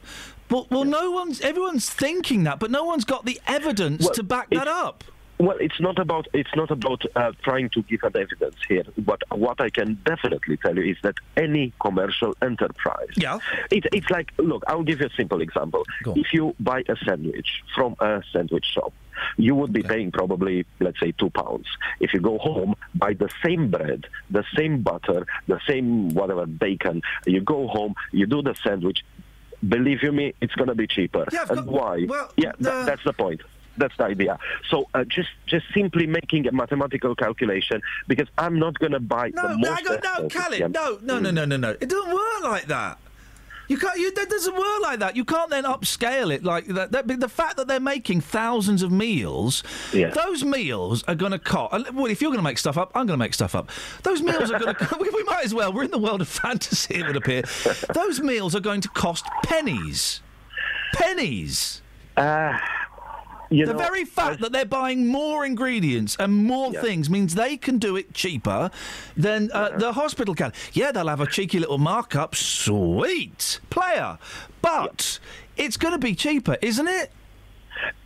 [0.50, 1.41] Well, well, no one's.
[1.41, 5.03] Everyone's thinking that, but no one's got the evidence Well, to back that up.
[5.41, 8.83] Well, it's not about it's not about uh, trying to give an evidence here.
[8.98, 13.40] But what I can definitely tell you is that any commercial enterprise, yeah,
[13.72, 14.64] it, it's like look.
[14.67, 15.83] I'll give you a simple example.
[16.06, 18.93] If you buy a sandwich from a sandwich shop,
[19.38, 21.67] you would be paying probably let's say two pounds.
[22.00, 27.01] If you go home, buy the same bread, the same butter, the same whatever bacon,
[27.25, 29.03] you go home, you do the sandwich.
[29.67, 31.25] Believe you me, it's going to be cheaper.
[31.32, 32.06] Yeah, and got- why?
[32.08, 33.41] well, yeah, tha- that's the point.
[33.77, 34.38] That's the idea.
[34.69, 39.32] So uh, just just simply making a mathematical calculation because I'm not going to buy
[39.32, 40.67] the most no, no, yeah.
[40.67, 41.69] no, no, no, no, no, no.
[41.69, 42.98] It doesn't work like that.
[43.67, 43.98] You can't.
[43.98, 45.15] You, that doesn't work like that.
[45.15, 46.91] You can't then upscale it like that.
[46.91, 50.09] that the fact that they're making thousands of meals, Yeah.
[50.09, 51.93] those meals are going to cost.
[51.93, 53.69] Well, if you're going to make stuff up, I'm going to make stuff up.
[54.03, 54.98] Those meals are going to.
[54.99, 55.72] we, we might as well.
[55.72, 56.95] We're in the world of fantasy.
[56.95, 57.43] It would appear.
[57.93, 60.22] Those meals are going to cost pennies.
[60.93, 61.81] Pennies.
[62.17, 62.57] Uh,
[63.51, 67.57] you the know, very fact that they're buying more ingredients and more things means they
[67.57, 68.71] can do it cheaper
[69.15, 70.53] than uh, the hospital can.
[70.73, 72.33] Yeah, they'll have a cheeky little markup.
[72.35, 74.17] Sweet player,
[74.61, 75.19] but
[75.57, 77.11] it's going to be cheaper, isn't it?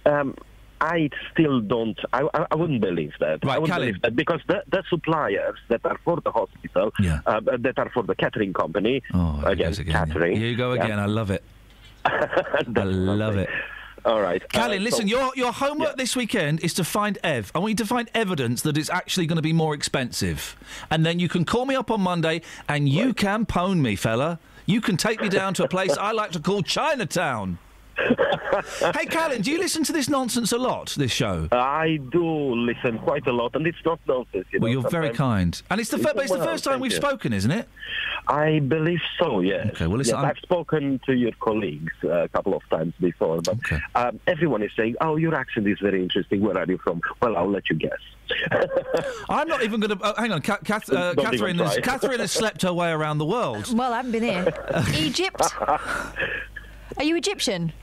[0.05, 0.35] Um,
[0.81, 1.97] I still don't.
[2.11, 3.39] I, I, I wouldn't believe that.
[3.47, 6.91] I wouldn't believe that because the, the suppliers that are for the hospital,
[7.25, 10.35] uh, that are for the catering company, Oh, again, catering.
[10.35, 10.83] Here you go yeah.
[10.85, 10.99] again.
[10.99, 11.43] I love it.
[12.05, 13.49] I love it.
[14.05, 15.07] All right, Callan, uh, listen.
[15.07, 17.51] so- Your your homework this weekend is to find Ev.
[17.55, 20.55] I want you to find evidence that it's actually going to be more expensive,
[20.91, 24.39] and then you can call me up on Monday and you can pwn me, fella.
[24.67, 27.57] You can take me down to a place I like to call Chinatown.
[27.97, 30.93] hey, Callan, do you listen to this nonsense a lot?
[30.97, 31.47] This show?
[31.51, 32.25] I do
[32.55, 34.45] listen quite a lot, and it's not nonsense.
[34.51, 36.79] You Well, know, you're very kind, and it's the fir- but it's the first time
[36.81, 36.97] we've you.
[36.97, 37.69] spoken, isn't it?
[38.27, 39.39] I believe so.
[39.41, 39.67] Yes.
[39.75, 39.87] Okay.
[39.87, 40.15] Well, listen.
[40.15, 43.57] Yes, I'm- I've spoken to your colleagues uh, a couple of times before, but
[43.95, 46.41] um, everyone is saying, "Oh, your accent is very interesting.
[46.41, 47.99] Where are you from?" Well, I'll let you guess.
[49.29, 50.03] I'm not even going to.
[50.03, 51.59] Uh, hang on, Ca- Cath- uh, Catherine.
[51.59, 51.77] Has.
[51.83, 53.71] Catherine has slept her way around the world.
[53.75, 54.53] Well, I haven't been here.
[54.95, 55.41] Egypt?
[56.97, 57.73] Are you Egyptian?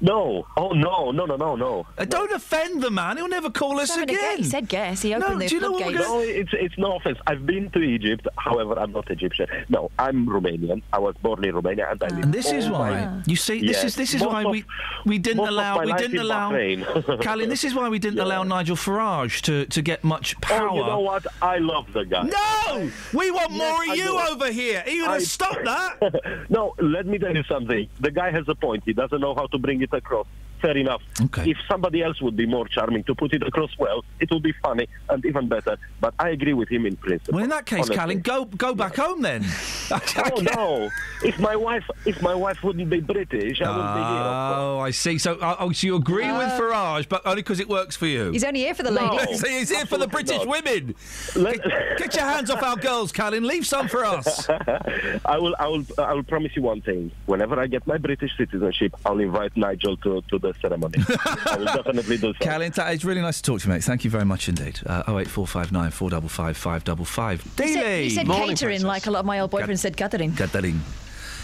[0.00, 0.46] No.
[0.56, 1.86] Oh no, no, no, no, no.
[1.98, 3.16] Uh, don't offend the man.
[3.16, 4.38] He'll never call us Having again.
[4.38, 5.02] He said guess.
[5.02, 6.08] He No, opened the do you know what we're floodgates.
[6.08, 7.18] No, it's it's no offense.
[7.26, 8.26] I've been to Egypt.
[8.36, 9.46] However, I'm not Egyptian.
[9.68, 10.82] No, I'm Romanian.
[10.92, 12.24] I was born in Romania, and I live.
[12.24, 13.60] And this is why my- you see.
[13.60, 13.84] This Yes.
[13.84, 14.64] is this is Most why of- we
[15.06, 16.50] we didn't allow we didn't allow.
[16.52, 17.20] Bahrain.
[17.22, 20.68] Callan, this is why we didn't allow Nigel Farage to to get much power.
[20.70, 21.26] Oh, you know what?
[21.42, 22.22] I love the guy.
[22.22, 24.32] No, we want Yes, more of I you do.
[24.32, 24.82] over here.
[24.86, 26.46] Are you going I- to stop that?
[26.48, 27.88] no, let me tell you something.
[28.00, 28.82] The guy has a point.
[28.84, 30.26] He doesn't know how to bring it across.
[30.60, 31.02] Fair enough.
[31.20, 31.50] Okay.
[31.50, 34.52] If somebody else would be more charming to put it across well, it would be
[34.62, 35.78] funny and even better.
[36.00, 37.34] But I agree with him in principle.
[37.34, 37.96] Well, in that case, honestly.
[37.96, 39.44] Callan, go go back home then.
[40.22, 40.88] Oh no!
[41.24, 44.22] If my wife, if my wife wouldn't be British, I wouldn't be here.
[44.22, 45.18] Oh, I see.
[45.18, 48.06] So, uh, oh, so you agree with Uh, Farage, but only because it works for
[48.06, 48.30] you.
[48.30, 49.14] He's only here for the No.
[49.16, 49.44] ladies.
[49.48, 50.94] He's here for the British women.
[51.34, 51.62] Get,
[51.98, 53.44] get your hands off our girls, Callan.
[53.44, 54.48] Leave some for us.
[55.24, 57.10] I will, I will, I will promise you one thing.
[57.26, 60.98] Whenever I get my British citizenship, I'll invite Nigel to, to the ceremony.
[61.08, 62.44] I will definitely do so.
[62.44, 63.84] Callan, it's really nice to talk to you, mate.
[63.84, 64.80] Thank you very much indeed.
[64.86, 67.44] Uh, 08459 455 555.
[67.44, 68.04] You said, Dealey!
[68.04, 70.32] you said catering like a lot of my old boyfriends said gathering.
[70.34, 70.80] Catherine.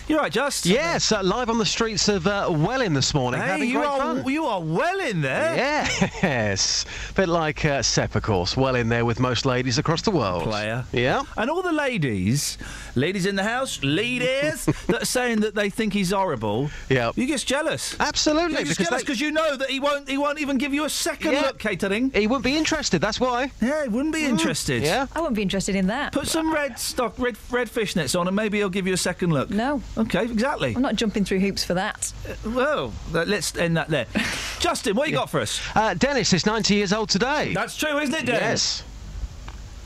[0.08, 0.66] You're right, Just.
[0.66, 3.40] Yes, uh, live on the streets of uh, Welling this morning.
[3.40, 4.28] Hey, having you great are fun.
[4.28, 5.56] you are well in there.
[5.56, 6.84] Yes,
[7.16, 8.56] bit like uh, Sepp, of course.
[8.56, 10.44] Well in there with most ladies across the world.
[10.44, 10.84] Player.
[10.92, 11.22] Yeah.
[11.36, 12.56] And all the ladies,
[12.94, 16.70] ladies in the house, ladies that are saying that they think he's horrible.
[16.88, 17.10] Yeah.
[17.16, 17.96] You get jealous.
[17.98, 20.56] Absolutely, You're just because jealous they- because you know that he won't he won't even
[20.56, 21.40] give you a second Yeah.
[21.42, 22.12] look catering.
[22.12, 23.00] He wouldn't be interested.
[23.00, 23.50] That's why.
[23.60, 24.84] Yeah, he wouldn't be interested.
[24.84, 25.06] Yeah.
[25.16, 26.12] I wouldn't be interested in that.
[26.12, 29.32] Put some red stock, red red fishnets on, and maybe he'll give you a second
[29.32, 29.50] look.
[29.50, 29.82] No.
[29.98, 30.74] Okay, exactly.
[30.74, 32.12] I'm not jumping through hoops for that.
[32.44, 34.06] Well, let's end that there.
[34.58, 35.60] Justin, what you got for us?
[35.74, 37.54] Uh, Dennis is 90 years old today.
[37.54, 38.82] That's true, isn't it, Dennis?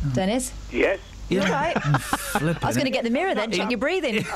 [0.05, 0.15] Yes.
[0.15, 0.53] Dennis?
[0.73, 0.99] Yes.
[1.29, 1.81] You all right?
[2.03, 4.27] Flipping I was going to get the mirror then, check your breathing.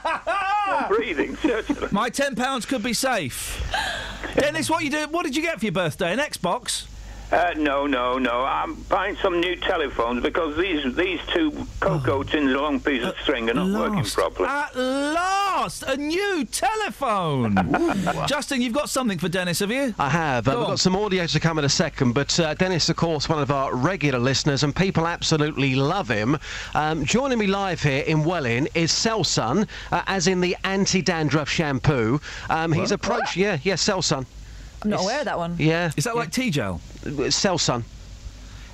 [0.88, 1.88] breathing, certainly.
[1.90, 3.60] My ten pounds could be safe.
[4.36, 5.08] Dennis, what you do?
[5.08, 6.12] What did you get for your birthday?
[6.12, 6.86] An Xbox?
[7.32, 8.44] Uh, no, no, no.
[8.44, 13.50] I'm buying some new telephones because these these two cocoa tins along piece of string
[13.50, 14.48] are not working properly.
[14.48, 17.56] At last, a new telephone.
[18.28, 19.92] Justin, you've got something for Dennis, have you?
[19.98, 20.46] I have.
[20.46, 23.28] Uh, we've got some audio to come in a second, but uh, Dennis, of course,
[23.28, 26.38] one of our regular listeners, and people absolutely love him.
[26.74, 32.20] Um, joining me live here in Welling is Selsun, uh, as in the anti-dandruff shampoo.
[32.50, 34.26] Um, he's approached, yeah, yeah, Selsun.
[34.82, 35.56] I'm not aware of that one.
[35.58, 35.90] Yeah.
[35.96, 36.80] Is that like T-gel?
[37.04, 37.82] Selsun.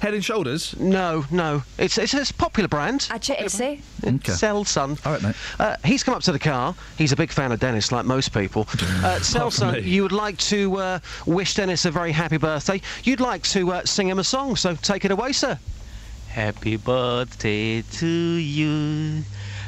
[0.01, 0.77] Head and Shoulders?
[0.81, 1.63] No, no.
[1.79, 3.07] It's it's a popular brand.
[3.09, 3.81] Actually, see.
[4.03, 4.33] Okay.
[4.33, 5.07] Selsun.
[5.07, 5.37] All right, mate.
[5.61, 6.75] Uh, he's come up to the car.
[6.99, 8.67] He's a big fan of Dennis, like most people.
[8.83, 9.81] Uh, Apart from me.
[9.81, 12.81] Selsun, you would like to uh, wish Dennis a very happy birthday.
[13.05, 15.57] You'd like to uh, sing him a song, so take it away, sir.
[16.29, 19.23] Happy birthday to you.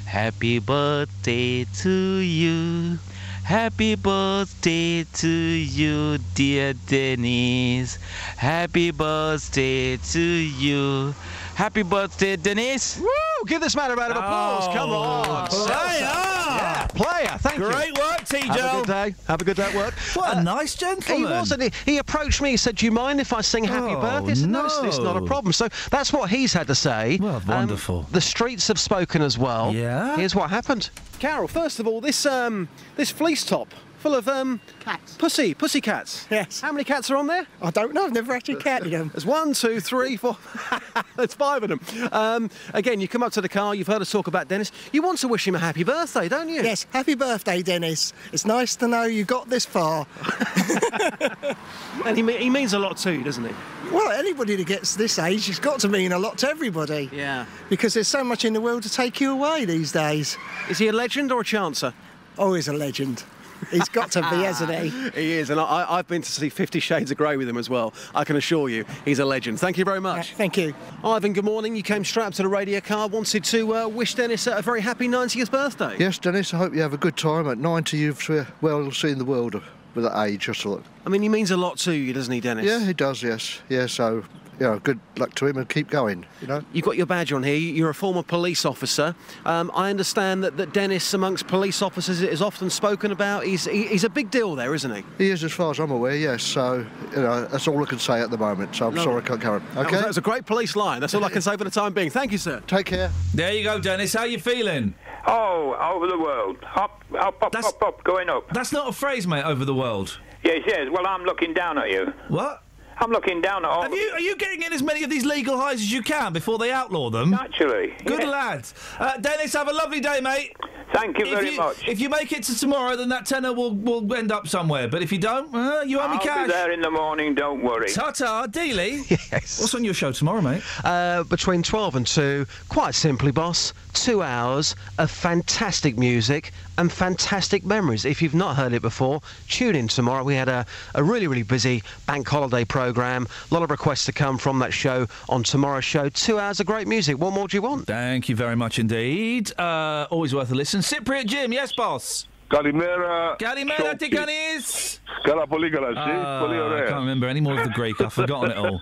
[0.06, 2.98] Happy birthday to you.
[3.44, 7.98] Happy birthday to you, dear Dennis.
[8.38, 11.14] Happy birthday to you.
[11.54, 12.98] Happy birthday, Denise.
[12.98, 13.08] Woo!
[13.46, 14.74] Give this man a round of applause.
[14.74, 15.46] Come on.
[15.48, 15.70] Player!
[16.00, 17.36] Yeah, player.
[17.38, 17.70] Thank you.
[17.70, 18.48] Great work, T-Joe.
[18.52, 19.14] Have a good day.
[19.28, 19.94] Have a good day at work.
[20.14, 21.18] What a nice gentleman.
[21.18, 21.62] He wasn't.
[21.62, 22.50] He, he approached me.
[22.50, 24.78] He said, "Do you mind if I sing Happy Oh, Birthday?" I said, no, it's,
[24.82, 25.52] it's not a problem.
[25.52, 27.18] So that's what he's had to say.
[27.20, 28.02] Well, Um, wonderful.
[28.10, 29.72] the streets have spoken as well.
[29.72, 30.16] Yeah?
[30.16, 30.90] Here's what happened.
[31.20, 33.68] Carol, first of all, this um, this fleece top
[34.04, 35.16] full of um, cats.
[35.16, 36.26] Pussy, pussy cats.
[36.30, 36.60] Yes.
[36.60, 37.46] How many cats are on there?
[37.62, 38.04] I don't know.
[38.04, 39.08] I've never actually counted them.
[39.14, 40.36] There's one, two, three, four.
[41.16, 42.10] There's five of them.
[42.12, 43.74] Um, again, you come up to the car.
[43.74, 44.72] You've heard us talk about Dennis.
[44.92, 46.62] You want to wish him a happy birthday, don't you?
[46.62, 48.12] Yes, happy birthday, Dennis.
[48.30, 50.06] It's nice to know you got this far.
[52.04, 53.54] and he, he means a lot too, doesn't he?
[53.90, 57.08] Well, anybody that gets this age has got to mean a lot to everybody.
[57.10, 57.46] Yeah.
[57.70, 60.36] Because there's so much in the world to take you away these days.
[60.68, 61.94] Is he a legend or a chancer?
[62.36, 63.24] Oh, he's a legend.
[63.70, 65.10] He's got to be, hasn't he?
[65.14, 67.70] He is, and I, I've been to see Fifty Shades of Grey with him as
[67.70, 67.94] well.
[68.14, 69.60] I can assure you, he's a legend.
[69.60, 70.34] Thank you very much.
[70.34, 70.74] thank you.
[71.02, 71.76] Ivan, good morning.
[71.76, 74.80] You came straight up to the radio car, wanted to uh, wish Dennis a very
[74.80, 75.96] happy 90th birthday.
[75.98, 77.48] Yes, Dennis, I hope you have a good time.
[77.48, 79.60] At 90, you've uh, well seen the world
[79.94, 80.84] with that age, I thought.
[81.06, 82.66] I mean, he means a lot to you, doesn't he, Dennis?
[82.66, 83.60] Yeah, he does, yes.
[83.68, 84.24] Yeah, so,
[84.60, 86.62] you know, good luck to him and keep going, you know.
[86.72, 87.56] You've got your badge on here.
[87.56, 89.14] You're a former police officer.
[89.44, 93.44] Um, I understand that, that Dennis, amongst police officers, is often spoken about.
[93.44, 95.02] He's he, he's a big deal there, isn't he?
[95.18, 96.42] He is, as far as I'm aware, yes.
[96.42, 98.74] So, you know, that's all I can say at the moment.
[98.76, 99.10] So I'm Lovely.
[99.12, 99.66] sorry I can't carry on.
[99.66, 99.96] That was, Okay?
[99.96, 101.00] that was a great police line.
[101.00, 102.10] That's all I can say for the time being.
[102.10, 102.62] Thank you, sir.
[102.66, 103.10] Take care.
[103.34, 104.12] There you go, Dennis.
[104.14, 104.94] How you feeling?
[105.26, 106.58] Oh, over the world.
[106.74, 108.52] up, up, hop, hop, hop, going up.
[108.52, 109.44] That's not a phrase, mate.
[109.44, 110.18] Over the world.
[110.42, 110.88] Yes, yes.
[110.92, 112.12] Well, I'm looking down at you.
[112.28, 112.62] What?
[112.98, 113.82] I'm looking down at all.
[113.82, 116.32] Have you, are you getting in as many of these legal highs as you can
[116.32, 117.30] before they outlaw them?
[117.30, 117.94] Naturally.
[118.04, 118.28] Good yeah.
[118.28, 118.68] lad.
[118.98, 120.56] Uh, Dennis, have a lovely day, mate.
[120.92, 121.88] Thank you If very you- much.
[121.88, 124.86] If you make it to tomorrow, then that tenner will, will end up somewhere.
[124.86, 126.38] But if you don't, uh, you owe me cash.
[126.38, 127.34] I'll be there in the morning.
[127.34, 127.90] Don't worry.
[127.90, 129.02] Ta-ta, Dealey.
[129.34, 129.58] Yes.
[129.60, 130.62] What's on your show tomorrow, mate?
[130.84, 137.64] Uh, between 12 and 2, quite simply, boss, two hours of fantastic music and fantastic
[137.64, 138.04] memories.
[138.04, 140.24] If you've not heard it before, tune in tomorrow.
[140.24, 143.26] We had a, a really, really busy bank holiday program.
[143.50, 146.08] A lot of requests to come from that show on tomorrow's show.
[146.08, 147.18] Two hours of great music.
[147.18, 147.86] What more do you want?
[147.86, 149.58] Thank you very much indeed.
[149.58, 150.80] Uh, always worth a listen.
[150.80, 152.26] Cypriot Jim, yes, boss.
[152.50, 153.38] Kalimera.
[153.38, 155.00] Kalimera, Tikanis.
[155.24, 158.00] Kalapoligala, uh, ah, I can't remember any more of the Greek.
[158.00, 158.80] I've forgotten it all.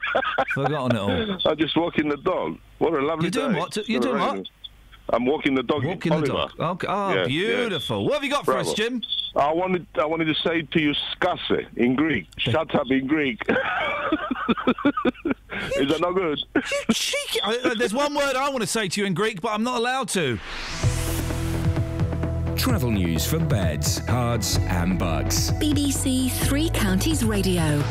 [0.54, 1.38] forgotten it all.
[1.44, 2.58] I'm just walking the dog.
[2.78, 3.58] What a lovely You're doing day.
[3.58, 3.88] what?
[3.88, 4.48] You're doing what?
[5.12, 5.20] Rain.
[5.20, 5.84] I'm walking the dog.
[5.84, 6.52] Walking the dog.
[6.58, 6.86] Okay.
[6.88, 8.00] Oh, Yes, beautiful.
[8.02, 8.08] yes.
[8.08, 9.02] What have you got for us, Jim?
[9.36, 12.26] I wanted, I wanted to say to you, skase in Greek.
[12.38, 13.40] Shut up in Greek.
[15.76, 16.38] Is that not good?
[16.54, 16.62] You
[16.94, 17.40] Cheeky.
[17.42, 19.62] I- uh, There's one word I want to say to you in Greek, but I'm
[19.62, 20.38] not allowed to.
[22.56, 25.50] Travel news for beds, cards, and bugs.
[25.52, 27.82] BBC Three Counties Radio.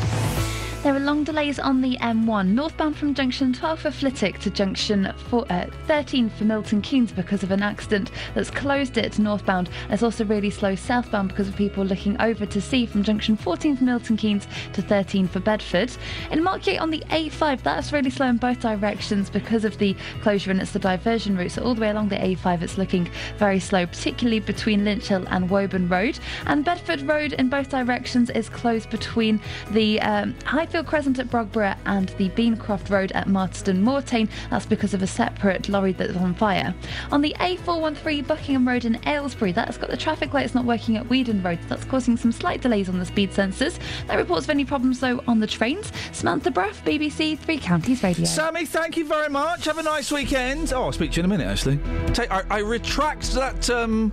[0.82, 5.12] There are long delays on the M1 northbound from junction 12 for Flitwick to junction
[5.28, 9.68] four, uh, 13 for Milton Keynes because of an accident that's closed it northbound.
[9.90, 13.76] It's also really slow southbound because of people looking over to sea from junction 14
[13.76, 15.92] for Milton Keynes to 13 for Bedford.
[16.30, 20.50] In Markyate on the A5, that's really slow in both directions because of the closure
[20.50, 21.52] and it's the diversion route.
[21.52, 25.26] So all the way along the A5, it's looking very slow, particularly between Lynch Hill
[25.28, 26.18] and Woburn Road.
[26.46, 29.42] And Bedford Road in both directions is closed between
[29.72, 30.34] the um,
[30.70, 34.28] Highfield Crescent at Brogborough and the Beancroft Road at Marston Moretaine.
[34.50, 36.72] That's because of a separate lorry that's on fire.
[37.10, 41.08] On the A413 Buckingham Road in Aylesbury, that's got the traffic lights not working at
[41.08, 41.58] Weedon Road.
[41.68, 43.80] That's causing some slight delays on the speed sensors.
[44.06, 45.90] No reports of any problems though on the trains.
[46.12, 48.24] Samantha Bruff, BBC Three Counties Radio.
[48.24, 49.64] Sammy, thank you very much.
[49.64, 50.72] Have a nice weekend.
[50.72, 51.80] Oh, I'll speak to you in a minute, actually.
[52.14, 53.68] Take, I, I retract that.
[53.70, 54.12] Um,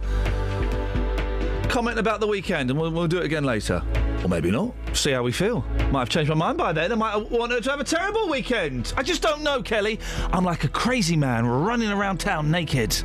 [1.69, 3.81] comment about the weekend, and we'll, we'll do it again later.
[4.23, 4.73] Or maybe not.
[4.93, 5.61] See how we feel.
[5.91, 6.91] Might have changed my mind by then.
[6.91, 8.93] I might want her to have a terrible weekend.
[8.97, 9.99] I just don't know, Kelly.
[10.31, 12.95] I'm like a crazy man running around town naked.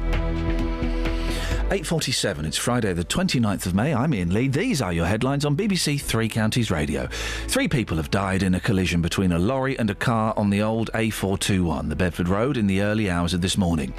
[1.73, 3.94] 8.47, it's Friday the 29th of May.
[3.94, 4.47] I'm Iain Lee.
[4.47, 7.07] These are your headlines on BBC Three Counties Radio.
[7.47, 10.60] Three people have died in a collision between a lorry and a car on the
[10.60, 13.94] old A421, the Bedford Road, in the early hours of this morning.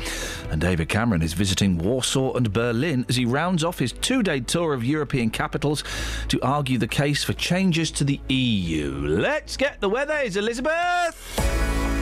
[0.52, 4.76] And David Cameron is visiting Warsaw and Berlin as he rounds off his two-day tour
[4.76, 5.84] of European capitals
[6.28, 8.92] to argue the case for changes to the EU.
[9.08, 10.20] Let's get the weather.
[10.20, 11.93] Is Elizabeth?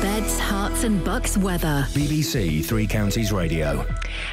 [0.00, 1.84] Beds, Herts and Bucks weather.
[1.90, 3.84] BBC Three Counties Radio.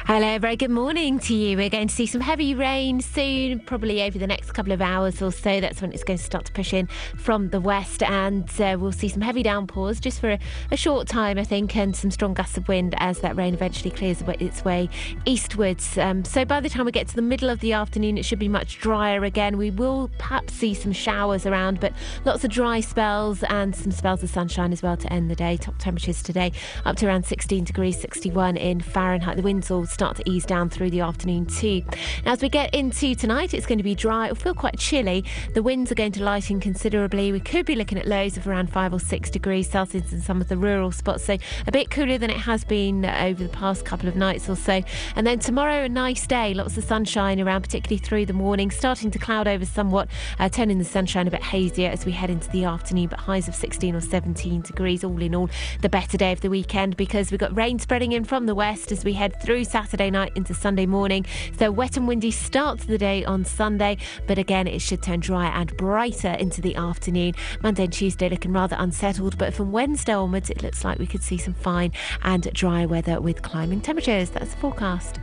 [0.04, 1.56] Hello, very good morning to you.
[1.56, 5.20] We're going to see some heavy rain soon, probably over the next couple of hours
[5.20, 5.60] or so.
[5.60, 6.86] That's when it's going to start to push in
[7.16, 10.38] from the west, and uh, we'll see some heavy downpours just for a,
[10.70, 13.90] a, short time, I think, and some strong gusts of wind as that rain eventually
[13.90, 14.88] clears its way
[15.24, 15.98] eastwards.
[15.98, 18.38] Um, so by the time we get to the middle of the afternoon, it should
[18.38, 19.56] be much drier again.
[19.56, 21.92] We will perhaps see some showers around, but
[22.24, 25.55] lots of dry spells and some spells of sunshine as well to end the day.
[25.58, 26.52] Top temperatures today
[26.84, 29.36] up to around 16 degrees, 61 in Fahrenheit.
[29.36, 31.82] The winds will start to ease down through the afternoon too.
[32.24, 34.26] Now, as we get into tonight, it's going to be dry.
[34.26, 35.24] It'll feel quite chilly.
[35.54, 37.32] The winds are going to lighten considerably.
[37.32, 40.40] We could be looking at lows of around five or six degrees Celsius in some
[40.40, 41.36] of the rural spots, so
[41.66, 44.82] a bit cooler than it has been over the past couple of nights or so.
[45.14, 49.10] And then tomorrow, a nice day, lots of sunshine around, particularly through the morning, starting
[49.10, 52.48] to cloud over somewhat, uh, turning the sunshine a bit hazier as we head into
[52.50, 55.45] the afternoon, but highs of 16 or 17 degrees all in all
[55.80, 58.92] the better day of the weekend because we've got rain spreading in from the west
[58.92, 61.26] as we head through Saturday night into Sunday morning.
[61.58, 65.20] So wet and windy start to the day on Sunday, but again it should turn
[65.20, 67.34] dry and brighter into the afternoon.
[67.62, 71.22] Monday and Tuesday looking rather unsettled, but from Wednesday onwards it looks like we could
[71.22, 71.92] see some fine
[72.22, 74.30] and dry weather with climbing temperatures.
[74.30, 75.20] That's the forecast.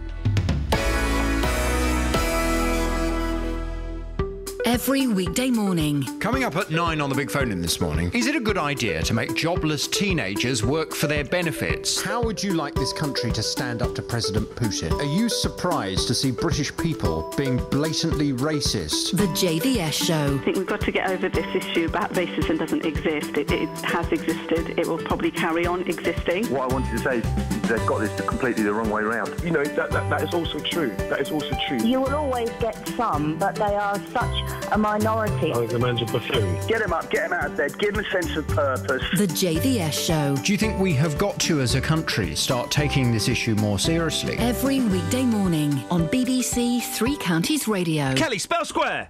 [4.66, 6.04] Every weekday morning.
[6.20, 8.10] Coming up at 9 on the big phone in this morning.
[8.14, 12.02] Is it a good idea to make jobless teenagers work for their benefits?
[12.02, 14.94] How would you like this country to stand up to President Putin?
[14.94, 19.18] Are you surprised to see British people being blatantly racist?
[19.18, 20.40] The JVS Show.
[20.40, 23.38] I think we've got to get over this issue about racism doesn't exist.
[23.38, 24.80] It, it has existed.
[24.80, 26.46] It will probably carry on existing.
[26.46, 29.44] What I wanted to say is they've got this completely the wrong way around.
[29.44, 30.96] You know, that, that, that is also true.
[31.10, 31.86] That is also true.
[31.86, 35.52] You will always get some, but they are such a minority.
[35.52, 36.68] I think the man's a buffoon.
[36.68, 39.04] Get him up, get him out of bed, give him a sense of purpose.
[39.18, 40.36] The JVS Show.
[40.44, 43.80] Do you think we have got to, as a country, start taking this issue more
[43.80, 44.38] seriously?
[44.38, 48.14] Every weekday morning on BBC Three Counties Radio.
[48.16, 49.10] Kelly, spell square.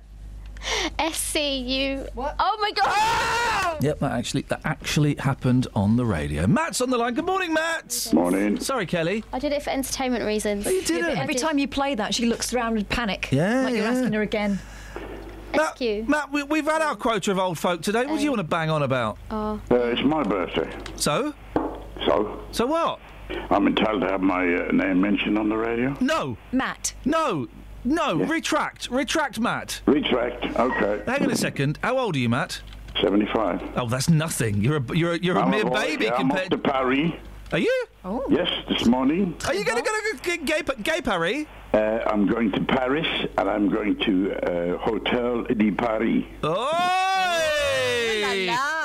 [0.97, 2.07] S C U.
[2.13, 2.35] What?
[2.39, 2.85] Oh my god!
[2.87, 3.77] Ah!
[3.81, 6.47] Yep, that actually that actually happened on the radio.
[6.47, 7.15] Matt's on the line.
[7.15, 8.09] Good morning, Matt.
[8.13, 8.57] Morning.
[8.61, 9.25] Sorry, Kelly.
[9.33, 10.65] I did it for entertainment reasons.
[10.65, 11.17] Oh, you did it.
[11.17, 13.27] Every time you play that, she looks around and panic.
[13.29, 14.57] Yeah, like you're asking her again.
[15.55, 18.05] Matt, Matt we, we've had our quota of old folk today.
[18.05, 19.17] What do you want to bang on about?
[19.31, 19.61] Oh.
[19.69, 20.69] Uh, it's my birthday.
[20.95, 21.33] So?
[22.05, 22.43] So?
[22.51, 22.99] So what?
[23.49, 25.95] I'm entitled to have my uh, name mentioned on the radio?
[26.01, 26.37] No.
[26.51, 26.93] Matt.
[27.05, 27.47] No.
[27.83, 28.15] No.
[28.15, 28.89] Retract.
[28.89, 29.81] Retract, Matt.
[29.85, 30.59] Retract.
[30.59, 31.03] Okay.
[31.05, 31.79] Hang on a second.
[31.83, 32.61] How old are you, Matt?
[33.01, 33.61] 75.
[33.75, 34.61] Oh, that's nothing.
[34.61, 36.51] You're a you're a, you're a I'm mere boy, baby yeah, I'm off compared.
[36.51, 37.11] to Paris.
[37.51, 37.85] Are you?
[38.05, 38.23] Oh.
[38.29, 39.35] Yes, this morning.
[39.47, 41.45] Are you going to go to gay, gay Paris?
[41.73, 46.23] Uh, I'm going to Paris and I'm going to uh, Hotel de Paris.
[46.43, 46.49] Oi!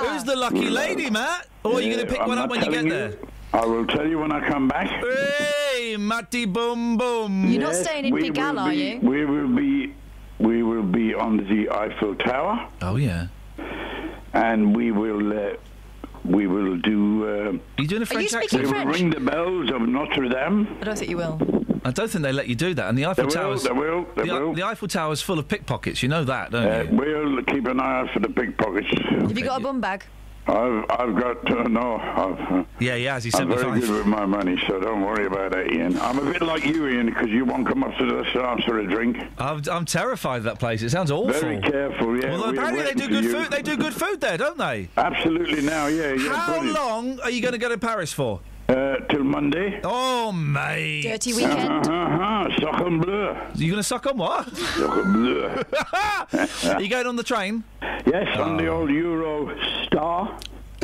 [0.01, 1.49] Who's the lucky lady, Matt?
[1.65, 3.19] Or are you going to pick I'm one up when you get telling there?
[3.53, 4.89] I will tell you when I come back.
[4.89, 7.47] Hey, Matty Boom Boom.
[7.51, 9.01] You're not staying in we Pigalle, are you?
[9.03, 9.95] We will be,
[10.39, 13.27] we will be on the Eiffel Tower, Oh yeah.
[14.33, 15.57] and we will, uh,
[16.25, 17.27] we will do.
[17.29, 18.65] Uh, Are you doing a French accent?
[18.67, 20.67] we will ring the bells of Notre Dame.
[20.81, 21.39] I don't think you will.
[21.85, 22.89] I don't think they let you do that.
[22.89, 24.55] And the Eiffel Tower, will, Tower's they will, they the, will.
[24.55, 26.03] the Eiffel Tower's full of pickpockets.
[26.03, 26.97] You know that, don't Uh, you?
[26.97, 28.89] we'll keep an eye out for the pickpockets.
[29.11, 30.05] Have you got a bum bag?
[30.47, 31.97] I've, I've got uh, no.
[31.97, 33.21] I've, uh, Yeah, yeah.
[33.21, 35.99] He's I'm very good with my money, so don't worry about that, Iain.
[36.01, 38.79] I'm a bit like you, Iain, because you won't come up to the stance for
[38.79, 39.19] a drink.
[39.37, 40.81] I'm, I'm terrified of that place.
[40.81, 41.39] It sounds awful.
[41.39, 42.33] Very careful, yeah.
[42.33, 43.33] Although apparently they do good you.
[43.33, 43.51] food.
[43.51, 44.89] They do good food there, don't they?
[44.97, 46.35] Absolutely now, yeah, yeah.
[46.35, 46.75] How brilliant.
[46.79, 48.41] long are you going to go to Paris for?
[49.09, 49.81] Till Monday.
[49.85, 51.03] Oh, mate.
[51.03, 51.87] Dirty weekend.
[51.89, 53.29] Uh-huh, Sacre bleu.
[53.29, 54.55] Are you going to suck on what?
[54.55, 55.63] Sacre bleu.
[56.75, 57.65] are you going on the train?
[58.07, 59.57] yes, on the old Euro
[59.87, 60.39] Star.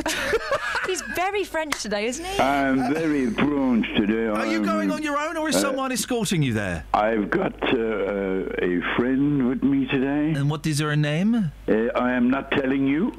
[0.87, 2.39] He's very French today, isn't he?
[2.39, 4.27] I'm very prone today.
[4.27, 6.83] Are you I'm- going on your own, or is uh, someone escorting you there?
[6.93, 10.31] I've got uh, a friend with me today.
[10.39, 11.51] And what is her name?
[11.67, 13.13] Uh, I am not telling you.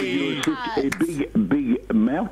[0.00, 2.30] You're such a big, big mouth.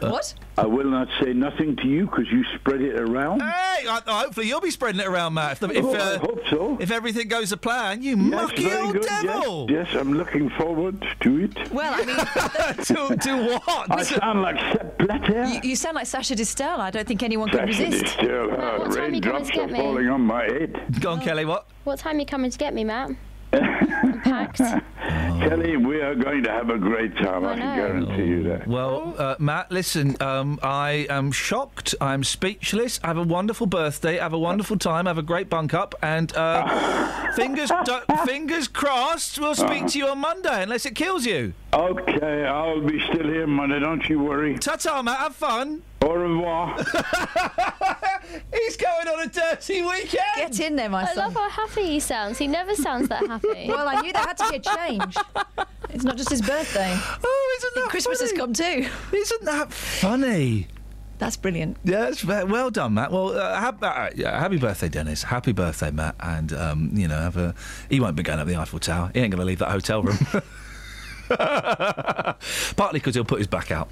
[0.00, 0.34] What?
[0.58, 3.40] I will not say nothing to you because you spread it around.
[3.40, 5.52] Hey, Hey, I, hopefully you'll be spreading it around, Matt.
[5.52, 6.76] If, the, if, Oh, I uh, hope so.
[6.80, 9.66] if everything goes to plan, you Yes, mucky very old good, devil.
[9.70, 11.72] Yes, yes, I'm looking forward to it.
[11.72, 12.16] Well, I mean,
[12.84, 13.90] to, to what?
[13.90, 15.44] I sound like Sepp Blatter.
[15.46, 16.78] you, you sound like Sasha Distel.
[16.78, 18.04] I don't think anyone could Sasha resist.
[18.18, 19.78] Distel, Matt, uh, what time you coming to get are me?
[19.78, 21.00] falling on my head.
[21.00, 21.44] Go on, Kelly.
[21.46, 21.66] What?
[21.84, 23.10] What time are you coming to get me, Matt?
[24.40, 24.82] I'm.
[25.40, 27.44] Kelly, we are going to have a great time.
[27.44, 27.74] I, I can know.
[27.74, 28.66] guarantee you that.
[28.66, 31.94] Well, uh, Matt, listen, um, I am shocked.
[32.00, 32.98] I'm speechless.
[33.02, 34.18] Have a wonderful birthday.
[34.18, 35.06] Have a wonderful time.
[35.06, 35.94] Have a great bunk up.
[36.02, 41.24] And uh, fingers do- fingers crossed, we'll speak to you on Monday, unless it kills
[41.24, 41.54] you.
[41.72, 43.78] Okay, I'll be still here Monday.
[43.80, 44.58] Don't you worry.
[44.58, 45.18] Ta ta, Matt.
[45.18, 45.82] Have fun.
[46.02, 46.76] Au revoir.
[48.54, 50.22] He's going on a dirty weekend.
[50.36, 51.16] Get in there, my I son.
[51.16, 52.38] love how happy he sounds.
[52.38, 53.48] He never sounds that happy.
[53.68, 55.16] Well, I knew there had to be a change.
[55.90, 56.92] It's not just his birthday.
[56.94, 58.86] Oh, isn't that Christmas has come too.
[59.12, 60.68] Isn't that funny?
[61.18, 61.76] That's brilliant.
[61.84, 63.12] Yeah, that's well done, Matt.
[63.12, 65.22] Well, uh, hap- uh, yeah, happy birthday, Dennis.
[65.24, 66.14] Happy birthday, Matt.
[66.20, 67.54] And um, you know, have a.
[67.90, 69.10] He won't be going up the Eiffel Tower.
[69.12, 70.16] He ain't going to leave that hotel room.
[72.76, 73.88] Partly because he'll put his back out.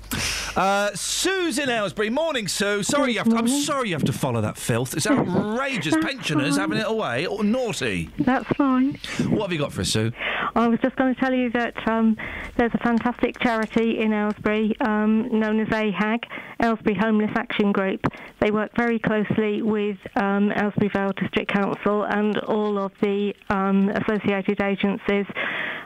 [0.57, 2.11] Uh, Sue's in Aylesbury.
[2.11, 2.83] Morning, Sue.
[2.83, 4.95] Sorry, you have to, I'm sorry you have to follow that filth.
[4.95, 5.95] It's outrageous.
[5.95, 6.61] That's Pensioners fine.
[6.61, 7.27] having it away.
[7.27, 8.11] Or naughty.
[8.19, 8.99] That's fine.
[9.29, 10.13] What have you got for us, Sue?
[10.55, 12.17] I was just going to tell you that um,
[12.57, 16.25] there's a fantastic charity in Aylesbury um, known as AHAG,
[16.63, 18.01] Aylesbury Homeless Action Group.
[18.41, 23.89] They work very closely with um, Aylesbury Vale District Council and all of the um,
[23.91, 25.27] associated agencies.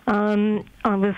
[0.06, 1.14] Um, I was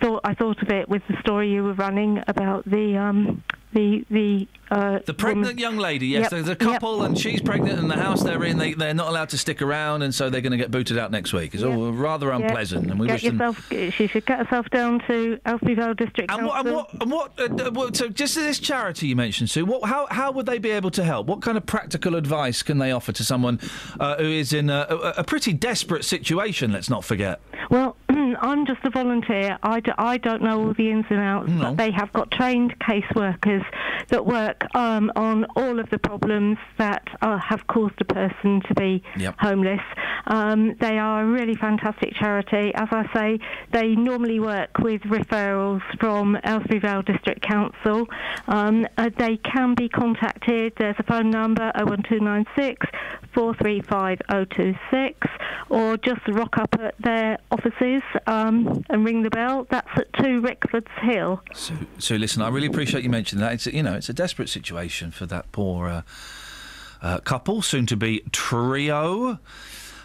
[0.00, 3.42] thought I thought of it with the story you were running about the um,
[3.72, 6.22] the the uh, The pregnant woman- young lady, yes.
[6.22, 6.58] Yep, There's a yep.
[6.58, 9.62] couple, and she's pregnant, and the house they're in, they, they're not allowed to stick
[9.62, 11.54] around, and so they're going to get booted out next week.
[11.54, 13.56] It's all rather unpleasant, and we get wish them.
[13.92, 16.46] She should get herself down to Vale District And Council.
[16.48, 20.06] what, and what, and what uh, so just this charity you mentioned, Sue, what, how,
[20.10, 21.26] how would they be able to help?
[21.26, 23.60] What kind of practical advice can they offer to someone
[24.00, 27.40] uh, who is in a, a, a pretty desperate situation, let's not forget?
[27.70, 29.58] Well, I'm just a volunteer.
[29.62, 31.62] I, d- I don't know all the ins and outs, No.
[31.62, 33.64] but they have got trained caseworkers
[34.08, 38.74] that work um, on all of the problems that uh, have caused a person to
[38.74, 39.34] be Yep.
[39.38, 39.80] homeless.
[40.26, 42.72] Um, they are a really fantastic charity.
[42.74, 43.38] As I say,
[43.72, 48.06] they normally work with referrals from Aylesbury Vale District Council.
[48.46, 50.74] Um, uh, they can be contacted.
[50.78, 52.86] There's a phone number 01296
[53.34, 54.18] 435
[54.50, 55.28] 026
[55.70, 59.66] or just rock up at their offices um, and ring the bell.
[59.70, 61.40] That's at 2 Rickfords Hill.
[61.54, 63.52] So, so listen, I really appreciate you mentioning that.
[63.54, 66.02] It's you know, it's a desperate situation for that poor uh,
[67.02, 69.38] uh, couple, soon to be trio.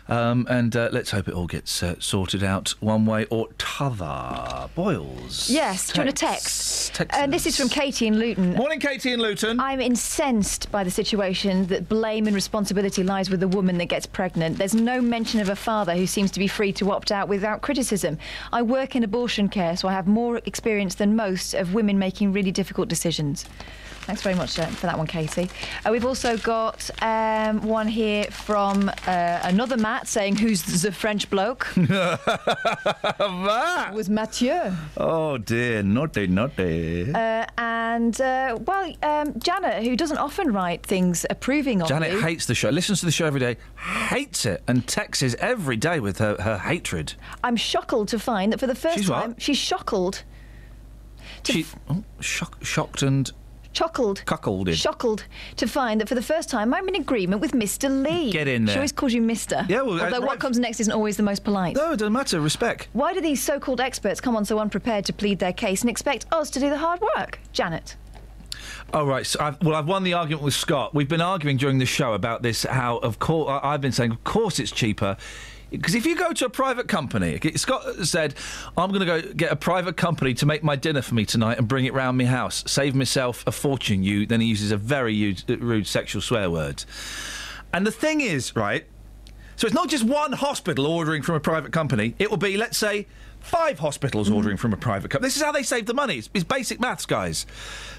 [0.09, 4.69] Um, and uh, let's hope it all gets uh, sorted out one way or t'other.
[4.75, 5.49] Boils.
[5.49, 6.93] Yes, do you want a text?
[6.93, 8.53] Text Uh, this is from Katie in Luton.
[8.55, 9.61] Morning, Katie in Luton.
[9.61, 14.05] I'm incensed by the situation that blame and responsibility lies with the woman that gets
[14.05, 14.57] pregnant.
[14.57, 17.61] There's no mention of a father who seems to be free to opt out without
[17.61, 18.17] criticism.
[18.51, 22.33] I work in abortion care, so I have more experience than most of women making
[22.33, 23.45] really difficult decisions.
[24.05, 25.49] Thanks very much uh, for that one, Katie.
[25.85, 31.29] Uh, we've also got um, one here from uh, another Matt saying, Who's the French
[31.29, 31.67] bloke?
[31.75, 32.19] that
[33.93, 34.73] was Mathieu.
[34.97, 37.13] Oh dear, naughty, naughty.
[37.13, 42.19] Uh, and, uh, well, um, Janet, who doesn't often write things approving of Janet you.
[42.19, 45.99] hates the show, listens to the show every day, hates it, and texts every day
[46.01, 47.13] with her, her hatred.
[47.43, 49.21] I'm shocked to find that for the first She's what?
[49.21, 50.23] time, she's shockled.
[51.43, 53.31] She oh, shock, shocked and
[53.73, 54.23] Chuckled.
[54.25, 54.75] cuckolded.
[54.75, 55.25] Shockled
[55.57, 57.89] to find that for the first time I'm in agreement with Mr.
[57.89, 58.31] Lee.
[58.31, 58.73] Get in there.
[58.73, 59.67] She always calls you Mr.
[59.67, 60.21] Yeah, well, although right.
[60.21, 61.75] what comes next isn't always the most polite.
[61.75, 62.39] No, it doesn't matter.
[62.39, 62.87] Respect.
[62.93, 66.25] Why do these so-called experts come on so unprepared to plead their case and expect
[66.31, 67.95] us to do the hard work, Janet?
[68.93, 69.25] Oh right.
[69.25, 70.93] So I've, well, I've won the argument with Scott.
[70.93, 72.63] We've been arguing during the show about this.
[72.63, 75.17] How, of course, I've been saying, of course, it's cheaper.
[75.73, 78.35] Because if you go to a private company, Scott said,
[78.77, 81.57] I'm going to go get a private company to make my dinner for me tonight
[81.57, 84.03] and bring it round my house, save myself a fortune.
[84.03, 86.85] You then he uses a very rude, rude sexual swear word.
[87.73, 88.85] And the thing is, right?
[89.55, 92.13] So it's not just one hospital ordering from a private company.
[92.19, 93.07] It will be, let's say,
[93.39, 95.27] five hospitals ordering from a private company.
[95.27, 96.17] This is how they save the money.
[96.17, 97.47] It's, it's basic maths, guys.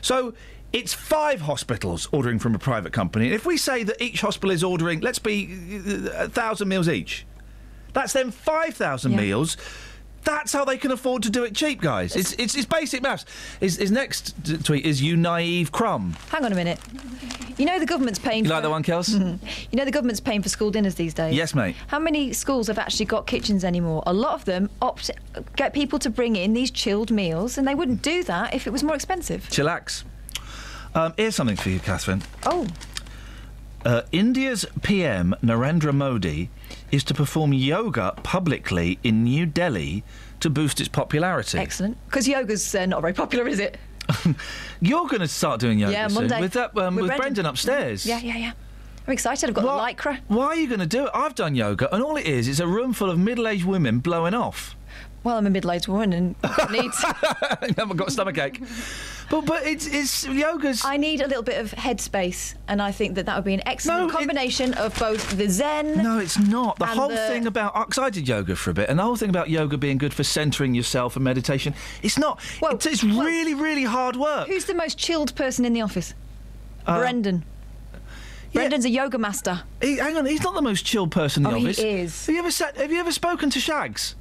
[0.00, 0.34] So
[0.72, 3.26] it's five hospitals ordering from a private company.
[3.26, 6.88] And if we say that each hospital is ordering, let's be uh, a thousand meals
[6.88, 7.26] each,
[7.94, 9.20] that's then five thousand Yeah.
[9.23, 9.56] meals.
[10.24, 12.16] That's how they can afford to do it cheap, guys.
[12.16, 13.26] It's it's, it's basic maths.
[13.60, 16.78] His, his next t- tweet is "You naive crumb." Hang on a minute.
[17.58, 18.44] You know the government's paying.
[18.44, 19.10] You for, like that one, Kels?
[19.70, 21.34] You know the government's paying for school dinners these days.
[21.36, 21.76] Yes, mate.
[21.89, 24.02] How many schools have actually got kitchens anymore?
[24.06, 25.10] A lot of them opt
[25.56, 28.70] get people to bring in these chilled meals, and they wouldn't do that if it
[28.70, 29.47] was more expensive.
[29.50, 30.05] Chillax.
[30.94, 32.23] Um, here's something for you, Catherine.
[32.47, 32.66] Oh,
[33.84, 36.48] Uh, India's PM Narendra Modi
[36.94, 40.05] is to perform yoga publicly in New Delhi
[40.39, 41.58] to boost its popularity.
[41.58, 41.98] Excellent.
[42.06, 43.78] Because yoga's uh, not very popular, is it?
[44.81, 46.40] You're going to start doing yoga yeah, soon Monday.
[46.40, 47.18] with that um, with, Brendan.
[47.18, 48.06] Brendan upstairs.
[48.06, 48.52] Yeah, yeah, yeah.
[49.08, 49.48] I'm excited.
[49.48, 50.20] I've got Well, the lycra.
[50.28, 51.10] Why are you going to do it?
[51.12, 54.32] I've done yoga, and all it is is a room full of middle-aged women blowing
[54.32, 54.76] off.
[55.24, 56.36] Well, I'm a middle-aged woman and
[56.70, 56.92] need.
[57.02, 58.62] I haven't got a stomach ache.
[59.30, 60.84] But but it's it's yoga's.
[60.84, 63.66] I need a little bit of headspace, and I think that that would be an
[63.66, 66.02] excellent combination of both the Zen.
[66.02, 66.78] No, it's not.
[66.78, 69.16] The whole the- thing about because I did yoga for a bit, and the whole
[69.16, 71.74] thing about yoga being good for centering yourself and meditation.
[72.02, 72.40] It's not.
[72.62, 74.48] it's, it's really really hard work.
[74.48, 76.14] Who's the most chilled person in the office?
[76.86, 77.44] Uh, Brendan.
[78.52, 79.62] Brendan's a yoga master.
[79.80, 82.26] He, hang on, he's not the most chilled person in the Oh, he is.
[82.26, 84.14] Have you ever sat, Have you ever spoken to Shags?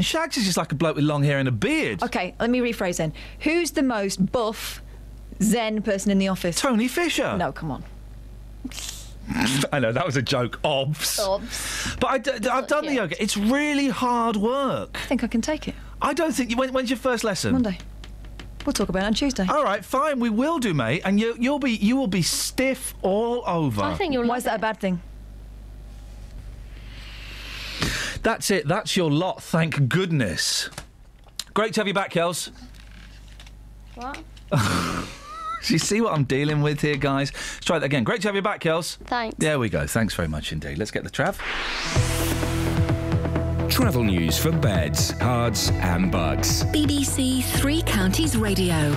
[0.00, 2.02] And Shags is just like a bloke with long hair and a beard.
[2.02, 3.12] Okay, let me rephrase then.
[3.40, 4.80] Who's the most buff
[5.42, 6.58] Zen person in the office?
[6.58, 7.36] Tony Fisher.
[7.36, 7.84] No, come on.
[9.74, 11.18] I know that was a joke, obs.
[11.18, 11.96] Obs.
[12.00, 13.22] But I d- I've done the yoga.
[13.22, 14.96] It's really hard work.
[14.96, 15.74] I think I can take it.
[16.00, 16.48] I don't think.
[16.48, 17.52] You, when, when's your first lesson?
[17.52, 17.76] Monday.
[18.64, 19.46] We'll talk about it on Tuesday.
[19.50, 20.18] All right, fine.
[20.18, 21.02] We will do, mate.
[21.04, 23.82] And you, you'll be you will be stiff all over.
[23.82, 24.26] I think you'll.
[24.26, 25.02] Why is that a bad thing?
[28.22, 28.68] That's it.
[28.68, 29.42] That's your lot.
[29.42, 30.68] Thank goodness.
[31.54, 32.50] Great to have you back, Kels.
[33.94, 34.22] What?
[34.50, 37.32] Do you see what I'm dealing with here, guys?
[37.32, 38.04] Let's try that again.
[38.04, 38.96] Great to have you back, Kels.
[39.04, 39.36] Thanks.
[39.38, 39.86] There we go.
[39.86, 40.78] Thanks very much indeed.
[40.78, 42.59] Let's get the Trav.
[43.70, 46.64] Travel news for beds, cards, and bugs.
[46.64, 48.94] BBC Three Counties Radio.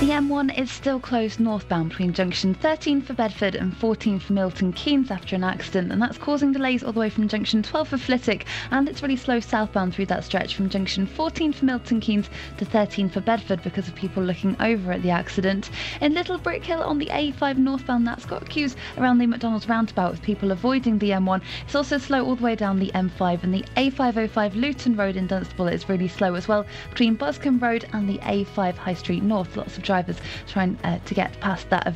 [0.00, 4.72] The M1 is still closed northbound between junction 13 for Bedford and 14 for Milton
[4.72, 7.96] Keynes after an accident, and that's causing delays all the way from junction 12 for
[7.96, 12.28] Flitwick, and it's really slow southbound through that stretch from junction 14 for Milton Keynes
[12.58, 15.70] to 13 for Bedford because of people looking over at the accident.
[16.02, 20.22] In Little Brickhill on the A5 northbound, that's got queues around the McDonald's roundabout with
[20.22, 21.40] people avoiding the M1.
[21.64, 25.26] It's also slow all the way down the M5, and the A505 Luton Road in
[25.26, 29.58] Dunstable is really slow as well between Buscombe Road and the A5 High Street North.
[29.58, 31.86] Lots of drivers trying uh, to get past that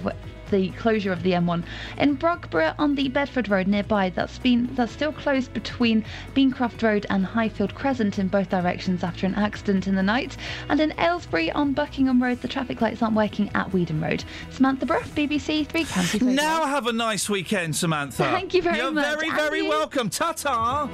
[0.51, 1.65] the closure of the M1
[1.99, 4.11] in Brogborough on the Bedford Road nearby.
[4.11, 6.05] That's been that's still closed between
[6.35, 10.37] Beancroft Road and Highfield Crescent in both directions after an accident in the night.
[10.69, 14.25] And in Aylesbury on Buckingham Road, the traffic lights aren't working at Weedham Road.
[14.51, 16.23] Samantha Bruff, BBC Three Counties.
[16.23, 18.25] Now have a nice weekend, Samantha.
[18.25, 18.83] Thank you very much.
[18.83, 19.69] You're much, very, and very you.
[19.69, 20.11] welcome.
[20.11, 20.87] Ta ta.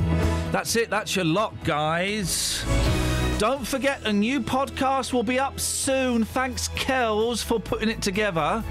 [0.53, 0.91] That's it.
[0.91, 2.65] That's your lot, guys.
[3.39, 6.25] Don't forget, a new podcast will be up soon.
[6.25, 8.63] Thanks, Kells, for putting it together.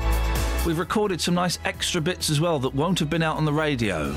[0.65, 3.51] We've recorded some nice extra bits as well that won't have been out on the
[3.51, 4.13] radio.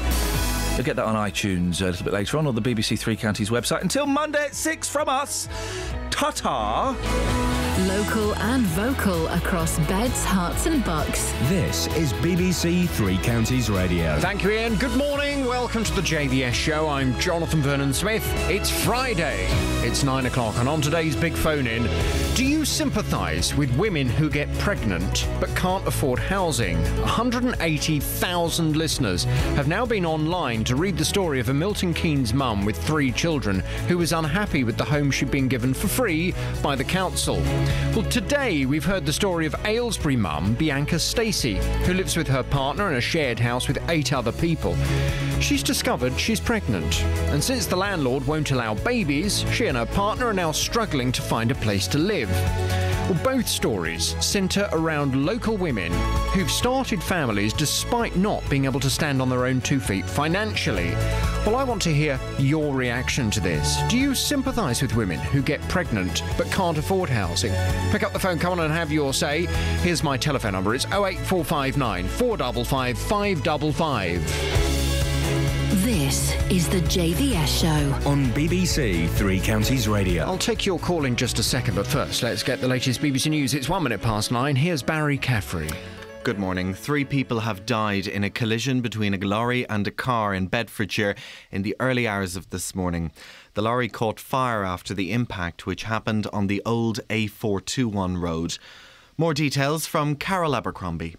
[0.76, 3.48] You'll get that on iTunes a little bit later on or the BBC Three Counties
[3.48, 3.80] website.
[3.80, 5.48] Until Monday at 6 from us,
[6.10, 6.94] ta ta.
[7.88, 11.32] Local and vocal across beds, Herts, and bucks.
[11.42, 14.18] This is BBC Three Counties Radio.
[14.18, 14.76] Thank you, Iain.
[14.76, 15.44] Good morning.
[15.44, 16.88] Welcome to the JVS show.
[16.88, 18.24] I'm Jonathan Vernon Smith.
[18.50, 19.46] It's Friday.
[19.82, 21.86] It's nine o'clock, and on today's big phone in,
[22.34, 26.78] do you sympathise with women who get pregnant but can't afford housing?
[27.02, 32.64] 180,000 listeners have now been online to read the story of a Milton Keynes mum
[32.64, 36.74] with three children who was unhappy with the home she'd been given for free by
[36.74, 37.36] the council.
[37.94, 42.42] Well, today we've heard the story of Aylesbury mum, Bianca Stacey, who lives with her
[42.42, 44.76] partner in a shared house with eight other people.
[45.40, 50.26] She's discovered she's pregnant, and since the landlord won't allow babies, she and her partner
[50.26, 52.30] are now struggling to find a place to live.
[53.08, 55.92] Well, both stories centre around local women
[56.32, 60.90] who've started families despite not being able to stand on their own two feet financially.
[61.46, 63.80] Well, I want to hear your reaction to this.
[63.88, 67.52] Do you sympathise with women who get pregnant but can't afford housing?
[67.92, 69.46] Pick up the phone, come on and have your say.
[69.82, 74.95] Here's my telephone number it's 08459 455 555.
[75.86, 78.10] This is the JVS show.
[78.10, 80.24] On BBC Three Counties Radio.
[80.24, 83.30] I'll take your call in just a second, but first, let's get the latest BBC
[83.30, 83.54] News.
[83.54, 84.56] It's one minute past nine.
[84.56, 85.70] Here's Barry Caffrey.
[86.24, 86.74] Good morning.
[86.74, 91.14] Three people have died in a collision between a lorry and a car in Bedfordshire
[91.52, 93.12] in the early hours of this morning.
[93.54, 98.58] The lorry caught fire after the impact, which happened on the old A421 road.
[99.16, 101.14] More details from Carol Abercrombie.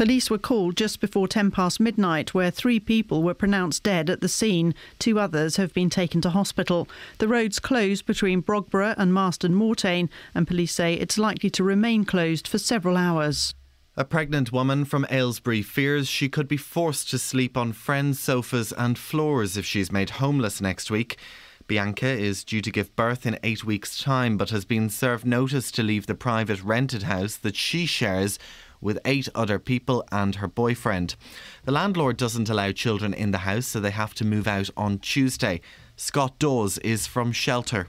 [0.00, 4.22] Police were called just before 10 past midnight, where three people were pronounced dead at
[4.22, 4.74] the scene.
[4.98, 6.88] Two others have been taken to hospital.
[7.18, 12.06] The road's closed between Brogborough and Marston Moretaine, and police say it's likely to remain
[12.06, 13.54] closed for several hours.
[13.94, 18.72] A pregnant woman from Aylesbury fears she could be forced to sleep on friends' sofas
[18.72, 21.18] and floors if she's made homeless next week.
[21.66, 25.70] Bianca is due to give birth in eight weeks' time, but has been served notice
[25.72, 28.38] to leave the private rented house that she shares
[28.80, 31.16] with eight other people and her boyfriend.
[31.64, 34.98] The landlord doesn't allow children in the house, so they have to move out on
[34.98, 35.60] Tuesday.
[35.96, 37.88] Scott Dawes is from Shelter.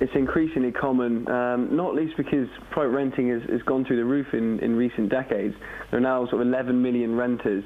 [0.00, 4.34] It's increasingly common, um, not least because private renting has, has gone through the roof
[4.34, 5.54] in, in recent decades.
[5.90, 7.64] There are now sort of 11 million renters,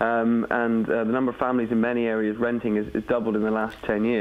[0.00, 3.42] um, and uh, the number of families in many areas renting has, has doubled in
[3.42, 4.14] the last 10 years.